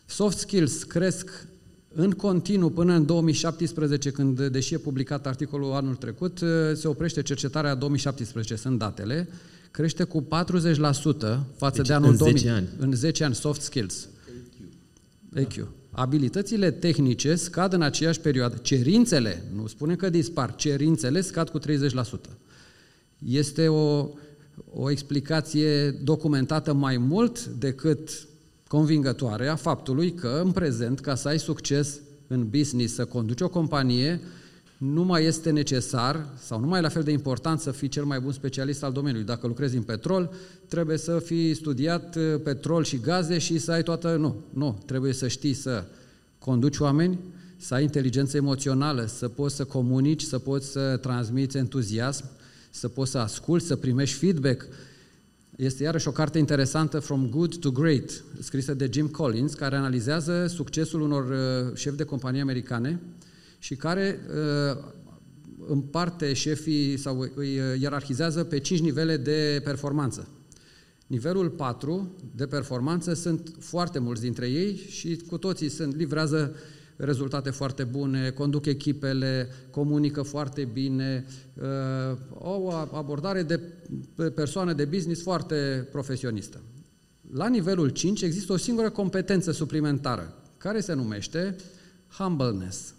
soft 0.05 0.37
skills 0.37 0.83
cresc 0.83 1.47
în 1.93 2.11
continuu 2.11 2.69
până 2.69 2.93
în 2.93 3.05
2017, 3.05 4.11
când, 4.11 4.47
deși 4.47 4.73
e 4.73 4.77
publicat 4.77 5.27
articolul 5.27 5.71
anul 5.71 5.95
trecut, 5.95 6.39
se 6.73 6.87
oprește 6.87 7.21
cercetarea 7.21 7.75
2017, 7.75 8.55
sunt 8.55 8.77
datele, 8.77 9.29
crește 9.71 10.03
cu 10.03 10.21
40% 10.21 10.25
față 11.55 11.77
deci 11.77 11.87
de 11.87 11.93
anul 11.93 12.09
în 12.09 12.17
2000. 12.17 12.37
10 12.37 12.49
ani. 12.49 12.67
În 12.77 12.93
10 12.93 13.23
ani, 13.23 13.35
soft 13.35 13.61
skills. 13.61 14.07
EQ. 15.33 15.67
Abilitățile 15.91 16.71
tehnice 16.71 17.35
scad 17.35 17.73
în 17.73 17.81
aceeași 17.81 18.19
perioadă. 18.19 18.55
Cerințele, 18.61 19.43
nu 19.55 19.67
spunem 19.67 19.95
că 19.95 20.09
dispar, 20.09 20.55
cerințele 20.55 21.21
scad 21.21 21.49
cu 21.49 21.59
30%. 21.59 21.63
Este 23.25 23.67
o, 23.67 24.09
o 24.73 24.89
explicație 24.89 25.89
documentată 25.89 26.73
mai 26.73 26.97
mult 26.97 27.45
decât 27.45 28.26
convingătoare 28.67 29.47
a 29.47 29.55
faptului 29.55 30.13
că 30.13 30.41
în 30.43 30.51
prezent, 30.51 30.99
ca 30.99 31.15
să 31.15 31.27
ai 31.27 31.39
succes 31.39 31.99
în 32.27 32.49
business, 32.49 32.93
să 32.93 33.05
conduci 33.05 33.41
o 33.41 33.49
companie, 33.49 34.21
nu 34.77 35.03
mai 35.03 35.25
este 35.25 35.51
necesar 35.51 36.27
sau 36.37 36.59
nu 36.59 36.67
mai 36.67 36.79
e 36.79 36.81
la 36.81 36.89
fel 36.89 37.03
de 37.03 37.11
important 37.11 37.59
să 37.59 37.71
fii 37.71 37.87
cel 37.87 38.03
mai 38.03 38.19
bun 38.19 38.31
specialist 38.31 38.83
al 38.83 38.91
domeniului. 38.91 39.25
Dacă 39.25 39.47
lucrezi 39.47 39.75
în 39.75 39.83
petrol, 39.83 40.33
trebuie 40.67 40.97
să 40.97 41.19
fii 41.19 41.53
studiat 41.53 42.15
uh, 42.15 42.41
petrol 42.43 42.83
și 42.83 42.99
gaze 42.99 43.37
și 43.37 43.57
să 43.57 43.71
ai 43.71 43.83
toată... 43.83 44.15
Nu, 44.15 44.35
nu. 44.53 44.77
Trebuie 44.85 45.13
să 45.13 45.27
știi 45.27 45.53
să 45.53 45.85
conduci 46.39 46.77
oameni, 46.77 47.19
să 47.57 47.73
ai 47.73 47.83
inteligență 47.83 48.37
emoțională, 48.37 49.05
să 49.05 49.27
poți 49.27 49.55
să 49.55 49.63
comunici, 49.63 50.21
să 50.21 50.39
poți 50.39 50.67
să 50.67 50.97
transmiți 50.97 51.57
entuziasm, 51.57 52.25
să 52.69 52.87
poți 52.87 53.11
să 53.11 53.17
asculți, 53.17 53.67
să 53.67 53.75
primești 53.75 54.17
feedback. 54.17 54.67
Este 55.57 55.83
iarăși 55.83 56.07
o 56.07 56.11
carte 56.11 56.37
interesantă, 56.37 56.99
From 56.99 57.29
Good 57.29 57.57
to 57.57 57.71
Great, 57.71 58.23
scrisă 58.39 58.73
de 58.73 58.89
Jim 58.91 59.07
Collins, 59.07 59.53
care 59.53 59.75
analizează 59.75 60.47
succesul 60.47 61.01
unor 61.01 61.29
uh, 61.29 61.75
șefi 61.75 61.95
de 61.95 62.03
companii 62.03 62.41
americane 62.41 62.99
și 63.59 63.75
care 63.75 64.19
uh, 64.29 64.77
împarte 65.67 66.33
șefii 66.33 66.97
sau 66.97 67.31
îi 67.35 67.59
uh, 67.59 67.79
ierarhizează 67.79 68.43
pe 68.43 68.59
cinci 68.59 68.79
nivele 68.79 69.17
de 69.17 69.61
performanță. 69.63 70.27
Nivelul 71.07 71.49
4 71.49 72.15
de 72.35 72.45
performanță 72.45 73.13
sunt 73.13 73.55
foarte 73.59 73.99
mulți 73.99 74.21
dintre 74.21 74.49
ei 74.49 74.75
și 74.75 75.21
cu 75.27 75.37
toții 75.37 75.69
sunt, 75.69 75.95
livrează 75.95 76.55
rezultate 76.97 77.49
foarte 77.49 77.83
bune, 77.83 78.29
conduc 78.29 78.65
echipele, 78.65 79.49
comunică 79.71 80.21
foarte 80.21 80.67
bine, 80.73 81.25
uh, 81.53 82.17
au 82.43 82.63
o 82.91 82.97
abordare 82.97 83.43
de 83.43 83.59
persoană 84.35 84.73
de 84.73 84.85
business 84.85 85.21
foarte 85.21 85.87
profesionistă. 85.91 86.61
La 87.33 87.47
nivelul 87.47 87.89
5 87.89 88.21
există 88.21 88.53
o 88.53 88.57
singură 88.57 88.89
competență 88.89 89.51
suplimentară, 89.51 90.43
care 90.57 90.79
se 90.79 90.93
numește 90.93 91.55
humbleness. 92.17 92.93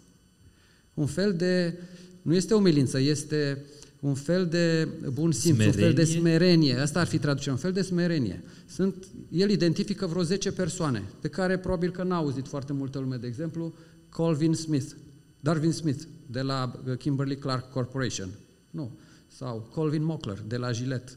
Un 0.93 1.05
fel 1.05 1.33
de, 1.33 1.79
nu 2.21 2.35
este 2.35 2.53
umilință, 2.53 2.99
este 2.99 3.65
un 3.99 4.13
fel 4.13 4.47
de 4.47 4.87
bun 5.13 5.31
simț, 5.31 5.55
smerenie? 5.55 5.67
un 5.67 5.81
fel 5.81 5.93
de 5.93 6.03
smerenie. 6.03 6.75
Asta 6.75 6.99
ar 6.99 7.07
fi 7.07 7.17
traducerea, 7.17 7.53
un 7.53 7.59
fel 7.59 7.71
de 7.71 7.81
smerenie. 7.81 8.43
Sunt, 8.65 9.07
el 9.31 9.49
identifică 9.49 10.05
vreo 10.05 10.23
10 10.23 10.51
persoane, 10.51 11.03
pe 11.21 11.27
care 11.27 11.57
probabil 11.57 11.91
că 11.91 12.03
n-a 12.03 12.15
auzit 12.15 12.47
foarte 12.47 12.73
multă 12.73 12.99
lume, 12.99 13.15
de 13.15 13.27
exemplu, 13.27 13.73
Colvin 14.09 14.53
Smith, 14.53 14.91
Darwin 15.39 15.71
Smith, 15.71 16.03
de 16.25 16.41
la 16.41 16.81
Kimberly 16.97 17.37
Clark 17.37 17.71
Corporation. 17.71 18.29
Nu. 18.69 18.91
Sau 19.27 19.69
Colvin 19.71 20.03
Mockler, 20.03 20.43
de 20.47 20.57
la 20.57 20.71
Gillette. 20.71 21.11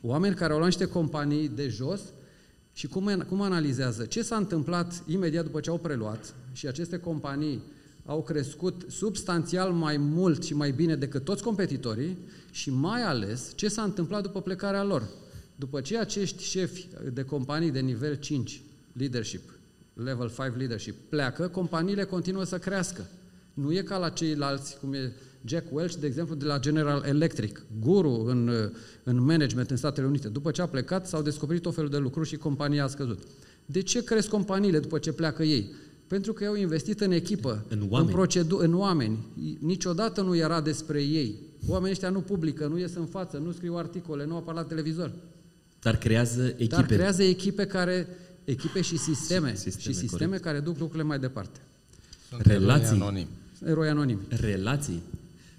Oameni 0.00 0.34
care 0.34 0.52
au 0.52 0.58
luat 0.58 0.70
niște 0.70 0.92
companii 0.92 1.48
de 1.48 1.68
jos 1.68 2.00
și 2.72 2.86
cum, 2.86 3.24
cum 3.28 3.40
analizează 3.40 4.04
ce 4.04 4.22
s-a 4.22 4.36
întâmplat 4.36 5.02
imediat 5.06 5.44
după 5.44 5.60
ce 5.60 5.70
au 5.70 5.78
preluat 5.78 6.34
și 6.52 6.66
aceste 6.66 6.98
companii 6.98 7.62
au 8.08 8.22
crescut 8.22 8.84
substanțial 8.86 9.72
mai 9.72 9.96
mult 9.96 10.44
și 10.44 10.54
mai 10.54 10.70
bine 10.70 10.96
decât 10.96 11.24
toți 11.24 11.42
competitorii 11.42 12.18
și 12.50 12.70
mai 12.70 13.02
ales 13.02 13.52
ce 13.54 13.68
s-a 13.68 13.82
întâmplat 13.82 14.22
după 14.22 14.40
plecarea 14.40 14.84
lor. 14.84 15.08
După 15.56 15.80
ce 15.80 15.98
acești 15.98 16.42
șefi 16.42 16.88
de 17.12 17.22
companii 17.22 17.70
de 17.70 17.80
nivel 17.80 18.14
5, 18.14 18.60
leadership, 18.92 19.58
level 19.94 20.32
5 20.36 20.56
leadership, 20.56 20.94
pleacă, 21.08 21.48
companiile 21.48 22.04
continuă 22.04 22.44
să 22.44 22.58
crească. 22.58 23.06
Nu 23.54 23.72
e 23.72 23.82
ca 23.82 23.98
la 23.98 24.08
ceilalți, 24.08 24.78
cum 24.78 24.92
e 24.92 25.12
Jack 25.44 25.66
Welch, 25.72 25.94
de 25.94 26.06
exemplu, 26.06 26.34
de 26.34 26.44
la 26.44 26.58
General 26.58 27.04
Electric, 27.06 27.62
guru 27.80 28.24
în, 28.26 28.50
în 29.02 29.24
management 29.24 29.70
în 29.70 29.76
Statele 29.76 30.06
Unite. 30.06 30.28
După 30.28 30.50
ce 30.50 30.62
a 30.62 30.66
plecat, 30.66 31.06
s-au 31.06 31.22
descoperit 31.22 31.66
o 31.66 31.70
felul 31.70 31.90
de 31.90 31.98
lucruri 31.98 32.28
și 32.28 32.36
compania 32.36 32.84
a 32.84 32.88
scăzut. 32.88 33.22
De 33.66 33.82
ce 33.82 34.04
cresc 34.04 34.28
companiile 34.28 34.78
după 34.78 34.98
ce 34.98 35.12
pleacă 35.12 35.42
ei? 35.42 35.70
Pentru 36.08 36.32
că 36.32 36.44
au 36.44 36.54
investit 36.54 37.00
în 37.00 37.10
echipă, 37.10 37.64
în 37.68 37.78
oameni. 37.88 38.08
În, 38.10 38.14
procedu- 38.14 38.56
în 38.58 38.74
oameni. 38.74 39.18
Niciodată 39.58 40.20
nu 40.22 40.36
era 40.36 40.60
despre 40.60 41.02
ei. 41.02 41.34
Oamenii 41.66 41.90
ăștia 41.92 42.08
nu 42.10 42.20
publică, 42.20 42.66
nu 42.66 42.78
ies 42.78 42.94
în 42.94 43.06
față, 43.06 43.36
nu 43.38 43.52
scriu 43.52 43.76
articole, 43.76 44.24
nu 44.26 44.36
apar 44.36 44.54
la 44.54 44.62
televizor. 44.62 45.10
Dar 45.82 45.96
creează 45.96 46.42
echipe. 46.46 46.64
Dar 46.74 46.86
creează 46.86 47.22
echipe 47.22 47.66
care, 47.66 48.08
echipe 48.44 48.80
și 48.80 48.96
sisteme, 48.98 49.54
Sisteme, 49.54 49.82
și 49.82 49.92
sisteme 49.98 50.24
corect. 50.24 50.42
care 50.44 50.58
duc 50.60 50.78
lucrurile 50.78 51.04
mai 51.08 51.18
departe. 51.18 51.60
Sunt 52.28 52.40
Relații. 52.46 52.86
eroi 52.86 53.00
anonimi. 53.00 53.28
Eroi 53.64 53.88
anonimi. 53.88 54.20
Relații. 54.28 55.02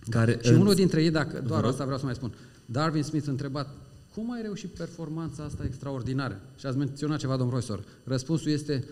Care 0.09 0.39
Și 0.43 0.49
în... 0.49 0.59
unul 0.59 0.73
dintre 0.73 1.03
ei, 1.03 1.11
dacă 1.11 1.43
doar 1.47 1.61
rog. 1.61 1.69
asta 1.71 1.83
vreau 1.83 1.99
să 1.99 2.05
mai 2.05 2.15
spun, 2.15 2.33
Darwin 2.65 3.03
Smith 3.03 3.27
a 3.27 3.31
întrebat, 3.31 3.75
cum 4.15 4.31
ai 4.31 4.41
reușit 4.41 4.69
performanța 4.69 5.43
asta 5.43 5.63
extraordinară? 5.65 6.41
Și 6.59 6.65
ați 6.65 6.77
menționat 6.77 7.19
ceva, 7.19 7.35
domn 7.37 7.49
profesor. 7.49 7.83
Răspunsul 8.03 8.51
este, 8.51 8.83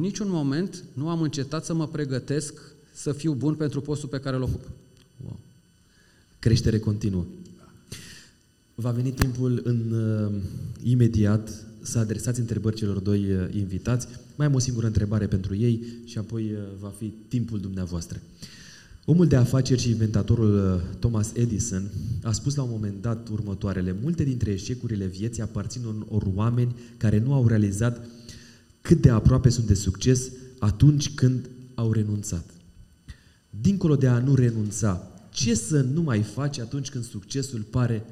niciun 0.00 0.28
moment 0.30 0.84
nu 0.92 1.08
am 1.08 1.22
încetat 1.22 1.64
să 1.64 1.74
mă 1.74 1.88
pregătesc 1.88 2.60
să 2.92 3.12
fiu 3.12 3.32
bun 3.32 3.54
pentru 3.54 3.80
postul 3.80 4.08
pe 4.08 4.20
care 4.20 4.36
îl 4.36 4.42
ocup. 4.42 4.70
Wow. 5.24 5.38
Creștere 6.38 6.78
continuă. 6.78 7.24
Va 8.74 8.90
veni 8.90 9.10
timpul 9.10 9.60
în 9.64 9.92
uh, 9.92 10.40
imediat 10.82 11.66
să 11.82 11.98
adresați 11.98 12.40
întrebări 12.40 12.76
celor 12.76 12.98
doi 12.98 13.32
uh, 13.32 13.54
invitați. 13.54 14.06
Mai 14.36 14.46
am 14.46 14.54
o 14.54 14.58
singură 14.58 14.86
întrebare 14.86 15.26
pentru 15.26 15.56
ei 15.56 15.84
și 16.04 16.18
apoi 16.18 16.42
uh, 16.42 16.58
va 16.80 16.92
fi 16.98 17.12
timpul 17.28 17.60
dumneavoastră. 17.60 18.20
Omul 19.04 19.26
de 19.26 19.36
afaceri 19.36 19.80
și 19.80 19.90
inventatorul 19.90 20.54
uh, 20.54 20.80
Thomas 20.98 21.32
Edison 21.34 21.90
a 22.22 22.32
spus 22.32 22.54
la 22.54 22.62
un 22.62 22.70
moment 22.70 23.02
dat 23.02 23.28
următoarele. 23.28 23.96
Multe 24.02 24.24
dintre 24.24 24.50
eșecurile 24.50 25.06
vieții 25.06 25.42
aparțin 25.42 25.82
unor 25.84 26.28
oameni 26.34 26.74
care 26.96 27.18
nu 27.18 27.32
au 27.32 27.46
realizat 27.46 28.06
cât 28.82 29.00
de 29.00 29.10
aproape 29.10 29.48
sunt 29.48 29.66
de 29.66 29.74
succes 29.74 30.30
atunci 30.58 31.14
când 31.14 31.50
au 31.74 31.92
renunțat. 31.92 32.44
Dincolo 33.50 33.96
de 33.96 34.08
a 34.08 34.18
nu 34.18 34.34
renunța, 34.34 35.10
ce 35.30 35.54
să 35.54 35.80
nu 35.80 36.02
mai 36.02 36.22
faci 36.22 36.58
atunci 36.58 36.90
când 36.90 37.04
succesul 37.04 37.60
pare 37.60 38.04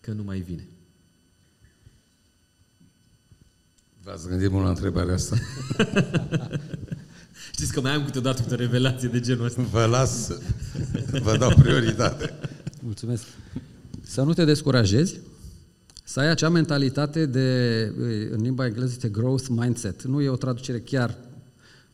că 0.00 0.12
nu 0.12 0.22
mai 0.22 0.40
vine? 0.40 0.66
V-ați 4.02 4.28
gândit 4.28 4.50
mult 4.50 4.64
la 4.64 4.70
întrebarea 4.70 5.14
asta? 5.14 5.36
Știți 7.52 7.72
că 7.72 7.80
mai 7.80 7.94
am 7.94 8.04
câteodată 8.04 8.42
câte 8.42 8.54
o 8.54 8.56
revelație 8.56 9.08
de 9.08 9.20
genul 9.20 9.44
ăsta. 9.44 9.62
Vă 9.62 9.84
las, 9.84 10.30
vă 11.22 11.36
dau 11.36 11.54
prioritate. 11.54 12.38
Mulțumesc. 12.80 13.24
Să 14.02 14.22
nu 14.22 14.32
te 14.32 14.44
descurajezi, 14.44 15.20
să 16.12 16.20
ai 16.20 16.30
acea 16.30 16.48
mentalitate 16.48 17.26
de, 17.26 17.92
în 18.30 18.42
limba 18.42 18.66
engleză 18.66 18.90
este 18.92 19.08
growth 19.08 19.46
mindset, 19.48 20.02
nu 20.02 20.20
e 20.20 20.28
o 20.28 20.36
traducere 20.36 20.80
chiar, 20.80 21.18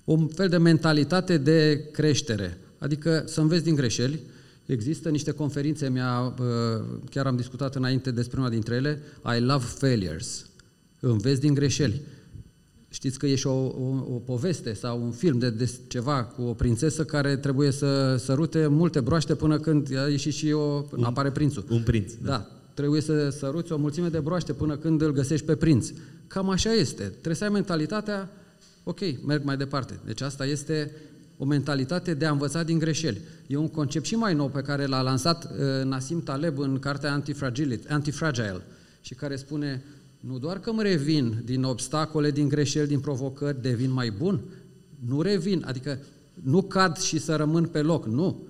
un 0.04 0.26
fel 0.26 0.48
de 0.48 0.56
mentalitate 0.56 1.36
de 1.36 1.88
creștere, 1.92 2.58
adică 2.78 3.22
să 3.26 3.40
înveți 3.40 3.64
din 3.64 3.74
greșeli, 3.74 4.20
Există 4.66 5.08
niște 5.08 5.30
conferințe, 5.30 5.88
mi-a, 5.88 6.34
chiar 7.10 7.26
am 7.26 7.36
discutat 7.36 7.74
înainte 7.74 8.10
despre 8.10 8.40
una 8.40 8.48
dintre 8.48 8.74
ele, 8.74 9.02
I 9.36 9.40
love 9.40 9.64
failures. 9.64 10.46
Înveți 11.00 11.40
din 11.40 11.54
greșeli. 11.54 12.00
știți 12.88 13.18
că 13.18 13.26
e 13.26 13.34
și 13.34 13.46
o, 13.46 13.66
o, 13.66 14.04
o 14.14 14.18
poveste 14.24 14.72
sau 14.72 15.02
un 15.02 15.10
film 15.10 15.38
de, 15.38 15.50
de 15.50 15.70
ceva 15.86 16.24
cu 16.24 16.42
o 16.42 16.52
prințesă 16.52 17.04
care 17.04 17.36
trebuie 17.36 17.70
să 17.70 18.16
sărute 18.16 18.66
multe 18.66 19.00
broaște 19.00 19.34
până 19.34 19.58
când 19.58 19.96
a 19.96 20.08
ieșit 20.08 20.32
și 20.32 20.52
o, 20.52 20.84
un, 20.96 21.04
apare 21.04 21.30
prințul. 21.30 21.64
Un 21.70 21.82
prinț, 21.82 22.12
da. 22.12 22.30
da. 22.30 22.57
Trebuie 22.78 23.00
să 23.00 23.28
săruți 23.28 23.72
o 23.72 23.76
mulțime 23.76 24.08
de 24.08 24.18
broaște 24.18 24.52
până 24.52 24.76
când 24.76 25.02
îl 25.02 25.12
găsești 25.12 25.46
pe 25.46 25.56
prinț. 25.56 25.90
Cam 26.26 26.48
așa 26.48 26.72
este. 26.72 27.02
Trebuie 27.02 27.34
să 27.34 27.44
ai 27.44 27.50
mentalitatea, 27.50 28.30
ok, 28.84 28.98
merg 29.26 29.44
mai 29.44 29.56
departe. 29.56 30.00
Deci 30.04 30.20
asta 30.20 30.46
este 30.46 30.92
o 31.38 31.44
mentalitate 31.44 32.14
de 32.14 32.26
a 32.26 32.30
învăța 32.30 32.62
din 32.62 32.78
greșeli. 32.78 33.20
E 33.46 33.56
un 33.56 33.68
concept 33.68 34.04
și 34.04 34.14
mai 34.14 34.34
nou 34.34 34.48
pe 34.48 34.60
care 34.60 34.86
l-a 34.86 35.00
lansat 35.00 35.44
uh, 35.44 35.84
Nassim 35.84 36.22
Taleb 36.22 36.58
în 36.58 36.78
cartea 36.78 37.12
Antifragile, 37.12 37.80
Antifragile 37.88 38.62
și 39.00 39.14
care 39.14 39.36
spune 39.36 39.82
nu 40.20 40.38
doar 40.38 40.60
că 40.60 40.70
îmi 40.70 40.82
revin 40.82 41.42
din 41.44 41.62
obstacole, 41.62 42.30
din 42.30 42.48
greșeli, 42.48 42.88
din 42.88 43.00
provocări, 43.00 43.62
devin 43.62 43.90
mai 43.90 44.10
bun, 44.10 44.40
nu 45.06 45.22
revin, 45.22 45.64
adică 45.66 45.98
nu 46.42 46.62
cad 46.62 46.96
și 46.96 47.18
să 47.18 47.36
rămân 47.36 47.64
pe 47.64 47.80
loc, 47.80 48.06
nu. 48.06 48.46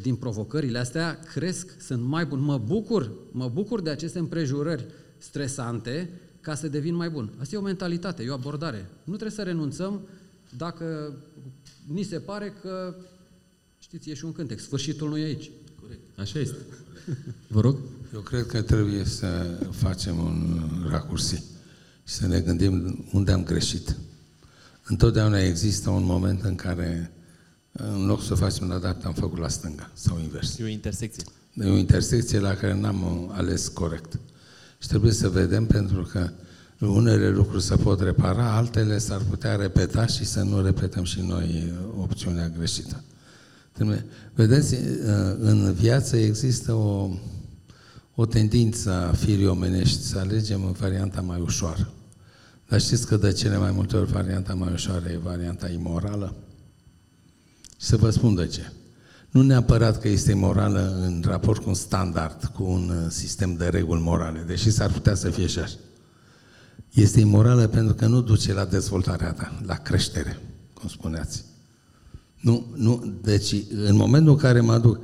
Din 0.00 0.14
provocările 0.14 0.78
astea 0.78 1.18
cresc, 1.18 1.80
sunt 1.80 2.02
mai 2.02 2.26
bun. 2.26 2.40
Mă 2.40 2.58
bucur, 2.58 3.12
mă 3.30 3.48
bucur 3.48 3.80
de 3.80 3.90
aceste 3.90 4.18
împrejurări 4.18 4.86
stresante 5.18 6.10
ca 6.40 6.54
să 6.54 6.68
devin 6.68 6.94
mai 6.94 7.10
bun. 7.10 7.32
Asta 7.40 7.54
e 7.54 7.58
o 7.58 7.62
mentalitate, 7.62 8.22
e 8.22 8.30
o 8.30 8.32
abordare. 8.32 8.88
Nu 9.04 9.12
trebuie 9.12 9.30
să 9.30 9.42
renunțăm 9.42 10.00
dacă 10.56 11.16
ni 11.86 12.02
se 12.02 12.18
pare 12.18 12.52
că, 12.60 12.94
știți, 13.78 14.10
e 14.10 14.14
și 14.14 14.24
un 14.24 14.32
cântec, 14.32 14.60
sfârșitul 14.60 15.08
nu 15.08 15.16
e 15.16 15.24
aici. 15.24 15.50
Corect. 15.80 16.18
Așa 16.18 16.38
este. 16.38 16.56
Vă 17.54 17.60
rog? 17.60 17.78
Eu 18.14 18.20
cred 18.20 18.46
că 18.46 18.62
trebuie 18.62 19.04
să 19.04 19.58
facem 19.70 20.18
un 20.18 20.60
racursi 20.88 21.42
și 22.04 22.14
să 22.14 22.26
ne 22.26 22.40
gândim 22.40 23.04
unde 23.12 23.32
am 23.32 23.44
greșit. 23.44 23.96
Întotdeauna 24.84 25.38
există 25.38 25.90
un 25.90 26.04
moment 26.04 26.42
în 26.42 26.54
care, 26.54 27.12
în 27.76 28.06
loc 28.06 28.22
să 28.22 28.34
facem 28.34 28.68
la 28.68 28.78
dreapta, 28.78 29.08
am 29.08 29.14
făcut 29.14 29.38
la 29.38 29.48
stânga 29.48 29.90
sau 29.92 30.18
invers. 30.18 30.58
E 30.58 30.64
o 30.64 30.66
intersecție. 30.66 31.24
E 31.54 31.68
o 31.68 31.76
intersecție 31.76 32.38
la 32.38 32.54
care 32.54 32.74
n-am 32.74 33.30
ales 33.34 33.68
corect. 33.68 34.18
Și 34.78 34.88
trebuie 34.88 35.12
să 35.12 35.28
vedem 35.28 35.66
pentru 35.66 36.02
că 36.02 36.30
unele 36.80 37.28
lucruri 37.28 37.62
se 37.62 37.76
pot 37.76 38.00
repara, 38.00 38.56
altele 38.56 38.98
s-ar 38.98 39.20
putea 39.28 39.56
repeta 39.56 40.06
și 40.06 40.24
să 40.24 40.42
nu 40.42 40.62
repetăm 40.62 41.04
și 41.04 41.20
noi 41.20 41.72
opțiunea 41.98 42.48
greșită. 42.48 43.04
Vedeți, 44.34 44.76
în 45.38 45.72
viață 45.72 46.16
există 46.16 46.72
o, 46.72 47.10
o 48.14 48.26
tendință 48.26 48.90
a 48.90 49.12
firii 49.12 49.46
omenești 49.46 50.02
să 50.02 50.18
alegem 50.18 50.64
în 50.64 50.72
varianta 50.72 51.20
mai 51.20 51.40
ușoară. 51.40 51.92
Dar 52.68 52.80
știți 52.80 53.06
că 53.06 53.16
de 53.16 53.32
cele 53.32 53.56
mai 53.56 53.70
multe 53.70 53.96
ori 53.96 54.12
varianta 54.12 54.54
mai 54.54 54.72
ușoară 54.72 55.08
e 55.08 55.18
varianta 55.22 55.68
imorală? 55.68 56.34
Și 57.86 57.92
să 57.92 57.98
vă 57.98 58.10
spun 58.10 58.34
de 58.34 58.46
ce. 58.46 58.72
Nu 59.30 59.42
neapărat 59.42 60.00
că 60.00 60.08
este 60.08 60.30
imorală 60.30 60.98
în 61.02 61.24
raport 61.26 61.62
cu 61.62 61.68
un 61.68 61.74
standard, 61.74 62.50
cu 62.54 62.62
un 62.62 62.88
uh, 62.88 63.06
sistem 63.08 63.54
de 63.54 63.66
reguli 63.68 64.00
morale, 64.00 64.44
deși 64.46 64.70
s-ar 64.70 64.90
putea 64.90 65.14
să 65.14 65.30
fie 65.30 65.46
și 65.46 65.58
așa. 65.58 65.76
Este 66.90 67.20
imorală 67.20 67.66
pentru 67.66 67.94
că 67.94 68.06
nu 68.06 68.20
duce 68.20 68.52
la 68.52 68.64
dezvoltarea 68.64 69.32
ta, 69.32 69.60
la 69.66 69.74
creștere, 69.74 70.38
cum 70.74 70.88
spuneați. 70.88 71.44
Nu, 72.40 72.66
nu, 72.74 73.18
deci 73.22 73.54
în 73.86 73.96
momentul 73.96 74.32
în 74.32 74.38
care 74.38 74.60
mă 74.60 74.78
duc, 74.78 74.98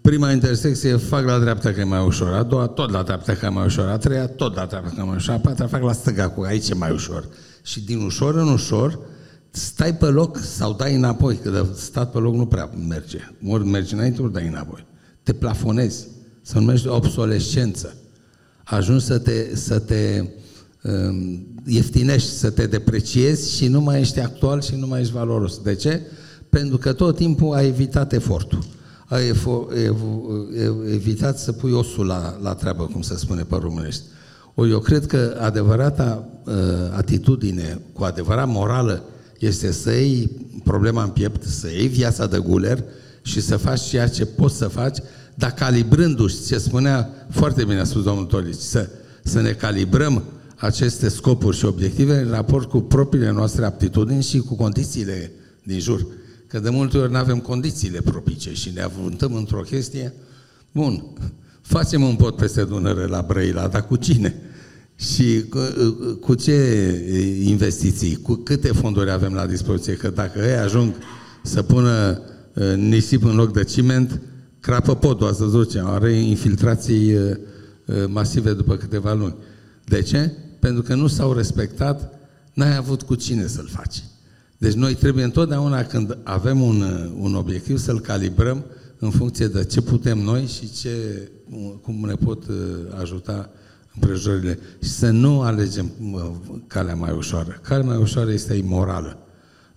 prima 0.00 0.32
intersecție 0.32 0.96
fac 0.96 1.24
la 1.24 1.38
dreapta 1.38 1.72
că 1.72 1.80
e 1.80 1.84
mai 1.84 2.04
ușor, 2.04 2.32
a 2.32 2.42
doua 2.42 2.66
tot 2.66 2.90
la 2.90 3.02
dreapta 3.02 3.34
că 3.34 3.46
e 3.46 3.48
mai 3.48 3.64
ușor, 3.64 3.88
a 3.88 3.98
treia 3.98 4.26
tot 4.26 4.54
la 4.54 4.66
dreapta 4.66 4.90
că 4.94 5.00
e 5.00 5.04
mai 5.04 5.16
ușor, 5.16 5.34
a 5.34 5.38
patra 5.38 5.66
fac 5.66 5.82
la 5.82 5.92
stânga 5.92 6.28
cu 6.28 6.40
aici 6.40 6.68
e 6.68 6.74
mai 6.74 6.90
ușor. 6.90 7.28
Și 7.62 7.84
din 7.84 8.00
ușor 8.00 8.34
în 8.34 8.48
ușor, 8.48 8.98
stai 9.56 9.94
pe 9.94 10.06
loc 10.06 10.38
sau 10.38 10.72
dai 10.72 10.94
înapoi, 10.94 11.36
că 11.36 11.50
de 11.50 11.66
stat 11.74 12.10
pe 12.10 12.18
loc 12.18 12.34
nu 12.34 12.46
prea 12.46 12.70
merge. 12.88 13.18
Ori 13.46 13.66
mergi 13.66 13.94
înainte, 13.94 14.22
ori 14.22 14.32
dai 14.32 14.46
înapoi. 14.46 14.86
Te 15.22 15.32
plafonezi, 15.32 16.06
se 16.42 16.58
numește 16.58 16.88
obsolescență. 16.88 17.94
Ajungi 18.64 19.04
să 19.04 19.18
te, 19.18 19.56
să 19.56 19.78
te 19.78 20.24
um, 20.82 21.46
ieftinești, 21.66 22.28
să 22.28 22.50
te 22.50 22.66
depreciezi 22.66 23.56
și 23.56 23.68
nu 23.68 23.80
mai 23.80 24.00
ești 24.00 24.20
actual 24.20 24.60
și 24.60 24.74
nu 24.74 24.86
mai 24.86 25.00
ești 25.00 25.12
valoros. 25.12 25.58
De 25.58 25.74
ce? 25.74 26.00
Pentru 26.48 26.78
că 26.78 26.92
tot 26.92 27.16
timpul 27.16 27.54
ai 27.54 27.66
evitat 27.66 28.12
efortul 28.12 28.64
a 29.08 29.18
evitat 30.92 31.38
să 31.38 31.52
pui 31.52 31.72
osul 31.72 32.06
la, 32.06 32.38
la 32.42 32.54
treabă, 32.54 32.84
cum 32.84 33.02
se 33.02 33.16
spune 33.16 33.42
pe 33.42 33.56
românești. 33.60 34.02
O, 34.54 34.66
eu 34.66 34.78
cred 34.78 35.06
că 35.06 35.36
adevărata 35.40 36.28
uh, 36.44 36.54
atitudine, 36.96 37.80
cu 37.92 38.04
adevărat 38.04 38.48
morală, 38.48 39.02
este 39.38 39.72
să 39.72 39.90
iei 39.90 40.30
problema 40.64 41.02
în 41.02 41.08
piept, 41.08 41.42
să 41.42 41.68
iei 41.70 41.88
viața 41.88 42.26
de 42.26 42.38
guler 42.38 42.84
și 43.22 43.40
să 43.40 43.56
faci 43.56 43.80
ceea 43.80 44.08
ce 44.08 44.24
poți 44.24 44.56
să 44.56 44.68
faci, 44.68 44.98
dar 45.34 45.50
calibrându-și, 45.50 46.46
ce 46.46 46.58
spunea 46.58 47.26
foarte 47.30 47.64
bine 47.64 47.80
a 47.80 47.84
spus 47.84 48.02
domnul 48.02 48.24
Tolici, 48.24 48.54
să, 48.54 48.88
să 49.22 49.40
ne 49.40 49.50
calibrăm 49.50 50.22
aceste 50.56 51.08
scopuri 51.08 51.56
și 51.56 51.64
obiective 51.64 52.18
în 52.20 52.30
raport 52.30 52.68
cu 52.68 52.80
propriile 52.80 53.30
noastre 53.30 53.64
aptitudini 53.64 54.22
și 54.22 54.38
cu 54.38 54.54
condițiile 54.54 55.32
din 55.62 55.78
jur. 55.78 56.06
Că 56.46 56.58
de 56.58 56.70
multe 56.70 56.98
ori 56.98 57.10
nu 57.10 57.16
avem 57.16 57.38
condițiile 57.38 58.00
propice 58.00 58.54
și 58.54 58.70
ne 58.74 58.82
avântăm 58.82 59.34
într-o 59.34 59.60
chestie, 59.60 60.12
bun, 60.72 61.04
facem 61.60 62.02
un 62.02 62.16
pot 62.16 62.36
peste 62.36 62.64
Dunăre 62.64 63.06
la 63.06 63.24
Brăila, 63.26 63.68
dar 63.68 63.86
cu 63.86 63.96
cine? 63.96 64.34
Și 64.96 65.44
cu, 65.48 65.58
cu 66.20 66.34
ce 66.34 66.54
investiții, 67.42 68.16
cu 68.16 68.34
câte 68.34 68.68
fonduri 68.68 69.10
avem 69.10 69.32
la 69.32 69.46
dispoziție? 69.46 69.94
Că 69.94 70.10
dacă 70.10 70.38
ei 70.38 70.56
ajung 70.56 70.94
să 71.42 71.62
pună 71.62 72.20
uh, 72.54 72.74
nisip 72.76 73.24
în 73.24 73.34
loc 73.34 73.52
de 73.52 73.64
ciment, 73.64 74.20
crapă 74.60 74.94
podul, 74.94 75.32
să 75.32 75.44
duce, 75.44 75.82
are 75.84 76.12
infiltrații 76.12 77.14
uh, 77.14 77.36
uh, 77.86 78.04
masive 78.08 78.52
după 78.52 78.76
câteva 78.76 79.12
luni. 79.12 79.34
De 79.84 80.02
ce? 80.02 80.32
Pentru 80.60 80.82
că 80.82 80.94
nu 80.94 81.06
s-au 81.06 81.32
respectat, 81.32 82.18
n-ai 82.52 82.76
avut 82.76 83.02
cu 83.02 83.14
cine 83.14 83.46
să-l 83.46 83.68
faci. 83.72 84.02
Deci 84.58 84.72
noi 84.72 84.94
trebuie 84.94 85.24
întotdeauna 85.24 85.82
când 85.82 86.18
avem 86.22 86.60
un, 86.60 87.10
un 87.18 87.34
obiectiv 87.34 87.78
să-l 87.78 88.00
calibrăm 88.00 88.64
în 88.98 89.10
funcție 89.10 89.46
de 89.46 89.64
ce 89.64 89.80
putem 89.80 90.18
noi 90.18 90.46
și 90.46 90.72
ce, 90.72 90.90
cum 91.82 92.04
ne 92.06 92.14
pot 92.14 92.46
uh, 92.46 92.54
ajuta 93.00 93.50
împrejurările. 94.00 94.58
Și 94.82 94.88
să 94.88 95.10
nu 95.10 95.40
alegem 95.40 95.90
uh, 96.12 96.30
calea 96.66 96.94
mai 96.94 97.12
ușoară. 97.12 97.60
Calea 97.62 97.86
mai 97.86 97.96
ușoară 97.96 98.32
este 98.32 98.54
imorală. 98.54 99.18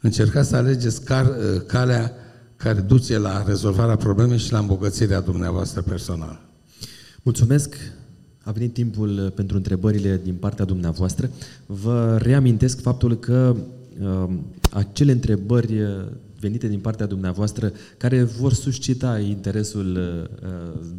Încercați 0.02 0.50
să 0.50 0.56
alegeți 0.56 1.04
car, 1.04 1.26
uh, 1.26 1.62
calea 1.66 2.14
care 2.56 2.80
duce 2.80 3.18
la 3.18 3.44
rezolvarea 3.48 3.96
problemei 3.96 4.38
și 4.38 4.52
la 4.52 4.60
îmbogățirea 4.60 5.22
dumneavoastră 5.22 5.82
personală. 5.82 6.40
Mulțumesc! 7.24 7.76
A 8.44 8.52
venit 8.52 8.74
timpul 8.74 9.32
pentru 9.36 9.58
întrebările 9.58 10.22
din 10.24 10.34
partea 10.34 10.66
dumneavoastră. 10.66 11.30
Vă 11.66 12.18
reamintesc 12.22 12.82
faptul 12.82 13.20
că 13.20 13.56
uh, 14.02 14.30
acele 14.72 15.12
întrebări 15.12 15.82
uh, 15.82 15.88
venite 16.40 16.68
din 16.68 16.80
partea 16.80 17.06
dumneavoastră 17.06 17.72
care 17.98 18.24
vor 18.24 18.54
suscita 18.54 19.20
interesul 19.20 19.98
uh, 19.98 20.50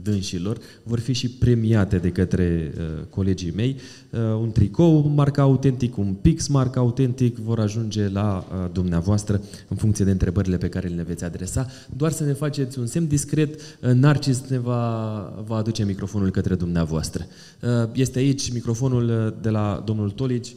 dânșilor, 0.02 0.58
vor 0.82 0.98
fi 0.98 1.12
și 1.12 1.30
premiate 1.30 1.98
de 1.98 2.10
către 2.10 2.72
uh, 2.76 3.04
colegii 3.10 3.52
mei. 3.56 3.76
Uh, 4.10 4.20
un 4.20 4.50
tricou 4.50 5.08
marca 5.08 5.42
autentic, 5.42 5.96
un 5.96 6.14
pix 6.14 6.46
marca 6.46 6.80
autentic 6.80 7.36
vor 7.36 7.60
ajunge 7.60 8.08
la 8.08 8.46
uh, 8.48 8.70
dumneavoastră 8.72 9.40
în 9.68 9.76
funcție 9.76 10.04
de 10.04 10.10
întrebările 10.10 10.56
pe 10.56 10.68
care 10.68 10.88
le 10.88 11.02
veți 11.02 11.24
adresa. 11.24 11.66
Doar 11.96 12.12
să 12.12 12.24
ne 12.24 12.32
faceți 12.32 12.78
un 12.78 12.86
semn 12.86 13.08
discret, 13.08 13.54
uh, 13.54 13.90
Narcis 13.90 14.40
ne 14.48 14.58
va, 14.58 15.42
va 15.46 15.56
aduce 15.56 15.84
microfonul 15.84 16.30
către 16.30 16.54
dumneavoastră. 16.54 17.26
Uh, 17.62 17.88
este 17.92 18.18
aici 18.18 18.52
microfonul 18.52 19.08
uh, 19.08 19.42
de 19.42 19.48
la 19.48 19.82
domnul 19.84 20.10
Tolici, 20.10 20.54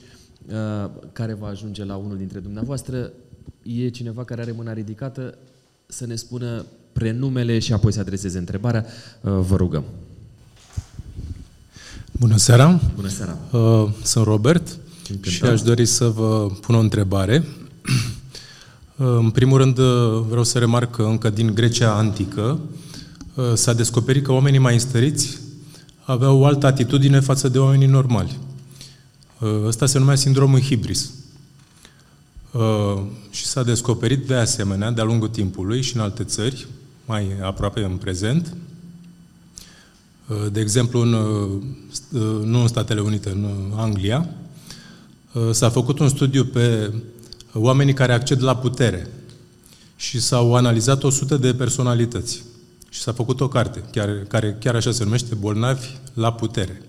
Uh, 0.51 0.89
care 1.11 1.33
va 1.33 1.47
ajunge 1.47 1.85
la 1.85 1.95
unul 1.95 2.17
dintre 2.17 2.39
dumneavoastră. 2.39 3.11
E 3.63 3.89
cineva 3.89 4.23
care 4.23 4.41
are 4.41 4.51
mâna 4.51 4.73
ridicată 4.73 5.37
să 5.85 6.05
ne 6.05 6.15
spună 6.15 6.65
prenumele 6.93 7.59
și 7.59 7.73
apoi 7.73 7.93
să 7.93 7.99
adreseze 7.99 8.37
întrebarea. 8.37 8.85
Uh, 9.21 9.31
vă 9.47 9.55
rugăm. 9.55 9.83
Bună 12.11 12.37
seara! 12.37 12.79
Bună 12.95 13.07
seara! 13.07 13.37
Uh, 13.51 13.89
sunt 14.03 14.25
Robert 14.25 14.77
Încântat. 15.09 15.31
și 15.31 15.43
aș 15.43 15.61
dori 15.61 15.85
să 15.85 16.07
vă 16.07 16.51
pun 16.61 16.75
o 16.75 16.79
întrebare. 16.79 17.43
În 18.95 19.29
primul 19.29 19.57
rând 19.57 19.79
vreau 20.27 20.43
să 20.43 20.59
remarc 20.59 20.95
că 20.95 21.01
încă 21.01 21.29
din 21.29 21.53
Grecia 21.53 21.93
antică 21.93 22.59
s-a 23.53 23.73
descoperit 23.73 24.23
că 24.23 24.31
oamenii 24.31 24.59
mai 24.59 24.73
înstăriți 24.73 25.37
aveau 26.03 26.39
o 26.39 26.45
altă 26.45 26.65
atitudine 26.65 27.19
față 27.19 27.49
de 27.49 27.59
oamenii 27.59 27.87
normali. 27.87 28.37
Uh, 29.39 29.49
ăsta 29.65 29.85
se 29.85 29.99
numea 29.99 30.15
sindromul 30.15 30.61
hibris. 30.61 31.11
Uh, 32.53 33.01
și 33.31 33.45
s-a 33.45 33.63
descoperit 33.63 34.27
de 34.27 34.35
asemenea, 34.35 34.91
de-a 34.91 35.03
lungul 35.03 35.27
timpului 35.27 35.81
și 35.81 35.95
în 35.95 36.01
alte 36.01 36.23
țări, 36.23 36.67
mai 37.05 37.27
aproape 37.41 37.83
în 37.83 37.97
prezent, 37.97 38.57
uh, 40.27 40.51
de 40.51 40.59
exemplu, 40.59 40.99
în, 40.99 41.09
nu 42.43 42.61
în 42.61 42.67
Statele 42.67 43.01
Unite, 43.01 43.29
în 43.29 43.71
Anglia, 43.75 44.29
s-a 45.51 45.69
făcut 45.69 45.99
un 45.99 46.09
studiu 46.09 46.45
pe 46.45 46.93
oamenii 47.53 47.93
care 47.93 48.13
acced 48.13 48.43
la 48.43 48.55
putere 48.55 49.07
și 49.95 50.21
s-au 50.21 50.55
analizat 50.55 51.03
100 51.03 51.37
de 51.37 51.53
personalități. 51.53 52.43
Și 52.89 52.99
s-a 52.99 53.13
făcut 53.13 53.41
o 53.41 53.47
carte, 53.47 53.83
chiar, 53.91 54.09
care 54.27 54.57
chiar 54.59 54.75
așa 54.75 54.91
se 54.91 55.03
numește, 55.03 55.35
Bolnavi 55.35 55.87
la 56.13 56.33
putere. 56.33 56.81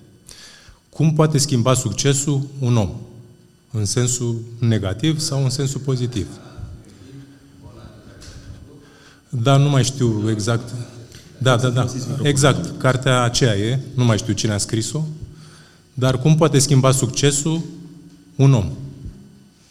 Cum 0.89 1.15
poate 1.15 1.39
schimba 1.39 1.75
succesul 1.75 2.47
un 2.59 2.77
om? 2.77 2.91
În 3.77 3.85
sensul 3.85 4.41
negativ 4.59 5.19
sau 5.19 5.45
în 5.45 5.51
sensul 5.51 5.81
pozitiv? 5.81 6.27
Da, 9.29 9.57
nu 9.57 9.69
mai 9.69 9.85
știu 9.85 10.31
exact. 10.31 10.75
Da, 11.39 11.57
da, 11.57 11.69
da. 11.69 11.87
Exact. 12.23 12.79
Cartea 12.79 13.23
aceea 13.23 13.57
e, 13.57 13.81
nu 13.95 14.05
mai 14.05 14.19
știu 14.19 14.33
cine 14.33 14.53
a 14.53 14.59
scris-o, 14.59 15.03
dar 15.95 16.19
cum 16.19 16.37
poate 16.37 16.59
schimba 16.59 16.91
succesul 16.91 17.61
un 18.37 18.53
om? 18.53 18.73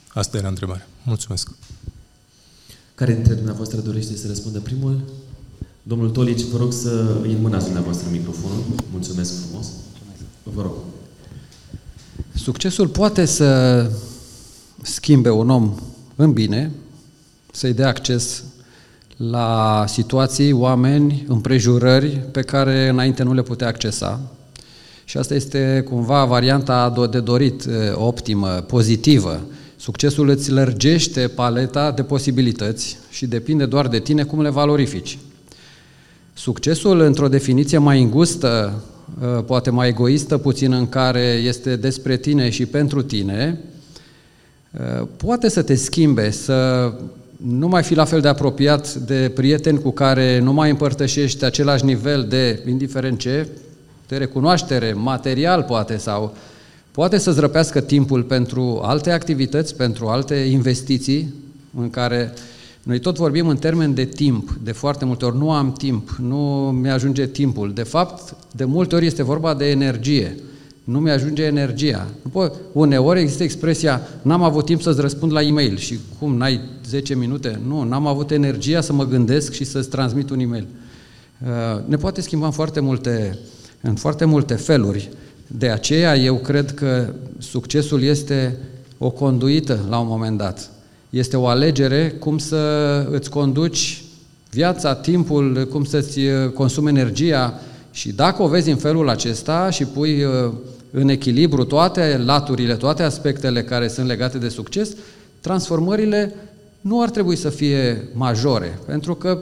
Asta 0.07 0.37
era 0.37 0.47
întrebarea. 0.47 0.87
Mulțumesc. 1.03 1.51
Care 2.95 3.13
dintre 3.13 3.33
dumneavoastră 3.33 3.79
dorește 3.79 4.15
să 4.15 4.27
răspundă 4.27 4.59
primul? 4.59 5.01
Domnul 5.83 6.09
Tolici, 6.09 6.41
vă 6.41 6.57
rog 6.57 6.73
să 6.73 7.17
îi 7.21 7.33
înmânați 7.33 7.65
dumneavoastră 7.65 8.07
microfonul. 8.11 8.63
Mulțumesc 8.91 9.33
frumos. 9.45 9.67
Vă 10.43 10.61
rog. 10.61 10.73
Succesul 12.35 12.87
poate 12.87 13.25
să 13.25 13.89
schimbe 14.81 15.29
un 15.29 15.49
om 15.49 15.73
în 16.15 16.33
bine, 16.33 16.71
să-i 17.51 17.73
dea 17.73 17.87
acces 17.87 18.43
la 19.17 19.83
situații, 19.87 20.51
oameni, 20.51 21.25
împrejurări 21.27 22.09
pe 22.31 22.41
care 22.41 22.87
înainte 22.87 23.23
nu 23.23 23.33
le 23.33 23.41
putea 23.41 23.67
accesa. 23.67 24.19
Și 25.05 25.17
asta 25.17 25.33
este 25.33 25.85
cumva 25.89 26.25
varianta 26.25 27.07
de 27.11 27.19
dorit, 27.19 27.65
optimă, 27.93 28.47
pozitivă. 28.47 29.41
Succesul 29.75 30.29
îți 30.29 30.51
lărgește 30.51 31.27
paleta 31.27 31.91
de 31.91 32.03
posibilități 32.03 32.97
și 33.09 33.25
depinde 33.25 33.65
doar 33.65 33.87
de 33.87 33.99
tine 33.99 34.23
cum 34.23 34.41
le 34.41 34.49
valorifici. 34.49 35.19
Succesul, 36.33 36.99
într-o 36.99 37.27
definiție 37.27 37.77
mai 37.77 38.01
îngustă, 38.01 38.83
poate 39.45 39.69
mai 39.69 39.87
egoistă, 39.87 40.37
puțin 40.37 40.73
în 40.73 40.89
care 40.89 41.41
este 41.43 41.75
despre 41.75 42.17
tine 42.17 42.49
și 42.49 42.65
pentru 42.65 43.01
tine, 43.01 43.59
poate 45.17 45.49
să 45.49 45.61
te 45.61 45.75
schimbe, 45.75 46.29
să 46.29 46.91
nu 47.37 47.67
mai 47.67 47.83
fi 47.83 47.95
la 47.95 48.05
fel 48.05 48.21
de 48.21 48.27
apropiat 48.27 48.93
de 48.93 49.31
prieteni 49.35 49.81
cu 49.81 49.89
care 49.89 50.39
nu 50.39 50.53
mai 50.53 50.69
împărtășești 50.69 51.45
același 51.45 51.85
nivel 51.85 52.25
de, 52.29 52.63
indiferent 52.67 53.19
ce, 53.19 53.47
de 54.07 54.17
recunoaștere, 54.17 54.93
material 54.93 55.63
poate, 55.63 55.97
sau 55.97 56.35
poate 56.91 57.17
să-ți 57.17 57.39
răpească 57.39 57.81
timpul 57.81 58.23
pentru 58.23 58.81
alte 58.83 59.11
activități, 59.11 59.75
pentru 59.75 60.07
alte 60.07 60.35
investiții, 60.35 61.33
în 61.79 61.89
care 61.89 62.33
noi 62.83 62.99
tot 62.99 63.15
vorbim 63.15 63.47
în 63.47 63.57
termen 63.57 63.93
de 63.93 64.05
timp, 64.05 64.57
de 64.63 64.71
foarte 64.71 65.05
multe 65.05 65.25
ori 65.25 65.37
nu 65.37 65.51
am 65.51 65.73
timp, 65.73 66.09
nu 66.21 66.71
mi-ajunge 66.81 67.27
timpul. 67.27 67.73
De 67.73 67.83
fapt, 67.83 68.35
de 68.51 68.63
multe 68.65 68.95
ori 68.95 69.05
este 69.05 69.23
vorba 69.23 69.53
de 69.53 69.69
energie 69.69 70.35
nu 70.83 70.99
mi-ajunge 70.99 71.43
energia. 71.43 72.07
Nu 72.21 72.29
pot, 72.29 72.55
uneori 72.71 73.19
există 73.19 73.43
expresia, 73.43 74.01
n-am 74.21 74.43
avut 74.43 74.65
timp 74.65 74.81
să-ți 74.81 75.01
răspund 75.01 75.31
la 75.31 75.41
e-mail 75.41 75.77
și 75.77 75.99
cum, 76.19 76.37
n-ai 76.37 76.59
10 76.87 77.15
minute? 77.15 77.59
Nu, 77.67 77.83
n-am 77.83 78.07
avut 78.07 78.31
energia 78.31 78.81
să 78.81 78.93
mă 78.93 79.05
gândesc 79.05 79.51
și 79.51 79.63
să-ți 79.63 79.89
transmit 79.89 80.29
un 80.29 80.39
e-mail. 80.39 80.67
Uh, 81.41 81.81
ne 81.85 81.95
poate 81.95 82.21
schimba 82.21 82.45
în 82.45 82.51
foarte 82.51 82.79
multe, 82.79 83.37
în 83.81 83.95
foarte 83.95 84.25
multe 84.25 84.53
feluri. 84.53 85.09
De 85.47 85.69
aceea 85.69 86.17
eu 86.17 86.35
cred 86.35 86.73
că 86.73 87.13
succesul 87.37 88.01
este 88.01 88.57
o 88.97 89.09
conduită 89.09 89.85
la 89.89 89.99
un 89.99 90.07
moment 90.07 90.37
dat. 90.37 90.71
Este 91.13 91.37
o 91.37 91.47
alegere 91.47 92.09
cum 92.19 92.37
să 92.37 92.57
îți 93.11 93.29
conduci 93.29 94.03
viața, 94.51 94.95
timpul, 94.95 95.67
cum 95.71 95.83
să-ți 95.83 96.19
consumi 96.53 96.89
energia, 96.89 97.59
și 97.91 98.11
dacă 98.11 98.43
o 98.43 98.47
vezi 98.47 98.69
în 98.69 98.75
felul 98.75 99.09
acesta 99.09 99.69
și 99.69 99.85
pui 99.85 100.23
uh, 100.23 100.51
în 100.91 101.09
echilibru 101.09 101.63
toate 101.63 102.21
laturile, 102.25 102.75
toate 102.75 103.03
aspectele 103.03 103.63
care 103.63 103.87
sunt 103.87 104.07
legate 104.07 104.37
de 104.37 104.49
succes, 104.49 104.95
transformările 105.41 106.35
nu 106.81 107.01
ar 107.01 107.09
trebui 107.09 107.35
să 107.35 107.49
fie 107.49 108.07
majore, 108.13 108.79
pentru 108.85 109.15
că 109.15 109.39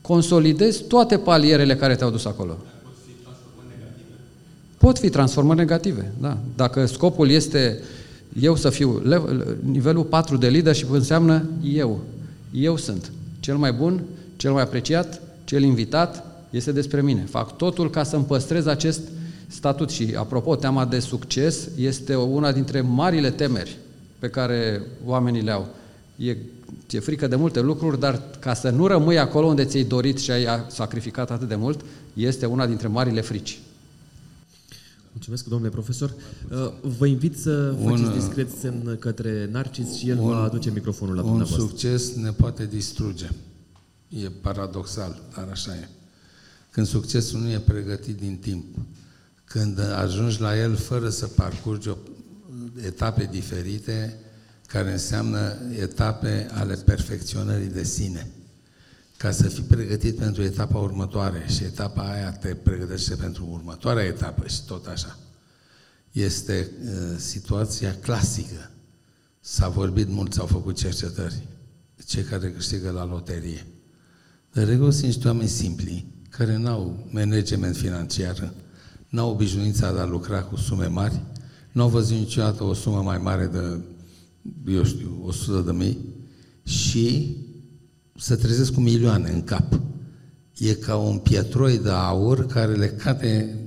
consolidezi 0.00 0.82
toate 0.82 1.16
palierele 1.16 1.76
care 1.76 1.94
te-au 1.94 2.10
dus 2.10 2.24
acolo. 2.24 2.56
Pot 4.78 4.98
fi 4.98 5.08
transformări 5.08 5.58
negative, 5.58 6.12
da. 6.20 6.38
Dacă 6.56 6.86
scopul 6.86 7.30
este 7.30 7.82
eu 8.40 8.56
să 8.56 8.70
fiu, 8.70 9.02
nivelul 9.60 10.04
4 10.04 10.36
de 10.36 10.48
leadership 10.48 10.90
înseamnă 10.90 11.44
eu. 11.62 12.00
Eu 12.52 12.76
sunt 12.76 13.12
cel 13.40 13.56
mai 13.56 13.72
bun, 13.72 14.02
cel 14.36 14.52
mai 14.52 14.62
apreciat, 14.62 15.20
cel 15.44 15.62
invitat, 15.62 16.24
este 16.50 16.72
despre 16.72 17.02
mine. 17.02 17.26
Fac 17.30 17.56
totul 17.56 17.90
ca 17.90 18.02
să-mi 18.02 18.24
păstrez 18.24 18.66
acest 18.66 19.00
statut 19.46 19.90
și, 19.90 20.14
apropo, 20.16 20.56
teama 20.56 20.84
de 20.84 20.98
succes 20.98 21.68
este 21.76 22.14
una 22.14 22.52
dintre 22.52 22.80
marile 22.80 23.30
temeri 23.30 23.76
pe 24.18 24.28
care 24.28 24.82
oamenii 25.04 25.42
le 25.42 25.50
au. 25.50 25.66
E, 26.16 26.36
e 26.90 26.98
frică 26.98 27.26
de 27.26 27.36
multe 27.36 27.60
lucruri, 27.60 28.00
dar 28.00 28.22
ca 28.38 28.54
să 28.54 28.70
nu 28.70 28.86
rămâi 28.86 29.18
acolo 29.18 29.46
unde 29.46 29.64
ți-ai 29.64 29.82
dorit 29.82 30.18
și 30.18 30.30
ai 30.30 30.46
sacrificat 30.66 31.30
atât 31.30 31.48
de 31.48 31.54
mult, 31.54 31.80
este 32.14 32.46
una 32.46 32.66
dintre 32.66 32.88
marile 32.88 33.20
frici. 33.20 33.60
Mulțumesc, 35.14 35.44
domnule 35.44 35.70
profesor. 35.70 36.14
Uh, 36.50 36.72
vă 36.98 37.06
invit 37.06 37.38
să 37.38 37.74
un, 37.78 37.88
faceți 37.88 38.18
discret 38.18 38.50
semn 38.58 38.96
către 38.98 39.48
Narcis 39.50 39.94
și 39.94 40.08
el 40.08 40.18
un, 40.18 40.28
va 40.28 40.42
aduce 40.42 40.70
microfonul 40.70 41.14
la 41.14 41.22
un 41.22 41.26
dumneavoastră. 41.26 41.62
Un 41.62 41.68
succes 41.68 42.14
ne 42.14 42.30
poate 42.30 42.66
distruge. 42.66 43.30
E 44.08 44.28
paradoxal, 44.28 45.22
dar 45.36 45.48
așa 45.50 45.74
e. 45.74 45.88
Când 46.70 46.86
succesul 46.86 47.40
nu 47.40 47.50
e 47.50 47.58
pregătit 47.58 48.16
din 48.16 48.36
timp, 48.36 48.76
când 49.44 49.78
ajungi 49.92 50.40
la 50.40 50.58
el 50.58 50.74
fără 50.74 51.08
să 51.08 51.26
parcurgi 51.26 51.88
o, 51.88 51.96
etape 52.86 53.28
diferite, 53.30 54.18
care 54.66 54.92
înseamnă 54.92 55.56
etape 55.80 56.48
ale 56.52 56.74
perfecționării 56.74 57.68
de 57.68 57.84
sine. 57.84 58.30
Ca 59.16 59.30
să 59.30 59.48
fii 59.48 59.62
pregătit 59.62 60.16
pentru 60.16 60.42
etapa 60.42 60.78
următoare 60.78 61.46
și 61.48 61.64
etapa 61.64 62.02
aia 62.02 62.32
te 62.32 62.54
pregătește 62.54 63.14
pentru 63.14 63.48
următoarea 63.50 64.04
etapă 64.04 64.46
și 64.46 64.64
tot 64.64 64.86
așa. 64.86 65.18
Este 66.12 66.70
uh, 66.84 66.90
situația 67.16 67.96
clasică. 68.00 68.70
S-a 69.40 69.68
vorbit 69.68 70.08
mult, 70.08 70.32
s-au 70.32 70.46
făcut 70.46 70.76
cercetări. 70.76 71.46
Cei 72.06 72.22
care 72.22 72.52
câștigă 72.52 72.90
la 72.90 73.04
loterie. 73.04 73.66
De 74.52 74.62
regulă 74.62 74.90
sunt 74.90 75.04
niște 75.04 75.26
oameni 75.26 75.48
simpli, 75.48 76.06
care 76.28 76.56
n-au 76.56 77.08
management 77.10 77.76
financiar, 77.76 78.52
n-au 79.08 79.30
obișnuința 79.30 79.92
de 79.92 79.98
a 79.98 80.04
lucra 80.04 80.42
cu 80.42 80.56
sume 80.56 80.86
mari, 80.86 81.20
n-au 81.72 81.88
văzut 81.88 82.16
niciodată 82.16 82.64
o 82.64 82.74
sumă 82.74 83.02
mai 83.02 83.18
mare 83.18 83.46
de, 83.46 83.80
eu 84.72 84.84
știu, 84.84 85.22
100 85.24 85.60
de 85.60 85.72
mii 85.72 85.98
și 86.62 87.36
se 88.18 88.34
trezesc 88.34 88.72
cu 88.72 88.80
milioane 88.80 89.30
în 89.30 89.42
cap. 89.42 89.80
E 90.58 90.74
ca 90.74 90.96
un 90.96 91.18
pietroi 91.18 91.78
de 91.78 91.90
aur 91.90 92.46
care 92.46 92.72
le 92.72 92.88
cade 92.88 93.58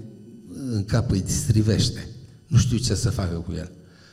în 0.71 0.85
cap, 0.85 1.11
îi 1.11 1.21
distrivește. 1.21 2.07
Nu 2.47 2.57
știu 2.57 2.77
ce 2.77 2.95
să 2.95 3.09
facă 3.09 3.35
cu 3.35 3.53
el. 3.57 3.71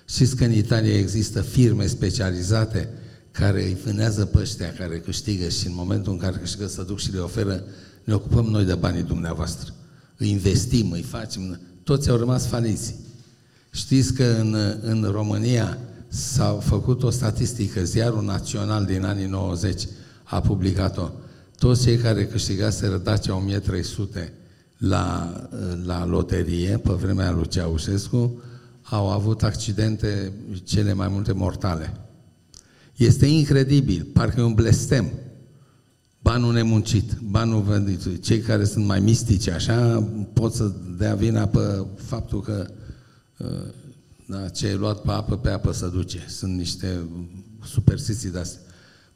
Știți 0.08 0.36
că 0.36 0.44
în 0.44 0.52
Italia 0.52 0.98
există 0.98 1.40
firme 1.40 1.86
specializate 1.86 2.88
care 3.30 3.64
îi 3.64 3.76
vânează 3.84 4.24
pe 4.24 4.38
ăștia 4.38 4.72
care 4.72 4.98
câștigă 4.98 5.48
și 5.48 5.66
în 5.66 5.74
momentul 5.74 6.12
în 6.12 6.18
care 6.18 6.36
câștigă 6.36 6.66
să 6.66 6.82
duc 6.82 6.98
și 6.98 7.12
le 7.12 7.18
oferă 7.18 7.64
ne 8.04 8.14
ocupăm 8.14 8.44
noi 8.44 8.64
de 8.64 8.74
banii 8.74 9.02
dumneavoastră. 9.02 9.74
Îi 10.16 10.30
investim, 10.30 10.90
îi 10.90 11.02
facem, 11.02 11.60
toți 11.82 12.10
au 12.10 12.16
rămas 12.16 12.46
faliți. 12.46 12.94
Știți 13.70 14.12
că 14.12 14.24
în, 14.24 14.56
în 14.80 15.08
România 15.10 15.78
s-a 16.08 16.52
făcut 16.52 17.02
o 17.02 17.10
statistică, 17.10 17.84
ziarul 17.84 18.24
național 18.24 18.84
din 18.84 19.04
anii 19.04 19.26
90 19.26 19.82
a 20.24 20.40
publicat-o. 20.40 21.08
Toți 21.58 21.82
cei 21.82 21.96
care 21.96 22.26
câștigaseră 22.26 22.96
Dacia 22.96 23.36
1300 23.36 24.32
la, 24.78 25.32
la 25.84 26.06
loterie, 26.06 26.78
pe 26.78 26.92
vremea 26.92 27.30
lui 27.30 27.48
Ceaușescu, 27.48 28.42
au 28.82 29.10
avut 29.10 29.42
accidente 29.42 30.32
cele 30.64 30.92
mai 30.92 31.08
multe 31.08 31.32
mortale. 31.32 32.00
Este 32.96 33.26
incredibil, 33.26 34.06
parcă 34.12 34.40
e 34.40 34.42
un 34.42 34.54
blestem. 34.54 35.12
Banul 36.20 36.52
nemuncit, 36.52 37.12
banul 37.12 37.62
vândit. 37.62 38.22
Cei 38.22 38.40
care 38.40 38.64
sunt 38.64 38.86
mai 38.86 39.00
mistici, 39.00 39.48
așa, 39.48 40.08
pot 40.32 40.52
să 40.52 40.72
dea 40.98 41.14
vina 41.14 41.46
pe 41.46 41.86
faptul 41.96 42.40
că 42.40 42.66
uh, 43.38 43.72
da, 44.26 44.48
ce 44.48 44.66
ai 44.66 44.76
luat 44.76 45.00
pe 45.00 45.10
apă, 45.10 45.36
pe 45.36 45.50
apă 45.50 45.72
să 45.72 45.86
duce. 45.86 46.24
Sunt 46.28 46.56
niște 46.56 47.08
superstiții 47.64 48.30
de 48.30 48.38
astea. 48.38 48.60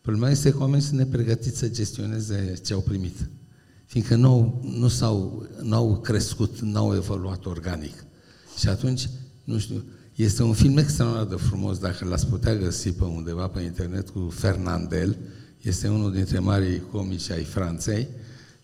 Problema 0.08 0.32
este 0.32 0.50
că 0.50 0.58
oamenii 0.58 0.84
sunt 0.84 0.98
nepregătiți 0.98 1.58
să 1.58 1.68
gestioneze 1.68 2.54
ce 2.64 2.72
au 2.72 2.80
primit. 2.80 3.28
Fiindcă 3.86 4.16
nu, 4.16 4.60
nu 4.78 4.88
s-au, 4.88 5.46
n-au 5.62 6.00
crescut, 6.00 6.60
n-au 6.60 6.94
evoluat 6.94 7.46
organic. 7.46 8.04
Și 8.58 8.68
atunci, 8.68 9.08
nu 9.44 9.58
știu, 9.58 9.84
Este 10.14 10.42
un 10.42 10.52
film 10.52 10.76
extraordinar 10.76 11.26
de 11.26 11.34
frumos, 11.34 11.78
dacă 11.78 12.04
l-ați 12.04 12.26
putea 12.26 12.56
găsi 12.56 12.92
pe 12.92 13.04
undeva 13.04 13.46
pe 13.46 13.60
internet 13.60 14.08
cu 14.08 14.28
Fernandel, 14.34 15.16
este 15.62 15.88
unul 15.88 16.12
dintre 16.12 16.38
marii 16.38 16.82
comici 16.90 17.30
ai 17.30 17.44
Franței, 17.44 18.08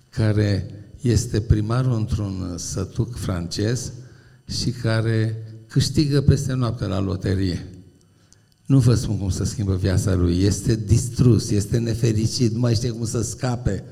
care 0.08 0.70
este 1.00 1.40
primarul 1.40 1.96
într-un 1.96 2.54
sătuc 2.56 3.16
francez 3.16 3.92
și 4.46 4.70
care 4.70 5.36
câștigă 5.68 6.20
peste 6.20 6.52
noapte 6.52 6.86
la 6.86 7.00
loterie. 7.00 7.73
Nu 8.66 8.78
vă 8.78 8.94
spun 8.94 9.18
cum 9.18 9.30
să 9.30 9.44
schimbă 9.44 9.74
viața 9.74 10.14
lui. 10.14 10.42
Este 10.42 10.80
distrus, 10.86 11.50
este 11.50 11.78
nefericit, 11.78 12.52
nu 12.52 12.58
mai 12.58 12.74
știe 12.74 12.90
cum 12.90 13.06
să 13.06 13.22
scape. 13.22 13.84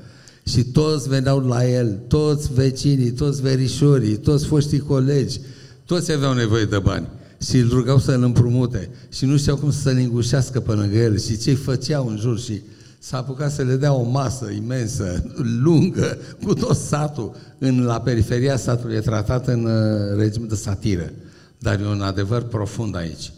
Și 0.47 0.63
toți 0.63 1.09
veneau 1.09 1.39
la 1.39 1.69
el, 1.69 1.99
toți 2.07 2.53
vecinii, 2.53 3.11
toți 3.11 3.41
verișorii, 3.41 4.17
toți 4.17 4.45
foștii 4.45 4.79
colegi, 4.79 5.39
toți 5.85 6.11
aveau 6.11 6.33
nevoie 6.33 6.65
de 6.65 6.79
bani 6.79 7.07
și 7.41 7.57
îl 7.57 7.69
rugau 7.69 7.99
să-l 7.99 8.23
împrumute 8.23 8.89
și 9.11 9.25
nu 9.25 9.37
știau 9.37 9.57
cum 9.57 9.71
să 9.71 9.79
se 9.79 9.91
lingușească 9.91 10.59
pe 10.59 10.71
lângă 10.71 10.97
el 10.97 11.19
și 11.19 11.37
ce 11.37 11.53
făceau 11.53 12.07
în 12.07 12.17
jur 12.17 12.39
și 12.39 12.61
s-a 12.99 13.17
apucat 13.17 13.51
să 13.51 13.61
le 13.61 13.75
dea 13.75 13.93
o 13.93 14.03
masă 14.03 14.49
imensă, 14.49 15.33
lungă, 15.63 16.17
cu 16.43 16.53
tot 16.53 16.75
satul. 16.75 17.35
În, 17.57 17.83
la 17.83 18.01
periferia 18.01 18.57
satului 18.57 18.95
e 18.95 18.99
tratat 18.99 19.47
în 19.47 19.65
uh, 19.65 20.17
regim 20.17 20.47
de 20.47 20.55
satiră. 20.55 21.11
Dar 21.59 21.79
e 21.79 21.85
un 21.85 22.01
adevăr 22.01 22.41
profund 22.41 22.95
aici. 22.95 23.31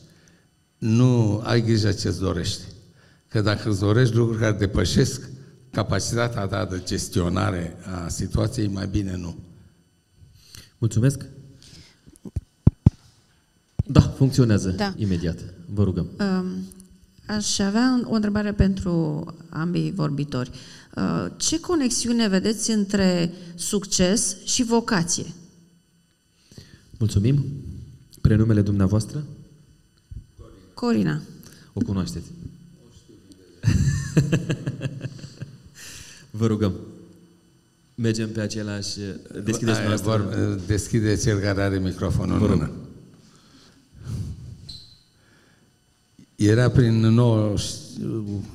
Nu 0.85 1.41
ai 1.43 1.61
grijă 1.61 1.91
ce-ți 1.91 2.19
dorești. 2.19 2.61
Că 3.27 3.41
dacă 3.41 3.69
îți 3.69 3.79
dorești 3.79 4.15
lucruri 4.15 4.39
care 4.39 4.57
depășesc 4.57 5.29
capacitatea 5.71 6.45
ta 6.45 6.65
de 6.65 6.81
gestionare 6.85 7.75
a 8.03 8.07
situației, 8.07 8.67
mai 8.67 8.87
bine 8.87 9.15
nu. 9.17 9.35
Mulțumesc. 10.77 11.25
Da, 13.85 14.01
funcționează 14.01 14.69
Da. 14.69 14.93
imediat. 14.97 15.39
Vă 15.73 15.83
rugăm. 15.83 16.07
Um, 16.19 16.45
Aș 17.27 17.59
avea 17.59 18.01
o 18.03 18.13
întrebare 18.13 18.53
pentru 18.53 19.25
ambii 19.49 19.91
vorbitori. 19.91 20.49
Uh, 20.95 21.25
Ce 21.37 21.59
conexiune 21.59 22.27
vedeți 22.27 22.71
între 22.71 23.31
succes 23.55 24.35
și 24.43 24.63
vocație? 24.63 25.25
Mulțumim. 26.97 27.45
Prenumele 28.21 28.61
dumneavoastră? 28.61 29.23
Corina. 30.75 31.21
O 31.73 31.81
cunoașteți? 31.85 32.25
Vă 36.31 36.47
rugăm. 36.47 36.73
Mergem 37.95 38.29
pe 38.29 38.41
același... 38.41 38.99
Deschideți 39.43 39.79
Aia, 39.79 39.87
noastră. 39.87 40.09
vor, 40.09 40.59
deschide 40.67 41.15
cel 41.15 41.39
care 41.39 41.61
are 41.61 41.79
microfonul 41.79 42.37
Vă 42.37 42.45
în 42.45 42.51
rog. 42.51 42.59
mână. 42.59 42.71
Era 46.35 46.69
prin, 46.69 46.99
9, 46.99 47.53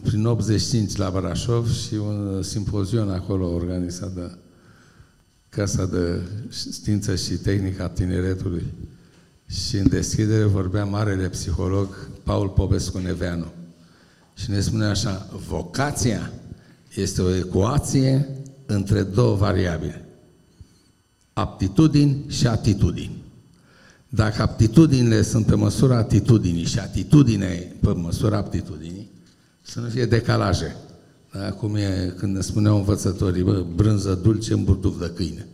prin 0.03 0.25
85 0.27 0.97
la 0.97 1.11
Brașov 1.11 1.71
și 1.73 1.95
un 1.95 2.43
simpozion 2.43 3.11
acolo 3.11 3.49
organizat 3.49 4.12
de 4.14 4.31
Casa 5.49 5.87
de 5.87 6.21
Știință 6.73 7.16
și 7.16 7.33
Tehnică 7.33 7.83
a 7.83 7.89
Tineretului. 7.89 8.64
Și 9.51 9.76
în 9.76 9.88
deschidere 9.88 10.44
vorbea 10.44 10.84
marele 10.84 11.28
psiholog 11.28 12.09
Paul 12.22 12.48
Popescu 12.48 12.98
Neveanu. 12.98 13.46
Și 14.34 14.51
ne 14.51 14.61
spune 14.61 14.84
așa, 14.84 15.28
vocația 15.48 16.32
este 16.94 17.22
o 17.22 17.34
ecuație 17.34 18.28
între 18.66 19.03
două 19.03 19.36
variabile. 19.36 20.05
Aptitudini 21.32 22.24
și 22.28 22.46
atitudini. 22.46 23.24
Dacă 24.09 24.42
aptitudinile 24.42 25.22
sunt 25.22 25.46
pe 25.46 25.55
măsura 25.55 25.96
atitudinii 25.96 26.64
și 26.64 26.78
atitudinea 26.78 27.53
e 27.53 27.72
pe 27.80 27.92
măsura 27.92 28.36
aptitudinii, 28.36 29.11
să 29.61 29.80
nu 29.80 29.88
fie 29.88 30.07
decalaje. 30.07 30.76
Da? 31.32 31.53
Cum 31.53 31.74
e 31.74 32.14
când 32.16 32.34
ne 32.34 32.40
spuneau 32.40 32.76
învățătorii, 32.76 33.42
bă, 33.42 33.64
brânză 33.74 34.14
dulce 34.14 34.53
în 34.53 34.64
burduf 34.64 35.01
de 35.01 35.12
câine. 35.14 35.46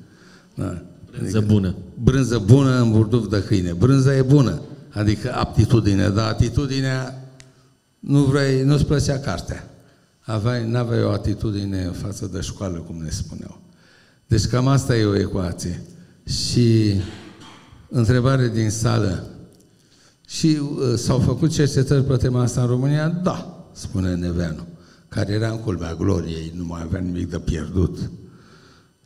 Da? 0.54 0.82
Brânză 1.18 1.40
bună. 1.40 1.74
Brânză 2.02 2.38
bună 2.38 2.80
în 2.80 2.90
burduf 2.90 3.28
de 3.28 3.42
câine. 3.42 3.72
Brânza 3.72 4.16
e 4.16 4.22
bună, 4.22 4.60
adică 4.90 5.34
aptitudine, 5.34 6.08
dar 6.08 6.28
atitudinea 6.28 7.30
nu 7.98 8.22
vrei, 8.22 8.62
nu-ți 8.62 8.84
plăcea 8.84 9.18
cartea. 9.18 9.70
Aveai, 10.20 10.68
n-aveai 10.68 11.02
o 11.02 11.10
atitudine 11.10 11.82
în 11.82 11.92
față 11.92 12.30
de 12.32 12.40
școală, 12.40 12.78
cum 12.78 12.96
ne 13.02 13.10
spuneau. 13.10 13.60
Deci 14.26 14.46
cam 14.46 14.66
asta 14.68 14.96
e 14.96 15.04
o 15.04 15.18
ecuație. 15.18 15.82
Și 16.24 16.94
întrebare 17.88 18.48
din 18.48 18.70
sală. 18.70 19.24
Și 20.26 20.58
uh, 20.60 20.94
s-au 20.96 21.18
făcut 21.18 21.50
cercetări 21.50 22.04
pe 22.04 22.16
tema 22.16 22.42
asta 22.42 22.60
în 22.60 22.66
România? 22.66 23.08
Da, 23.08 23.68
spune 23.72 24.14
Neveanu, 24.14 24.66
care 25.08 25.32
era 25.32 25.50
în 25.50 25.58
culmea 25.58 25.94
gloriei, 25.94 26.52
nu 26.56 26.64
mai 26.64 26.82
avea 26.82 27.00
nimic 27.00 27.30
de 27.30 27.38
pierdut. 27.38 28.10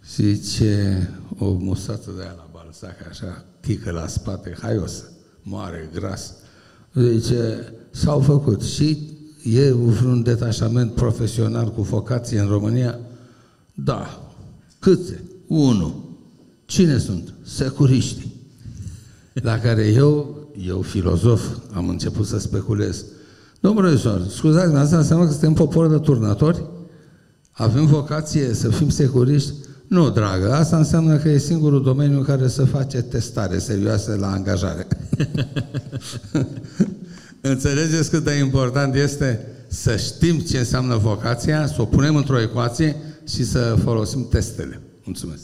Și 0.02 0.40
ce 0.40 1.08
o 1.38 1.52
mustață 1.52 2.10
de 2.16 2.22
aia 2.22 2.34
la 2.36 2.48
balsac, 2.52 2.96
așa, 3.08 3.44
chică 3.60 3.90
la 3.90 4.06
spate, 4.06 4.56
haios, 4.60 5.04
mare, 5.42 5.90
gras. 5.94 6.34
Zice, 6.94 7.72
s-au 7.90 8.20
făcut. 8.20 8.62
Și 8.62 9.08
e 9.44 9.72
vreun 9.72 10.22
detașament 10.22 10.94
profesional 10.94 11.72
cu 11.72 11.82
vocație 11.82 12.40
în 12.40 12.48
România? 12.48 12.98
Da. 13.74 14.32
Câte? 14.78 15.24
Unu. 15.46 16.18
Cine 16.64 16.98
sunt? 16.98 17.34
Securiștii. 17.42 18.34
La 19.32 19.58
care 19.58 19.86
eu, 19.86 20.38
eu 20.66 20.80
filozof, 20.82 21.42
am 21.72 21.88
început 21.88 22.26
să 22.26 22.38
speculez. 22.38 23.04
Domnule 23.60 23.88
profesor, 23.88 24.26
scuzați-mă, 24.28 24.78
asta 24.78 24.96
înseamnă 24.96 25.24
că 25.24 25.30
suntem 25.30 25.52
popor 25.52 25.88
de 25.88 25.98
turnători? 25.98 26.64
Avem 27.50 27.86
vocație 27.86 28.54
să 28.54 28.68
fim 28.68 28.88
securiști? 28.88 29.54
Nu, 29.90 30.10
dragă, 30.10 30.52
asta 30.52 30.76
înseamnă 30.76 31.16
că 31.16 31.28
e 31.28 31.38
singurul 31.38 31.82
domeniu 31.82 32.16
în 32.16 32.24
care 32.24 32.48
se 32.48 32.64
face 32.64 33.02
testare 33.02 33.58
serioasă 33.58 34.16
la 34.20 34.30
angajare. 34.30 34.86
Înțelegeți 37.40 38.10
cât 38.10 38.24
de 38.24 38.32
important 38.32 38.94
este 38.94 39.46
să 39.68 39.96
știm 39.96 40.38
ce 40.38 40.58
înseamnă 40.58 40.96
vocația, 40.96 41.66
să 41.66 41.82
o 41.82 41.84
punem 41.84 42.16
într-o 42.16 42.40
ecuație 42.40 42.96
și 43.28 43.44
să 43.44 43.78
folosim 43.82 44.28
testele. 44.28 44.80
Mulțumesc. 45.04 45.42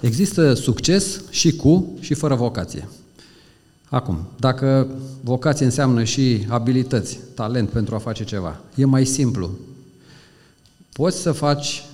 Există 0.00 0.54
succes 0.54 1.20
și 1.30 1.56
cu 1.56 1.96
și 2.00 2.14
fără 2.14 2.34
vocație. 2.34 2.88
Acum, 3.88 4.28
dacă 4.40 4.88
vocație 5.20 5.64
înseamnă 5.64 6.04
și 6.04 6.46
abilități, 6.48 7.18
talent 7.34 7.68
pentru 7.68 7.94
a 7.94 7.98
face 7.98 8.24
ceva, 8.24 8.60
e 8.74 8.84
mai 8.84 9.04
simplu. 9.04 9.50
Poți 10.92 11.20
să 11.20 11.32
faci, 11.32 11.82
uh, 11.82 11.87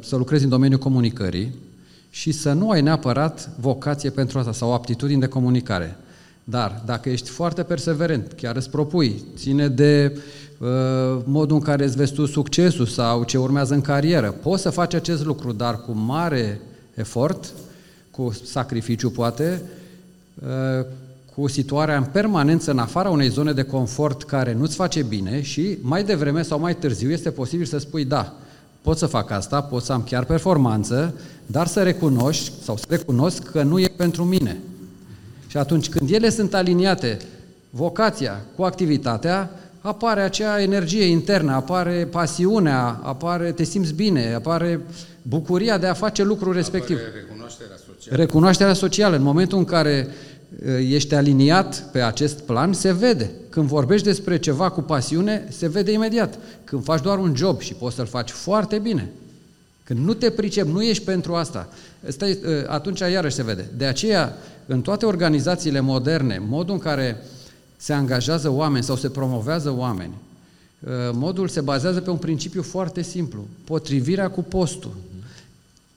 să 0.00 0.16
lucrezi 0.16 0.44
în 0.44 0.50
domeniul 0.50 0.78
comunicării 0.78 1.54
și 2.10 2.32
să 2.32 2.52
nu 2.52 2.70
ai 2.70 2.80
neapărat 2.80 3.50
vocație 3.60 4.10
pentru 4.10 4.38
asta 4.38 4.52
sau 4.52 4.72
aptitudini 4.72 5.20
de 5.20 5.26
comunicare. 5.26 5.96
Dar 6.44 6.82
dacă 6.86 7.08
ești 7.08 7.30
foarte 7.30 7.62
perseverent, 7.62 8.32
chiar 8.32 8.56
îți 8.56 8.70
propui, 8.70 9.22
ține 9.36 9.68
de 9.68 10.18
uh, 10.58 10.68
modul 11.24 11.56
în 11.56 11.62
care 11.62 11.84
îți 11.84 11.96
vezi 11.96 12.12
tu 12.12 12.26
succesul 12.26 12.86
sau 12.86 13.24
ce 13.24 13.38
urmează 13.38 13.74
în 13.74 13.80
carieră, 13.80 14.30
poți 14.30 14.62
să 14.62 14.70
faci 14.70 14.94
acest 14.94 15.24
lucru, 15.24 15.52
dar 15.52 15.80
cu 15.80 15.92
mare 15.92 16.60
efort, 16.94 17.52
cu 18.10 18.32
sacrificiu 18.44 19.10
poate, 19.10 19.62
uh, 20.34 20.86
cu 21.34 21.46
situarea 21.46 21.96
în 21.96 22.04
permanență 22.04 22.70
în 22.70 22.78
afara 22.78 23.10
unei 23.10 23.28
zone 23.28 23.52
de 23.52 23.62
confort 23.62 24.22
care 24.22 24.52
nu-ți 24.52 24.76
face 24.76 25.02
bine 25.02 25.42
și 25.42 25.78
mai 25.80 26.04
devreme 26.04 26.42
sau 26.42 26.58
mai 26.58 26.76
târziu 26.76 27.10
este 27.10 27.30
posibil 27.30 27.66
să 27.66 27.78
spui 27.78 28.04
da, 28.04 28.36
pot 28.82 28.98
să 28.98 29.06
fac 29.06 29.30
asta, 29.30 29.60
pot 29.62 29.82
să 29.82 29.92
am 29.92 30.02
chiar 30.02 30.24
performanță, 30.24 31.14
dar 31.46 31.66
să 31.66 31.82
recunoști 31.82 32.52
sau 32.62 32.76
să 32.76 32.84
recunosc 32.88 33.42
că 33.42 33.62
nu 33.62 33.78
e 33.78 33.92
pentru 33.96 34.24
mine. 34.24 34.58
Și 35.46 35.56
atunci 35.56 35.88
când 35.88 36.10
ele 36.10 36.30
sunt 36.30 36.54
aliniate, 36.54 37.18
vocația 37.70 38.40
cu 38.56 38.62
activitatea, 38.62 39.50
apare 39.80 40.20
acea 40.20 40.60
energie 40.62 41.04
internă, 41.04 41.52
apare 41.52 42.08
pasiunea, 42.10 43.00
apare 43.02 43.52
te 43.52 43.64
simți 43.64 43.92
bine, 43.94 44.34
apare 44.34 44.80
bucuria 45.22 45.78
de 45.78 45.86
a 45.86 45.92
face 45.92 46.22
lucrul 46.22 46.52
respectiv. 46.52 46.98
Recunoașterea 47.14 47.76
socială. 47.86 48.16
Recunoașterea 48.16 48.72
socială, 48.72 49.16
în 49.16 49.22
momentul 49.22 49.58
în 49.58 49.64
care 49.64 50.06
uh, 50.08 50.37
ești 50.78 51.14
aliniat 51.14 51.88
pe 51.92 52.02
acest 52.02 52.38
plan, 52.38 52.72
se 52.72 52.92
vede. 52.92 53.30
Când 53.48 53.66
vorbești 53.66 54.06
despre 54.06 54.38
ceva 54.38 54.70
cu 54.70 54.80
pasiune, 54.80 55.48
se 55.50 55.68
vede 55.68 55.92
imediat. 55.92 56.38
Când 56.64 56.84
faci 56.84 57.02
doar 57.02 57.18
un 57.18 57.36
job 57.36 57.60
și 57.60 57.74
poți 57.74 57.96
să-l 57.96 58.06
faci 58.06 58.30
foarte 58.30 58.78
bine, 58.78 59.10
când 59.84 60.04
nu 60.04 60.14
te 60.14 60.30
pricepi, 60.30 60.70
nu 60.70 60.82
ești 60.82 61.04
pentru 61.04 61.34
asta, 61.34 61.68
asta 62.08 62.28
e, 62.28 62.38
uh, 62.46 62.52
atunci 62.66 63.00
iarăși 63.00 63.34
se 63.34 63.42
vede. 63.42 63.66
De 63.76 63.84
aceea, 63.84 64.36
în 64.66 64.80
toate 64.80 65.06
organizațiile 65.06 65.80
moderne, 65.80 66.42
modul 66.46 66.74
în 66.74 66.80
care 66.80 67.22
se 67.76 67.92
angajează 67.92 68.50
oameni 68.50 68.84
sau 68.84 68.96
se 68.96 69.08
promovează 69.08 69.74
oameni, 69.76 70.12
uh, 70.80 70.90
modul 71.12 71.48
se 71.48 71.60
bazează 71.60 72.00
pe 72.00 72.10
un 72.10 72.16
principiu 72.16 72.62
foarte 72.62 73.02
simplu, 73.02 73.46
potrivirea 73.64 74.30
cu 74.30 74.42
postul. 74.42 74.92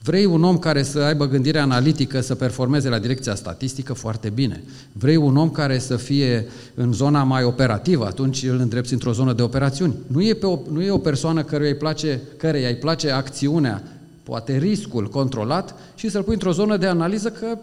Vrei 0.03 0.25
un 0.25 0.43
om 0.43 0.57
care 0.57 0.83
să 0.83 0.99
aibă 0.99 1.27
gândire 1.27 1.59
analitică, 1.59 2.21
să 2.21 2.35
performeze 2.35 2.89
la 2.89 2.99
direcția 2.99 3.35
statistică, 3.35 3.93
foarte 3.93 4.29
bine. 4.29 4.63
Vrei 4.91 5.15
un 5.15 5.37
om 5.37 5.49
care 5.49 5.79
să 5.79 5.95
fie 5.95 6.47
în 6.73 6.93
zona 6.93 7.23
mai 7.23 7.43
operativă, 7.43 8.05
atunci 8.05 8.43
îl 8.43 8.59
îndrepți 8.59 8.93
într-o 8.93 9.11
zonă 9.11 9.33
de 9.33 9.41
operațiuni. 9.41 9.95
Nu 10.07 10.21
e, 10.21 10.33
pe 10.33 10.45
o, 10.45 10.59
nu 10.71 10.81
e 10.81 10.91
o 10.91 10.97
persoană 10.97 11.43
căreia 11.43 11.71
îi 11.71 11.77
place, 11.77 12.21
căreia 12.37 12.67
îi 12.67 12.75
place 12.75 13.11
acțiunea, 13.11 13.83
poate 14.23 14.57
riscul 14.57 15.07
controlat 15.07 15.75
și 15.95 16.09
să-l 16.09 16.23
pui 16.23 16.33
într-o 16.33 16.51
zonă 16.51 16.77
de 16.77 16.85
analiză 16.85 17.29
că 17.29 17.57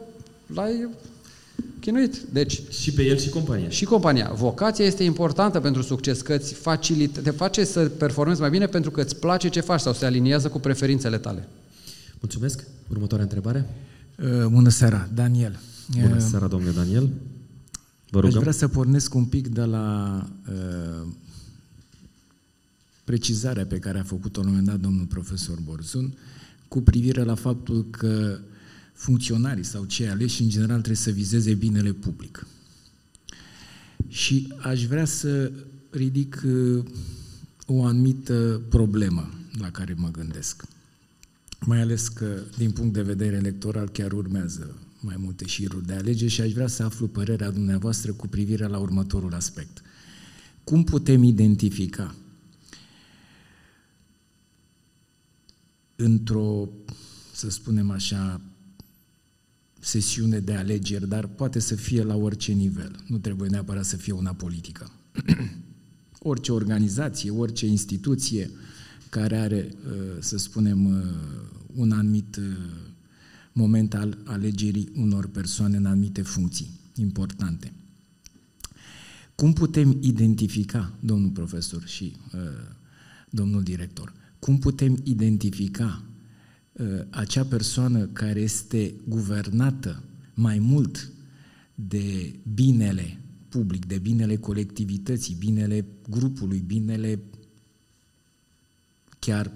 l-ai 0.55 0.89
chinuit. 1.81 2.17
Deci, 2.33 2.61
și 2.71 2.93
pe 2.93 3.03
el 3.03 3.17
și 3.17 3.29
compania. 3.29 3.69
Și 3.69 3.85
compania. 3.85 4.33
Vocația 4.35 4.85
este 4.85 5.05
importantă 5.05 5.61
pentru 5.61 5.83
succes, 5.83 6.21
că 6.21 6.35
îți 6.35 6.55
facilite, 6.55 7.21
te 7.21 7.31
face 7.31 7.65
să 7.65 7.81
performezi 7.81 8.41
mai 8.41 8.51
bine 8.51 8.67
pentru 8.67 8.91
că 8.91 9.01
îți 9.01 9.17
place 9.17 9.49
ce 9.49 9.61
faci 9.61 9.81
sau 9.81 9.93
se 9.93 10.07
aliniază 10.07 10.49
cu 10.49 10.59
preferințele 10.59 11.19
tale. 11.19 11.49
Mulțumesc. 12.21 12.65
Următoarea 12.89 13.25
întrebare. 13.25 13.67
Uh, 14.17 14.47
bună 14.47 14.69
seara, 14.69 15.09
Daniel. 15.15 15.61
Bună 15.93 16.15
uh, 16.15 16.21
seara, 16.21 16.47
domnule 16.47 16.73
Daniel. 16.73 17.11
Vă 18.11 18.21
rugăm. 18.21 18.37
Aș 18.37 18.41
vrea 18.41 18.53
să 18.53 18.69
pornesc 18.69 19.15
un 19.15 19.25
pic 19.25 19.49
de 19.49 19.65
la 19.65 20.27
uh, 20.49 21.07
precizarea 23.05 23.67
pe 23.67 23.79
care 23.79 23.99
a 23.99 24.03
făcut-o 24.03 24.41
la 24.41 24.47
un 24.47 24.53
moment 24.53 24.71
dat 24.71 24.81
domnul 24.81 25.07
profesor 25.07 25.59
Borzun 25.65 26.15
cu 26.69 26.81
privire 26.81 27.23
la 27.23 27.35
faptul 27.35 27.87
că 27.91 28.39
funcționarii 28.93 29.65
sau 29.65 29.85
cei 29.85 30.09
aleși 30.09 30.43
în 30.43 30.49
general 30.49 30.77
trebuie 30.77 30.97
să 30.97 31.11
vizeze 31.11 31.55
binele 31.55 31.93
public. 31.93 32.47
Și 34.09 34.53
aș 34.59 34.85
vrea 34.85 35.05
să 35.05 35.53
ridic 35.91 36.43
uh, 36.47 36.85
o 37.67 37.85
anumită 37.85 38.61
problemă 38.69 39.31
la 39.59 39.71
care 39.71 39.95
mă 39.97 40.11
gândesc 40.11 40.65
mai 41.61 41.81
ales 41.81 42.09
că, 42.09 42.43
din 42.57 42.71
punct 42.71 42.93
de 42.93 43.03
vedere 43.03 43.37
electoral, 43.37 43.89
chiar 43.89 44.13
urmează 44.13 44.77
mai 45.01 45.17
multe 45.19 45.47
șiruri 45.47 45.87
de 45.87 45.93
alegeri 45.93 46.31
și 46.31 46.41
aș 46.41 46.53
vrea 46.53 46.67
să 46.67 46.83
aflu 46.83 47.07
părerea 47.09 47.51
dumneavoastră 47.51 48.13
cu 48.13 48.27
privire 48.27 48.67
la 48.67 48.79
următorul 48.79 49.35
aspect. 49.35 49.83
Cum 50.65 50.85
putem 50.85 51.23
identifica 51.23 52.15
într-o, 55.97 56.69
să 57.33 57.51
spunem 57.51 57.91
așa, 57.91 58.41
sesiune 59.81 60.39
de 60.39 60.55
alegeri, 60.55 61.09
dar 61.09 61.27
poate 61.27 61.59
să 61.59 61.75
fie 61.75 62.03
la 62.03 62.17
orice 62.17 62.53
nivel, 62.53 63.05
nu 63.07 63.19
trebuie 63.19 63.49
neapărat 63.49 63.85
să 63.85 63.97
fie 63.97 64.13
una 64.13 64.35
politică. 64.35 64.91
orice 66.19 66.53
organizație, 66.53 67.31
orice 67.31 67.67
instituție, 67.67 68.51
care 69.11 69.37
are, 69.37 69.69
uh, 69.87 69.93
să 70.21 70.39
spunem, 70.39 70.85
uh, 70.85 71.03
un 71.75 71.93
anumit 71.93 72.37
uh, 72.37 72.45
moment 73.53 73.95
al 73.95 74.19
alegerii 74.25 74.89
unor 74.97 75.27
persoane 75.27 75.77
în 75.77 75.87
anumite 75.87 76.23
funcții 76.23 76.71
importante. 76.95 77.73
Cum 79.35 79.53
putem 79.53 79.99
identifica, 80.01 80.93
domnul 81.01 81.31
profesor 81.31 81.87
și 81.87 82.17
uh, 82.35 82.41
domnul 83.31 83.63
director, 83.63 84.13
cum 84.39 84.59
putem 84.59 85.01
identifica 85.03 86.03
uh, 86.73 86.87
acea 87.11 87.45
persoană 87.45 88.07
care 88.07 88.41
este 88.41 88.95
guvernată 89.09 90.03
mai 90.35 90.59
mult 90.59 91.13
de 91.75 92.35
binele 92.55 93.21
public, 93.49 93.87
de 93.87 93.99
binele 93.99 94.37
colectivității, 94.37 95.35
binele 95.35 95.87
grupului, 96.09 96.63
binele 96.67 97.19
chiar 99.19 99.53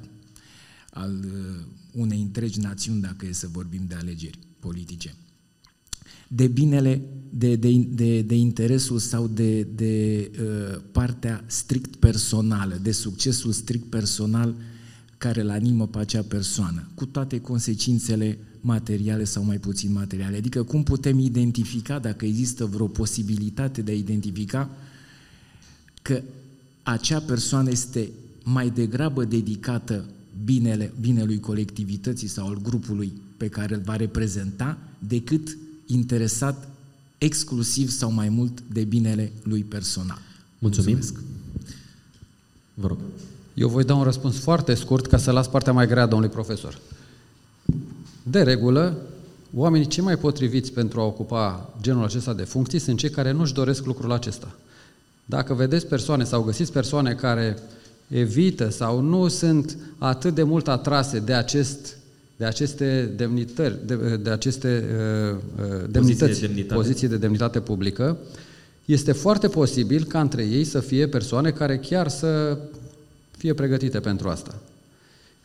al 0.91 1.25
uh, 1.25 1.65
unei 1.93 2.21
întregi 2.21 2.61
națiuni, 2.61 3.01
dacă 3.01 3.27
e 3.27 3.33
să 3.33 3.49
vorbim 3.53 3.85
de 3.89 3.95
alegeri 3.95 4.39
politice. 4.59 5.15
De 6.29 6.47
binele, 6.47 7.03
de, 7.31 7.57
de, 7.57 7.87
de, 7.89 8.23
de 8.23 8.35
interesul 8.35 8.99
sau 8.99 9.29
de, 9.29 9.63
de 9.63 10.31
uh, 10.41 10.81
partea 10.93 11.45
strict 11.47 11.97
personală, 11.97 12.79
de 12.83 12.93
succesul 12.93 13.53
strict 13.53 13.91
personal 13.91 14.55
care 15.19 15.41
îl 15.41 15.51
animă 15.51 15.87
pe 15.87 15.99
acea 15.99 16.23
persoană, 16.23 16.89
cu 16.95 17.07
toate 17.07 17.41
consecințele 17.41 18.39
materiale 18.61 19.25
sau 19.25 19.45
mai 19.45 19.59
puțin 19.59 19.93
materiale. 19.93 20.37
Adică 20.37 20.63
cum 20.63 20.83
putem 20.83 21.19
identifica, 21.19 21.99
dacă 21.99 22.25
există 22.25 22.67
vreo 22.67 22.87
posibilitate 22.87 23.83
de 23.83 23.91
a 23.91 23.95
identifica 23.95 24.71
că 26.03 26.23
acea 26.83 27.21
persoană 27.21 27.71
este 27.71 28.11
mai 28.45 28.71
degrabă 28.71 29.25
dedicată 29.25 30.05
binele, 30.45 30.93
binelui 31.01 31.41
colectivității 31.41 32.29
sau 32.29 32.47
al 32.47 32.59
grupului 32.63 33.13
pe 33.37 33.49
care 33.49 33.75
îl 33.75 33.81
va 33.85 33.97
reprezenta, 33.97 34.79
decât 34.99 35.57
interesat 35.87 36.69
exclusiv 37.19 37.91
sau 37.91 38.13
mai 38.13 38.29
mult 38.29 38.63
de 38.73 38.85
binele 38.85 39.33
lui 39.43 39.63
personal. 39.63 40.19
Mulțumim. 40.59 40.95
Mulțumesc. 40.95 41.25
Vă 42.75 42.87
rog. 42.87 42.99
Eu 43.55 43.69
voi 43.69 43.85
da 43.85 43.95
un 43.95 44.03
răspuns 44.03 44.39
foarte 44.39 44.75
scurt 44.75 45.07
ca 45.07 45.17
să 45.17 45.31
las 45.31 45.49
partea 45.49 45.73
mai 45.73 45.87
grea 45.87 46.07
domnului 46.07 46.35
profesor. 46.35 46.81
De 48.23 48.43
regulă, 48.43 48.97
oamenii 49.55 49.87
cei 49.87 50.03
mai 50.03 50.17
potriviți 50.17 50.73
pentru 50.73 51.01
a 51.01 51.05
ocupa 51.05 51.75
genul 51.81 52.05
acesta 52.05 52.35
de 52.35 52.43
funcții 52.43 52.79
sunt 52.79 52.99
cei 52.99 53.11
care 53.11 53.31
nu-și 53.31 53.55
doresc 53.55 53.85
lucrul 53.85 54.13
acesta. 54.13 54.55
Dacă 55.25 55.55
vedeți 55.55 55.87
persoane 55.87 56.25
sau 56.25 56.43
găsiți 56.43 56.73
persoane 56.73 57.15
care 57.15 57.59
evită 58.09 58.71
sau 58.71 59.01
nu 59.01 59.29
sunt 59.29 59.77
atât 59.99 60.35
de 60.35 60.43
mult 60.43 60.69
atrase 60.69 61.19
de, 61.19 61.33
acest, 61.33 61.97
de 62.37 62.45
aceste 62.45 63.13
demnitări, 63.17 63.79
de, 63.87 64.17
de 64.23 64.31
aceste 64.31 64.85
uh, 65.31 65.37
uh 65.57 65.91
demnități, 65.91 66.19
poziții 66.19 66.41
de, 66.41 66.47
demnitate. 66.47 66.75
poziții 66.75 67.09
de 67.09 67.17
demnitate 67.17 67.61
publică, 67.61 68.17
este 68.85 69.13
foarte 69.13 69.49
posibil 69.49 70.05
ca 70.05 70.21
între 70.21 70.43
ei 70.43 70.65
să 70.65 70.81
fie 70.81 71.09
persoane 71.09 71.51
care 71.51 71.79
chiar 71.79 72.09
să 72.09 72.59
fie 73.37 73.55
pregătite 73.55 74.01
pentru 74.01 74.29
asta. 74.29 74.55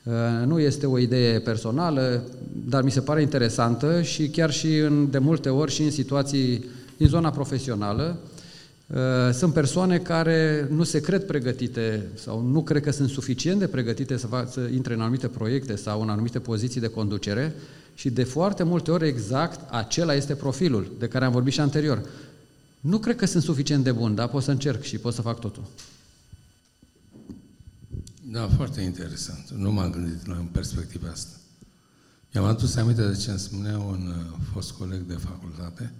Uh, 0.03 0.13
nu 0.45 0.59
este 0.59 0.85
o 0.85 0.97
idee 0.97 1.39
personală, 1.39 2.23
dar 2.69 2.83
mi 2.83 2.91
se 2.91 3.01
pare 3.01 3.21
interesantă 3.21 4.01
și 4.01 4.29
chiar 4.29 4.51
și 4.51 4.77
în, 4.77 5.07
de 5.11 5.17
multe 5.17 5.49
ori 5.49 5.71
și 5.71 5.81
în 5.81 5.91
situații 5.91 6.65
din 6.97 7.07
zona 7.07 7.29
profesională, 7.29 8.17
Uh, 8.17 8.35
sunt 9.33 9.53
persoane 9.53 9.97
care 9.99 10.67
nu 10.69 10.83
se 10.83 10.99
cred 10.99 11.25
pregătite 11.25 12.07
sau 12.15 12.41
nu 12.41 12.63
cred 12.63 12.83
că 12.83 12.91
sunt 12.91 13.09
suficient 13.09 13.59
de 13.59 13.67
pregătite 13.67 14.17
să, 14.17 14.27
fac, 14.27 14.51
să 14.51 14.59
intre 14.73 14.93
în 14.93 15.01
anumite 15.01 15.27
proiecte 15.27 15.75
sau 15.75 16.01
în 16.01 16.09
anumite 16.09 16.39
poziții 16.39 16.81
de 16.81 16.87
conducere 16.87 17.55
și 17.95 18.09
de 18.09 18.23
foarte 18.23 18.63
multe 18.63 18.91
ori 18.91 19.07
exact 19.07 19.59
acela 19.69 20.13
este 20.13 20.35
profilul 20.35 20.95
de 20.99 21.07
care 21.07 21.25
am 21.25 21.31
vorbit 21.31 21.53
și 21.53 21.59
anterior. 21.59 22.09
Nu 22.79 22.97
cred 22.97 23.15
că 23.15 23.25
sunt 23.25 23.43
suficient 23.43 23.83
de 23.83 23.91
bun, 23.91 24.15
dar 24.15 24.27
pot 24.27 24.43
să 24.43 24.51
încerc 24.51 24.81
și 24.81 24.97
pot 24.97 25.13
să 25.13 25.21
fac 25.21 25.39
totul. 25.39 25.63
Da, 28.31 28.47
foarte 28.47 28.81
interesant. 28.81 29.49
Nu 29.49 29.71
m-am 29.71 29.91
gândit 29.91 30.25
la 30.25 30.35
în 30.35 30.45
perspectiva 30.45 31.07
asta. 31.11 31.37
I-am 32.35 32.45
adus 32.45 32.75
aminte 32.75 33.07
de 33.07 33.15
ce 33.15 33.29
îmi 33.29 33.39
spunea 33.39 33.77
un 33.77 34.07
uh, 34.07 34.37
fost 34.53 34.71
coleg 34.71 35.01
de 35.01 35.13
facultate, 35.13 35.93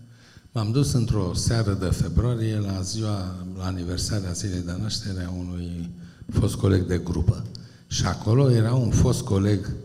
M-am 0.58 0.72
dus 0.72 0.94
într-o 0.94 1.34
seară 1.34 1.74
de 1.74 1.86
februarie 1.86 2.60
la 2.60 2.82
ziua, 2.82 3.46
la 3.58 3.66
aniversarea 3.66 4.32
zilei 4.32 4.62
de 4.62 4.76
naștere 4.80 5.24
a 5.24 5.30
unui 5.30 5.90
fost 6.32 6.56
coleg 6.56 6.86
de 6.86 6.98
grupă. 6.98 7.46
Și 7.88 8.06
acolo 8.06 8.52
era 8.52 8.74
un 8.74 8.90
fost 8.90 9.22
coleg 9.22 9.76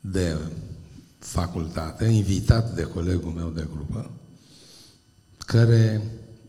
de 0.00 0.36
facultate, 1.18 2.04
invitat 2.04 2.74
de 2.74 2.82
colegul 2.82 3.30
meu 3.30 3.48
de 3.48 3.66
grupă, 3.70 4.10
care 5.38 6.02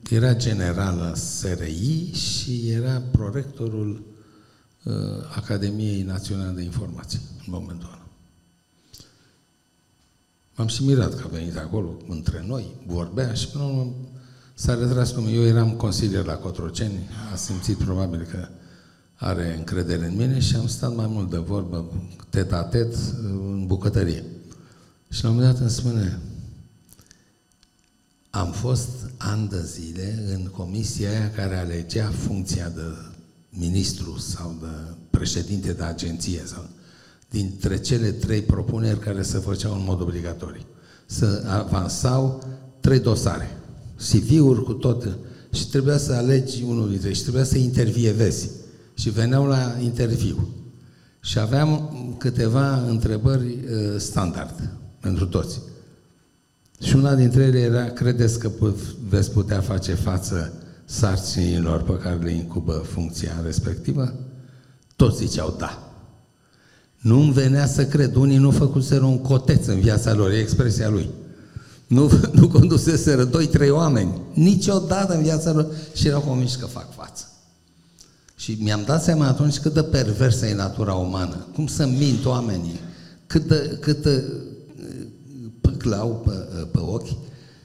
era 0.09 0.35
general 0.35 0.97
la 0.97 1.15
SRI 1.15 2.11
și 2.13 2.69
era 2.69 3.01
prorectorul 3.11 4.03
uh, 4.83 4.93
Academiei 5.35 6.01
Naționale 6.01 6.55
de 6.55 6.63
Informații 6.63 7.19
în 7.37 7.45
momentul 7.47 7.87
ăla. 7.87 7.98
M-am 10.59 10.67
și 10.67 10.83
mirat 10.83 11.15
că 11.15 11.21
a 11.25 11.27
venit 11.27 11.57
acolo, 11.57 11.97
între 12.07 12.43
noi, 12.47 12.75
vorbea 12.85 13.33
și 13.33 13.47
până 13.47 13.63
la 13.63 13.93
s-a 14.53 14.73
retras 14.73 15.11
cum 15.11 15.27
eu 15.27 15.41
eram 15.41 15.71
consilier 15.71 16.25
la 16.25 16.33
Cotroceni, 16.33 17.09
a 17.33 17.35
simțit 17.35 17.77
probabil 17.77 18.27
că 18.31 18.47
are 19.15 19.55
încredere 19.57 20.05
în 20.05 20.15
mine 20.15 20.39
și 20.39 20.55
am 20.55 20.67
stat 20.67 20.95
mai 20.95 21.07
mult 21.07 21.29
de 21.29 21.37
vorbă, 21.37 21.91
tet 22.29 22.51
a 22.51 22.63
tet, 22.63 22.95
în 23.23 23.63
bucătărie. 23.67 24.23
Și 25.09 25.23
la 25.23 25.29
un 25.29 25.35
moment 25.35 25.53
dat 25.53 25.61
îmi 25.61 25.69
spune, 25.69 26.19
am 28.29 28.51
fost 28.51 28.89
ani 29.17 29.49
de 29.49 29.63
zile 29.63 30.23
în 30.33 30.45
comisia 30.45 31.09
aia 31.09 31.31
care 31.31 31.57
alegea 31.57 32.09
funcția 32.09 32.69
de 32.69 32.81
ministru 33.49 34.17
sau 34.17 34.57
de 34.61 34.95
președinte 35.09 35.73
de 35.73 35.83
agenție 35.83 36.41
sau 36.45 36.69
dintre 37.29 37.77
cele 37.79 38.11
trei 38.11 38.41
propuneri 38.41 38.99
care 38.99 39.21
se 39.21 39.37
făceau 39.37 39.73
în 39.73 39.83
mod 39.85 40.01
obligatoriu. 40.01 40.61
Să 41.05 41.43
avansau 41.47 42.43
trei 42.79 42.99
dosare, 42.99 43.57
CV-uri 43.95 44.63
cu 44.63 44.73
tot, 44.73 45.17
și 45.51 45.69
trebuia 45.69 45.97
să 45.97 46.13
alegi 46.13 46.63
unul 46.67 46.89
dintre 46.89 47.13
și 47.13 47.21
trebuia 47.21 47.43
să 47.43 47.57
intervievezi. 47.57 48.49
Și 48.93 49.09
veneau 49.09 49.47
la 49.47 49.75
interviu. 49.81 50.47
Și 51.21 51.39
aveam 51.39 51.91
câteva 52.17 52.81
întrebări 52.81 53.45
uh, 53.45 53.97
standard 53.97 54.69
pentru 54.99 55.25
toți. 55.25 55.59
Și 56.81 56.95
una 56.95 57.15
dintre 57.15 57.43
ele 57.43 57.59
era, 57.59 57.83
credeți 57.83 58.39
că 58.39 58.51
veți 59.09 59.31
putea 59.31 59.61
face 59.61 59.93
față 59.93 60.53
sarcinilor 60.85 61.81
pe 61.81 61.97
care 61.97 62.15
le 62.15 62.31
incubă 62.31 62.73
funcția 62.73 63.41
respectivă? 63.43 64.13
Toți 64.95 65.25
ziceau 65.25 65.55
da. 65.57 65.88
Nu-mi 66.99 67.31
venea 67.31 67.67
să 67.67 67.85
cred, 67.85 68.15
unii 68.15 68.37
nu 68.37 68.51
făcuseră 68.51 69.03
un 69.03 69.19
coteț 69.19 69.65
în 69.65 69.79
viața 69.79 70.13
lor, 70.13 70.31
e 70.31 70.37
expresia 70.37 70.89
lui. 70.89 71.09
Nu, 71.87 72.11
nu 72.39 72.47
conduseseră 72.47 73.23
doi, 73.23 73.47
trei 73.47 73.69
oameni, 73.69 74.21
niciodată 74.33 75.13
în 75.13 75.21
viața 75.21 75.51
lor 75.51 75.67
și 75.93 76.07
erau 76.07 76.21
convinși 76.21 76.57
că 76.57 76.65
fac 76.65 76.93
față. 76.95 77.23
Și 78.35 78.57
mi-am 78.61 78.83
dat 78.85 79.03
seama 79.03 79.27
atunci 79.27 79.59
cât 79.59 79.73
de 79.73 79.83
perversă 79.83 80.45
e 80.45 80.55
natura 80.55 80.93
umană, 80.93 81.47
cum 81.53 81.67
să 81.67 81.85
mint 81.85 82.25
oamenii, 82.25 82.79
cât 83.27 83.47
de, 83.47 83.77
cât 83.81 84.03
de 84.03 84.23
păclau 85.61 86.21
pe, 86.25 86.31
pe 86.71 86.79
ochi, 86.79 87.17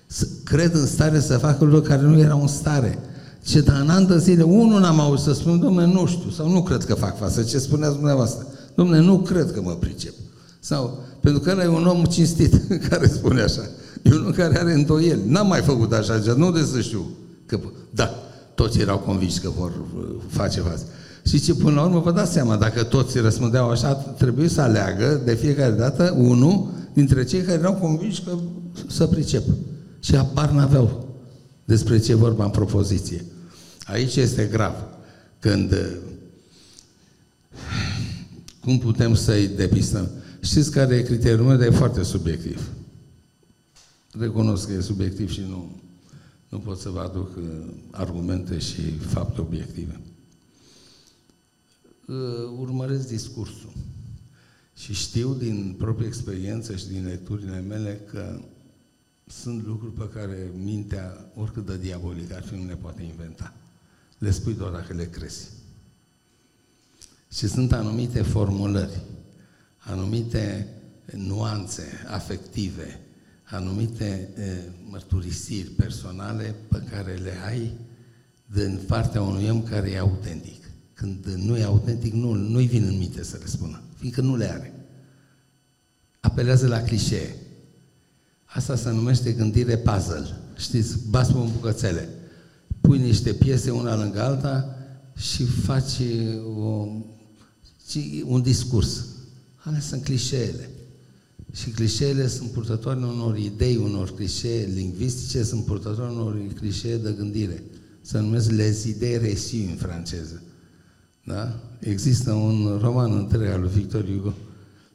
să 0.07 0.27
cred 0.45 0.75
în 0.75 0.87
stare 0.87 1.21
să 1.21 1.39
facă 1.39 1.65
lucruri 1.65 1.89
care 1.89 2.03
nu 2.03 2.19
erau 2.19 2.41
în 2.41 2.47
stare. 2.47 2.99
Ce 3.45 3.61
dar 3.61 3.81
în 3.81 3.91
an 3.91 4.07
de 4.07 4.19
zile, 4.19 4.43
unul 4.43 4.81
n-am 4.81 5.01
auzit 5.01 5.25
să 5.25 5.33
spun, 5.33 5.59
domnule, 5.59 5.87
nu 5.87 6.07
știu, 6.07 6.31
sau 6.31 6.51
nu 6.51 6.63
cred 6.63 6.85
că 6.85 6.95
fac 6.95 7.19
față, 7.19 7.43
ce 7.43 7.59
spuneați 7.59 7.95
dumneavoastră. 7.95 8.47
Domnule, 8.75 9.01
nu 9.01 9.19
cred 9.19 9.53
că 9.53 9.61
mă 9.63 9.73
pricep. 9.73 10.15
Sau, 10.61 10.99
pentru 11.21 11.41
că 11.41 11.51
ăla 11.51 11.63
e 11.63 11.67
un 11.67 11.87
om 11.87 12.05
cinstit 12.05 12.63
care 12.89 13.07
spune 13.07 13.41
așa. 13.41 13.63
E 14.03 14.15
unul 14.15 14.33
care 14.33 14.59
are 14.59 14.73
îndoieli. 14.73 15.21
N-am 15.27 15.47
mai 15.47 15.61
făcut 15.61 15.93
așa 15.93 16.19
ceva, 16.21 16.37
nu 16.37 16.53
de 16.53 16.63
să 16.63 16.81
știu. 16.81 17.07
Că, 17.47 17.59
da, 17.91 18.11
toți 18.55 18.81
erau 18.81 18.99
convinși 18.99 19.41
că 19.41 19.51
vor 19.59 19.71
uh, 19.71 20.05
face 20.29 20.61
față. 20.61 20.85
Și 21.27 21.41
ce 21.41 21.55
până 21.55 21.75
la 21.75 21.83
urmă 21.83 22.01
vă 22.01 22.13
dați 22.13 22.33
seama, 22.33 22.57
dacă 22.57 22.83
toți 22.83 23.19
răspundeau 23.19 23.71
așa, 23.71 23.93
trebuie 23.93 24.49
să 24.49 24.61
aleagă 24.61 25.21
de 25.25 25.35
fiecare 25.35 25.73
dată 25.73 26.15
unul 26.19 26.69
dintre 26.93 27.25
cei 27.25 27.41
care 27.41 27.59
erau 27.59 27.75
convinși 27.75 28.23
că 28.23 28.31
să 28.89 29.07
pricep. 29.07 29.45
Și 30.01 30.17
apar 30.17 30.51
n-aveau 30.51 31.09
despre 31.65 31.99
ce 31.99 32.15
vorba 32.15 32.45
în 32.45 32.51
propoziție. 32.51 33.25
Aici 33.85 34.17
este 34.17 34.49
grav. 34.53 34.75
Când 35.39 35.73
uh, 35.73 35.87
cum 38.65 38.79
putem 38.79 39.15
să-i 39.15 39.49
depistăm? 39.49 40.09
Știți 40.41 40.71
care 40.71 40.95
e 40.95 41.03
criteriul 41.03 41.47
meu, 41.47 41.57
dar 41.57 41.67
e 41.67 41.71
foarte 41.71 42.03
subiectiv. 42.03 42.71
Recunosc 44.19 44.67
că 44.67 44.73
e 44.73 44.81
subiectiv 44.81 45.31
și 45.31 45.41
nu, 45.41 45.81
nu 46.49 46.59
pot 46.59 46.79
să 46.79 46.89
vă 46.89 47.01
aduc 47.01 47.37
uh, 47.37 47.43
argumente 47.91 48.59
și 48.59 48.91
fapte 48.91 49.41
obiective. 49.41 50.01
Uh, 52.07 52.17
urmăresc 52.59 53.09
discursul 53.09 53.73
și 54.77 54.95
știu 54.95 55.35
din 55.35 55.75
proprie 55.79 56.07
experiență 56.07 56.77
și 56.77 56.89
din 56.89 57.05
lecturile 57.05 57.61
mele 57.61 58.01
că 58.11 58.41
sunt 59.27 59.67
lucruri 59.67 59.93
pe 59.93 60.09
care 60.09 60.51
mintea, 60.57 61.31
oricât 61.35 61.67
de 61.67 61.79
diabolică 61.79 62.35
ar 62.35 62.43
fi, 62.43 62.55
nu 62.55 62.67
le 62.67 62.77
poate 62.77 63.03
inventa. 63.03 63.55
Le 64.19 64.31
spui 64.31 64.55
doar 64.55 64.73
dacă 64.73 64.93
le 64.93 65.09
crezi. 65.09 65.49
Și 67.37 67.49
sunt 67.49 67.73
anumite 67.73 68.23
formulări, 68.23 69.01
anumite 69.79 70.69
nuanțe 71.13 71.83
afective, 72.11 73.01
anumite 73.43 74.29
e, 74.37 74.43
mărturisiri 74.91 75.69
personale 75.69 76.55
pe 76.69 76.83
care 76.91 77.15
le 77.15 77.33
ai 77.47 77.73
din 78.47 78.81
partea 78.87 79.23
unui 79.23 79.49
om 79.49 79.63
care 79.63 79.91
e 79.91 79.99
autentic. 79.99 80.71
Când 80.93 81.27
nu 81.37 81.57
e 81.57 81.63
autentic, 81.63 82.13
nu, 82.13 82.33
nu-i 82.33 82.67
vin 82.67 82.85
în 82.85 82.99
minte 82.99 83.23
să 83.23 83.37
le 83.41 83.47
spună, 83.47 83.83
fiindcă 83.99 84.21
nu 84.21 84.37
le 84.37 84.53
are. 84.53 84.73
Apelează 86.21 86.67
la 86.67 86.83
clișee. 86.83 87.37
Asta 88.45 88.77
se 88.77 88.91
numește 88.91 89.33
gândire 89.33 89.77
puzzle. 89.77 90.37
Știți, 90.57 91.09
bați 91.09 91.35
în 91.35 91.51
bucățele. 91.53 92.09
Pui 92.81 92.99
niște 92.99 93.33
piese 93.33 93.71
una 93.71 93.97
lângă 93.97 94.23
alta 94.23 94.77
și 95.17 95.45
faci 95.45 96.01
o, 96.57 96.87
un 98.25 98.43
discurs. 98.43 99.05
Alea 99.57 99.81
sunt 99.81 100.03
clișeele. 100.05 100.71
Și 101.53 101.71
clișeele 101.71 102.27
sunt 102.27 102.51
purtătoare 102.51 102.99
unor 102.99 103.39
idei, 103.39 103.77
unor 103.77 104.15
clișee 104.15 104.69
lingvistice, 104.75 105.43
sunt 105.43 105.65
purtătoare 105.65 106.13
unor 106.13 106.37
clișee 106.59 106.97
de 106.97 107.15
gândire. 107.19 107.63
Se 108.01 108.19
numesc 108.19 108.51
les 108.51 108.85
idei 108.85 109.19
reçues 109.19 109.69
în 109.69 109.77
franceză. 109.77 110.43
Da? 111.25 111.61
Există 111.79 112.33
un 112.33 112.79
roman 112.81 113.13
întreg 113.13 113.49
al 113.49 113.61
lui 113.61 113.71
Victor 113.75 114.05
Hugo, 114.05 114.35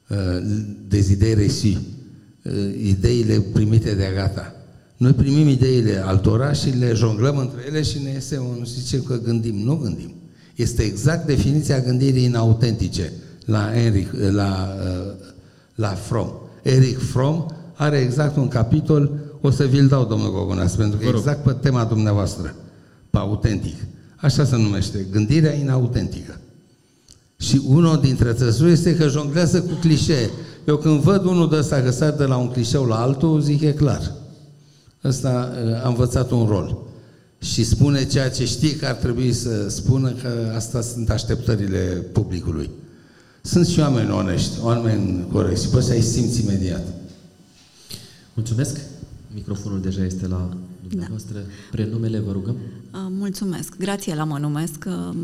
uh, 0.10 0.18
des 0.88 1.10
idei 1.10 1.34
reçues, 1.34 1.78
uh, 2.44 2.76
ideile 2.84 3.40
primite 3.40 3.96
de 3.96 4.12
gata. 4.16 4.54
Noi 4.98 5.14
primim 5.14 5.48
ideile 5.48 5.98
altora 6.06 6.54
și 6.54 6.70
le 6.70 6.94
jonglăm 6.94 7.38
între 7.38 7.64
ele 7.68 7.82
și 7.82 8.02
ne 8.02 8.10
iese 8.10 8.38
un, 8.38 8.66
zicem 8.66 9.02
că 9.02 9.18
gândim. 9.18 9.56
Nu 9.56 9.76
gândim. 9.76 10.19
Este 10.60 10.82
exact 10.84 11.26
definiția 11.26 11.80
gândirii 11.80 12.24
inautentice 12.24 13.14
la, 13.46 13.76
Enrich, 13.76 14.10
la, 14.32 14.76
uh, 14.84 15.14
la 15.76 15.88
Fromm. 15.88 16.34
Eric 16.62 16.98
Fromm 16.98 17.46
are 17.74 17.98
exact 17.98 18.36
un 18.36 18.48
capitol, 18.48 19.12
o 19.42 19.50
să 19.50 19.64
vi-l 19.64 19.88
dau, 19.88 20.06
domnul 20.06 20.32
Gogonas, 20.32 20.76
pentru 20.76 21.00
că 21.00 21.06
exact 21.16 21.44
pe 21.44 21.52
tema 21.52 21.84
dumneavoastră, 21.84 22.56
pe 23.10 23.18
autentic. 23.18 23.76
Așa 24.16 24.46
se 24.46 24.56
numește, 24.56 25.06
gândirea 25.12 25.54
inautentică. 25.54 26.40
Și 27.38 27.62
unul 27.68 28.00
dintre 28.00 28.34
trăsuri 28.34 28.72
este 28.72 28.96
că 28.96 29.08
jonglează 29.08 29.62
cu 29.62 29.74
clișee. 29.80 30.30
Eu 30.66 30.78
când 30.78 31.00
văd 31.00 31.26
unul 31.26 31.50
de 31.50 31.56
ăsta 31.56 31.82
că 31.82 31.92
sar 31.92 32.12
de 32.12 32.26
la 32.26 32.38
un 32.38 32.48
clișeu 32.48 32.86
la 32.86 33.02
altul, 33.02 33.42
zic 33.42 33.62
e 33.62 33.72
clar. 33.72 34.12
Ăsta 35.04 35.52
uh, 35.66 35.84
a 35.84 35.88
învățat 35.88 36.32
un 36.32 36.46
rol. 36.46 36.89
Și 37.40 37.64
spune 37.64 38.06
ceea 38.06 38.30
ce 38.30 38.46
știe 38.46 38.76
că 38.76 38.86
ar 38.86 38.96
trebui 38.96 39.34
să 39.34 39.70
spună, 39.70 40.12
că 40.12 40.54
asta 40.56 40.82
sunt 40.82 41.10
așteptările 41.10 42.06
publicului. 42.12 42.70
Sunt 43.42 43.68
și 43.68 43.80
oameni 43.80 44.12
onești, 44.12 44.58
oameni 44.62 45.28
corecți 45.32 45.64
și 45.64 45.70
poți 45.70 45.86
să-i 45.88 46.02
simți 46.02 46.42
imediat. 46.42 46.88
Mulțumesc. 48.34 48.80
Microfonul 49.34 49.82
deja 49.82 50.04
este 50.04 50.28
la 50.28 50.58
dumneavoastră. 50.88 51.34
Da. 51.34 51.46
Prenumele, 51.72 52.20
vă 52.20 52.32
rugăm. 52.32 52.56
Uh, 52.56 53.00
mulțumesc. 53.10 53.78
Grație 53.78 54.14
mă 54.24 54.38
numesc. 54.38 54.86
Uh, 54.88 55.16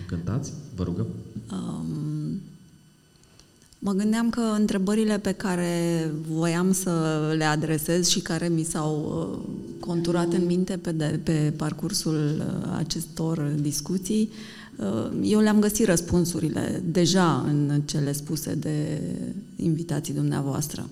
Încântați, 0.00 0.52
vă 0.74 0.82
rugăm. 0.82 1.06
Um, 1.52 2.40
mă 3.86 3.92
gândeam 3.92 4.30
că 4.30 4.40
întrebările 4.40 5.18
pe 5.18 5.32
care 5.32 6.10
voiam 6.28 6.72
să 6.72 6.90
le 7.36 7.44
adresez 7.44 8.08
și 8.08 8.20
care 8.20 8.48
mi 8.48 8.62
s-au 8.62 8.94
uh, 9.32 9.48
conturat 9.80 10.32
în 10.32 10.46
minte 10.46 10.76
pe, 10.76 10.92
de, 10.92 11.20
pe 11.22 11.52
parcursul 11.56 12.42
acestor 12.78 13.52
discuții 13.60 14.30
Uh, 14.76 15.10
eu 15.22 15.40
le-am 15.40 15.60
găsit 15.60 15.86
răspunsurile 15.86 16.82
deja 16.84 17.44
în 17.46 17.80
cele 17.84 18.12
spuse 18.12 18.54
de 18.54 19.00
invitații 19.56 20.14
dumneavoastră. 20.14 20.88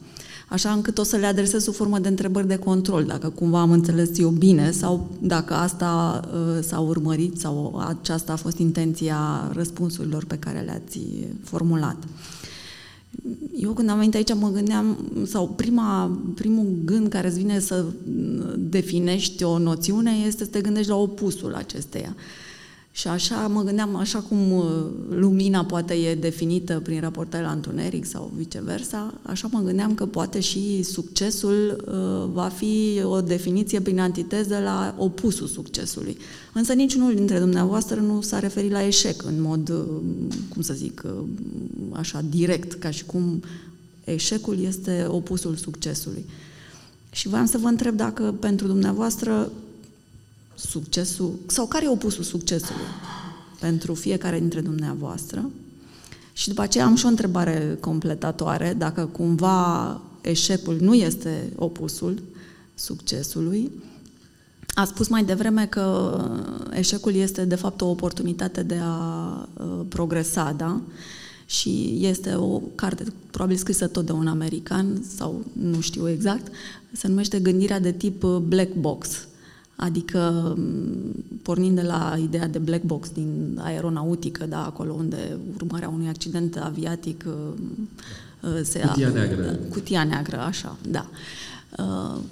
Așa 0.49 0.71
încât 0.71 0.99
o 0.99 1.03
să 1.03 1.17
le 1.17 1.27
adresez 1.27 1.63
sub 1.63 1.75
formă 1.75 1.99
de 1.99 2.09
întrebări 2.09 2.47
de 2.47 2.57
control, 2.57 3.05
dacă 3.05 3.29
cumva 3.29 3.61
am 3.61 3.71
înțeles 3.71 4.19
eu 4.19 4.29
bine 4.29 4.71
sau 4.71 5.11
dacă 5.21 5.55
asta 5.55 6.21
uh, 6.27 6.63
s-a 6.63 6.79
urmărit 6.79 7.39
sau 7.41 7.85
aceasta 7.89 8.33
a 8.33 8.37
fost 8.37 8.59
intenția 8.59 9.51
răspunsurilor 9.53 10.25
pe 10.25 10.39
care 10.39 10.61
le-ați 10.61 11.01
formulat. 11.43 11.97
Eu 13.57 13.73
când 13.73 13.91
am 13.91 13.99
venit 13.99 14.15
aici 14.15 14.35
mă 14.35 14.51
gândeam, 14.51 14.97
sau 15.27 15.49
prima, 15.49 16.19
primul 16.35 16.67
gând 16.85 17.09
care 17.09 17.27
îți 17.27 17.39
vine 17.39 17.59
să 17.59 17.85
definești 18.57 19.45
o 19.45 19.59
noțiune 19.59 20.11
este 20.27 20.45
să 20.45 20.51
te 20.51 20.61
gândești 20.61 20.91
la 20.91 20.97
opusul 20.97 21.55
acesteia. 21.55 22.17
Și 22.97 23.09
așa 23.09 23.47
mă 23.47 23.63
gândeam, 23.63 23.97
așa 23.97 24.19
cum 24.19 24.53
uh, 24.53 24.65
lumina 25.09 25.65
poate 25.65 25.95
e 25.95 26.15
definită 26.15 26.81
prin 26.85 27.01
raportare 27.01 27.45
la 27.45 27.51
întuneric 27.51 28.05
sau 28.05 28.33
viceversa, 28.37 29.15
așa 29.23 29.49
mă 29.51 29.61
gândeam 29.61 29.95
că 29.95 30.07
poate 30.07 30.41
și 30.41 30.83
succesul 30.83 31.85
uh, 31.87 32.31
va 32.33 32.49
fi 32.49 33.01
o 33.05 33.21
definiție 33.21 33.81
prin 33.81 34.01
antiteză 34.01 34.59
la 34.59 34.95
opusul 34.99 35.47
succesului. 35.47 36.17
Însă 36.53 36.73
niciunul 36.73 37.15
dintre 37.15 37.39
dumneavoastră 37.39 38.01
nu 38.01 38.21
s-a 38.21 38.39
referit 38.39 38.71
la 38.71 38.87
eșec 38.87 39.23
în 39.23 39.43
mod, 39.43 39.69
uh, 39.69 39.85
cum 40.49 40.63
să 40.63 40.75
zic, 40.75 41.03
uh, 41.05 41.25
așa 41.93 42.25
direct, 42.31 42.73
ca 42.73 42.91
și 42.91 43.05
cum 43.05 43.43
eșecul 44.05 44.61
este 44.61 45.07
opusul 45.09 45.55
succesului. 45.55 46.25
Și 47.11 47.29
vreau 47.29 47.47
să 47.47 47.59
vă 47.59 47.69
întreb 47.69 47.97
dacă 47.97 48.35
pentru 48.41 48.67
dumneavoastră 48.67 49.51
succesul, 50.55 51.33
sau 51.47 51.67
care 51.67 51.85
e 51.85 51.89
opusul 51.89 52.25
succesului 52.25 52.87
pentru 53.61 53.95
fiecare 53.95 54.39
dintre 54.39 54.61
dumneavoastră. 54.61 55.51
Și 56.33 56.49
după 56.49 56.63
aceea 56.63 56.85
am 56.85 56.95
și 56.95 57.05
o 57.05 57.09
întrebare 57.09 57.77
completatoare, 57.81 58.75
dacă 58.79 59.09
cumva 59.13 60.01
eșecul 60.21 60.77
nu 60.81 60.95
este 60.95 61.53
opusul 61.57 62.23
succesului. 62.75 63.71
A 64.75 64.85
spus 64.85 65.09
mai 65.09 65.25
devreme 65.25 65.67
că 65.67 66.19
eșecul 66.73 67.15
este 67.15 67.45
de 67.45 67.55
fapt 67.55 67.81
o 67.81 67.89
oportunitate 67.89 68.63
de 68.63 68.79
a 68.83 69.49
uh, 69.57 69.81
progresa, 69.89 70.55
da? 70.57 70.81
Și 71.47 71.99
este 72.01 72.35
o 72.35 72.61
carte, 72.75 73.05
probabil 73.31 73.57
scrisă 73.57 73.87
tot 73.87 74.07
de 74.07 74.13
un 74.13 74.27
american, 74.27 75.05
sau 75.17 75.45
nu 75.53 75.81
știu 75.81 76.09
exact, 76.09 76.53
se 76.93 77.09
numește 77.09 77.39
Gândirea 77.39 77.81
de 77.81 77.93
tip 77.93 78.23
uh, 78.23 78.37
black 78.37 78.75
box. 78.75 79.27
Adică, 79.77 80.55
mm, 80.57 81.25
pornind 81.43 81.77
de 81.77 81.83
la 81.83 82.17
ideea 82.23 82.49
de 82.49 82.59
black 82.59 82.83
box 82.83 83.11
din 83.11 83.61
aeronautică, 83.63 84.47
da, 84.47 84.65
acolo 84.65 84.93
unde 84.93 85.39
urmarea 85.55 85.89
unui 85.89 86.09
accident 86.09 86.57
aviatic 86.57 87.25
uh, 87.27 87.33
uh, 88.43 88.61
se... 88.63 88.81
Cutia 88.81 89.09
neagră. 89.09 89.59
Cutia 89.71 90.05
neagră, 90.05 90.39
așa, 90.39 90.77
da. 90.89 91.07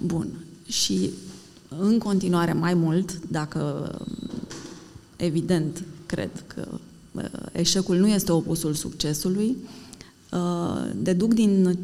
Bun. 0.05 0.27
Și 0.67 1.09
în 1.79 1.97
continuare 1.97 2.53
mai 2.53 2.73
mult, 2.73 3.27
dacă 3.29 3.91
evident 5.15 5.83
cred 6.05 6.43
că 6.47 6.67
eșecul 7.51 7.97
nu 7.97 8.07
este 8.07 8.31
opusul 8.31 8.73
succesului, 8.73 9.57
deduc 10.95 11.33
din 11.33 11.77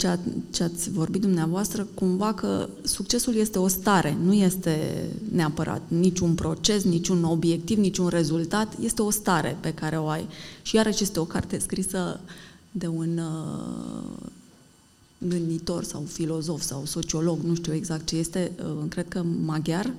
ce 0.52 0.64
ați 0.64 0.92
vorbit 0.92 1.22
dumneavoastră 1.22 1.88
cumva 1.94 2.34
că 2.34 2.70
succesul 2.84 3.36
este 3.36 3.60
o 3.60 3.68
stare, 3.68 4.18
nu 4.24 4.34
este 4.34 5.06
neapărat 5.32 5.82
niciun 5.88 6.34
proces, 6.34 6.84
niciun 6.84 7.24
obiectiv, 7.24 7.78
niciun 7.78 8.08
rezultat, 8.08 8.76
este 8.82 9.02
o 9.02 9.10
stare 9.10 9.58
pe 9.60 9.74
care 9.74 9.98
o 9.98 10.08
ai. 10.08 10.28
Și 10.62 10.76
iarăși 10.76 11.04
este 11.04 11.20
o 11.20 11.26
carte 11.26 11.60
scrisă 11.60 12.20
de 12.72 12.88
un 12.88 13.20
gânditor 15.20 15.84
sau 15.84 16.04
filozof 16.08 16.62
sau 16.62 16.86
sociolog, 16.86 17.40
nu 17.44 17.56
știu 17.56 17.74
exact 17.74 18.06
ce 18.06 18.16
este, 18.16 18.52
uh, 18.64 18.84
cred 18.90 19.08
că 19.08 19.24
maghiar, 19.24 19.94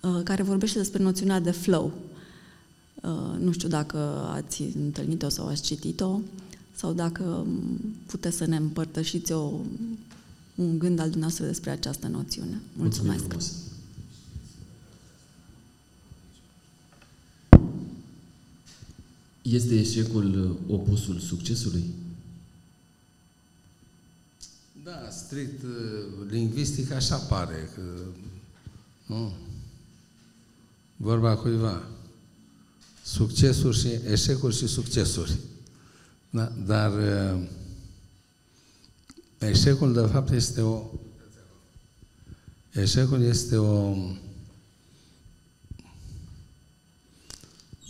uh, 0.00 0.20
care 0.24 0.42
vorbește 0.42 0.78
despre 0.78 1.02
noțiunea 1.02 1.40
de 1.40 1.50
flow. 1.50 1.92
Uh, 3.02 3.38
nu 3.38 3.52
știu 3.52 3.68
dacă 3.68 4.30
ați 4.32 4.62
întâlnit-o 4.82 5.28
sau 5.28 5.46
ați 5.46 5.62
citit-o, 5.62 6.20
sau 6.80 6.92
dacă 6.92 7.22
um, 7.22 7.78
puteți 8.06 8.36
să 8.36 8.44
ne 8.44 8.56
împărtășiți 8.56 9.32
o, 9.32 9.60
un 10.54 10.78
gând 10.78 10.98
al 10.98 11.10
dumneavoastră 11.10 11.46
despre 11.46 11.70
această 11.70 12.06
noțiune. 12.06 12.60
Mulțumesc! 12.76 13.20
Mulțumesc 13.20 13.52
Este 19.42 19.74
eșecul 19.78 20.58
opusul 20.68 21.18
succesului? 21.18 21.84
Da, 24.84 25.08
strict 25.10 25.62
uh, 25.62 25.70
lingvistic 26.30 26.90
așa 26.90 27.16
pare 27.16 27.70
că 27.74 27.82
nu. 29.06 29.32
Vorba 30.96 31.36
cuiva. 31.36 31.88
Succesuri 33.04 33.78
și 33.78 33.88
eșecuri 34.06 34.56
și 34.56 34.66
succesuri. 34.66 35.36
Da, 36.30 36.52
dar 36.66 36.92
uh, 36.92 37.42
eșecul 39.38 39.92
de 39.92 40.08
fapt 40.12 40.30
este 40.30 40.60
o 40.60 40.84
eșecul 42.72 43.22
este 43.22 43.56
o 43.56 43.94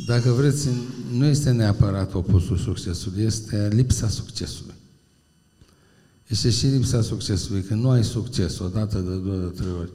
dacă 0.06 0.30
vreți, 0.30 0.68
nu 1.12 1.24
este 1.24 1.50
neapărat 1.50 2.14
opusul 2.14 2.56
succesului, 2.56 3.22
este 3.22 3.68
lipsa 3.72 4.08
succesului. 4.08 4.74
Este 6.26 6.50
și 6.50 6.66
lipsa 6.66 7.02
succesului. 7.02 7.62
Când 7.62 7.82
nu 7.82 7.90
ai 7.90 8.04
succes 8.04 8.58
odată, 8.58 8.98
de 8.98 9.16
două, 9.16 9.36
de 9.36 9.46
trei 9.46 9.72
ori, 9.72 9.90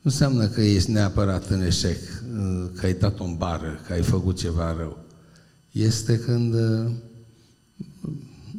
nu 0.00 0.10
înseamnă 0.10 0.46
că 0.46 0.60
ești 0.60 0.90
neapărat 0.90 1.48
în 1.48 1.62
eșec, 1.62 1.98
că 2.74 2.86
ai 2.86 2.94
dat 2.94 3.20
o 3.20 3.36
bară, 3.36 3.80
că 3.86 3.92
ai 3.92 4.02
făcut 4.02 4.36
ceva 4.36 4.72
rău. 4.72 5.04
Este 5.70 6.18
când 6.18 6.54
uh, 6.54 6.90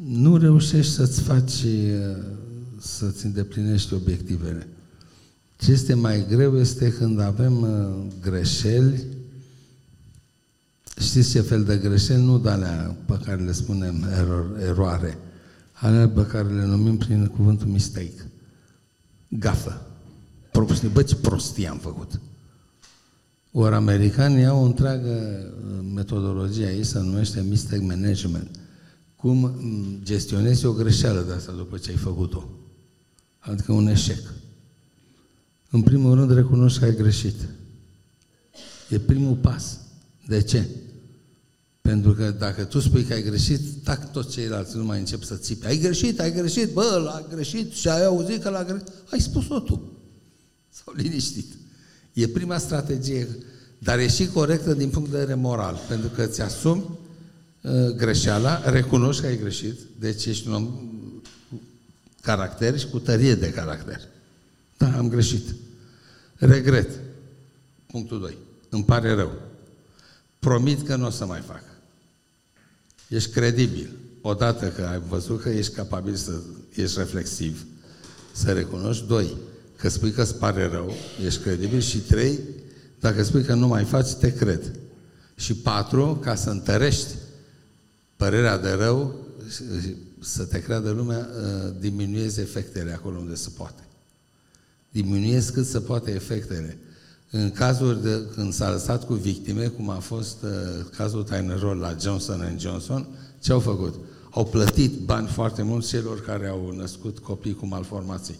nu 0.08 0.38
reușești 0.38 0.92
să-ți 0.92 1.22
faci, 1.22 1.64
uh, 1.64 2.18
să-ți 2.80 3.26
îndeplinești 3.26 3.94
obiectivele. 3.94 4.68
Ce 5.58 5.72
este 5.72 5.94
mai 5.94 6.26
greu 6.30 6.60
este 6.60 6.92
când 6.92 7.20
avem 7.20 7.62
uh, 7.62 8.14
greșeli, 8.22 9.04
știți 11.00 11.32
ce 11.32 11.42
fel 11.42 11.64
de 11.64 11.78
greșeli? 11.78 12.24
Nu 12.24 12.40
de 12.40 12.50
alea 12.50 12.96
pe 13.06 13.20
care 13.26 13.42
le 13.42 13.52
spunem 13.52 14.06
eror, 14.18 14.60
eroare, 14.60 15.18
alea 15.72 16.10
pe 16.10 16.26
care 16.26 16.48
le 16.48 16.66
numim 16.66 16.98
prin 16.98 17.26
cuvântul 17.26 17.68
mistake. 17.68 18.32
Gafă. 19.28 19.82
Prostie. 20.52 20.88
Bă, 20.88 21.02
ce 21.02 21.16
prostie 21.16 21.68
am 21.68 21.78
făcut. 21.78 22.20
Ori 23.52 23.76
americanii 23.76 24.46
au 24.46 24.62
o 24.62 24.66
întreagă 24.66 25.10
uh, 25.10 25.86
metodologie 25.94 26.66
aici, 26.66 26.86
se 26.86 27.00
numește 27.00 27.46
mistake 27.50 27.86
management. 27.86 28.50
Cum 29.26 29.38
mm, 29.38 30.00
gestionezi 30.04 30.66
o 30.66 30.72
greșeală 30.72 31.22
de 31.22 31.34
asta 31.34 31.52
după 31.52 31.78
ce 31.78 31.90
ai 31.90 31.96
făcut-o. 31.96 32.50
Adică 33.40 33.72
un 33.72 33.88
eșec. 33.88 34.34
În 35.70 35.82
primul 35.82 36.16
rând 36.16 36.34
recunoști 36.34 36.80
că 36.80 36.86
ai 36.86 36.96
greșit. 36.96 37.36
E 38.90 39.00
primul 39.00 39.36
pas. 39.36 39.80
De 40.28 40.42
ce? 40.42 40.68
Pentru 41.82 42.14
că 42.14 42.32
dacă 42.32 42.64
tu 42.64 42.80
spui 42.80 43.04
că 43.04 43.14
ai 43.14 43.24
greșit, 43.24 43.84
tac 43.84 44.12
toți 44.12 44.32
ceilalți 44.32 44.78
nu 44.78 44.84
mai 44.84 45.00
încep 45.00 45.24
să 45.24 45.36
țipi. 45.36 45.66
Ai 45.66 45.78
greșit, 45.78 46.20
ai 46.20 46.34
greșit, 46.34 46.74
bă, 46.74 47.02
l-a 47.04 47.28
greșit 47.30 47.72
și 47.72 47.88
ai 47.88 48.06
auzit 48.06 48.42
că 48.42 48.50
l-a 48.50 48.64
greșit. 48.64 48.88
Ai 49.12 49.20
spus-o 49.20 49.60
tu. 49.60 49.92
S-au 50.70 50.94
liniștit. 50.98 51.54
E 52.14 52.28
prima 52.28 52.58
strategie, 52.58 53.28
dar 53.80 54.00
e 54.00 54.08
și 54.08 54.28
corectă 54.28 54.74
din 54.74 54.90
punct 54.90 55.10
de 55.10 55.18
vedere 55.18 55.36
moral, 55.40 55.80
pentru 55.88 56.10
că 56.10 56.24
îți 56.24 56.42
asumi 56.42 56.82
uh, 56.82 57.05
greșeala, 57.96 58.70
recunoști 58.70 59.22
că 59.22 59.28
ai 59.28 59.38
greșit, 59.38 59.80
deci 60.00 60.26
ești 60.26 60.48
un 60.48 60.54
om 60.54 60.66
cu 61.50 61.62
caracter 62.22 62.80
și 62.80 62.88
cu 62.88 63.00
tărie 63.00 63.36
de 63.36 63.52
caracter. 63.52 64.02
Da, 64.78 64.98
am 64.98 65.10
greșit. 65.10 65.56
Regret. 66.36 66.90
Punctul 67.86 68.20
2. 68.20 68.38
Îmi 68.70 68.84
pare 68.84 69.14
rău. 69.14 69.32
Promit 70.40 70.88
că 70.88 70.96
nu 70.96 71.06
o 71.06 71.10
să 71.10 71.26
mai 71.26 71.40
fac. 71.40 71.64
Ești 73.08 73.32
credibil. 73.32 73.90
Odată 74.22 74.68
că 74.68 74.82
ai 74.82 75.02
văzut 75.08 75.42
că 75.42 75.50
ești 75.50 75.74
capabil 75.74 76.16
să 76.16 76.32
ești 76.76 76.98
reflexiv, 76.98 77.66
să 78.32 78.52
recunoști. 78.52 79.08
Doi, 79.08 79.38
că 79.78 79.90
spui 79.90 80.12
că 80.12 80.22
îți 80.22 80.36
pare 80.36 80.68
rău, 80.68 80.94
ești 81.26 81.42
credibil. 81.42 81.80
Și 81.80 81.98
trei, 81.98 82.40
dacă 83.00 83.24
spui 83.24 83.44
că 83.44 83.54
nu 83.54 83.68
mai 83.68 83.84
faci, 83.84 84.14
te 84.14 84.34
cred. 84.34 84.72
Și 85.36 85.54
patru, 85.54 86.20
ca 86.24 86.36
să 86.36 86.50
întărești 86.50 87.08
părerea 88.16 88.58
de 88.58 88.72
rău, 88.72 89.16
să 90.20 90.44
te 90.44 90.62
creadă 90.62 90.90
lumea, 90.90 91.30
ă, 91.66 91.74
diminuezi 91.80 92.40
efectele 92.40 92.94
acolo 92.94 93.18
unde 93.18 93.36
se 93.36 93.50
poate. 93.58 93.84
Diminuezi 94.90 95.52
cât 95.52 95.66
se 95.66 95.80
poate 95.80 96.12
efectele. 96.12 96.78
În 97.32 97.52
cazuri 97.52 98.02
de, 98.02 98.22
când 98.36 98.54
s-a 98.54 98.72
lăsat 98.72 99.06
cu 99.06 99.14
victime, 99.14 99.68
cum 99.68 99.90
a 99.90 100.00
fost 100.00 100.38
uh, 100.44 100.50
cazul 100.98 101.24
Tylenol 101.24 101.78
la 101.78 101.96
Johnson 102.02 102.56
Johnson, 102.60 103.08
ce 103.40 103.52
au 103.52 103.60
făcut? 103.60 103.96
Au 104.30 104.46
plătit 104.46 105.00
bani 105.00 105.28
foarte 105.28 105.62
mulți 105.62 105.88
celor 105.88 106.22
care 106.22 106.48
au 106.48 106.74
născut 106.78 107.20
copii 107.20 107.54
cu 107.54 107.66
malformații. 107.66 108.40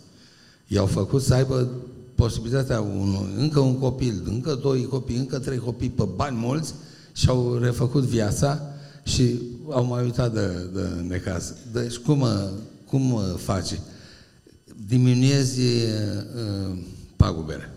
I-au 0.68 0.86
făcut 0.86 1.22
să 1.22 1.34
aibă 1.34 1.70
posibilitatea 2.16 2.82
unui, 2.82 3.34
încă 3.38 3.60
un 3.60 3.80
copil, 3.80 4.22
încă 4.26 4.60
doi 4.62 4.86
copii, 4.86 5.18
încă 5.18 5.40
trei 5.40 5.58
copii 5.58 5.90
pe 5.90 6.08
bani 6.16 6.38
mulți 6.38 6.74
și 7.14 7.30
au 7.30 7.58
refăcut 7.58 8.04
viața 8.04 8.62
și 9.04 9.42
au 9.70 9.84
mai 9.84 10.04
uitat 10.04 10.34
de, 10.34 10.70
de 10.74 10.88
necaz. 11.08 11.54
Deci 11.72 11.98
cum, 11.98 12.22
uh, 12.22 12.50
cum 12.86 13.14
uh, 13.14 13.22
faci? 13.38 13.80
Diminuezi 14.88 15.62
uh, 15.62 16.78
pagubele. 17.16 17.70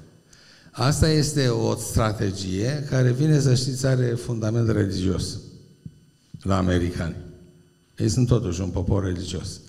Asta 0.71 1.09
este 1.09 1.49
o 1.49 1.75
strategie 1.77 2.87
care 2.91 3.13
vine, 3.13 3.41
să 3.41 3.55
știți, 3.55 3.87
are 3.87 4.07
fundament 4.07 4.71
religios 4.71 5.39
la 6.43 6.57
americani. 6.57 7.17
Ei 7.97 8.09
sunt 8.09 8.27
totuși 8.27 8.61
un 8.61 8.69
popor 8.69 9.05
religios. 9.05 9.61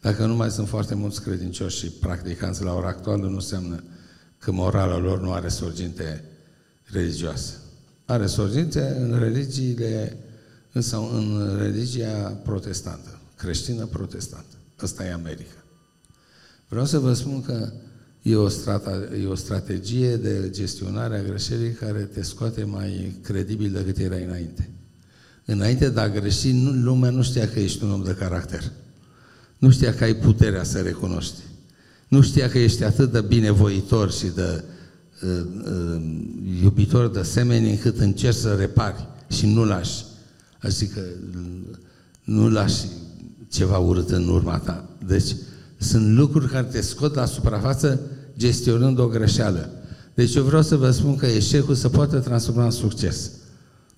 Dacă 0.00 0.26
nu 0.26 0.34
mai 0.34 0.50
sunt 0.50 0.68
foarte 0.68 0.94
mulți 0.94 1.22
credincioși 1.22 1.78
și 1.78 1.90
practicanți 1.90 2.62
la 2.62 2.74
ora 2.74 2.88
actuală, 2.88 3.26
nu 3.26 3.34
înseamnă 3.34 3.82
că 4.38 4.52
morala 4.52 4.98
lor 4.98 5.20
nu 5.20 5.32
are 5.32 5.48
sorginte 5.48 6.24
religioasă. 6.84 7.52
Are 8.04 8.26
sorginte 8.26 8.96
în 9.00 9.18
religiile, 9.18 10.16
însă 10.78 10.96
în 10.96 11.56
religia 11.60 12.40
protestantă, 12.44 13.18
creștină 13.36 13.86
protestantă. 13.86 14.56
Asta 14.76 15.04
e 15.04 15.12
America. 15.12 15.64
Vreau 16.68 16.84
să 16.84 16.98
vă 16.98 17.12
spun 17.12 17.42
că 17.42 17.72
E 18.22 18.36
o, 18.36 18.48
strata, 18.48 18.90
e 19.22 19.26
o 19.26 19.34
strategie 19.34 20.16
de 20.16 20.50
gestionare 20.50 21.18
a 21.18 21.22
greșelii 21.22 21.72
care 21.72 21.98
te 21.98 22.22
scoate 22.22 22.64
mai 22.64 23.14
credibil 23.22 23.70
decât 23.70 23.98
erai 23.98 24.24
înainte. 24.24 24.70
Înainte 25.44 25.88
de 25.88 26.00
a 26.00 26.08
greși, 26.08 26.52
nu, 26.52 26.70
lumea 26.70 27.10
nu 27.10 27.22
știa 27.22 27.48
că 27.48 27.58
ești 27.58 27.84
un 27.84 27.90
om 27.90 28.02
de 28.02 28.14
caracter. 28.14 28.72
Nu 29.58 29.70
știa 29.70 29.94
că 29.94 30.04
ai 30.04 30.14
puterea 30.14 30.62
să 30.62 30.80
recunoști. 30.80 31.38
Nu 32.08 32.20
știa 32.20 32.48
că 32.48 32.58
ești 32.58 32.84
atât 32.84 33.12
de 33.12 33.20
binevoitor 33.20 34.12
și 34.12 34.26
de 34.26 34.64
uh, 35.22 35.44
uh, 35.64 36.02
iubitor 36.62 37.10
de 37.10 37.22
semeni 37.22 37.70
încât 37.70 37.98
încerci 37.98 38.36
să 38.36 38.54
repari 38.54 39.08
și 39.28 39.46
nu 39.46 39.64
lași. 39.64 40.04
Adică 40.58 41.00
nu 42.24 42.48
lași 42.48 42.84
ceva 43.50 43.78
urât 43.78 44.10
în 44.10 44.28
urma 44.28 44.58
ta. 44.58 44.88
Deci 45.06 45.34
sunt 45.78 46.16
lucruri 46.16 46.50
care 46.50 46.66
te 46.66 46.80
scot 46.80 47.14
la 47.14 47.24
suprafață 47.24 48.00
gestionând 48.38 48.98
o 48.98 49.06
greșeală. 49.06 49.70
Deci 50.14 50.34
eu 50.34 50.42
vreau 50.42 50.62
să 50.62 50.76
vă 50.76 50.90
spun 50.90 51.16
că 51.16 51.26
eșecul 51.26 51.74
se 51.74 51.88
poate 51.88 52.18
transforma 52.18 52.64
în 52.64 52.70
succes. 52.70 53.30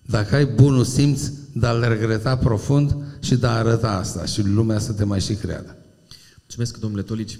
Dacă 0.06 0.34
ai 0.34 0.46
bunul 0.46 0.84
simț 0.84 1.22
de 1.52 1.66
a-l 1.66 1.84
regreta 1.88 2.36
profund 2.36 2.96
și 3.20 3.36
de 3.36 3.46
a 3.46 3.50
arăta 3.50 3.90
asta 3.90 4.24
și 4.24 4.42
lumea 4.42 4.78
să 4.78 4.92
te 4.92 5.04
mai 5.04 5.20
și 5.20 5.34
creadă. 5.34 5.76
Mulțumesc, 6.38 6.78
domnule 6.78 7.02
Tolici. 7.02 7.38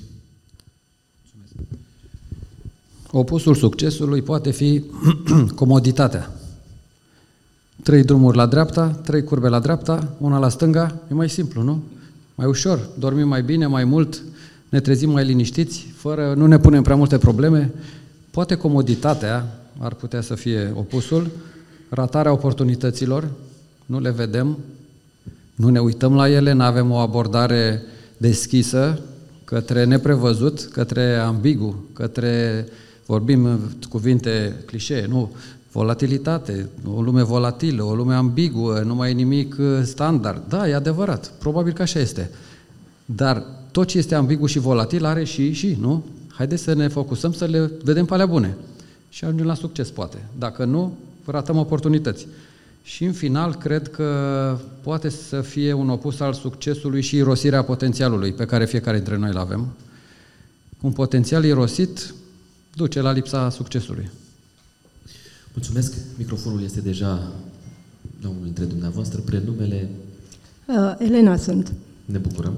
Opusul 3.11 3.55
succesului 3.55 4.23
poate 4.23 4.51
fi 4.51 4.85
comoditatea. 5.55 6.40
Trei 7.83 8.05
drumuri 8.05 8.37
la 8.37 8.47
dreapta, 8.47 8.89
trei 8.89 9.25
curbe 9.25 9.49
la 9.49 9.59
dreapta, 9.59 10.15
una 10.19 10.39
la 10.39 10.49
stânga, 10.49 11.01
e 11.11 11.15
mai 11.15 11.29
simplu, 11.29 11.63
nu? 11.63 11.83
Mai 12.35 12.47
ușor, 12.47 12.89
dormim 12.99 13.29
mai 13.29 13.43
bine, 13.43 13.67
mai 13.67 13.85
mult, 13.85 14.23
ne 14.69 14.81
trezim 14.81 15.11
mai 15.11 15.25
liniștiți, 15.25 15.87
fără, 15.97 16.35
nu 16.37 16.47
ne 16.47 16.59
punem 16.59 16.83
prea 16.83 16.97
multe 16.97 17.19
probleme. 17.19 17.73
Poate 18.31 18.55
comoditatea 18.55 19.47
ar 19.79 19.95
putea 19.95 20.21
să 20.21 20.35
fie 20.35 20.73
opusul, 20.75 21.31
ratarea 21.89 22.33
oportunităților, 22.33 23.29
nu 23.87 24.01
le 24.01 24.11
vedem, 24.11 24.59
nu 25.55 25.69
ne 25.69 25.79
uităm 25.79 26.15
la 26.15 26.31
ele, 26.31 26.53
nu 26.53 26.63
avem 26.63 26.91
o 26.91 26.97
abordare 26.97 27.83
deschisă 28.17 29.01
către 29.45 29.85
neprevăzut, 29.85 30.69
către 30.73 31.15
ambigu, 31.15 31.85
către, 31.93 32.67
vorbim 33.07 33.61
cuvinte 33.89 34.55
clișee, 34.67 35.07
nu, 35.07 35.31
volatilitate, 35.73 36.69
o 36.85 37.03
lume 37.03 37.23
volatilă, 37.23 37.83
o 37.83 37.95
lume 37.95 38.15
ambiguă, 38.15 38.79
nu 38.79 38.95
mai 38.95 39.11
e 39.11 39.15
nimic 39.15 39.57
uh, 39.59 39.67
standard. 39.83 40.43
Da, 40.49 40.69
e 40.69 40.75
adevărat, 40.75 41.33
probabil 41.39 41.73
că 41.73 41.83
așa 41.83 41.99
este. 41.99 42.31
Dar 43.05 43.45
tot 43.71 43.87
ce 43.87 43.99
este 43.99 44.15
ambigu 44.15 44.47
și 44.47 44.59
volatil 44.59 45.05
are 45.05 45.25
și 45.25 45.53
și, 45.53 45.77
nu? 45.81 46.05
Haideți 46.29 46.63
să 46.63 46.75
ne 46.75 46.89
focusăm 46.89 47.33
să 47.33 47.45
le 47.45 47.71
vedem 47.85 48.05
pe 48.05 48.15
alea 48.15 48.27
bune. 48.27 48.57
Și 49.09 49.25
ajungem 49.25 49.47
la 49.47 49.55
succes, 49.55 49.91
poate. 49.91 50.29
Dacă 50.39 50.65
nu, 50.65 50.97
ratăm 51.25 51.57
oportunități. 51.57 52.27
Și 52.83 53.05
în 53.05 53.13
final, 53.13 53.55
cred 53.55 53.89
că 53.89 54.09
poate 54.83 55.09
să 55.09 55.41
fie 55.41 55.73
un 55.73 55.89
opus 55.89 56.21
al 56.21 56.33
succesului 56.33 57.03
și 57.03 57.17
irosirea 57.17 57.63
potențialului 57.63 58.33
pe 58.33 58.45
care 58.45 58.65
fiecare 58.65 58.97
dintre 58.97 59.17
noi 59.17 59.31
îl 59.31 59.37
avem. 59.37 59.67
Un 60.81 60.93
potențial 60.93 61.45
irosit 61.45 62.15
duce 62.75 63.01
la 63.01 63.13
lipsa 63.13 63.51
succesului. 63.51 64.11
Mulțumesc. 65.53 65.95
Microfonul 66.19 66.63
este 66.63 66.81
deja 66.81 67.33
la 68.23 68.29
unul 68.29 68.45
dintre 68.45 68.65
dumneavoastră. 68.65 69.21
Prenumele? 69.21 69.91
Uh, 70.67 70.95
Elena 70.99 71.37
sunt. 71.37 71.73
Ne 72.05 72.19
bucurăm. 72.19 72.55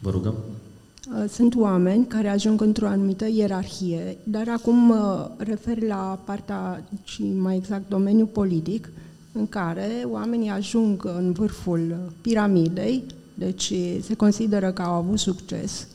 Vă 0.00 0.10
rugăm. 0.10 0.34
Uh, 0.34 1.28
sunt 1.28 1.54
oameni 1.54 2.06
care 2.06 2.28
ajung 2.28 2.60
într-o 2.60 2.86
anumită 2.86 3.28
ierarhie, 3.28 4.16
dar 4.22 4.48
acum 4.48 4.76
mă 4.76 5.30
refer 5.36 5.82
la 5.82 6.22
partea 6.24 6.88
și 7.04 7.22
mai 7.22 7.56
exact 7.56 7.88
domeniul 7.88 8.26
politic, 8.26 8.88
în 9.32 9.48
care 9.48 9.88
oamenii 10.10 10.48
ajung 10.48 11.04
în 11.16 11.32
vârful 11.32 12.12
piramidei, 12.20 13.04
deci 13.34 13.72
se 14.02 14.14
consideră 14.16 14.72
că 14.72 14.82
au 14.82 14.92
avut 14.94 15.18
succes 15.18 15.86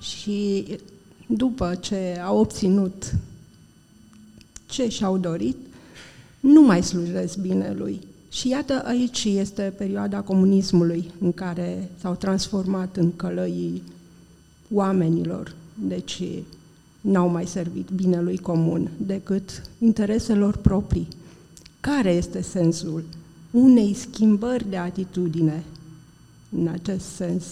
și 0.00 0.66
după 1.26 1.74
ce 1.80 2.20
au 2.24 2.38
obținut 2.38 3.14
ce 4.74 4.88
și-au 4.88 5.18
dorit, 5.18 5.56
nu 6.40 6.62
mai 6.62 6.82
slujesc 6.82 7.38
binelui. 7.38 8.00
Și 8.30 8.48
iată, 8.48 8.82
aici 8.84 9.24
este 9.24 9.74
perioada 9.76 10.20
comunismului, 10.20 11.10
în 11.20 11.32
care 11.32 11.90
s-au 12.00 12.14
transformat 12.14 12.96
în 12.96 13.16
călăii 13.16 13.82
oamenilor, 14.72 15.54
deci 15.74 16.22
n-au 17.00 17.28
mai 17.28 17.46
servit 17.46 17.90
binelui 17.90 18.38
comun 18.38 18.90
decât 18.96 19.62
intereselor 19.78 20.56
proprii. 20.56 21.08
Care 21.80 22.10
este 22.10 22.42
sensul 22.42 23.04
unei 23.50 23.94
schimbări 23.94 24.68
de 24.68 24.76
atitudine 24.76 25.64
în 26.58 26.68
acest 26.68 27.04
sens? 27.04 27.44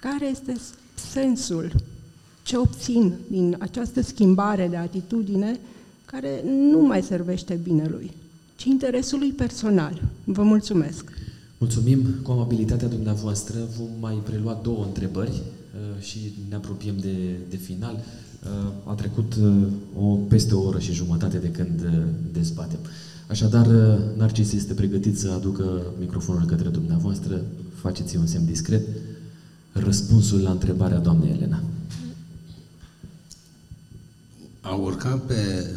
Care 0.00 0.26
este 0.26 0.56
sensul? 0.94 1.72
Ce 2.42 2.56
obțin 2.56 3.14
din 3.30 3.56
această 3.58 4.00
schimbare 4.00 4.68
de 4.68 4.76
atitudine 4.76 5.60
care 6.14 6.44
nu 6.70 6.80
mai 6.86 7.02
servește 7.02 7.60
binelui, 7.62 8.10
ci 8.56 8.64
interesului 8.64 9.30
personal? 9.30 10.02
Vă 10.24 10.42
mulțumesc! 10.42 11.04
Mulțumim 11.58 12.00
cu 12.22 12.30
amabilitatea 12.30 12.88
dumneavoastră. 12.88 13.56
Vom 13.78 13.88
mai 14.00 14.14
prelua 14.24 14.60
două 14.62 14.84
întrebări 14.84 15.30
uh, 15.30 16.02
și 16.02 16.18
ne 16.48 16.54
apropiem 16.54 16.94
de, 17.00 17.16
de 17.50 17.56
final. 17.56 17.94
Uh, 17.94 18.90
a 18.90 18.92
trecut 18.92 19.34
uh, 19.34 19.52
o, 19.98 20.04
peste 20.04 20.54
o 20.54 20.62
oră 20.62 20.78
și 20.78 20.92
jumătate 20.92 21.38
de 21.38 21.50
când 21.50 21.80
dezbatem. 22.32 22.78
Așadar, 23.28 23.66
Narcis 24.16 24.52
este 24.52 24.74
pregătit 24.74 25.18
să 25.18 25.30
aducă 25.30 25.82
microfonul 26.00 26.44
către 26.44 26.68
dumneavoastră. 26.68 27.40
Faceți 27.74 28.16
un 28.16 28.26
semn 28.26 28.46
discret. 28.46 28.86
Răspunsul 29.72 30.40
la 30.40 30.50
întrebarea 30.50 30.98
doamnei 30.98 31.30
Elena. 31.30 31.62
A 34.64 34.74
urca 34.74 35.16
pe 35.26 35.70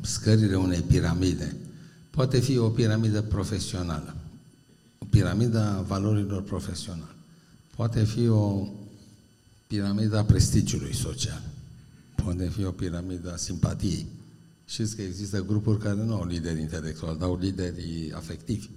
scările 0.00 0.56
unei 0.56 0.80
piramide 0.80 1.56
poate 2.10 2.38
fi 2.38 2.58
o 2.58 2.68
piramidă 2.68 3.22
profesională, 3.22 4.14
o 4.98 5.04
piramidă 5.10 5.58
a 5.58 5.80
valorilor 5.80 6.42
profesionale, 6.42 7.14
poate 7.76 8.04
fi 8.04 8.28
o 8.28 8.68
piramidă 9.66 10.18
a 10.18 10.24
prestigiului 10.24 10.94
social, 10.94 11.42
poate 12.14 12.48
fi 12.48 12.64
o 12.64 12.70
piramidă 12.70 13.32
a 13.32 13.36
simpatiei, 13.36 14.06
Știți 14.64 14.96
că 14.96 15.02
există 15.02 15.44
grupuri 15.44 15.78
care 15.78 15.94
nu 15.94 16.14
au 16.14 16.26
lideri 16.26 16.60
intelectuali, 16.60 17.18
dar 17.18 17.28
au 17.28 17.38
lideri 17.38 18.12
afectivi. 18.14 18.68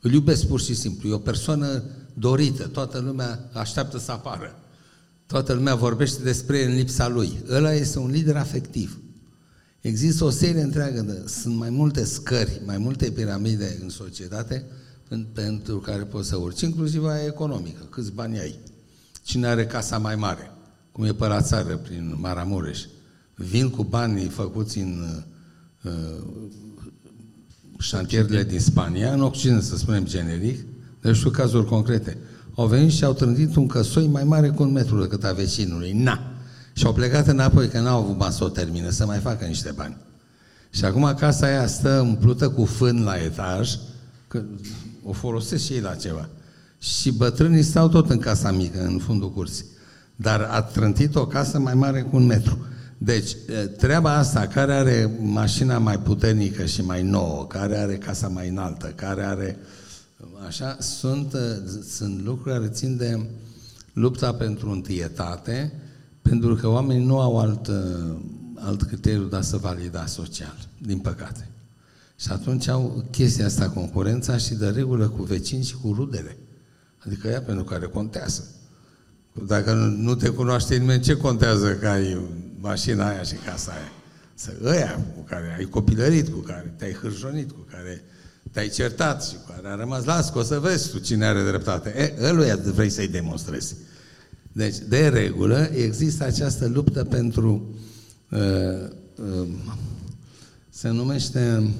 Îl 0.00 0.12
iubesc 0.12 0.46
pur 0.46 0.60
și 0.60 0.74
simplu. 0.74 1.08
E 1.08 1.12
o 1.12 1.18
persoană 1.18 1.82
dorită. 2.14 2.66
Toată 2.66 2.98
lumea 2.98 3.50
așteaptă 3.52 3.98
să 3.98 4.12
apară. 4.12 4.54
Toată 5.30 5.52
lumea 5.52 5.74
vorbește 5.74 6.22
despre 6.22 6.58
el 6.58 6.68
în 6.68 6.74
lipsa 6.74 7.08
lui. 7.08 7.42
Ăla 7.50 7.72
este 7.72 7.98
un 7.98 8.10
lider 8.10 8.36
afectiv. 8.36 8.98
Există 9.80 10.24
o 10.24 10.30
serie 10.30 10.62
întreagă 10.62 11.00
de... 11.00 11.22
Sunt 11.26 11.56
mai 11.56 11.70
multe 11.70 12.04
scări, 12.04 12.60
mai 12.64 12.78
multe 12.78 13.10
piramide 13.10 13.78
în 13.82 13.88
societate 13.88 14.64
pentru 15.32 15.78
care 15.78 16.02
poți 16.02 16.28
să 16.28 16.36
urci, 16.36 16.60
inclusiv 16.60 17.04
aia 17.04 17.26
economică. 17.26 17.82
Câți 17.90 18.12
bani 18.12 18.38
ai? 18.38 18.58
Cine 19.22 19.46
are 19.46 19.66
casa 19.66 19.98
mai 19.98 20.16
mare? 20.16 20.50
Cum 20.92 21.04
e 21.04 21.12
pe 21.12 21.26
la 21.26 21.42
țară, 21.42 21.76
prin 21.76 22.16
Maramureș 22.20 22.84
vin 23.34 23.70
cu 23.70 23.84
banii 23.84 24.28
făcuți 24.28 24.78
în 24.78 25.04
uh, 25.82 25.92
șantierele 27.78 28.44
din 28.44 28.60
Spania, 28.60 29.12
în 29.12 29.22
Occident, 29.22 29.62
să 29.62 29.76
spunem 29.76 30.04
generic, 30.04 30.66
deci 31.00 31.16
știu 31.16 31.30
cazuri 31.30 31.66
concrete. 31.66 32.18
Au 32.60 32.66
venit 32.66 32.92
și 32.92 33.04
au 33.04 33.12
trântit 33.12 33.56
un 33.56 33.66
căsoi 33.66 34.06
mai 34.06 34.24
mare 34.24 34.48
cu 34.48 34.62
un 34.62 34.72
metru 34.72 35.00
decât 35.00 35.24
a 35.24 35.32
vecinului. 35.32 35.92
Na! 35.92 36.32
Și 36.72 36.86
au 36.86 36.92
plecat 36.92 37.26
înapoi, 37.26 37.68
că 37.68 37.80
n-au 37.80 38.02
avut 38.02 38.16
bani 38.16 38.32
să 38.32 38.44
o 38.44 38.48
termine, 38.48 38.90
să 38.90 39.06
mai 39.06 39.18
facă 39.18 39.44
niște 39.44 39.72
bani. 39.76 39.96
Și 40.70 40.84
acum 40.84 41.14
casa 41.18 41.46
aia 41.46 41.66
stă 41.66 41.90
umplută 41.90 42.48
cu 42.48 42.64
fân 42.64 43.02
la 43.04 43.14
etaj, 43.14 43.70
că 44.28 44.42
o 45.04 45.12
folosesc 45.12 45.64
și 45.64 45.72
ei 45.72 45.80
la 45.80 45.94
ceva. 45.94 46.28
Și 46.78 47.12
bătrânii 47.12 47.62
stau 47.62 47.88
tot 47.88 48.10
în 48.10 48.18
casa 48.18 48.50
mică, 48.50 48.84
în 48.84 48.98
fundul 48.98 49.32
curții. 49.32 49.64
Dar 50.16 50.48
a 50.50 50.62
trântit 50.62 51.14
o 51.14 51.26
casă 51.26 51.58
mai 51.58 51.74
mare 51.74 52.00
cu 52.00 52.16
un 52.16 52.26
metru. 52.26 52.58
Deci, 52.98 53.36
treaba 53.78 54.14
asta, 54.14 54.46
care 54.46 54.72
are 54.72 55.10
mașina 55.20 55.78
mai 55.78 55.98
puternică 55.98 56.64
și 56.64 56.82
mai 56.82 57.02
nouă, 57.02 57.46
care 57.46 57.76
are 57.76 57.96
casa 57.96 58.28
mai 58.28 58.48
înaltă, 58.48 58.92
care 58.94 59.22
are... 59.22 59.58
Așa, 60.46 60.76
sunt, 60.80 61.34
sunt 61.88 62.24
lucruri 62.24 62.54
care 62.54 62.68
țin 62.68 62.96
de 62.96 63.26
lupta 63.92 64.34
pentru 64.34 64.70
întâietate, 64.70 65.72
pentru 66.22 66.54
că 66.54 66.68
oamenii 66.68 67.04
nu 67.04 67.20
au 67.20 67.38
alt, 67.38 67.70
alt 68.54 68.82
criteriu 68.82 69.24
de 69.24 69.36
a 69.36 69.40
se 69.40 69.56
valida 69.56 70.06
social, 70.06 70.56
din 70.78 70.98
păcate. 70.98 71.48
Și 72.16 72.28
atunci 72.30 72.68
au 72.68 73.04
chestia 73.10 73.46
asta, 73.46 73.70
concurența 73.70 74.36
și 74.36 74.54
de 74.54 74.68
regulă 74.68 75.08
cu 75.08 75.22
vecini 75.22 75.64
și 75.64 75.76
cu 75.76 75.92
rudele. 75.92 76.36
Adică 76.98 77.28
ea 77.28 77.42
pentru 77.42 77.64
care 77.64 77.86
contează. 77.86 78.44
Dacă 79.46 79.74
nu 79.96 80.14
te 80.14 80.28
cunoaște 80.28 80.76
nimeni, 80.76 81.02
ce 81.02 81.16
contează 81.16 81.74
că 81.74 81.88
ai 81.88 82.20
mașina 82.58 83.08
aia 83.08 83.22
și 83.22 83.34
casa 83.34 83.72
aia? 83.72 83.92
Să 84.34 84.52
ăia 84.64 85.06
cu 85.16 85.20
care 85.20 85.54
ai 85.58 85.64
copilărit, 85.64 86.28
cu 86.28 86.38
care 86.38 86.74
te-ai 86.76 86.92
hârjonit, 86.92 87.50
cu 87.50 87.66
care 87.70 88.02
te-ai 88.50 88.68
certat 88.68 89.24
și 89.24 89.34
cu 89.34 89.52
care 89.52 89.68
a 89.68 89.74
rămas, 89.74 90.04
las 90.04 90.30
că 90.30 90.38
o 90.38 90.42
să 90.42 90.58
vezi 90.58 90.90
tu 90.90 90.98
cine 90.98 91.24
are 91.24 91.44
dreptate. 91.44 91.94
E, 91.96 92.28
ăluia 92.28 92.56
vrei 92.56 92.90
să-i 92.90 93.08
demonstrezi. 93.08 93.74
Deci, 94.52 94.76
de 94.88 95.08
regulă, 95.08 95.70
există 95.74 96.24
această 96.24 96.68
luptă 96.68 97.04
pentru 97.04 97.74
uh, 98.30 98.90
uh, 99.14 99.48
se 100.70 100.88
numește 100.88 101.74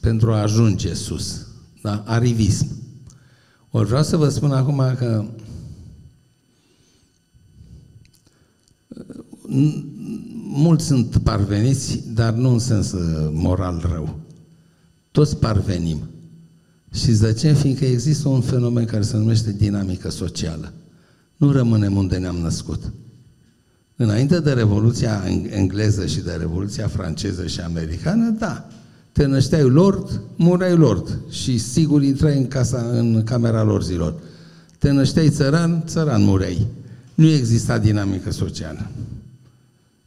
pentru 0.00 0.32
a 0.32 0.40
ajunge 0.40 0.94
sus. 0.94 1.46
Da? 1.82 2.02
Arivism. 2.06 2.66
Ori 3.70 3.86
vreau 3.88 4.02
să 4.02 4.16
vă 4.16 4.28
spun 4.28 4.52
acum 4.52 4.94
că 4.98 5.24
mulți 10.52 10.86
sunt 10.86 11.16
parveniți, 11.16 12.02
dar 12.08 12.32
nu 12.32 12.50
în 12.50 12.58
sens 12.58 12.92
uh, 12.92 13.30
moral 13.32 13.84
rău. 13.92 14.18
Toți 15.10 15.36
parvenim. 15.36 16.10
Și 16.92 17.10
de 17.10 17.32
ce? 17.32 17.52
Fiindcă 17.52 17.84
există 17.84 18.28
un 18.28 18.40
fenomen 18.40 18.84
care 18.84 19.02
se 19.02 19.16
numește 19.16 19.52
dinamică 19.52 20.10
socială. 20.10 20.72
Nu 21.36 21.52
rămânem 21.52 21.96
unde 21.96 22.16
ne-am 22.16 22.36
născut. 22.36 22.92
Înainte 23.96 24.40
de 24.40 24.52
Revoluția 24.52 25.22
engleză 25.48 26.06
și 26.06 26.20
de 26.20 26.32
Revoluția 26.32 26.88
franceză 26.88 27.46
și 27.46 27.60
americană, 27.60 28.30
da, 28.38 28.68
te 29.12 29.26
nășteai 29.26 29.68
lord, 29.68 30.20
mureai 30.36 30.76
lord 30.76 31.18
și 31.30 31.58
sigur 31.58 32.02
intrai 32.02 32.36
în, 32.36 32.46
casa, 32.46 32.86
în 32.92 33.22
camera 33.24 33.62
lorzilor. 33.62 34.20
Te 34.78 34.90
nășteai 34.90 35.30
țăran, 35.30 35.82
țăran 35.86 36.22
mureai. 36.22 36.66
Nu 37.14 37.26
exista 37.26 37.78
dinamică 37.78 38.30
socială. 38.30 38.90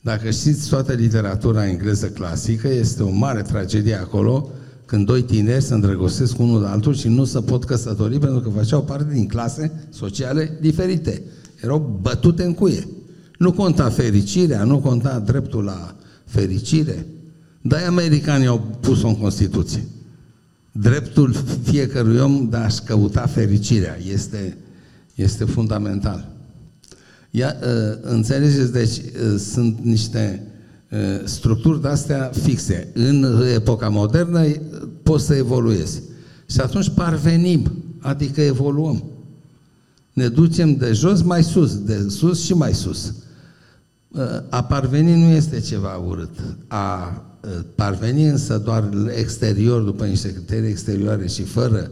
Dacă 0.02 0.30
știți 0.30 0.70
toată 0.70 0.94
literatura 0.94 1.68
engleză 1.68 2.08
clasică, 2.08 2.68
este 2.68 3.04
o 3.04 3.10
mare 3.10 3.42
tragedie 3.42 3.96
acolo 3.96 4.50
când 4.94 5.06
doi 5.06 5.22
tineri 5.22 5.64
se 5.64 5.74
îndrăgostesc 5.74 6.40
unul 6.40 6.62
de 6.62 6.68
altul 6.68 6.96
și 6.96 7.08
nu 7.08 7.26
se 7.26 7.40
pot 7.40 7.64
căsători 7.64 8.20
pentru 8.20 8.40
că 8.40 8.50
făceau 8.50 8.84
parte 8.84 9.14
din 9.14 9.28
clase 9.28 9.88
sociale 9.90 10.58
diferite. 10.62 11.22
Erau 11.62 12.00
bătute 12.02 12.44
în 12.44 12.54
cuie. 12.54 12.88
Nu 13.38 13.52
conta 13.52 13.90
fericirea, 13.90 14.64
nu 14.64 14.80
conta 14.80 15.20
dreptul 15.20 15.64
la 15.64 15.96
fericire. 16.26 17.06
Dar 17.62 17.84
americanii 17.88 18.48
au 18.48 18.78
pus-o 18.80 19.08
în 19.08 19.18
Constituție. 19.18 19.86
Dreptul 20.72 21.36
fiecărui 21.64 22.20
om 22.20 22.50
de 22.50 22.58
a-și 22.58 22.82
căuta 22.82 23.26
fericirea 23.26 23.98
este, 24.12 24.58
este 25.16 25.44
fundamental. 25.44 26.32
Ia, 27.30 27.56
uh, 27.62 27.98
înțelegeți, 28.02 28.72
deci 28.72 28.98
uh, 28.98 29.40
sunt 29.40 29.80
niște 29.80 30.44
uh, 30.46 30.53
structuri 31.24 31.82
de-astea 31.82 32.32
fixe. 32.42 32.88
În 32.94 33.44
epoca 33.54 33.90
modernă 33.90 34.46
poți 35.04 35.26
să 35.26 35.36
evoluezi. 35.36 36.02
Și 36.46 36.60
atunci 36.60 36.90
parvenim, 36.90 37.84
adică 38.00 38.42
evoluăm. 38.42 39.04
Ne 40.14 40.28
ducem 40.28 40.76
de 40.76 40.92
jos 40.92 41.22
mai 41.22 41.44
sus, 41.44 41.84
de 41.84 42.06
sus 42.10 42.44
și 42.44 42.54
mai 42.54 42.74
sus. 42.74 43.14
A 44.50 44.64
parveni 44.64 45.22
nu 45.22 45.30
este 45.30 45.60
ceva 45.60 45.96
urât. 45.96 46.40
A 46.68 47.22
parveni 47.76 48.28
însă 48.28 48.58
doar 48.58 48.90
exterior, 49.18 49.82
după 49.82 50.06
niște 50.06 50.34
criterii 50.34 50.70
exterioare 50.70 51.28
și 51.28 51.44
fără 51.44 51.92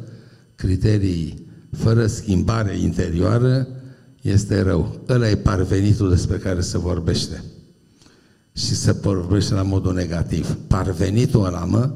criterii, 0.55 1.47
fără 1.71 2.07
schimbare 2.07 2.77
interioară, 2.77 3.67
este 4.21 4.61
rău. 4.61 5.01
Ăla 5.09 5.29
e 5.29 5.35
parvenitul 5.35 6.09
despre 6.09 6.37
care 6.37 6.61
se 6.61 6.77
vorbește. 6.77 7.43
Și 8.53 8.75
se 8.75 8.91
vorbește 8.91 9.53
la 9.53 9.61
modul 9.61 9.93
negativ. 9.93 10.57
Parvenitul 10.67 11.45
ăla, 11.45 11.65
mă, 11.65 11.91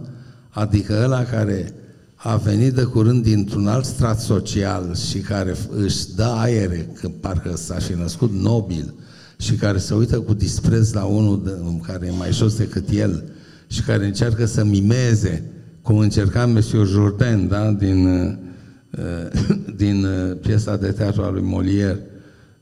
adică 0.49 1.01
ăla 1.03 1.23
care 1.23 1.73
a 2.15 2.35
venit 2.35 2.73
de 2.73 2.83
curând 2.83 3.23
dintr-un 3.23 3.67
alt 3.67 3.85
strat 3.85 4.19
social 4.19 4.95
și 4.95 5.17
care 5.17 5.55
își 5.77 6.15
dă 6.15 6.33
aere, 6.37 6.89
că 6.99 7.09
parcă 7.09 7.55
s-a 7.55 7.79
și 7.79 7.93
născut 7.93 8.31
nobil, 8.31 8.93
și 9.37 9.53
care 9.53 9.77
se 9.77 9.93
uită 9.93 10.19
cu 10.19 10.33
dispreț 10.33 10.91
la 10.91 11.03
unul 11.03 11.43
de, 11.43 11.51
care 11.87 12.05
e 12.05 12.17
mai 12.17 12.31
jos 12.31 12.55
decât 12.57 12.89
el 12.89 13.23
și 13.67 13.81
care 13.81 14.05
încearcă 14.05 14.45
să 14.45 14.63
mimeze, 14.63 15.51
cum 15.81 15.97
încerca 15.97 16.45
Monsieur 16.45 16.87
Jourdain, 16.87 17.47
da? 17.47 17.71
din, 17.71 18.05
uh, 18.05 19.55
din 19.83 20.05
uh, 20.05 20.37
piesa 20.41 20.77
de 20.77 20.91
teatru 20.91 21.21
a 21.21 21.29
lui 21.29 21.41
Molière, 21.41 22.13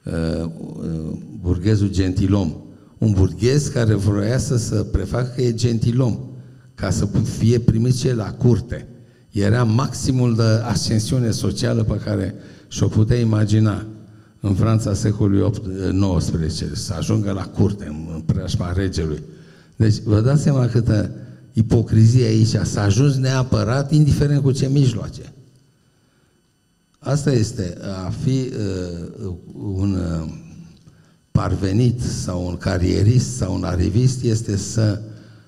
Uh, 0.05 0.43
uh, 0.43 1.17
burghezul 1.41 1.89
gentilom. 1.89 2.62
Un 3.03 3.11
burghez 3.11 3.67
care 3.67 3.93
vroia 3.93 4.37
să 4.37 4.57
se 4.57 4.75
prefacă 4.75 5.31
că 5.35 5.41
e 5.41 5.53
gentilom, 5.53 6.19
ca 6.75 6.89
să 6.89 7.07
fie 7.37 7.59
primit 7.59 7.97
ce 7.99 8.13
la 8.13 8.31
curte. 8.31 8.87
Era 9.31 9.63
maximul 9.63 10.35
de 10.35 10.43
ascensiune 10.43 11.31
socială 11.31 11.83
pe 11.83 11.97
care 12.05 12.35
și-o 12.67 12.87
putea 12.87 13.19
imagina 13.19 13.85
în 14.39 14.53
Franța 14.53 14.93
secolului 14.93 15.51
XIX, 16.17 16.63
să 16.73 16.93
ajungă 16.93 17.31
la 17.31 17.43
curte, 17.43 17.85
în 18.13 18.21
preajma 18.25 18.71
regelui. 18.71 19.21
Deci, 19.75 19.99
vă 20.03 20.21
dați 20.21 20.41
seama 20.41 20.67
câtă 20.67 21.11
ipocrizie 21.53 22.25
aici, 22.25 22.55
să 22.63 22.79
ajungi 22.79 23.19
neapărat, 23.19 23.91
indiferent 23.91 24.41
cu 24.41 24.51
ce 24.51 24.67
mijloace. 24.67 25.33
Asta 26.99 27.31
este, 27.31 27.77
a 28.05 28.09
fi 28.23 28.29
uh, 28.29 29.33
un 29.53 29.93
uh, 29.93 30.41
parvenit 31.33 32.01
sau 32.01 32.47
un 32.47 32.57
carierist 32.57 33.35
sau 33.35 33.55
un 33.55 33.63
arivist 33.63 34.23
este 34.23 34.57
să 34.57 35.01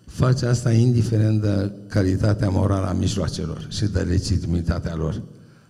faci 0.05 0.41
asta 0.41 0.71
indiferent 0.71 1.41
de 1.41 1.71
calitatea 1.87 2.49
morală 2.49 2.85
a 2.85 2.93
mijloacelor 2.93 3.67
și 3.69 3.85
de 3.85 3.99
legitimitatea 3.99 4.95
lor. 4.95 5.21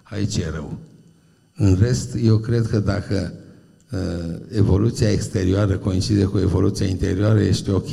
Aici 0.04 0.38
e 0.38 0.50
rău. 0.54 0.78
În 1.56 1.78
rest, 1.80 2.16
eu 2.24 2.38
cred 2.38 2.68
că 2.68 2.80
dacă 2.80 3.34
uh, 3.92 4.00
evoluția 4.52 5.12
exterioară 5.12 5.78
coincide 5.78 6.24
cu 6.24 6.38
evoluția 6.38 6.86
interioară, 6.86 7.42
este 7.42 7.72
ok. 7.72 7.90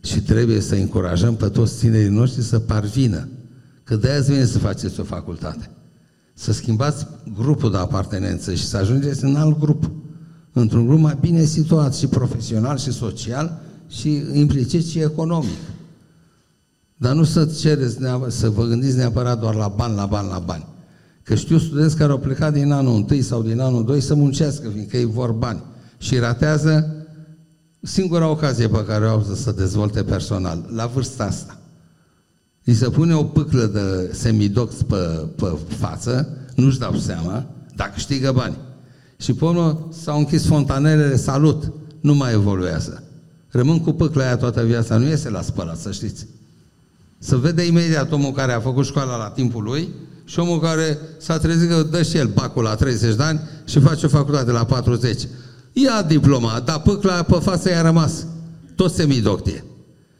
Și 0.00 0.22
trebuie 0.26 0.60
să 0.60 0.74
încurajăm 0.74 1.36
pe 1.36 1.48
toți 1.48 1.78
tinerii 1.78 2.08
noștri 2.08 2.42
să 2.42 2.58
parvină. 2.58 3.28
Că 3.84 3.96
de 3.96 4.08
aia 4.10 4.20
vine 4.20 4.44
să 4.44 4.58
faceți 4.58 5.00
o 5.00 5.04
facultate 5.04 5.70
să 6.38 6.52
schimbați 6.52 7.06
grupul 7.34 7.70
de 7.70 7.76
apartenență 7.76 8.54
și 8.54 8.66
să 8.66 8.76
ajungeți 8.76 9.24
în 9.24 9.36
alt 9.36 9.58
grup, 9.58 9.90
într-un 10.58 10.86
grup 10.86 10.98
mai 10.98 11.16
bine 11.20 11.44
situat 11.44 11.94
și 11.94 12.06
profesional 12.06 12.78
și 12.78 12.92
social 12.92 13.60
și 13.88 14.22
implicit 14.32 14.86
și 14.86 14.98
economic. 14.98 15.58
Dar 16.96 17.14
nu 17.14 17.24
să 17.24 17.44
cereți, 17.44 17.98
să 18.28 18.48
vă 18.48 18.64
gândiți 18.64 18.96
neapărat 18.96 19.40
doar 19.40 19.54
la 19.54 19.68
bani, 19.68 19.94
la 19.94 20.06
bani, 20.06 20.28
la 20.28 20.38
bani. 20.38 20.66
Că 21.22 21.34
știu 21.34 21.58
studenți 21.58 21.96
care 21.96 22.12
au 22.12 22.18
plecat 22.18 22.52
din 22.52 22.72
anul 22.72 23.06
1 23.10 23.20
sau 23.20 23.42
din 23.42 23.60
anul 23.60 23.84
2 23.84 24.00
să 24.00 24.14
muncească, 24.14 24.68
fiindcă 24.68 24.96
ei 24.96 25.04
vor 25.04 25.32
bani. 25.32 25.62
Și 25.98 26.18
ratează 26.18 26.96
singura 27.82 28.28
ocazie 28.28 28.68
pe 28.68 28.84
care 28.84 29.04
o 29.04 29.08
au 29.08 29.22
să 29.22 29.34
se 29.34 29.52
dezvolte 29.52 30.02
personal, 30.02 30.68
la 30.74 30.86
vârsta 30.86 31.24
asta. 31.24 31.58
Îi 32.64 32.74
se 32.74 32.88
pune 32.88 33.14
o 33.14 33.24
pâclă 33.24 33.64
de 33.64 34.10
semidox 34.12 34.74
pe, 34.74 35.28
pe 35.36 35.58
față, 35.66 36.28
nu-și 36.54 36.78
dau 36.78 36.96
seama, 36.96 37.46
dacă 37.76 37.90
câștigă 37.94 38.32
bani. 38.32 38.56
Și 39.18 39.32
pe 39.32 39.44
urmă 39.44 39.88
s-au 40.02 40.18
închis 40.18 40.46
fontanelele, 40.46 41.16
salut, 41.16 41.72
nu 42.00 42.14
mai 42.14 42.32
evoluează. 42.32 43.02
Rămân 43.48 43.80
cu 43.80 43.92
pâcla 43.92 44.24
aia 44.24 44.36
toată 44.36 44.62
viața, 44.62 44.96
nu 44.96 45.06
iese 45.06 45.30
la 45.30 45.42
spălat, 45.42 45.78
să 45.78 45.92
știți. 45.92 46.26
Să 47.18 47.36
vede 47.36 47.62
imediat 47.62 48.12
omul 48.12 48.32
care 48.32 48.52
a 48.52 48.60
făcut 48.60 48.84
școala 48.84 49.16
la 49.16 49.30
timpul 49.30 49.62
lui 49.62 49.88
și 50.24 50.38
omul 50.38 50.60
care 50.60 50.98
s-a 51.18 51.38
trezit 51.38 51.68
că 51.68 51.82
dă 51.82 52.02
și 52.02 52.16
el 52.16 52.26
bacul 52.26 52.62
la 52.62 52.74
30 52.74 53.14
de 53.14 53.22
ani 53.22 53.40
și 53.64 53.80
face 53.80 54.06
o 54.06 54.08
facultate 54.08 54.50
la 54.50 54.64
40. 54.64 55.22
Ia 55.72 56.02
diploma, 56.02 56.62
dar 56.64 56.80
pâcla 56.80 57.22
pe 57.22 57.38
față 57.40 57.68
i-a 57.68 57.82
rămas. 57.82 58.26
Tot 58.74 58.92
semidoctie. 58.92 59.64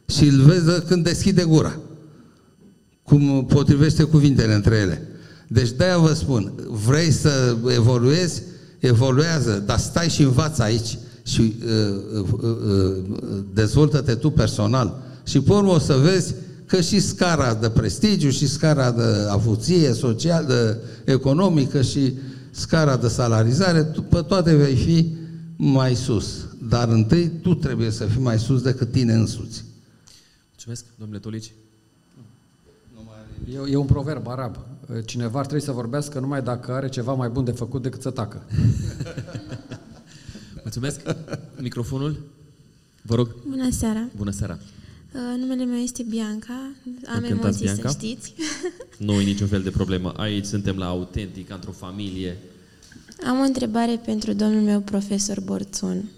Și 0.07 0.23
îl 0.23 0.41
vezi 0.41 0.85
când 0.85 1.03
deschide 1.03 1.43
gura 1.43 1.79
cum 3.03 3.45
potrivește 3.45 4.03
cuvintele 4.03 4.53
între 4.53 4.75
ele. 4.75 5.07
Deci 5.47 5.69
de-aia 5.69 5.97
vă 5.97 6.13
spun, 6.13 6.53
vrei 6.85 7.11
să 7.11 7.57
evoluezi, 7.67 8.41
evoluează, 8.79 9.63
dar 9.65 9.77
stai 9.77 10.09
și 10.09 10.21
învață 10.21 10.61
aici 10.61 10.97
și 11.23 11.55
uh, 11.65 12.21
uh, 12.21 12.41
uh, 12.41 12.97
dezvoltă-te 13.53 14.15
tu 14.15 14.29
personal. 14.31 15.01
Și 15.23 15.41
pe 15.41 15.51
urmă 15.53 15.71
o 15.71 15.79
să 15.79 15.93
vezi 15.93 16.33
că 16.65 16.81
și 16.81 16.99
scara 16.99 17.53
de 17.53 17.69
prestigiu, 17.69 18.29
și 18.29 18.47
scara 18.47 18.91
de 18.91 19.27
avuție 19.29 19.93
social, 19.93 20.45
de 20.45 20.77
economică, 21.11 21.81
și 21.81 22.13
scara 22.51 22.97
de 22.97 23.07
salarizare, 23.07 23.83
pe 23.83 24.21
toate 24.21 24.55
vei 24.55 24.75
fi 24.75 25.13
mai 25.55 25.95
sus. 25.95 26.47
Dar 26.69 26.89
întâi 26.89 27.31
tu 27.41 27.53
trebuie 27.53 27.89
să 27.89 28.05
fii 28.05 28.21
mai 28.21 28.39
sus 28.39 28.61
decât 28.61 28.91
tine 28.91 29.13
însuți. 29.13 29.63
Mulțumesc, 30.49 30.85
domnule 30.95 31.19
Tolici. 31.19 31.51
E, 33.53 33.71
e 33.71 33.75
un 33.75 33.85
proverb 33.85 34.27
arab. 34.27 34.57
Cineva 35.05 35.39
ar 35.39 35.45
trebui 35.45 35.63
să 35.63 35.71
vorbească 35.71 36.19
numai 36.19 36.41
dacă 36.41 36.71
are 36.73 36.89
ceva 36.89 37.13
mai 37.13 37.29
bun 37.29 37.43
de 37.43 37.51
făcut 37.51 37.81
decât 37.81 38.01
să 38.01 38.09
tacă. 38.09 38.43
Mulțumesc. 40.63 41.01
Microfonul? 41.61 42.23
Vă 43.01 43.15
rog. 43.15 43.35
Bună 43.49 43.69
seara. 43.71 44.09
Bună 44.15 44.31
seara. 44.31 44.57
Uh, 45.13 45.39
numele 45.39 45.65
meu 45.65 45.79
este 45.79 46.03
Bianca. 46.03 46.71
Am 47.05 47.15
Încântați, 47.15 47.29
emoții, 47.29 47.63
Bianca. 47.63 47.89
să 47.89 47.97
știți. 47.97 48.33
Nu 48.97 49.13
e 49.13 49.23
niciun 49.23 49.47
fel 49.47 49.61
de 49.61 49.69
problemă. 49.69 50.13
Aici 50.17 50.45
suntem 50.45 50.77
la 50.77 50.87
autentic, 50.87 51.49
într-o 51.49 51.71
familie. 51.71 52.37
Am 53.27 53.39
o 53.39 53.43
întrebare 53.43 54.01
pentru 54.05 54.33
domnul 54.33 54.61
meu 54.61 54.79
profesor 54.79 55.39
Borțun. 55.41 56.09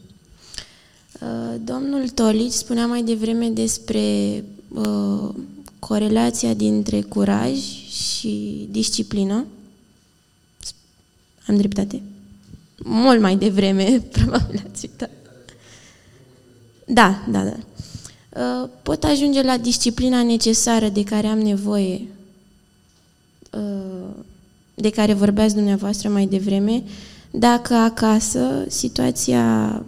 Uh, 1.22 1.56
domnul 1.64 2.10
Tolici 2.10 2.52
spunea 2.52 2.86
mai 2.86 3.04
devreme 3.04 3.50
despre 3.50 4.00
uh, 4.68 5.30
corelația 5.88 6.54
dintre 6.54 7.02
curaj 7.02 7.58
și 7.90 8.68
disciplină. 8.72 9.46
Am 11.48 11.58
dreptate? 11.58 12.02
Mult 12.84 13.22
mai 13.22 13.36
devreme, 13.36 14.02
probabil 14.12 14.64
ați 14.70 14.86
uitat. 14.86 15.10
Da, 16.86 17.26
da, 17.30 17.44
da. 17.44 17.56
Uh, 18.42 18.70
pot 18.84 19.04
ajunge 19.04 19.42
la 19.42 19.58
disciplina 19.58 20.24
necesară 20.24 20.90
de 20.90 21.04
care 21.04 21.28
am 21.28 21.40
nevoie, 21.40 22.08
uh, 23.52 24.10
de 24.76 24.90
care 24.90 25.14
vorbeați 25.14 25.56
dumneavoastră 25.56 26.10
mai 26.10 26.26
devreme, 26.26 26.84
dacă 27.32 27.74
acasă 27.74 28.66
situația 28.68 29.84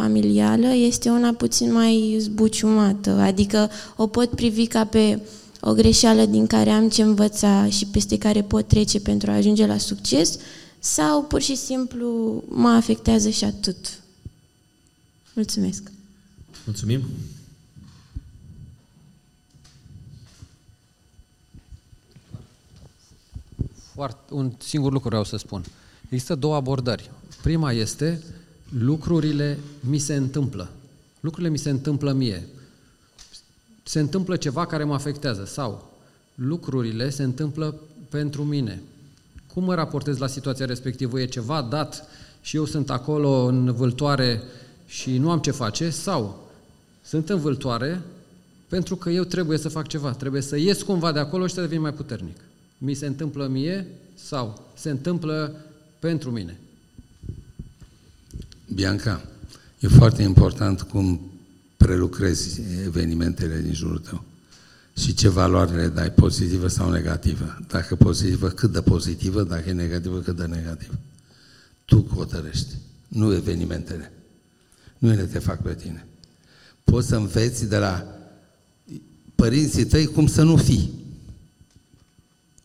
familială 0.00 0.66
este 0.66 1.08
una 1.08 1.32
puțin 1.32 1.72
mai 1.72 2.16
zbuciumată, 2.18 3.10
adică 3.10 3.70
o 3.96 4.06
pot 4.06 4.30
privi 4.30 4.66
ca 4.66 4.84
pe 4.84 5.20
o 5.60 5.72
greșeală 5.72 6.24
din 6.24 6.46
care 6.46 6.70
am 6.70 6.88
ce 6.88 7.02
învăța 7.02 7.68
și 7.68 7.86
peste 7.86 8.18
care 8.18 8.42
pot 8.42 8.68
trece 8.68 9.00
pentru 9.00 9.30
a 9.30 9.34
ajunge 9.34 9.66
la 9.66 9.78
succes, 9.78 10.38
sau 10.78 11.22
pur 11.22 11.40
și 11.40 11.56
simplu 11.56 12.42
mă 12.48 12.68
afectează 12.68 13.28
și 13.28 13.44
atât. 13.44 14.00
Mulțumesc! 15.34 15.90
Mulțumim! 16.64 17.02
Foarte, 23.94 24.34
un 24.34 24.52
singur 24.58 24.92
lucru 24.92 25.08
vreau 25.08 25.24
să 25.24 25.36
spun. 25.36 25.64
Există 26.08 26.34
două 26.34 26.54
abordări. 26.54 27.10
Prima 27.42 27.72
este 27.72 28.22
lucrurile 28.78 29.58
mi 29.80 29.98
se 29.98 30.14
întâmplă. 30.14 30.70
Lucrurile 31.20 31.52
mi 31.52 31.58
se 31.58 31.70
întâmplă 31.70 32.12
mie. 32.12 32.46
Se 33.82 34.00
întâmplă 34.00 34.36
ceva 34.36 34.66
care 34.66 34.84
mă 34.84 34.94
afectează 34.94 35.44
sau 35.44 35.92
lucrurile 36.34 37.10
se 37.10 37.22
întâmplă 37.22 37.74
pentru 38.08 38.44
mine. 38.44 38.82
Cum 39.54 39.64
mă 39.64 39.74
raportez 39.74 40.18
la 40.18 40.26
situația 40.26 40.66
respectivă? 40.66 41.20
E 41.20 41.26
ceva 41.26 41.62
dat 41.62 42.04
și 42.40 42.56
eu 42.56 42.64
sunt 42.64 42.90
acolo 42.90 43.44
în 43.44 43.72
vâltoare 43.72 44.42
și 44.86 45.18
nu 45.18 45.30
am 45.30 45.38
ce 45.38 45.50
face 45.50 45.90
sau 45.90 46.48
sunt 47.02 47.28
în 47.28 47.40
vâltoare 47.40 48.02
pentru 48.68 48.96
că 48.96 49.10
eu 49.10 49.24
trebuie 49.24 49.58
să 49.58 49.68
fac 49.68 49.86
ceva, 49.86 50.10
trebuie 50.12 50.42
să 50.42 50.56
ies 50.56 50.82
cumva 50.82 51.12
de 51.12 51.18
acolo 51.18 51.46
și 51.46 51.54
să 51.54 51.60
devin 51.60 51.80
mai 51.80 51.92
puternic. 51.92 52.36
Mi 52.78 52.94
se 52.94 53.06
întâmplă 53.06 53.46
mie 53.46 53.86
sau 54.14 54.68
se 54.74 54.90
întâmplă 54.90 55.54
pentru 55.98 56.30
mine. 56.30 56.58
Bianca, 58.74 59.20
e 59.78 59.88
foarte 59.88 60.22
important 60.22 60.82
cum 60.82 61.30
prelucrezi 61.76 62.60
evenimentele 62.84 63.60
din 63.60 63.72
jurul 63.72 63.98
tău 63.98 64.24
și 64.96 65.14
ce 65.14 65.28
valoare 65.28 65.76
le 65.76 65.88
dai, 65.88 66.12
pozitivă 66.12 66.68
sau 66.68 66.90
negativă. 66.90 67.58
Dacă 67.68 67.94
pozitivă, 67.94 68.48
cât 68.48 68.72
de 68.72 68.80
pozitivă, 68.80 69.42
dacă 69.42 69.68
e 69.68 69.72
negativă, 69.72 70.18
cât 70.18 70.36
de 70.36 70.44
negativă. 70.44 70.94
Tu 71.84 72.06
hotărăști, 72.14 72.74
nu 73.08 73.34
evenimentele. 73.34 74.12
Nu 74.98 75.12
ele 75.12 75.22
te 75.22 75.38
fac 75.38 75.62
pe 75.62 75.74
tine. 75.74 76.06
Poți 76.84 77.08
să 77.08 77.16
înveți 77.16 77.68
de 77.68 77.76
la 77.76 78.06
părinții 79.34 79.84
tăi 79.84 80.06
cum 80.06 80.26
să 80.26 80.42
nu 80.42 80.56
fii. 80.56 80.99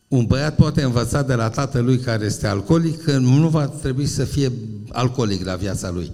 Un 0.08 0.24
băiat 0.24 0.56
poate 0.56 0.82
învăța 0.82 1.22
de 1.22 1.34
la 1.34 1.48
tatălui 1.48 1.98
care 1.98 2.24
este 2.24 2.46
alcoolic 2.46 3.02
că 3.02 3.16
nu 3.18 3.48
va 3.48 3.66
trebui 3.66 4.06
să 4.06 4.24
fie 4.24 4.52
alcoolic 4.92 5.44
la 5.44 5.54
viața 5.54 5.90
lui. 5.90 6.12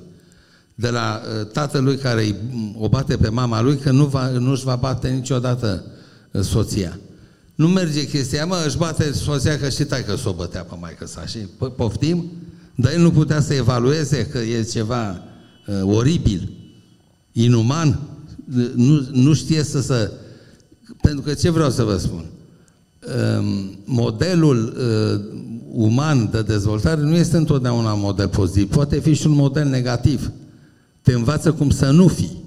De 0.75 0.89
la 0.89 1.21
uh, 1.41 1.47
tatălui 1.47 1.97
care 1.97 2.37
o 2.79 2.89
bate 2.89 3.17
pe 3.17 3.29
mama 3.29 3.61
lui 3.61 3.77
că 3.77 3.91
nu 3.91 4.05
va, 4.05 4.29
nu-și 4.29 4.65
va 4.65 4.77
bate 4.77 5.09
niciodată 5.09 5.85
uh, 6.31 6.43
soția. 6.43 6.99
Nu 7.55 7.69
merge 7.69 8.07
chestia, 8.07 8.47
mă, 8.47 8.63
își 8.67 8.77
bate 8.77 9.13
soția 9.13 9.59
că 9.59 9.69
și 9.69 9.85
tai 9.85 10.05
că 10.05 10.17
s-o 10.17 10.33
bătea 10.33 10.63
pe 10.63 10.75
maică 10.81 11.07
sa 11.07 11.27
și 11.27 11.39
poftim, 11.77 12.31
dar 12.75 12.93
el 12.93 13.01
nu 13.01 13.11
putea 13.11 13.41
să 13.41 13.55
evalueze 13.55 14.27
că 14.27 14.39
e 14.39 14.63
ceva 14.63 15.23
uh, 15.67 15.95
oribil, 15.95 16.53
inuman, 17.33 18.01
nu, 18.75 19.07
nu 19.13 19.33
știe 19.33 19.63
să 19.63 19.81
se... 19.81 20.11
Pentru 21.03 21.23
că 21.23 21.35
ce 21.35 21.51
vreau 21.51 21.71
să 21.71 21.83
vă 21.83 21.97
spun? 21.97 22.32
Ehm, 23.03 23.79
modelul 23.85 24.77
uh, 24.77 25.21
uman 25.73 26.29
de 26.31 26.43
dezvoltare 26.43 27.01
nu 27.01 27.15
este 27.15 27.37
întotdeauna 27.37 27.93
un 27.93 28.01
model 28.01 28.29
pozitiv, 28.29 28.69
poate 28.69 28.99
fi 28.99 29.15
și 29.15 29.27
un 29.27 29.33
model 29.35 29.69
negativ. 29.69 30.31
Te 31.03 31.13
învață 31.13 31.53
cum 31.53 31.71
să 31.71 31.91
nu 31.91 32.09
fii. 32.09 32.43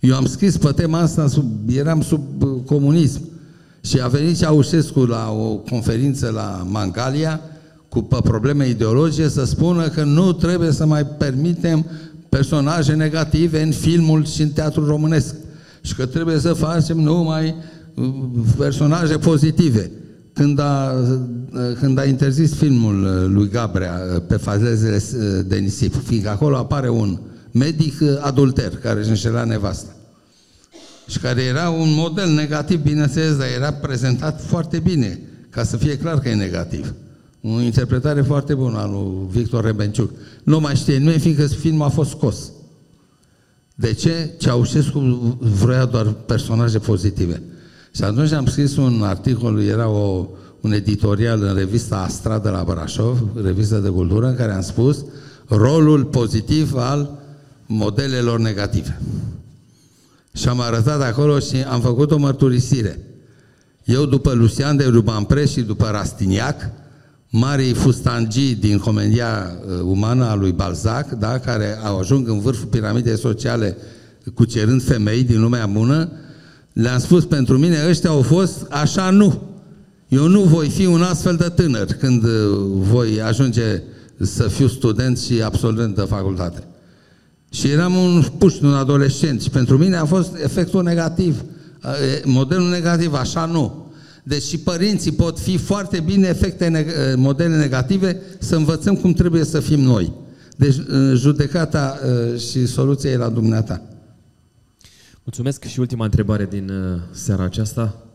Eu 0.00 0.14
am 0.14 0.26
scris 0.26 0.56
pe 0.56 0.72
tema 0.72 0.98
asta, 0.98 1.28
sub, 1.28 1.46
eram 1.68 2.02
sub 2.02 2.42
uh, 2.42 2.48
comunism 2.66 3.20
și 3.80 4.00
a 4.00 4.06
venit 4.06 4.38
Ceaușescu 4.38 5.00
la 5.00 5.30
o 5.30 5.54
conferință 5.54 6.30
la 6.30 6.66
Mangalia 6.68 7.40
cu 7.88 8.02
pe 8.02 8.16
probleme 8.22 8.68
ideologice 8.68 9.28
să 9.28 9.44
spună 9.44 9.88
că 9.88 10.04
nu 10.04 10.32
trebuie 10.32 10.70
să 10.70 10.86
mai 10.86 11.06
permitem 11.06 11.86
personaje 12.28 12.92
negative 12.94 13.62
în 13.62 13.70
filmul 13.70 14.24
și 14.24 14.42
în 14.42 14.48
teatrul 14.48 14.86
românesc 14.86 15.34
și 15.80 15.94
că 15.94 16.06
trebuie 16.06 16.38
să 16.38 16.52
facem 16.52 17.00
numai 17.00 17.54
personaje 18.56 19.18
pozitive. 19.18 19.90
Când 20.32 20.58
a, 20.58 20.94
când 21.80 21.98
a 21.98 22.04
interzis 22.04 22.54
filmul 22.54 23.04
uh, 23.04 23.26
lui 23.28 23.48
Gabrea 23.48 24.00
uh, 24.14 24.22
pe 24.26 24.36
fazele 24.36 24.96
uh, 24.96 25.44
de 25.46 25.56
nisip, 25.56 25.94
fiindcă 26.04 26.30
acolo 26.30 26.56
apare 26.56 26.88
un 26.88 27.18
medic 27.50 27.94
adulter 28.20 28.76
care 28.76 29.00
își 29.00 29.08
înșela 29.08 29.44
nevasta 29.44 29.96
și 31.06 31.18
care 31.18 31.42
era 31.42 31.70
un 31.70 31.94
model 31.94 32.28
negativ, 32.28 32.82
bineînțeles, 32.82 33.36
dar 33.36 33.46
era 33.56 33.72
prezentat 33.72 34.42
foarte 34.42 34.78
bine, 34.78 35.20
ca 35.50 35.64
să 35.64 35.76
fie 35.76 35.98
clar 35.98 36.18
că 36.18 36.28
e 36.28 36.34
negativ. 36.34 36.94
O 37.42 37.60
interpretare 37.60 38.22
foarte 38.22 38.54
bună 38.54 38.78
a 38.78 38.86
lui 38.86 39.26
Victor 39.30 39.64
Rebenciuc. 39.64 40.10
Nu 40.44 40.60
mai 40.60 40.74
știe 40.74 40.96
nimeni, 40.96 41.18
fiindcă 41.18 41.46
filmul 41.46 41.86
a 41.86 41.88
fost 41.88 42.10
scos. 42.10 42.52
De 43.74 43.92
ce? 43.92 44.30
Ceaușescu 44.38 44.98
vrea 45.60 45.84
doar 45.84 46.06
personaje 46.06 46.78
pozitive. 46.78 47.42
Și 47.94 48.04
atunci 48.04 48.32
am 48.32 48.46
scris 48.46 48.76
un 48.76 49.02
articol, 49.02 49.62
era 49.62 49.88
o, 49.88 50.28
un 50.60 50.72
editorial 50.72 51.42
în 51.42 51.54
revista 51.54 51.96
Astra 51.96 52.38
de 52.38 52.48
la 52.48 52.64
Brașov, 52.64 53.18
revista 53.42 53.78
de 53.78 53.88
cultură, 53.88 54.26
în 54.26 54.36
care 54.36 54.52
am 54.52 54.62
spus 54.62 55.04
rolul 55.48 56.04
pozitiv 56.04 56.74
al 56.76 57.18
modelelor 57.66 58.38
negative. 58.38 59.00
Și 60.32 60.48
am 60.48 60.60
arătat 60.60 61.02
acolo 61.02 61.38
și 61.38 61.56
am 61.56 61.80
făcut 61.80 62.10
o 62.10 62.18
mărturisire. 62.18 63.00
Eu, 63.84 64.06
după 64.06 64.32
Lucian 64.32 64.76
de 64.76 64.84
Rubempre 64.84 65.46
și 65.46 65.60
după 65.60 65.88
Rastiniac, 65.90 66.70
marii 67.30 67.72
fustangii 67.72 68.54
din 68.54 68.78
comedia 68.78 69.50
uh, 69.66 69.80
umană 69.82 70.24
a 70.24 70.34
lui 70.34 70.52
Balzac, 70.52 71.10
da, 71.10 71.38
care 71.38 71.78
au 71.84 71.98
ajuns 71.98 72.28
în 72.28 72.40
vârful 72.40 72.66
piramidei 72.66 73.18
sociale 73.18 73.76
cucerând 74.34 74.82
femei 74.82 75.22
din 75.22 75.40
lumea 75.40 75.66
bună, 75.66 76.10
le-am 76.72 76.98
spus, 76.98 77.24
pentru 77.24 77.58
mine 77.58 77.76
ăștia 77.88 78.10
au 78.10 78.22
fost 78.22 78.66
așa 78.70 79.10
nu. 79.10 79.42
Eu 80.08 80.26
nu 80.26 80.42
voi 80.42 80.68
fi 80.68 80.86
un 80.86 81.02
astfel 81.02 81.36
de 81.36 81.48
tânăr 81.54 81.84
când 81.84 82.24
uh, 82.24 82.30
voi 82.74 83.22
ajunge 83.22 83.82
să 84.20 84.42
fiu 84.42 84.68
student 84.68 85.18
și 85.18 85.42
absolvent 85.42 85.94
de 85.94 86.00
facultate. 86.02 86.62
Și 87.50 87.68
eram 87.68 87.94
un 87.94 88.22
puști, 88.38 88.64
un 88.64 88.72
adolescent 88.72 89.42
și 89.42 89.50
pentru 89.50 89.78
mine 89.78 89.96
a 89.96 90.04
fost 90.04 90.30
efectul 90.42 90.82
negativ, 90.82 91.40
uh, 91.84 91.90
modelul 92.24 92.68
negativ, 92.68 93.14
așa 93.14 93.46
nu. 93.46 93.92
Deci 94.24 94.42
și 94.42 94.58
părinții 94.58 95.12
pot 95.12 95.38
fi 95.38 95.56
foarte 95.56 96.00
bine 96.00 96.28
efecte, 96.28 96.70
uh, 96.86 97.14
modele 97.16 97.56
negative, 97.56 98.20
să 98.38 98.56
învățăm 98.56 98.94
cum 98.96 99.12
trebuie 99.12 99.44
să 99.44 99.60
fim 99.60 99.80
noi. 99.80 100.12
Deci 100.56 100.74
judecata 101.14 101.98
și 102.50 102.66
soluția 102.66 103.10
e 103.10 103.16
la 103.16 103.28
dumneata. 103.28 103.82
Mulțumesc 105.24 105.64
și 105.64 105.80
ultima 105.80 106.04
întrebare 106.04 106.46
din 106.46 106.68
uh, 106.68 107.00
seara 107.10 107.42
aceasta. 107.42 108.06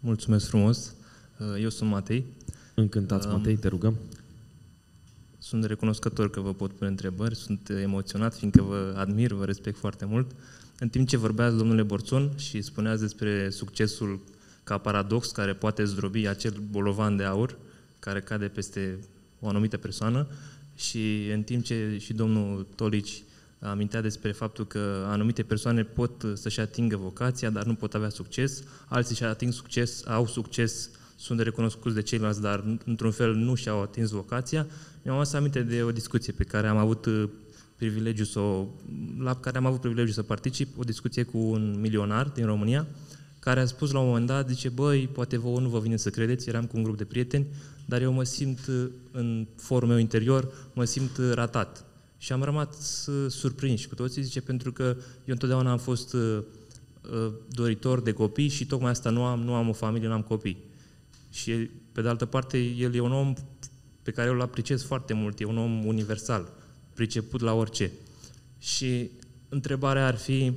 Mulțumesc 0.00 0.46
frumos. 0.46 0.94
Uh, 1.38 1.62
eu 1.62 1.68
sunt 1.68 1.90
Matei. 1.90 2.24
Încântat, 2.74 3.32
Matei, 3.32 3.56
te 3.56 3.68
rugăm. 3.68 3.96
Sunt 5.38 5.64
recunoscător 5.64 6.30
că 6.30 6.40
vă 6.40 6.54
pot 6.54 6.72
pune 6.72 6.90
întrebări, 6.90 7.36
sunt 7.36 7.68
emoționat 7.68 8.34
fiindcă 8.34 8.62
vă 8.62 8.94
admir, 8.96 9.32
vă 9.32 9.44
respect 9.44 9.78
foarte 9.78 10.04
mult. 10.04 10.30
În 10.78 10.88
timp 10.88 11.08
ce 11.08 11.16
vorbeați, 11.16 11.56
domnule 11.56 11.82
Borțon, 11.82 12.30
și 12.36 12.62
spuneați 12.62 13.00
despre 13.00 13.50
succesul 13.50 14.20
ca 14.64 14.78
paradox 14.78 15.30
care 15.30 15.52
poate 15.52 15.84
zdrobi 15.84 16.26
acel 16.26 16.62
bolovan 16.70 17.16
de 17.16 17.24
aur 17.24 17.58
care 17.98 18.20
cade 18.20 18.48
peste 18.48 18.98
o 19.40 19.48
anumită 19.48 19.76
persoană 19.76 20.26
și 20.76 21.30
în 21.32 21.42
timp 21.42 21.64
ce 21.64 21.96
și 22.00 22.12
domnul 22.12 22.66
Tolici 22.74 23.22
amintea 23.62 24.00
despre 24.00 24.32
faptul 24.32 24.66
că 24.66 25.06
anumite 25.08 25.42
persoane 25.42 25.82
pot 25.82 26.24
să-și 26.34 26.60
atingă 26.60 26.96
vocația, 26.96 27.50
dar 27.50 27.64
nu 27.64 27.74
pot 27.74 27.94
avea 27.94 28.08
succes, 28.08 28.62
alții 28.86 29.16
și 29.16 29.24
ating 29.24 29.52
succes, 29.52 30.06
au 30.06 30.26
succes, 30.26 30.90
sunt 31.16 31.40
recunoscuți 31.40 31.94
de 31.94 32.02
ceilalți, 32.02 32.40
dar 32.40 32.64
într-un 32.84 33.10
fel 33.10 33.34
nu 33.34 33.54
și-au 33.54 33.82
atins 33.82 34.10
vocația. 34.10 34.66
Mi-am 35.02 35.16
adus 35.16 35.32
aminte 35.32 35.62
de 35.62 35.82
o 35.82 35.92
discuție 35.92 36.32
pe 36.32 36.44
care 36.44 36.66
am 36.66 36.76
avut 36.76 37.06
uh, 37.06 37.28
privilegiu 37.76 38.24
să 38.24 38.38
o, 38.38 38.66
la 39.18 39.36
care 39.36 39.56
am 39.56 39.66
avut 39.66 39.80
privilegiu 39.80 40.12
să 40.12 40.22
particip, 40.22 40.78
o 40.78 40.82
discuție 40.82 41.22
cu 41.22 41.38
un 41.38 41.80
milionar 41.80 42.26
din 42.26 42.46
România, 42.46 42.86
care 43.38 43.60
a 43.60 43.66
spus 43.66 43.90
la 43.90 43.98
un 43.98 44.06
moment 44.06 44.26
dat, 44.26 44.48
zice, 44.48 44.68
băi, 44.68 45.08
poate 45.12 45.38
vouă 45.38 45.60
nu 45.60 45.68
vă 45.68 45.78
vine 45.78 45.96
să 45.96 46.10
credeți, 46.10 46.48
eram 46.48 46.64
cu 46.64 46.76
un 46.76 46.82
grup 46.82 46.96
de 46.96 47.04
prieteni, 47.04 47.46
dar 47.86 48.02
eu 48.02 48.12
mă 48.12 48.24
simt 48.24 48.58
în 49.12 49.46
forul 49.56 49.88
meu 49.88 49.98
interior, 49.98 50.52
mă 50.74 50.84
simt 50.84 51.18
ratat. 51.32 51.84
Și 52.22 52.32
am 52.32 52.42
rămas 52.42 53.08
surprins 53.28 53.84
cu 53.84 53.94
toții, 53.94 54.22
zice, 54.22 54.40
pentru 54.40 54.72
că 54.72 54.82
eu 55.24 55.32
întotdeauna 55.32 55.70
am 55.70 55.78
fost 55.78 56.12
uh, 56.12 56.42
doritor 57.48 58.00
de 58.00 58.12
copii 58.12 58.48
și 58.48 58.66
tocmai 58.66 58.90
asta 58.90 59.10
nu 59.10 59.24
am, 59.24 59.40
nu 59.40 59.54
am 59.54 59.68
o 59.68 59.72
familie, 59.72 60.08
nu 60.08 60.14
am 60.14 60.22
copii. 60.22 60.64
Și 61.30 61.52
pe 61.92 62.02
de 62.02 62.08
altă 62.08 62.26
parte, 62.26 62.58
el 62.58 62.94
e 62.94 63.00
un 63.00 63.12
om 63.12 63.34
pe 64.02 64.10
care 64.10 64.28
eu 64.28 64.34
îl 64.34 64.40
apreciez 64.40 64.82
foarte 64.82 65.12
mult, 65.12 65.40
e 65.40 65.44
un 65.44 65.58
om 65.58 65.84
universal, 65.84 66.52
priceput 66.94 67.40
la 67.40 67.52
orice. 67.52 67.90
Și 68.58 69.10
întrebarea 69.48 70.06
ar 70.06 70.16
fi 70.16 70.52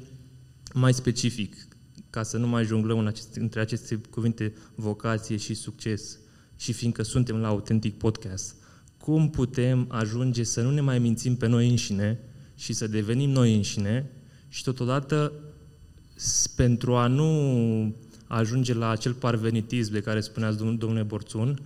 mai 0.74 0.94
specific, 0.94 1.68
ca 2.10 2.24
să 2.24 2.38
nu 2.38 2.48
mai 2.48 2.66
jonglăm 2.66 3.00
în 3.00 3.08
aceste, 3.08 3.40
între 3.40 3.60
aceste 3.60 4.02
cuvinte 4.10 4.54
vocație 4.76 5.38
și 5.38 5.54
succes, 5.54 6.20
și 6.56 6.74
fiindcă 6.74 7.04
suntem 7.04 7.36
la 7.36 7.48
Autentic 7.48 7.98
Podcast, 7.98 8.56
cum 9.06 9.30
putem 9.30 9.86
ajunge 9.90 10.44
să 10.44 10.62
nu 10.62 10.72
ne 10.72 10.82
mai 10.82 11.00
mințim 11.00 11.36
pe 11.36 11.48
noi 11.48 11.70
înșine 11.70 12.20
și 12.56 12.74
să 12.74 12.88
devenim 12.88 13.30
noi 13.30 13.56
înșine 13.56 14.12
și 14.48 14.64
totodată 14.64 15.32
pentru 16.56 16.96
a 16.96 17.08
nu 17.08 17.96
ajunge 18.28 18.74
la 18.74 18.90
acel 18.90 19.14
parvenitism 19.14 19.92
de 19.92 20.00
care 20.02 20.20
spuneați 20.20 20.58
domnule 20.58 21.04
Borțun 21.04 21.60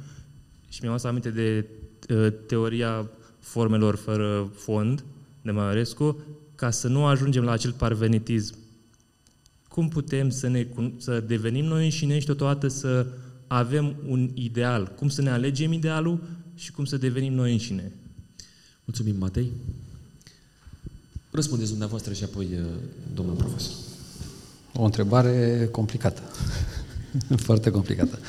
și 0.70 0.80
mi-am 0.84 1.00
aminte 1.04 1.30
de 1.30 1.66
ă, 2.10 2.30
teoria 2.30 3.10
formelor 3.40 3.96
fără 3.96 4.52
fond 4.56 5.04
de 5.42 5.52
Maiorescu, 5.52 6.24
ca 6.56 6.70
să 6.70 6.88
nu 6.88 7.06
ajungem 7.06 7.44
la 7.44 7.52
acel 7.52 7.72
parvenitism. 7.72 8.56
Cum 9.68 9.88
putem 9.88 10.30
să, 10.30 10.48
ne, 10.48 10.68
să 10.98 11.20
devenim 11.20 11.66
noi 11.66 11.84
înșine 11.84 12.20
și 12.20 12.26
totodată 12.26 12.68
să 12.68 13.08
avem 13.48 13.96
un 14.08 14.30
ideal? 14.34 14.94
Cum 14.96 15.10
să 15.10 15.22
ne 15.22 15.30
alegem 15.30 15.72
idealul 15.72 16.20
și 16.60 16.72
cum 16.72 16.86
să 16.86 16.98
devenim 16.98 17.34
noi 17.34 17.52
înșine? 17.52 17.92
Mulțumim, 18.86 19.16
Matei. 19.18 19.52
Răspundeți 21.32 21.70
dumneavoastră 21.70 22.14
și 22.14 22.24
apoi 22.24 22.48
ă, 22.62 22.66
domnul 23.14 23.36
profesor. 23.36 23.74
O 24.74 24.84
întrebare 24.84 25.68
complicată. 25.72 26.22
Foarte 27.48 27.72
complicată. 27.72 28.20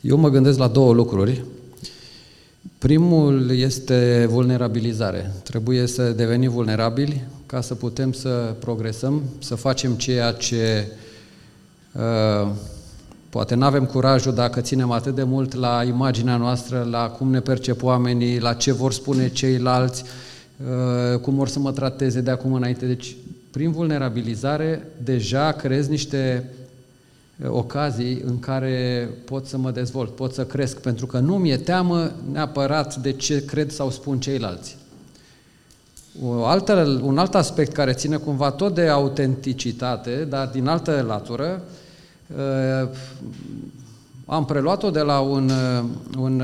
Eu 0.00 0.16
mă 0.16 0.28
gândesc 0.28 0.58
la 0.58 0.68
două 0.68 0.92
lucruri. 0.92 1.44
Primul 2.78 3.50
este 3.50 4.26
vulnerabilizare. 4.28 5.32
Trebuie 5.42 5.86
să 5.86 6.12
devenim 6.12 6.50
vulnerabili 6.50 7.24
ca 7.46 7.60
să 7.60 7.74
putem 7.74 8.12
să 8.12 8.56
progresăm, 8.58 9.22
să 9.38 9.54
facem 9.54 9.94
ceea 9.94 10.32
ce 10.32 10.86
uh, 11.92 12.52
poate 13.30 13.54
nu 13.54 13.64
avem 13.64 13.84
curajul 13.84 14.34
dacă 14.34 14.60
ținem 14.60 14.90
atât 14.90 15.14
de 15.14 15.22
mult 15.22 15.54
la 15.54 15.82
imaginea 15.84 16.36
noastră, 16.36 16.86
la 16.90 17.08
cum 17.08 17.30
ne 17.30 17.40
percep 17.40 17.82
oamenii, 17.82 18.38
la 18.38 18.52
ce 18.52 18.72
vor 18.72 18.92
spune 18.92 19.28
ceilalți, 19.28 20.04
uh, 21.12 21.18
cum 21.18 21.34
vor 21.34 21.48
să 21.48 21.58
mă 21.58 21.72
trateze 21.72 22.20
de 22.20 22.30
acum 22.30 22.52
înainte. 22.52 22.86
Deci 22.86 23.16
prin 23.50 23.72
vulnerabilizare 23.72 24.86
deja 25.02 25.52
creezi 25.52 25.90
niște 25.90 26.50
ocazii 27.48 28.22
în 28.26 28.38
care 28.38 29.08
pot 29.24 29.46
să 29.46 29.58
mă 29.58 29.70
dezvolt, 29.70 30.14
pot 30.14 30.32
să 30.32 30.44
cresc, 30.44 30.80
pentru 30.80 31.06
că 31.06 31.18
nu 31.18 31.36
mi-e 31.36 31.56
teamă 31.56 32.12
neapărat 32.32 32.96
de 32.96 33.12
ce 33.12 33.44
cred 33.44 33.70
sau 33.70 33.90
spun 33.90 34.20
ceilalți. 34.20 34.76
O 36.24 36.44
altă, 36.44 37.00
un 37.02 37.18
alt 37.18 37.34
aspect 37.34 37.72
care 37.72 37.92
ține 37.92 38.16
cumva 38.16 38.50
tot 38.50 38.74
de 38.74 38.88
autenticitate, 38.88 40.26
dar 40.28 40.46
din 40.46 40.66
altă 40.66 41.04
latură, 41.06 41.62
am 44.26 44.44
preluat-o 44.44 44.90
de 44.90 45.00
la 45.00 45.20
un, 45.20 45.50
un 46.18 46.42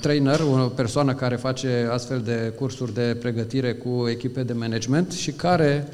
trainer, 0.00 0.40
o 0.40 0.66
persoană 0.66 1.14
care 1.14 1.36
face 1.36 1.88
astfel 1.92 2.20
de 2.20 2.52
cursuri 2.58 2.94
de 2.94 3.16
pregătire 3.20 3.74
cu 3.74 4.08
echipe 4.08 4.42
de 4.42 4.52
management 4.52 5.12
și 5.12 5.32
care 5.32 5.88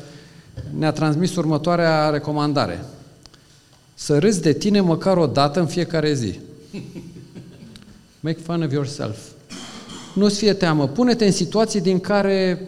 ne-a 0.78 0.92
transmis 0.92 1.36
următoarea 1.36 2.10
recomandare. 2.10 2.84
Să 3.94 4.18
râzi 4.18 4.40
de 4.40 4.52
tine 4.52 4.80
măcar 4.80 5.16
o 5.16 5.26
dată 5.26 5.60
în 5.60 5.66
fiecare 5.66 6.12
zi. 6.12 6.40
Make 8.20 8.38
fun 8.42 8.62
of 8.62 8.72
yourself. 8.72 9.18
Nu-ți 10.14 10.38
fie 10.38 10.52
teamă. 10.52 10.88
Pune-te 10.88 11.24
în 11.24 11.32
situații 11.32 11.80
din 11.80 12.00
care 12.00 12.60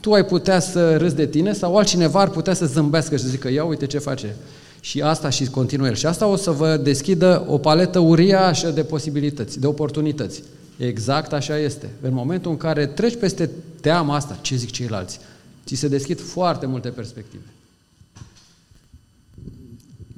tu 0.00 0.12
ai 0.12 0.24
putea 0.24 0.60
să 0.60 0.96
râzi 0.96 1.14
de 1.14 1.26
tine 1.26 1.52
sau 1.52 1.76
altcineva 1.76 2.20
ar 2.20 2.28
putea 2.28 2.54
să 2.54 2.66
zâmbească 2.66 3.16
și 3.16 3.22
să 3.22 3.28
zică, 3.28 3.48
ia 3.48 3.64
uite 3.64 3.86
ce 3.86 3.98
face. 3.98 4.36
Și 4.80 5.02
asta 5.02 5.28
și 5.28 5.46
continuă 5.46 5.86
el. 5.86 5.94
Și 5.94 6.06
asta 6.06 6.26
o 6.26 6.36
să 6.36 6.50
vă 6.50 6.76
deschidă 6.76 7.44
o 7.48 7.58
paletă 7.58 7.98
uriașă 7.98 8.70
de 8.70 8.84
posibilități, 8.84 9.60
de 9.60 9.66
oportunități. 9.66 10.42
Exact 10.76 11.32
așa 11.32 11.58
este. 11.58 11.90
În 12.00 12.12
momentul 12.12 12.50
în 12.50 12.56
care 12.56 12.86
treci 12.86 13.16
peste 13.16 13.50
teama 13.80 14.14
asta, 14.14 14.38
ce 14.40 14.56
zic 14.56 14.70
ceilalți, 14.70 15.20
ți 15.64 15.74
se 15.74 15.88
deschid 15.88 16.20
foarte 16.20 16.66
multe 16.66 16.88
perspective. 16.88 17.42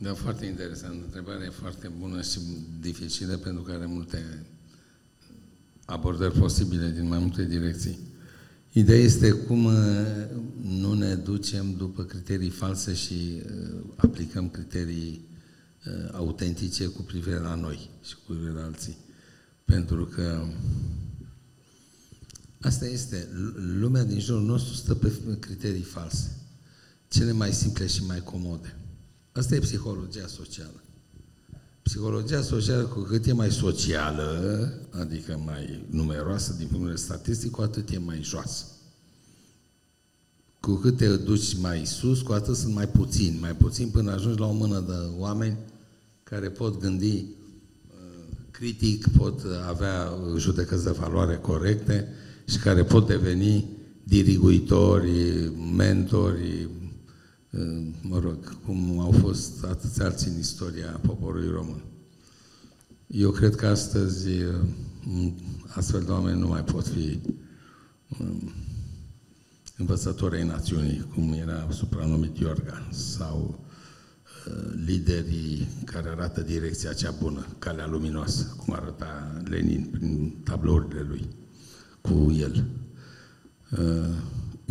Da, 0.02 0.14
foarte 0.14 0.47
interesant. 0.47 1.02
Întrebarea 1.05 1.47
e 1.47 1.51
foarte 1.60 1.90
bună 2.01 2.20
și 2.20 2.39
dificilă 2.80 3.36
pentru 3.36 3.62
că 3.62 3.72
are 3.72 3.86
multe 3.86 4.44
abordări 5.84 6.39
posibile 6.39 6.93
din 6.94 7.09
mai 7.09 7.18
multe 7.18 7.44
direcții. 7.44 7.98
Ideea 8.73 8.99
este 8.99 9.31
cum 9.31 9.65
uh, 9.65 9.74
nu 10.62 10.94
ne 10.94 11.15
ducem 11.15 11.74
după 11.77 12.03
criterii 12.03 12.51
false 12.51 12.94
și 12.94 13.43
uh, 13.44 13.85
aplicăm 13.97 14.49
criterii 14.49 15.28
uh, 15.86 16.09
autentice 16.12 16.86
cu 16.86 17.03
privire 17.03 17.39
la 17.39 17.55
noi 17.55 17.90
și 18.05 18.15
cu 18.15 18.20
privire 18.27 18.53
la 18.53 18.65
alții. 18.65 18.97
Pentru 19.65 20.05
că 20.05 20.44
Asta 22.62 22.86
este, 22.86 23.28
lumea 23.55 24.05
din 24.05 24.20
jurul 24.20 24.43
nostru 24.43 24.74
stă 24.74 24.94
pe 24.94 25.12
criterii 25.39 25.82
false, 25.82 26.36
cele 27.09 27.32
mai 27.32 27.53
simple 27.53 27.86
și 27.86 28.05
mai 28.05 28.23
comode. 28.23 28.77
Asta 29.32 29.55
e 29.55 29.59
psihologia 29.59 30.27
socială. 30.27 30.81
Psihologia 31.82 32.42
socială, 32.42 32.82
cu 32.82 33.00
cât 33.00 33.26
e 33.26 33.32
mai 33.32 33.50
socială, 33.50 34.72
adică 34.90 35.40
mai 35.44 35.86
numeroasă 35.90 36.52
din 36.52 36.66
punct 36.66 36.84
de 36.84 36.90
vedere 36.90 37.06
statistic, 37.06 37.50
cu 37.50 37.62
atât 37.62 37.90
e 37.90 37.98
mai 37.98 38.20
joasă. 38.22 38.64
Cu 40.60 40.74
cât 40.74 40.96
te 40.96 41.16
duci 41.16 41.59
mai 41.59 41.84
sus, 41.84 42.20
cu 42.20 42.32
atât 42.32 42.56
sunt 42.56 42.74
mai 42.74 42.88
puțini, 42.88 43.38
mai 43.40 43.56
puțini 43.56 43.90
până 43.90 44.12
ajungi 44.12 44.38
la 44.38 44.46
o 44.46 44.52
mână 44.52 44.84
de 44.86 45.16
oameni 45.18 45.56
care 46.22 46.48
pot 46.48 46.80
gândi 46.80 47.14
uh, 47.16 47.24
critic, 48.50 49.09
pot 49.16 49.40
avea 49.68 50.12
judecăți 50.36 50.84
de 50.84 50.90
valoare 50.90 51.36
corecte, 51.36 52.09
și 52.44 52.59
care 52.59 52.84
pot 52.84 53.06
deveni 53.06 53.66
diriguitori, 54.02 55.52
mentori, 55.76 56.68
mă 58.03 58.19
rog, 58.19 58.59
cum 58.65 58.99
au 59.01 59.11
fost 59.11 59.65
atâți 59.65 60.03
alții 60.03 60.31
în 60.31 60.39
istoria 60.39 61.01
poporului 61.07 61.49
român. 61.49 61.83
Eu 63.07 63.31
cred 63.31 63.55
că 63.55 63.66
astăzi 63.66 64.29
astfel 65.69 66.03
de 66.03 66.11
oameni 66.11 66.41
nu 66.41 66.49
mai 66.49 66.65
pot 66.65 66.87
fi 66.87 67.20
învățători 69.77 70.37
ai 70.37 70.47
națiunii, 70.47 71.07
cum 71.15 71.33
era 71.33 71.69
supranumit 71.70 72.39
Iorga, 72.39 72.89
sau 72.91 73.65
liderii 74.85 75.69
care 75.85 76.09
arată 76.09 76.41
direcția 76.41 76.93
cea 76.93 77.15
bună, 77.20 77.47
calea 77.59 77.87
luminoasă, 77.87 78.55
cum 78.57 78.74
arăta 78.74 79.43
Lenin 79.45 79.89
prin 79.91 80.41
tablourile 80.45 81.01
lui 81.09 81.29
cu 82.01 82.33
el. 82.39 82.66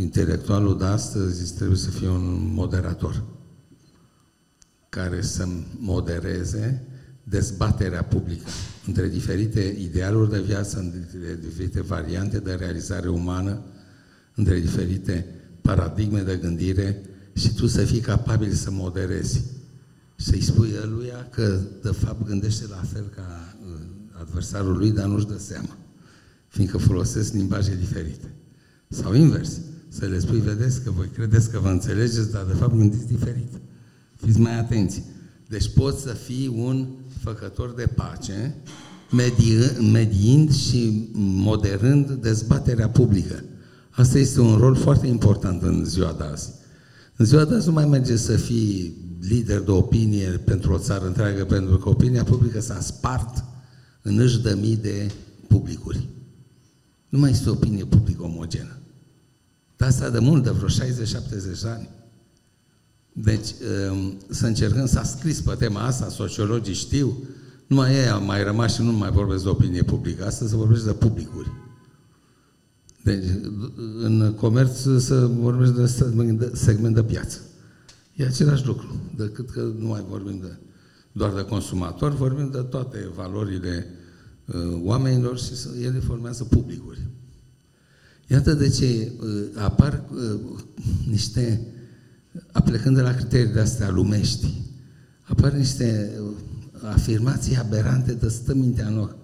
Uh, 0.02 0.07
intelectualul 0.07 0.78
de 0.78 0.86
astăzi 0.86 1.56
trebuie 1.56 1.78
să 1.78 1.90
fie 1.90 2.07
un 2.07 2.53
moderator 2.53 3.23
care 4.90 5.22
să 5.22 5.48
modereze 5.78 6.84
dezbaterea 7.23 8.03
publică 8.03 8.45
între 8.88 9.07
diferite 9.07 9.76
idealuri 9.80 10.30
de 10.30 10.40
viață, 10.40 10.80
între 10.80 11.40
diferite 11.41 11.82
variante 11.82 12.40
de 12.40 12.53
realizare 12.53 13.10
umană, 13.10 13.61
între 14.36 14.60
diferite 14.60 15.26
paradigme 15.61 16.22
de 16.22 16.36
gândire 16.36 17.02
și 17.34 17.53
tu 17.53 17.68
să 17.68 17.84
fii 17.84 17.99
capabil 17.99 18.52
să 18.52 18.72
moderezi. 18.72 19.44
Să-i 20.15 20.41
spui 20.41 20.69
eluia 20.84 21.28
că, 21.32 21.60
de 21.82 21.91
fapt, 21.91 22.26
gândește 22.26 22.68
la 22.68 22.82
fel 22.94 23.11
ca 23.15 23.56
uh, 23.65 23.80
adversarul 24.19 24.78
lui, 24.78 24.91
dar 24.91 25.06
nu-și 25.06 25.28
dă 25.28 25.38
seama 25.38 25.78
fiindcă 26.48 26.78
folosesc 26.78 27.34
limbaje 27.34 27.76
diferite. 27.76 28.34
Sau 28.88 29.14
invers, 29.14 29.60
să 29.93 30.05
le 30.05 30.19
spui, 30.19 30.39
vedeți 30.39 30.84
că 30.84 30.91
voi 30.91 31.07
credeți 31.07 31.49
că 31.51 31.59
vă 31.59 31.68
înțelegeți, 31.68 32.31
dar 32.31 32.43
de 32.43 32.53
fapt 32.53 32.76
gândiți 32.76 33.07
diferit. 33.07 33.51
Fiți 34.15 34.39
mai 34.39 34.59
atenți. 34.59 35.03
Deci 35.47 35.73
poți 35.73 36.01
să 36.01 36.13
fii 36.13 36.47
un 36.55 36.88
făcător 37.23 37.73
de 37.73 37.89
pace, 37.95 38.55
mediind 39.91 40.53
și 40.53 41.09
moderând 41.15 42.11
dezbaterea 42.11 42.89
publică. 42.89 43.43
Asta 43.89 44.18
este 44.18 44.41
un 44.41 44.57
rol 44.57 44.76
foarte 44.76 45.07
important 45.07 45.61
în 45.61 45.85
ziua 45.85 46.15
de 46.18 46.23
azi. 46.23 46.49
În 47.15 47.26
ziua 47.26 47.45
de 47.45 47.55
azi 47.55 47.68
nu 47.68 47.73
mai 47.73 47.85
merge 47.85 48.15
să 48.15 48.35
fii 48.35 48.97
lider 49.22 49.59
de 49.59 49.72
opinie 49.72 50.27
pentru 50.27 50.73
o 50.73 50.77
țară 50.77 51.05
întreagă, 51.05 51.45
pentru 51.45 51.77
că 51.77 51.89
opinia 51.89 52.23
publică 52.23 52.59
s-a 52.61 52.80
spart 52.80 53.43
în 54.01 54.19
își 54.19 54.41
de 54.41 54.57
mii 54.61 54.77
de 54.77 55.11
publicuri. 55.47 56.07
Nu 57.09 57.19
mai 57.19 57.31
este 57.31 57.49
opinie 57.49 57.85
publică 57.85 58.23
omogenă. 58.23 58.81
Dar 59.82 59.90
asta 59.90 60.10
de 60.10 60.20
mult, 60.20 60.44
de 60.44 60.49
vreo 60.49 60.68
60-70 60.68 61.62
de 61.62 61.70
ani. 61.70 61.90
Deci, 63.14 63.48
um, 63.91 64.18
să 64.30 64.45
încercăm 64.45 64.86
să 64.86 65.02
scris 65.06 65.41
pe 65.41 65.56
tema 65.58 65.82
asta, 65.82 66.10
sociologii 66.10 66.74
știu, 66.74 67.18
numai 67.68 67.95
ei 67.95 68.10
au 68.10 68.24
mai 68.24 68.44
rămas 68.44 68.74
și 68.74 68.82
nu 68.82 68.91
mai 68.91 69.12
vorbesc 69.12 69.44
de 69.44 69.49
opinie 69.49 69.84
publică. 69.84 70.26
Asta 70.26 70.48
se 70.48 70.56
vorbește 70.56 70.86
de 70.86 70.94
publicuri. 70.94 71.52
Deci, 73.03 73.24
în 74.02 74.34
comerț 74.34 74.78
să 74.98 75.26
vorbești 75.26 75.76
de 75.76 75.86
segment 76.53 76.95
de 76.95 77.03
piață. 77.03 77.40
E 78.16 78.26
același 78.26 78.66
lucru, 78.66 79.02
decât 79.18 79.49
că 79.49 79.62
nu 79.78 79.88
mai 79.88 80.06
vorbim 80.10 80.40
de, 80.40 80.58
doar 81.12 81.34
de 81.34 81.45
consumatori, 81.45 82.16
vorbim 82.16 82.49
de 82.52 82.62
toate 82.62 83.12
valorile 83.16 83.88
uh, 84.45 84.80
oamenilor 84.84 85.38
și 85.38 85.56
să, 85.56 85.70
ele 85.82 85.99
formează 85.99 86.44
publicuri. 86.44 86.99
Iată 88.32 88.53
de 88.53 88.70
ce 88.70 89.12
uh, 89.22 89.44
apar 89.56 90.03
uh, 90.14 90.40
niște, 91.10 91.62
aplecând 92.52 92.95
de 92.95 93.02
la 93.02 93.14
criteriile 93.14 93.62
astea 93.62 93.90
lumești, 93.90 94.48
apar 95.22 95.52
niște 95.52 96.12
uh, 96.22 96.32
afirmații 96.82 97.58
aberante 97.58 98.14
de 98.14 98.28
stă 98.28 98.53
mintea 98.53 98.88
în 98.88 98.98
ochi 98.98 99.20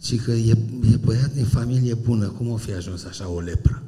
ci 0.00 0.20
că 0.20 0.32
e, 0.32 0.58
e 0.92 0.96
băiat 1.04 1.34
din 1.34 1.44
familie 1.44 1.94
bună, 1.94 2.26
cum 2.26 2.50
o 2.50 2.56
fi 2.56 2.72
ajuns 2.72 3.04
așa 3.04 3.28
o 3.28 3.40
lepră? 3.40 3.82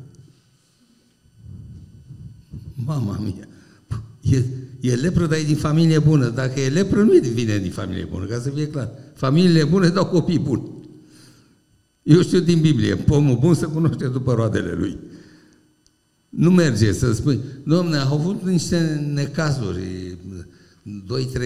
Mama 2.74 3.18
mia! 3.18 3.48
E, 4.20 4.44
e 4.80 4.94
lepră, 4.94 5.26
dar 5.26 5.38
e 5.38 5.42
din 5.42 5.56
familie 5.56 5.98
bună. 5.98 6.28
Dacă 6.28 6.60
e 6.60 6.68
lepră, 6.68 7.02
nu 7.02 7.14
e 7.14 7.18
vine 7.18 7.58
din 7.58 7.70
familie 7.70 8.04
bună, 8.10 8.24
ca 8.24 8.40
să 8.40 8.50
fie 8.50 8.68
clar. 8.68 8.90
Familiile 9.14 9.64
bune 9.64 9.88
dau 9.88 10.06
copii 10.06 10.38
buni. 10.38 10.77
Eu 12.08 12.22
știu 12.22 12.40
din 12.40 12.60
Biblie, 12.60 12.96
pomul 12.96 13.36
bun 13.36 13.54
se 13.54 13.66
cunoaște 13.66 14.06
după 14.06 14.32
roadele 14.34 14.72
lui. 14.72 14.98
Nu 16.28 16.50
merge 16.50 16.92
să 16.92 17.12
spui, 17.12 17.40
domne, 17.64 17.96
au 17.96 18.14
avut 18.14 18.42
niște 18.42 19.10
necazuri, 19.14 20.16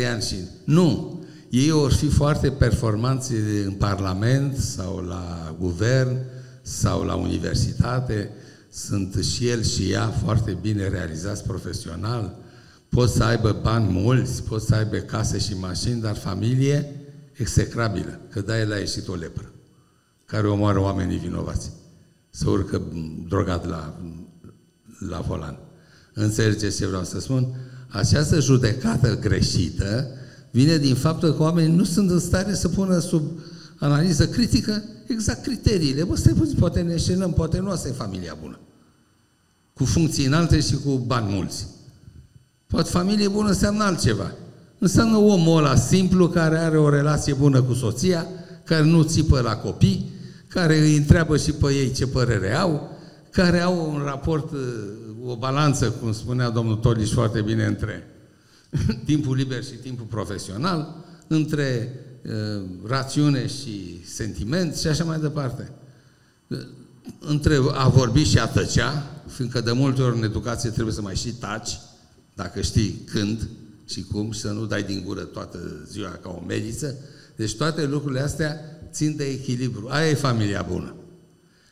2-3 0.03 0.11
ani 0.13 0.23
și... 0.23 0.35
Nu! 0.65 1.21
Ei 1.51 1.71
vor 1.71 1.93
fi 1.93 2.07
foarte 2.09 2.51
performanți 2.51 3.33
în 3.65 3.73
Parlament 3.73 4.57
sau 4.57 5.05
la 5.09 5.57
guvern 5.61 6.17
sau 6.63 7.03
la 7.03 7.15
universitate, 7.15 8.31
sunt 8.71 9.25
și 9.25 9.49
el 9.49 9.63
și 9.63 9.91
ea 9.91 10.07
foarte 10.07 10.59
bine 10.61 10.89
realizați 10.89 11.43
profesional, 11.43 12.37
pot 12.89 13.11
să 13.11 13.25
aibă 13.25 13.59
bani 13.63 13.93
mulți, 13.93 14.43
pot 14.43 14.63
să 14.63 14.75
aibă 14.75 14.97
case 14.97 15.39
și 15.39 15.55
mașini, 15.55 16.01
dar 16.01 16.17
familie 16.17 16.97
execrabilă, 17.33 18.21
că 18.31 18.41
da, 18.41 18.61
el 18.61 18.73
a 18.73 18.77
ieșit 18.77 19.09
o 19.09 19.15
lepră, 19.15 19.53
care 20.33 20.47
omoară 20.49 20.81
oamenii 20.81 21.19
vinovați. 21.19 21.71
Să 22.31 22.51
urcă 22.51 22.83
drogat 23.29 23.69
la, 23.69 23.95
la 25.09 25.21
volan. 25.21 25.59
Înțelegeți 26.15 26.77
ce 26.77 26.87
vreau 26.87 27.05
să 27.05 27.21
spun? 27.21 27.47
Această 27.89 28.41
judecată 28.41 29.19
greșită 29.19 30.07
vine 30.51 30.77
din 30.77 30.95
faptul 30.95 31.35
că 31.35 31.43
oamenii 31.43 31.77
nu 31.77 31.85
sunt 31.85 32.11
în 32.11 32.19
stare 32.19 32.55
să 32.55 32.69
pună 32.69 32.99
sub 32.99 33.23
analiză 33.79 34.29
critică 34.29 34.85
exact 35.07 35.43
criteriile. 35.43 36.05
Bă, 36.05 36.17
stai 36.17 36.33
puțin, 36.33 36.57
poate 36.59 36.81
ne 36.81 36.93
înșelăm, 36.93 37.33
poate 37.33 37.59
nu 37.59 37.71
asta 37.71 37.89
e 37.89 37.93
familia 37.93 38.37
bună. 38.41 38.59
Cu 39.75 39.85
funcții 39.85 40.27
înalte 40.27 40.61
și 40.61 40.77
cu 40.85 40.91
bani 40.91 41.35
mulți. 41.35 41.67
Poate 42.67 42.91
familie 42.91 43.29
bună 43.29 43.49
înseamnă 43.49 43.85
altceva. 43.85 44.33
Înseamnă 44.79 45.17
omul 45.17 45.59
ăla 45.59 45.77
simplu 45.77 46.29
care 46.29 46.59
are 46.59 46.79
o 46.79 46.89
relație 46.89 47.35
bună 47.35 47.63
cu 47.63 47.73
soția, 47.73 48.27
care 48.65 48.85
nu 48.85 49.03
țipă 49.03 49.41
la 49.41 49.57
copii, 49.57 50.12
care 50.53 50.79
îi 50.79 50.97
întreabă 50.97 51.37
și 51.37 51.53
pe 51.53 51.73
ei 51.73 51.93
ce 51.93 52.07
părere 52.07 52.55
au, 52.55 52.99
care 53.31 53.61
au 53.61 53.93
un 53.93 54.03
raport, 54.05 54.53
o 55.25 55.37
balanță, 55.37 55.91
cum 55.91 56.13
spunea 56.13 56.51
domnul 56.51 56.77
Toliș 56.77 57.11
foarte 57.13 57.41
bine, 57.41 57.65
între 57.65 58.07
timpul 59.05 59.37
liber 59.37 59.65
și 59.65 59.73
timpul 59.73 60.07
profesional, 60.07 61.05
între 61.27 61.95
uh, 62.25 62.63
rațiune 62.87 63.47
și 63.47 64.01
sentiment 64.05 64.77
și 64.77 64.87
așa 64.87 65.05
mai 65.05 65.19
departe. 65.19 65.73
Între 67.19 67.59
a 67.73 67.89
vorbi 67.89 68.23
și 68.23 68.39
a 68.39 68.47
tăcea, 68.47 69.23
fiindcă 69.27 69.61
de 69.61 69.73
multe 69.73 70.03
ori 70.03 70.17
în 70.17 70.25
educație 70.25 70.71
trebuie 70.71 70.95
să 70.95 71.03
mai 71.03 71.15
și 71.15 71.33
taci, 71.33 71.79
dacă 72.35 72.61
știi 72.61 73.03
când 73.13 73.49
și 73.85 74.03
cum, 74.03 74.33
și 74.33 74.41
să 74.41 74.51
nu 74.51 74.67
dai 74.67 74.83
din 74.83 75.03
gură 75.07 75.21
toată 75.21 75.59
ziua 75.91 76.09
ca 76.09 76.29
o 76.29 76.45
mediță. 76.47 76.95
Deci 77.37 77.57
toate 77.57 77.87
lucrurile 77.87 78.21
astea 78.21 78.61
țin 78.93 79.17
de 79.17 79.25
echilibru. 79.25 79.87
Aia 79.91 80.09
e 80.09 80.15
familia 80.15 80.67
bună. 80.71 80.95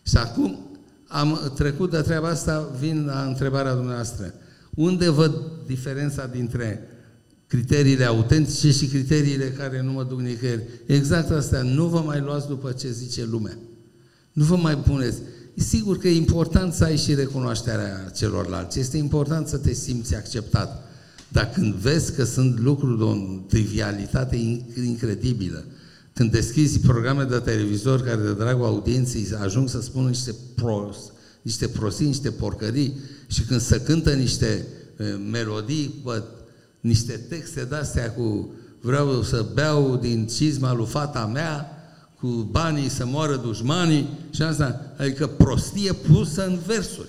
Și 0.02 0.16
acum 0.16 0.58
am 1.08 1.52
trecut 1.54 1.90
de 1.90 2.00
treaba 2.00 2.28
asta, 2.28 2.70
vin 2.78 3.04
la 3.04 3.24
întrebarea 3.24 3.74
dumneavoastră. 3.74 4.34
Unde 4.74 5.08
văd 5.08 5.34
diferența 5.66 6.26
dintre 6.26 6.88
criteriile 7.46 8.04
autentice 8.04 8.70
și 8.70 8.86
criteriile 8.86 9.50
care 9.50 9.82
nu 9.82 9.92
mă 9.92 10.04
duc 10.04 10.20
nicăieri? 10.20 10.62
Exact 10.86 11.30
asta, 11.30 11.62
nu 11.62 11.86
vă 11.86 11.98
mai 12.00 12.20
luați 12.20 12.46
după 12.46 12.72
ce 12.72 12.90
zice 12.90 13.24
lumea. 13.30 13.58
Nu 14.32 14.44
vă 14.44 14.56
mai 14.56 14.76
puneți. 14.76 15.18
E 15.54 15.62
sigur 15.62 15.98
că 15.98 16.08
e 16.08 16.16
important 16.16 16.72
să 16.72 16.84
ai 16.84 16.96
și 16.96 17.14
recunoașterea 17.14 18.10
celorlalți. 18.16 18.78
Este 18.78 18.96
important 18.96 19.46
să 19.46 19.56
te 19.56 19.72
simți 19.72 20.14
acceptat. 20.14 20.88
Dar 21.28 21.50
când 21.50 21.74
vezi 21.74 22.14
că 22.14 22.24
sunt 22.24 22.60
lucruri 22.60 22.98
de 22.98 23.04
o 23.04 23.14
trivialitate 23.48 24.36
incredibilă, 24.84 25.64
când 26.12 26.30
deschizi 26.30 26.80
programe 26.80 27.24
de 27.24 27.38
televizor 27.38 28.02
care 28.02 28.22
de 28.22 28.32
dragul 28.32 28.64
audienței 28.64 29.28
ajung 29.42 29.68
să 29.68 29.80
spună 29.80 30.08
niște 30.08 30.34
prost, 30.54 31.12
niște 31.42 31.68
prostii, 31.68 32.06
niște 32.06 32.30
porcării 32.30 32.94
și 33.26 33.42
când 33.42 33.60
se 33.60 33.80
cântă 33.80 34.12
niște 34.12 34.66
melodii, 35.30 35.94
bă, 36.02 36.22
niște 36.80 37.12
texte 37.12 37.64
de-astea 37.64 38.12
cu 38.12 38.50
vreau 38.80 39.22
să 39.22 39.46
beau 39.54 39.96
din 39.96 40.26
cizma 40.26 40.74
lui 40.74 40.86
fata 40.86 41.26
mea, 41.26 41.74
cu 42.20 42.26
banii 42.50 42.88
să 42.88 43.06
moară 43.06 43.36
dușmanii 43.36 44.08
și 44.30 44.42
asta, 44.42 44.92
adică 44.96 45.26
prostie 45.26 45.92
pusă 45.92 46.46
în 46.46 46.58
versuri. 46.66 47.08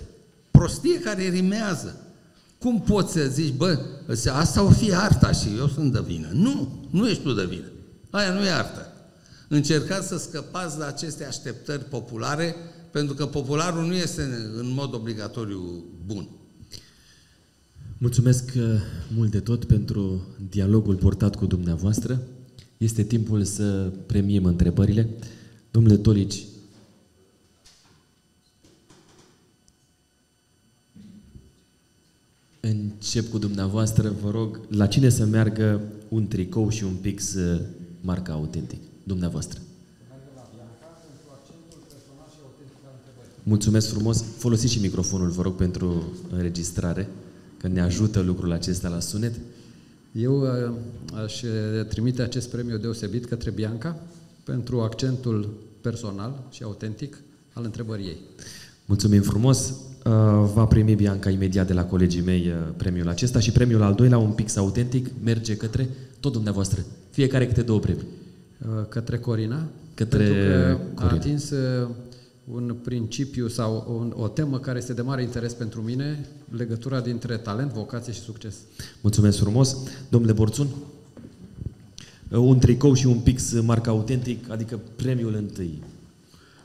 Prostie 0.51 0.99
care 0.99 1.29
rimează. 1.29 1.95
Cum 2.59 2.81
poți 2.81 3.13
să 3.13 3.27
zici, 3.31 3.53
bă, 3.53 3.79
asta 4.31 4.63
o 4.63 4.69
fi 4.69 4.93
arta 4.93 5.31
și 5.31 5.47
eu 5.57 5.67
sunt 5.67 5.93
de 5.93 6.03
vină? 6.05 6.27
Nu, 6.33 6.85
nu 6.89 7.07
ești 7.07 7.23
tu 7.23 7.33
de 7.33 7.45
vină. 7.45 7.71
Aia 8.09 8.33
nu 8.33 8.45
e 8.45 8.49
artă. 8.49 8.90
Încercați 9.53 10.07
să 10.07 10.17
scăpați 10.17 10.77
de 10.77 10.83
aceste 10.83 11.25
așteptări 11.25 11.83
populare, 11.83 12.55
pentru 12.91 13.13
că 13.13 13.25
popularul 13.25 13.85
nu 13.85 13.93
este 13.93 14.21
în 14.57 14.71
mod 14.73 14.93
obligatoriu 14.93 15.83
bun. 16.05 16.27
Mulțumesc 17.97 18.51
uh, 18.57 18.63
mult 19.15 19.31
de 19.31 19.39
tot 19.39 19.65
pentru 19.65 20.27
dialogul 20.49 20.95
portat 20.95 21.35
cu 21.35 21.45
dumneavoastră. 21.45 22.21
Este 22.77 23.03
timpul 23.03 23.43
să 23.43 23.91
premiem 24.05 24.45
întrebările. 24.45 25.09
Domnule 25.71 25.97
Tolici, 25.97 26.45
încep 32.59 33.29
cu 33.29 33.37
dumneavoastră. 33.37 34.15
Vă 34.21 34.29
rog, 34.29 34.59
la 34.69 34.87
cine 34.87 35.09
să 35.09 35.25
meargă 35.25 35.81
un 36.09 36.27
tricou 36.27 36.69
și 36.69 36.83
un 36.83 36.95
pix 37.01 37.33
uh, 37.33 37.61
marca 38.01 38.33
autentic? 38.33 38.90
Dumneavoastră. 39.03 39.59
Mulțumesc 43.43 43.89
frumos. 43.89 44.23
Folosiți 44.37 44.73
și 44.73 44.79
microfonul, 44.79 45.29
vă 45.29 45.41
rog, 45.41 45.55
pentru 45.55 46.03
înregistrare 46.31 47.09
că 47.57 47.67
ne 47.67 47.81
ajută 47.81 48.19
lucrul 48.19 48.51
acesta 48.51 48.89
la 48.89 48.99
sunet. 48.99 49.39
Eu 50.11 50.41
uh, 50.41 50.71
aș 51.23 51.43
trimite 51.87 52.21
acest 52.21 52.49
premiu 52.49 52.77
deosebit 52.77 53.25
către 53.25 53.51
Bianca 53.51 53.99
pentru 54.43 54.81
accentul 54.81 55.49
personal 55.81 56.43
și 56.51 56.63
autentic 56.63 57.17
al 57.53 57.63
întrebării 57.63 58.05
ei. 58.05 58.17
Mulțumim 58.85 59.21
frumos! 59.21 59.73
Uh, 60.05 60.11
va 60.53 60.65
primi 60.65 60.95
Bianca 60.95 61.29
imediat 61.29 61.67
de 61.67 61.73
la 61.73 61.85
colegii 61.85 62.21
mei 62.21 62.47
uh, 62.47 62.53
premiul 62.77 63.09
acesta 63.09 63.39
și 63.39 63.51
premiul 63.51 63.81
al 63.81 63.93
doilea, 63.93 64.17
un 64.17 64.31
pix 64.31 64.55
autentic, 64.55 65.07
merge 65.23 65.55
către 65.55 65.89
tot 66.19 66.31
dumneavoastră. 66.31 66.85
Fiecare 67.09 67.47
câte 67.47 67.61
două 67.61 67.79
premii. 67.79 68.05
Către 68.89 69.17
Corina, 69.17 69.67
către 69.93 70.17
pentru 70.17 70.33
că 70.33 70.79
Corina. 70.93 71.11
a 71.11 71.15
atins 71.15 71.53
un 72.43 72.75
principiu 72.83 73.47
sau 73.47 73.97
un, 73.99 74.23
o 74.23 74.27
temă 74.27 74.59
care 74.59 74.77
este 74.77 74.93
de 74.93 75.01
mare 75.01 75.21
interes 75.21 75.53
pentru 75.53 75.81
mine, 75.81 76.29
legătura 76.49 77.01
dintre 77.01 77.37
talent, 77.37 77.71
vocație 77.71 78.13
și 78.13 78.19
succes. 78.19 78.55
Mulțumesc 79.01 79.37
frumos. 79.37 79.77
Domnule 80.09 80.33
Borțun, 80.33 80.67
un 82.29 82.59
tricou 82.59 82.93
și 82.93 83.05
un 83.05 83.19
pix 83.19 83.61
marca 83.61 83.91
autentic, 83.91 84.49
adică 84.49 84.79
premiul 84.95 85.33
întâi. 85.35 85.83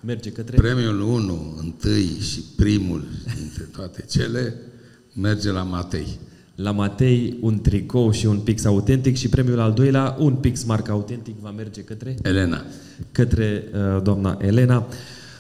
merge 0.05 0.31
către... 0.32 0.56
Premiul 0.56 1.01
1, 1.01 1.56
întâi 1.60 2.06
și 2.20 2.40
primul 2.56 3.05
dintre 3.36 3.62
toate 3.62 4.05
cele, 4.09 4.55
merge 5.14 5.51
la 5.51 5.62
Matei. 5.62 6.18
La 6.56 6.70
Matei, 6.70 7.38
un 7.40 7.60
tricou 7.60 8.10
și 8.10 8.26
un 8.26 8.38
pix 8.38 8.64
autentic 8.64 9.16
și 9.16 9.28
premiul 9.28 9.60
al 9.60 9.72
doilea, 9.72 10.16
un 10.18 10.34
pix 10.34 10.64
marca 10.64 10.92
autentic, 10.92 11.34
va 11.40 11.50
merge 11.50 11.80
către... 11.80 12.16
Elena. 12.22 12.64
Către 13.12 13.64
uh, 13.74 14.02
doamna 14.02 14.38
Elena. 14.40 14.86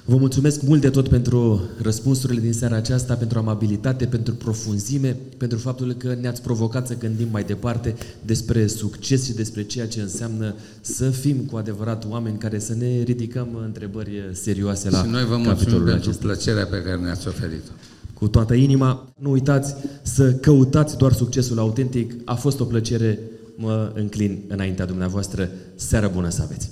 Vă 0.04 0.16
mulțumesc 0.16 0.62
mult 0.62 0.80
de 0.80 0.90
tot 0.90 1.08
pentru 1.08 1.62
răspunsurile 1.82 2.40
din 2.40 2.52
seara 2.52 2.76
aceasta, 2.76 3.14
pentru 3.14 3.38
amabilitate, 3.38 4.04
pentru 4.04 4.34
profunzime, 4.34 5.16
pentru 5.36 5.58
faptul 5.58 5.92
că 5.92 6.16
ne-ați 6.20 6.42
provocat 6.42 6.86
să 6.86 6.98
gândim 6.98 7.28
mai 7.30 7.44
departe 7.44 7.94
despre 8.24 8.66
succes 8.66 9.24
și 9.24 9.32
despre 9.32 9.62
ceea 9.62 9.88
ce 9.88 10.00
înseamnă 10.00 10.54
să 10.80 11.10
fim 11.10 11.36
cu 11.36 11.56
adevărat 11.56 12.06
oameni 12.10 12.38
care 12.38 12.58
să 12.58 12.74
ne 12.74 13.02
ridicăm 13.02 13.48
întrebări 13.64 14.30
serioase 14.32 14.90
la 14.90 15.02
Și 15.02 15.10
noi 15.10 15.24
vă 15.24 15.36
mulțumim 15.36 15.84
pentru 15.84 15.94
acesta. 15.94 16.26
plăcerea 16.26 16.66
pe 16.66 16.82
care 16.82 16.96
ne-ați 16.96 17.28
oferit-o. 17.28 17.72
Cu 18.18 18.28
toată 18.28 18.54
inima, 18.54 19.12
nu 19.18 19.30
uitați 19.30 19.74
să 20.02 20.32
căutați 20.32 20.96
doar 20.96 21.12
succesul 21.12 21.58
autentic. 21.58 22.14
A 22.24 22.34
fost 22.34 22.60
o 22.60 22.64
plăcere, 22.64 23.18
mă 23.56 23.92
înclin 23.94 24.44
înaintea 24.48 24.84
dumneavoastră. 24.84 25.50
Seară 25.74 26.10
bună 26.14 26.28
să 26.28 26.42
aveți! 26.42 26.70